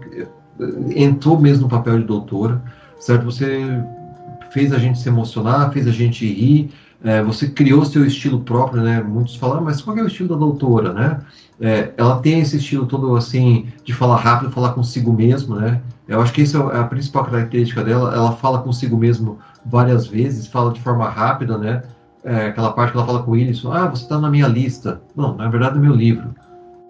entrou 0.96 1.40
mesmo 1.40 1.64
no 1.64 1.70
papel 1.70 2.00
de 2.00 2.06
doutora, 2.06 2.62
certo? 3.00 3.26
Você 3.26 3.84
fez 4.52 4.72
a 4.72 4.78
gente 4.78 5.00
se 5.00 5.10
emocionar, 5.10 5.72
fez 5.72 5.88
a 5.88 5.92
gente 5.92 6.26
rir, 6.26 6.72
é, 7.04 7.22
você 7.22 7.48
criou 7.48 7.86
seu 7.86 8.06
estilo 8.06 8.40
próprio, 8.40 8.82
né? 8.82 9.02
Muitos 9.02 9.36
falam, 9.36 9.58
ah, 9.58 9.62
mas 9.62 9.82
qual 9.82 9.98
é 9.98 10.02
o 10.02 10.08
estilo 10.08 10.30
da 10.30 10.36
doutora, 10.36 10.94
né? 10.94 11.20
É, 11.60 11.94
ela 11.98 12.20
tem 12.20 12.40
esse 12.40 12.58
estilo 12.58 12.86
todo 12.86 13.16
assim 13.16 13.68
de 13.84 13.94
falar 13.94 14.18
rápido, 14.18 14.52
falar 14.52 14.74
consigo 14.74 15.14
mesmo, 15.14 15.56
né? 15.56 15.82
Eu 16.08 16.22
acho 16.22 16.34
que 16.34 16.42
essa 16.42 16.58
é 16.58 16.80
a 16.80 16.84
principal 16.84 17.26
característica 17.26 17.84
dela. 17.84 18.14
Ela 18.14 18.32
fala 18.34 18.60
consigo 18.60 18.98
mesmo 18.98 19.40
várias 19.66 20.08
vezes, 20.08 20.48
fala 20.48 20.72
de 20.72 20.82
forma 20.82 21.10
rápida, 21.10 21.58
né? 21.58 21.84
É, 22.26 22.48
aquela 22.48 22.74
parte 22.74 22.92
que 22.92 22.98
ela 22.98 23.06
fala 23.06 23.24
com 23.24 23.32
o 23.32 23.34
Willis, 23.36 23.64
ah, 23.66 23.88
você 23.88 24.04
está 24.04 24.20
na 24.20 24.30
minha 24.30 24.48
lista. 24.48 25.02
Não, 25.16 25.36
na 25.36 25.48
verdade 25.48 25.78
é 25.78 25.82
meu 25.82 25.94
livro. 25.94 26.34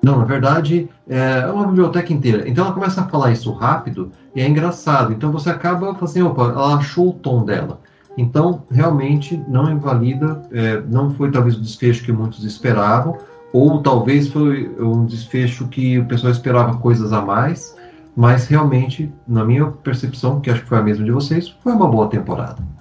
Não, 0.01 0.19
na 0.19 0.25
verdade 0.25 0.89
é 1.07 1.45
uma 1.47 1.67
biblioteca 1.67 2.13
inteira. 2.13 2.47
Então 2.47 2.65
ela 2.65 2.73
começa 2.73 3.01
a 3.01 3.07
falar 3.07 3.31
isso 3.31 3.51
rápido 3.51 4.11
e 4.35 4.41
é 4.41 4.47
engraçado. 4.47 5.11
Então 5.11 5.31
você 5.31 5.49
acaba 5.49 5.95
assim, 6.01 6.21
opa, 6.21 6.43
ela 6.43 6.75
achou 6.75 7.09
o 7.09 7.13
tom 7.13 7.43
dela. 7.43 7.79
Então 8.17 8.63
realmente 8.71 9.41
não 9.47 9.69
invalida, 9.69 10.41
é, 10.51 10.81
não 10.87 11.11
foi 11.11 11.29
talvez 11.31 11.57
o 11.57 11.61
desfecho 11.61 12.03
que 12.03 12.11
muitos 12.11 12.43
esperavam, 12.43 13.17
ou 13.51 13.81
talvez 13.81 14.27
foi 14.29 14.73
um 14.79 15.05
desfecho 15.05 15.67
que 15.67 15.99
o 15.99 16.05
pessoal 16.05 16.31
esperava 16.31 16.77
coisas 16.77 17.11
a 17.11 17.21
mais, 17.21 17.75
mas 18.15 18.47
realmente, 18.47 19.11
na 19.27 19.43
minha 19.43 19.65
percepção, 19.67 20.39
que 20.39 20.49
acho 20.49 20.61
que 20.61 20.69
foi 20.69 20.77
a 20.77 20.83
mesma 20.83 21.03
de 21.03 21.11
vocês, 21.11 21.49
foi 21.61 21.73
uma 21.73 21.87
boa 21.87 22.07
temporada. 22.07 22.74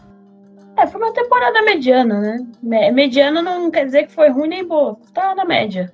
É, 0.84 0.86
foi 0.86 1.00
uma 1.00 1.12
temporada 1.12 1.62
mediana, 1.62 2.20
né? 2.20 2.90
Mediana 2.92 3.40
não 3.40 3.70
quer 3.70 3.86
dizer 3.86 4.06
que 4.06 4.12
foi 4.12 4.28
ruim 4.28 4.48
nem 4.48 4.66
boa. 4.66 4.98
Tá 5.14 5.34
na 5.34 5.44
média. 5.44 5.90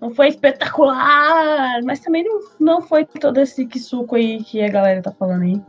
Não 0.00 0.14
foi 0.14 0.28
espetacular, 0.28 1.82
mas 1.82 2.00
também 2.00 2.24
não, 2.24 2.40
não 2.58 2.82
foi 2.82 3.04
todo 3.04 3.38
esse 3.40 3.66
que 3.66 3.78
suco 3.78 4.14
aí 4.14 4.42
que 4.42 4.62
a 4.62 4.68
galera 4.68 5.02
tá 5.02 5.10
falando 5.12 5.42
aí. 5.42 5.60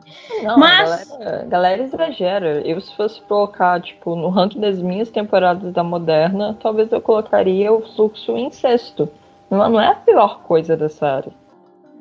Não, 0.43 0.57
mas... 0.57 1.11
a 1.11 1.15
galera, 1.15 1.41
a 1.41 1.45
galera 1.45 1.83
exagera. 1.83 2.61
Eu, 2.67 2.79
se 2.81 2.95
fosse 2.95 3.21
colocar, 3.21 3.81
tipo, 3.81 4.15
no 4.15 4.29
ranking 4.29 4.59
das 4.59 4.79
minhas 4.81 5.09
temporadas 5.09 5.71
da 5.73 5.83
Moderna, 5.83 6.57
talvez 6.61 6.91
eu 6.91 7.01
colocaria 7.01 7.71
o 7.71 7.81
fluxo 7.81 8.35
em 8.37 8.51
sexto. 8.51 9.09
Não, 9.49 9.57
não 9.69 9.81
é 9.81 9.87
a 9.87 9.95
pior 9.95 10.41
coisa 10.41 10.77
da 10.77 10.89
série. 10.89 11.31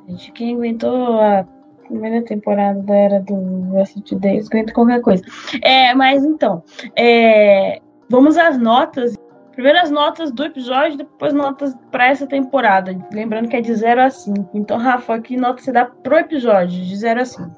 Gente, 0.06 0.32
quem 0.32 0.54
aguentou 0.54 1.20
a 1.20 1.46
primeira 1.88 2.22
temporada 2.22 2.80
da 2.82 2.94
era 2.94 3.20
do 3.20 3.72
Resident 3.72 4.12
Days, 4.14 4.46
aguenta 4.46 4.72
qualquer 4.72 5.00
coisa. 5.00 5.24
É, 5.62 5.94
mas 5.94 6.24
então, 6.24 6.62
é, 6.94 7.80
vamos 8.08 8.36
às 8.36 8.58
notas. 8.58 9.16
Primeiro 9.52 9.80
as 9.80 9.90
notas 9.90 10.30
do 10.30 10.44
episódio, 10.44 10.98
depois 10.98 11.34
notas 11.34 11.74
para 11.90 12.06
essa 12.06 12.28
temporada. 12.28 12.96
Lembrando 13.12 13.48
que 13.48 13.56
é 13.56 13.60
de 13.60 13.74
0 13.74 14.02
a 14.02 14.10
5. 14.10 14.50
Então, 14.54 14.78
Rafa, 14.78 15.18
que 15.18 15.36
nota 15.36 15.60
você 15.60 15.72
dá 15.72 15.84
pro 15.84 16.16
episódio, 16.16 16.80
de 16.80 16.96
0 16.96 17.20
a 17.20 17.24
5? 17.24 17.50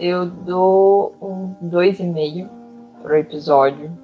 Eu 0.00 0.26
dou 0.26 1.14
um 1.22 1.54
2,5 1.68 2.48
pro 3.02 3.16
episódio. 3.16 3.96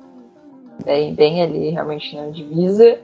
Bem, 0.84 1.12
bem 1.14 1.42
ali, 1.42 1.70
realmente 1.70 2.14
na 2.16 2.28
divisa. 2.30 3.00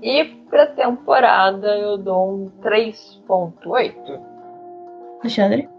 E 0.00 0.24
pra 0.48 0.66
temporada 0.66 1.76
eu 1.76 1.98
dou 1.98 2.34
um 2.34 2.50
3,8. 2.62 4.20
Alexandre? 5.20 5.75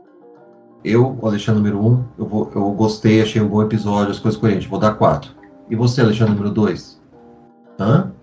Eu, 0.87 1.19
Alexandre 1.21 1.61
número 1.61 1.85
1, 1.85 1.91
um, 1.91 2.05
eu, 2.17 2.51
eu 2.55 2.71
gostei, 2.71 3.21
achei 3.21 3.41
um 3.41 3.49
bom 3.49 3.61
episódio, 3.61 4.09
as 4.09 4.19
coisas 4.19 4.39
coerentes. 4.39 4.69
Vou 4.69 4.79
dar 4.79 4.93
4. 4.93 5.29
E 5.69 5.75
você, 5.75 5.99
Alexandre 5.99 6.33
número 6.33 6.49
2? 6.53 7.01
Hã? 7.77 8.13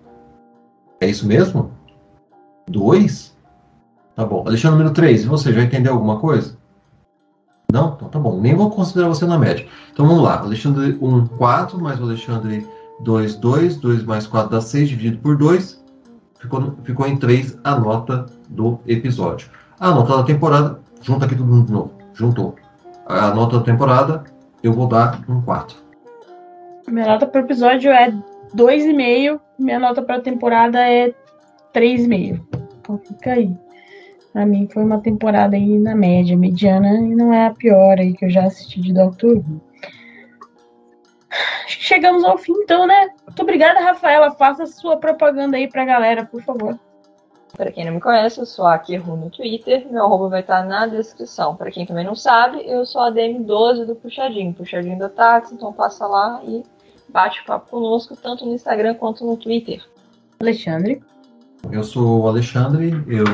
É 0.99 1.07
isso 1.07 1.27
mesmo? 1.27 1.73
2? 2.71 3.37
Tá 4.17 4.25
bom. 4.25 4.45
Alexandre 4.47 4.79
número 4.79 4.95
3, 4.95 5.25
e 5.25 5.27
você, 5.27 5.53
já 5.53 5.63
entendeu 5.63 5.93
alguma 5.93 6.19
coisa? 6.19 6.57
Não? 7.71 7.93
Então 7.97 8.09
tá 8.09 8.19
bom. 8.19 8.41
Nem 8.41 8.55
vou 8.55 8.71
considerar 8.71 9.09
você 9.09 9.27
na 9.27 9.39
média. 9.39 9.67
Então 9.93 10.07
vamos 10.07 10.23
lá. 10.23 10.39
Alexandre 10.39 10.97
1, 11.03 11.27
4, 11.27 11.79
mais 11.79 12.01
Alexandre 12.01 12.67
2, 13.01 13.37
2. 13.37 13.77
2 13.77 14.05
mais 14.05 14.27
4 14.27 14.49
dá 14.49 14.63
6, 14.63 14.89
dividido 14.89 15.19
por 15.19 15.37
2. 15.37 15.85
Ficou, 16.41 16.75
ficou 16.83 17.07
em 17.07 17.19
3 17.19 17.59
a 17.63 17.79
nota 17.79 18.25
do 18.49 18.81
episódio. 18.87 19.51
A 19.79 19.91
nota 19.91 20.17
da 20.17 20.23
temporada, 20.23 20.81
junta 21.03 21.27
aqui 21.27 21.37
tudo 21.37 21.63
de 21.63 21.71
novo 21.71 22.04
juntou 22.15 22.57
a 23.07 23.31
nota 23.35 23.59
da 23.59 23.65
temporada, 23.65 24.25
eu 24.63 24.73
vou 24.73 24.87
dar 24.87 25.21
um 25.29 25.43
4. 25.43 25.77
Minha 26.89 27.07
nota 27.07 27.27
para 27.27 27.41
o 27.41 27.45
episódio 27.45 27.91
é 27.91 28.11
2,5. 28.55 29.41
Minha 29.59 29.79
nota 29.79 30.03
para 30.03 30.17
a 30.17 30.21
temporada 30.21 30.79
é 30.79 31.15
3,5. 31.75 32.41
Então 32.81 32.99
fica 32.99 33.33
aí. 33.33 33.57
Pra 34.33 34.45
mim 34.45 34.69
foi 34.73 34.83
uma 34.83 35.01
temporada 35.01 35.55
aí 35.55 35.79
na 35.79 35.95
média, 35.95 36.37
mediana, 36.37 36.95
e 36.95 37.15
não 37.15 37.33
é 37.33 37.47
a 37.47 37.55
pior 37.55 37.99
aí 37.99 38.15
que 38.15 38.25
eu 38.25 38.31
já 38.31 38.45
assisti 38.45 38.81
de 38.81 38.93
Doctor 38.93 39.37
Who. 39.37 39.61
Acho 41.65 41.79
que 41.79 41.85
chegamos 41.85 42.25
ao 42.25 42.37
fim, 42.39 42.53
então, 42.53 42.87
né? 42.87 43.09
Muito 43.27 43.43
obrigada, 43.43 43.81
Rafaela. 43.81 44.33
Faça 44.33 44.67
sua 44.67 44.97
propaganda 44.97 45.57
aí 45.57 45.69
pra 45.69 45.85
galera, 45.85 46.25
por 46.25 46.43
favor. 46.43 46.79
Para 47.57 47.71
quem 47.71 47.85
não 47.85 47.95
me 47.95 48.01
conhece, 48.01 48.41
eu 48.41 48.47
sou 48.47 48.67
a 48.67 48.77
Kiru 48.77 49.17
no 49.17 49.31
Twitter, 49.31 49.87
meu 49.91 50.05
arroba 50.05 50.29
vai 50.29 50.41
estar 50.41 50.65
na 50.65 50.87
descrição. 50.87 51.55
Para 51.55 51.71
quem 51.71 51.87
também 51.87 52.05
não 52.05 52.17
sabe, 52.17 52.63
eu 52.67 52.85
sou 52.85 53.01
a 53.01 53.13
DM12 53.13 53.85
do 53.85 53.95
Puxadinho, 53.95 54.53
Puxadinho 54.53 54.99
do 54.99 55.09
Táxi, 55.09 55.55
então 55.55 55.73
passa 55.73 56.05
lá 56.07 56.41
e 56.45 56.65
bate 57.09 57.45
papo 57.45 57.71
conosco, 57.71 58.17
tanto 58.21 58.45
no 58.45 58.55
Instagram 58.55 58.95
quanto 58.95 59.25
no 59.25 59.37
Twitter. 59.37 59.81
Alexandre. 60.41 61.01
Eu 61.71 61.85
sou 61.85 62.23
o 62.23 62.29
Alexandre, 62.29 63.03
eu 63.07 63.25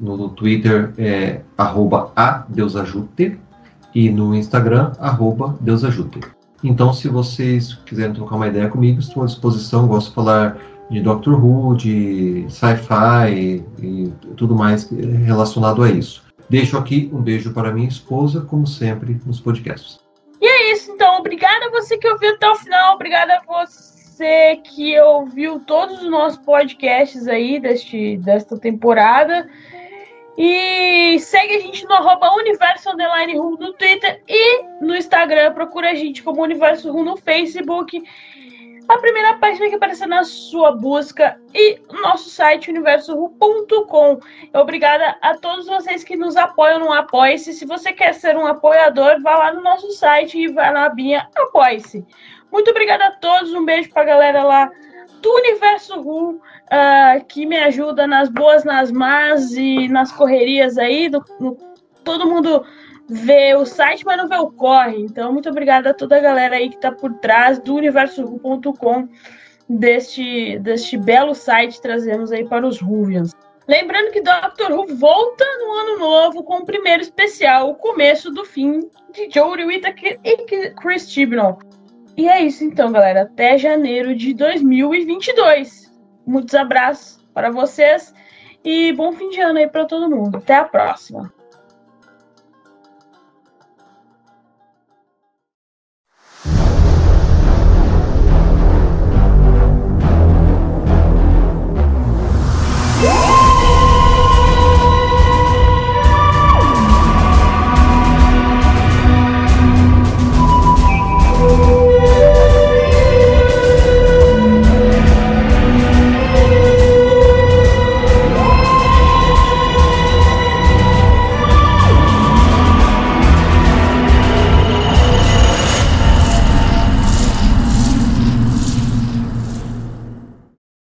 no 0.00 0.28
Twitter 0.30 0.92
é 0.96 1.42
arroba 1.56 2.10
adeusajute 2.16 3.38
e 3.94 4.10
no 4.10 4.34
Instagram, 4.34 4.92
arroba 4.98 5.56
deusajute. 5.60 6.20
Então, 6.64 6.92
se 6.92 7.08
vocês 7.08 7.74
quiserem 7.84 8.14
trocar 8.14 8.36
uma 8.36 8.48
ideia 8.48 8.68
comigo, 8.68 9.00
estou 9.00 9.24
à 9.24 9.26
disposição. 9.26 9.86
Gosto 9.86 10.08
de 10.08 10.14
falar 10.14 10.56
de 10.92 11.00
Doctor 11.00 11.42
Who, 11.42 11.74
de 11.74 12.44
sci-fi 12.50 13.64
e, 13.82 14.12
tudo 14.36 14.54
mais 14.54 14.90
relacionado 14.90 15.82
a 15.82 15.90
isso. 15.90 16.22
Deixo 16.50 16.76
aqui 16.76 17.10
um 17.12 17.22
beijo 17.22 17.54
para 17.54 17.72
minha 17.72 17.88
esposa, 17.88 18.42
como 18.42 18.66
sempre, 18.66 19.18
nos 19.24 19.40
podcasts. 19.40 19.98
E 20.38 20.46
é 20.46 20.72
isso, 20.72 20.90
então. 20.92 21.18
Obrigada 21.18 21.66
a 21.66 21.70
você 21.70 21.96
que 21.96 22.06
ouviu 22.06 22.34
até 22.34 22.50
o 22.50 22.56
final. 22.56 22.94
Obrigada 22.94 23.38
a 23.38 23.42
você 23.46 24.56
que 24.56 25.00
ouviu 25.00 25.60
todos 25.60 26.02
os 26.02 26.10
nossos 26.10 26.38
podcasts 26.40 27.26
aí 27.26 27.58
deste, 27.58 28.18
desta 28.18 28.58
temporada. 28.58 29.48
E 30.36 31.18
segue 31.20 31.56
a 31.56 31.60
gente 31.60 31.84
no 31.86 31.94
arroba 31.94 32.34
Universo 32.34 32.90
Underline 32.90 33.34
no 33.34 33.72
Twitter 33.74 34.22
e 34.28 34.62
no 34.80 34.94
Instagram. 34.94 35.52
Procura 35.52 35.90
a 35.90 35.94
gente 35.94 36.22
como 36.22 36.42
Universo 36.42 36.92
Ru 36.92 37.02
no 37.02 37.16
Facebook. 37.16 38.02
A 38.88 38.98
primeira 38.98 39.34
página 39.34 39.68
que 39.68 39.74
aparecer 39.76 40.06
na 40.06 40.24
sua 40.24 40.72
busca 40.72 41.40
e 41.54 41.80
nosso 42.02 42.28
site 42.28 42.70
universoru.com. 42.70 44.20
Obrigada 44.54 45.16
a 45.22 45.36
todos 45.36 45.66
vocês 45.66 46.04
que 46.04 46.16
nos 46.16 46.36
apoiam 46.36 46.80
no 46.80 46.92
Apoia-se. 46.92 47.52
Se 47.52 47.64
você 47.64 47.92
quer 47.92 48.12
ser 48.14 48.36
um 48.36 48.46
apoiador, 48.46 49.20
vá 49.22 49.36
lá 49.36 49.52
no 49.52 49.62
nosso 49.62 49.90
site 49.92 50.38
e 50.38 50.48
vá 50.48 50.70
na 50.72 50.86
abinha 50.86 51.28
Apoie-se. 51.36 52.04
Muito 52.50 52.70
obrigada 52.70 53.06
a 53.06 53.12
todos. 53.12 53.54
Um 53.54 53.64
beijo 53.64 53.90
pra 53.90 54.04
galera 54.04 54.42
lá 54.42 54.70
do 55.22 55.32
Universo 55.36 56.00
Ru, 56.00 56.30
uh, 56.32 57.24
que 57.28 57.46
me 57.46 57.56
ajuda 57.58 58.06
nas 58.06 58.28
boas, 58.28 58.64
nas 58.64 58.90
más 58.90 59.52
e 59.52 59.88
nas 59.88 60.10
correrias 60.12 60.76
aí. 60.76 61.08
Do, 61.08 61.24
no, 61.38 61.56
todo 62.04 62.28
mundo 62.28 62.66
vê 63.08 63.54
o 63.54 63.64
site, 63.64 64.04
mas 64.04 64.16
não 64.16 64.28
vê 64.28 64.36
o 64.36 64.50
corre. 64.50 64.98
Então, 65.00 65.32
muito 65.32 65.48
obrigada 65.48 65.90
a 65.90 65.94
toda 65.94 66.16
a 66.16 66.20
galera 66.20 66.56
aí 66.56 66.68
que 66.68 66.76
está 66.76 66.92
por 66.92 67.12
trás 67.14 67.58
do 67.58 67.74
universoru.com 67.74 69.08
deste, 69.68 70.58
deste 70.58 70.96
belo 70.96 71.34
site 71.34 71.80
trazemos 71.80 72.32
aí 72.32 72.44
para 72.44 72.66
os 72.66 72.80
Ruvians. 72.80 73.32
Lembrando 73.66 74.10
que 74.10 74.20
Doctor 74.20 74.72
Who 74.72 74.96
volta 74.96 75.44
no 75.60 75.72
ano 75.72 75.98
novo 75.98 76.42
com 76.42 76.58
o 76.58 76.66
primeiro 76.66 77.02
especial, 77.02 77.70
o 77.70 77.74
começo 77.76 78.30
do 78.30 78.44
fim 78.44 78.80
de 79.12 79.30
Jodie 79.32 79.64
Whittaker 79.64 80.18
e 80.24 80.70
Chris 80.74 81.10
Chibnall. 81.10 81.58
E 82.16 82.28
é 82.28 82.42
isso 82.42 82.64
então, 82.64 82.92
galera. 82.92 83.22
Até 83.22 83.56
janeiro 83.56 84.14
de 84.14 84.34
2022. 84.34 85.90
Muitos 86.26 86.54
abraços 86.54 87.24
para 87.32 87.50
vocês 87.50 88.12
e 88.64 88.92
bom 88.92 89.12
fim 89.12 89.30
de 89.30 89.40
ano 89.40 89.58
aí 89.58 89.68
para 89.68 89.86
todo 89.86 90.10
mundo. 90.10 90.38
Até 90.38 90.56
a 90.56 90.64
próxima. 90.64 91.32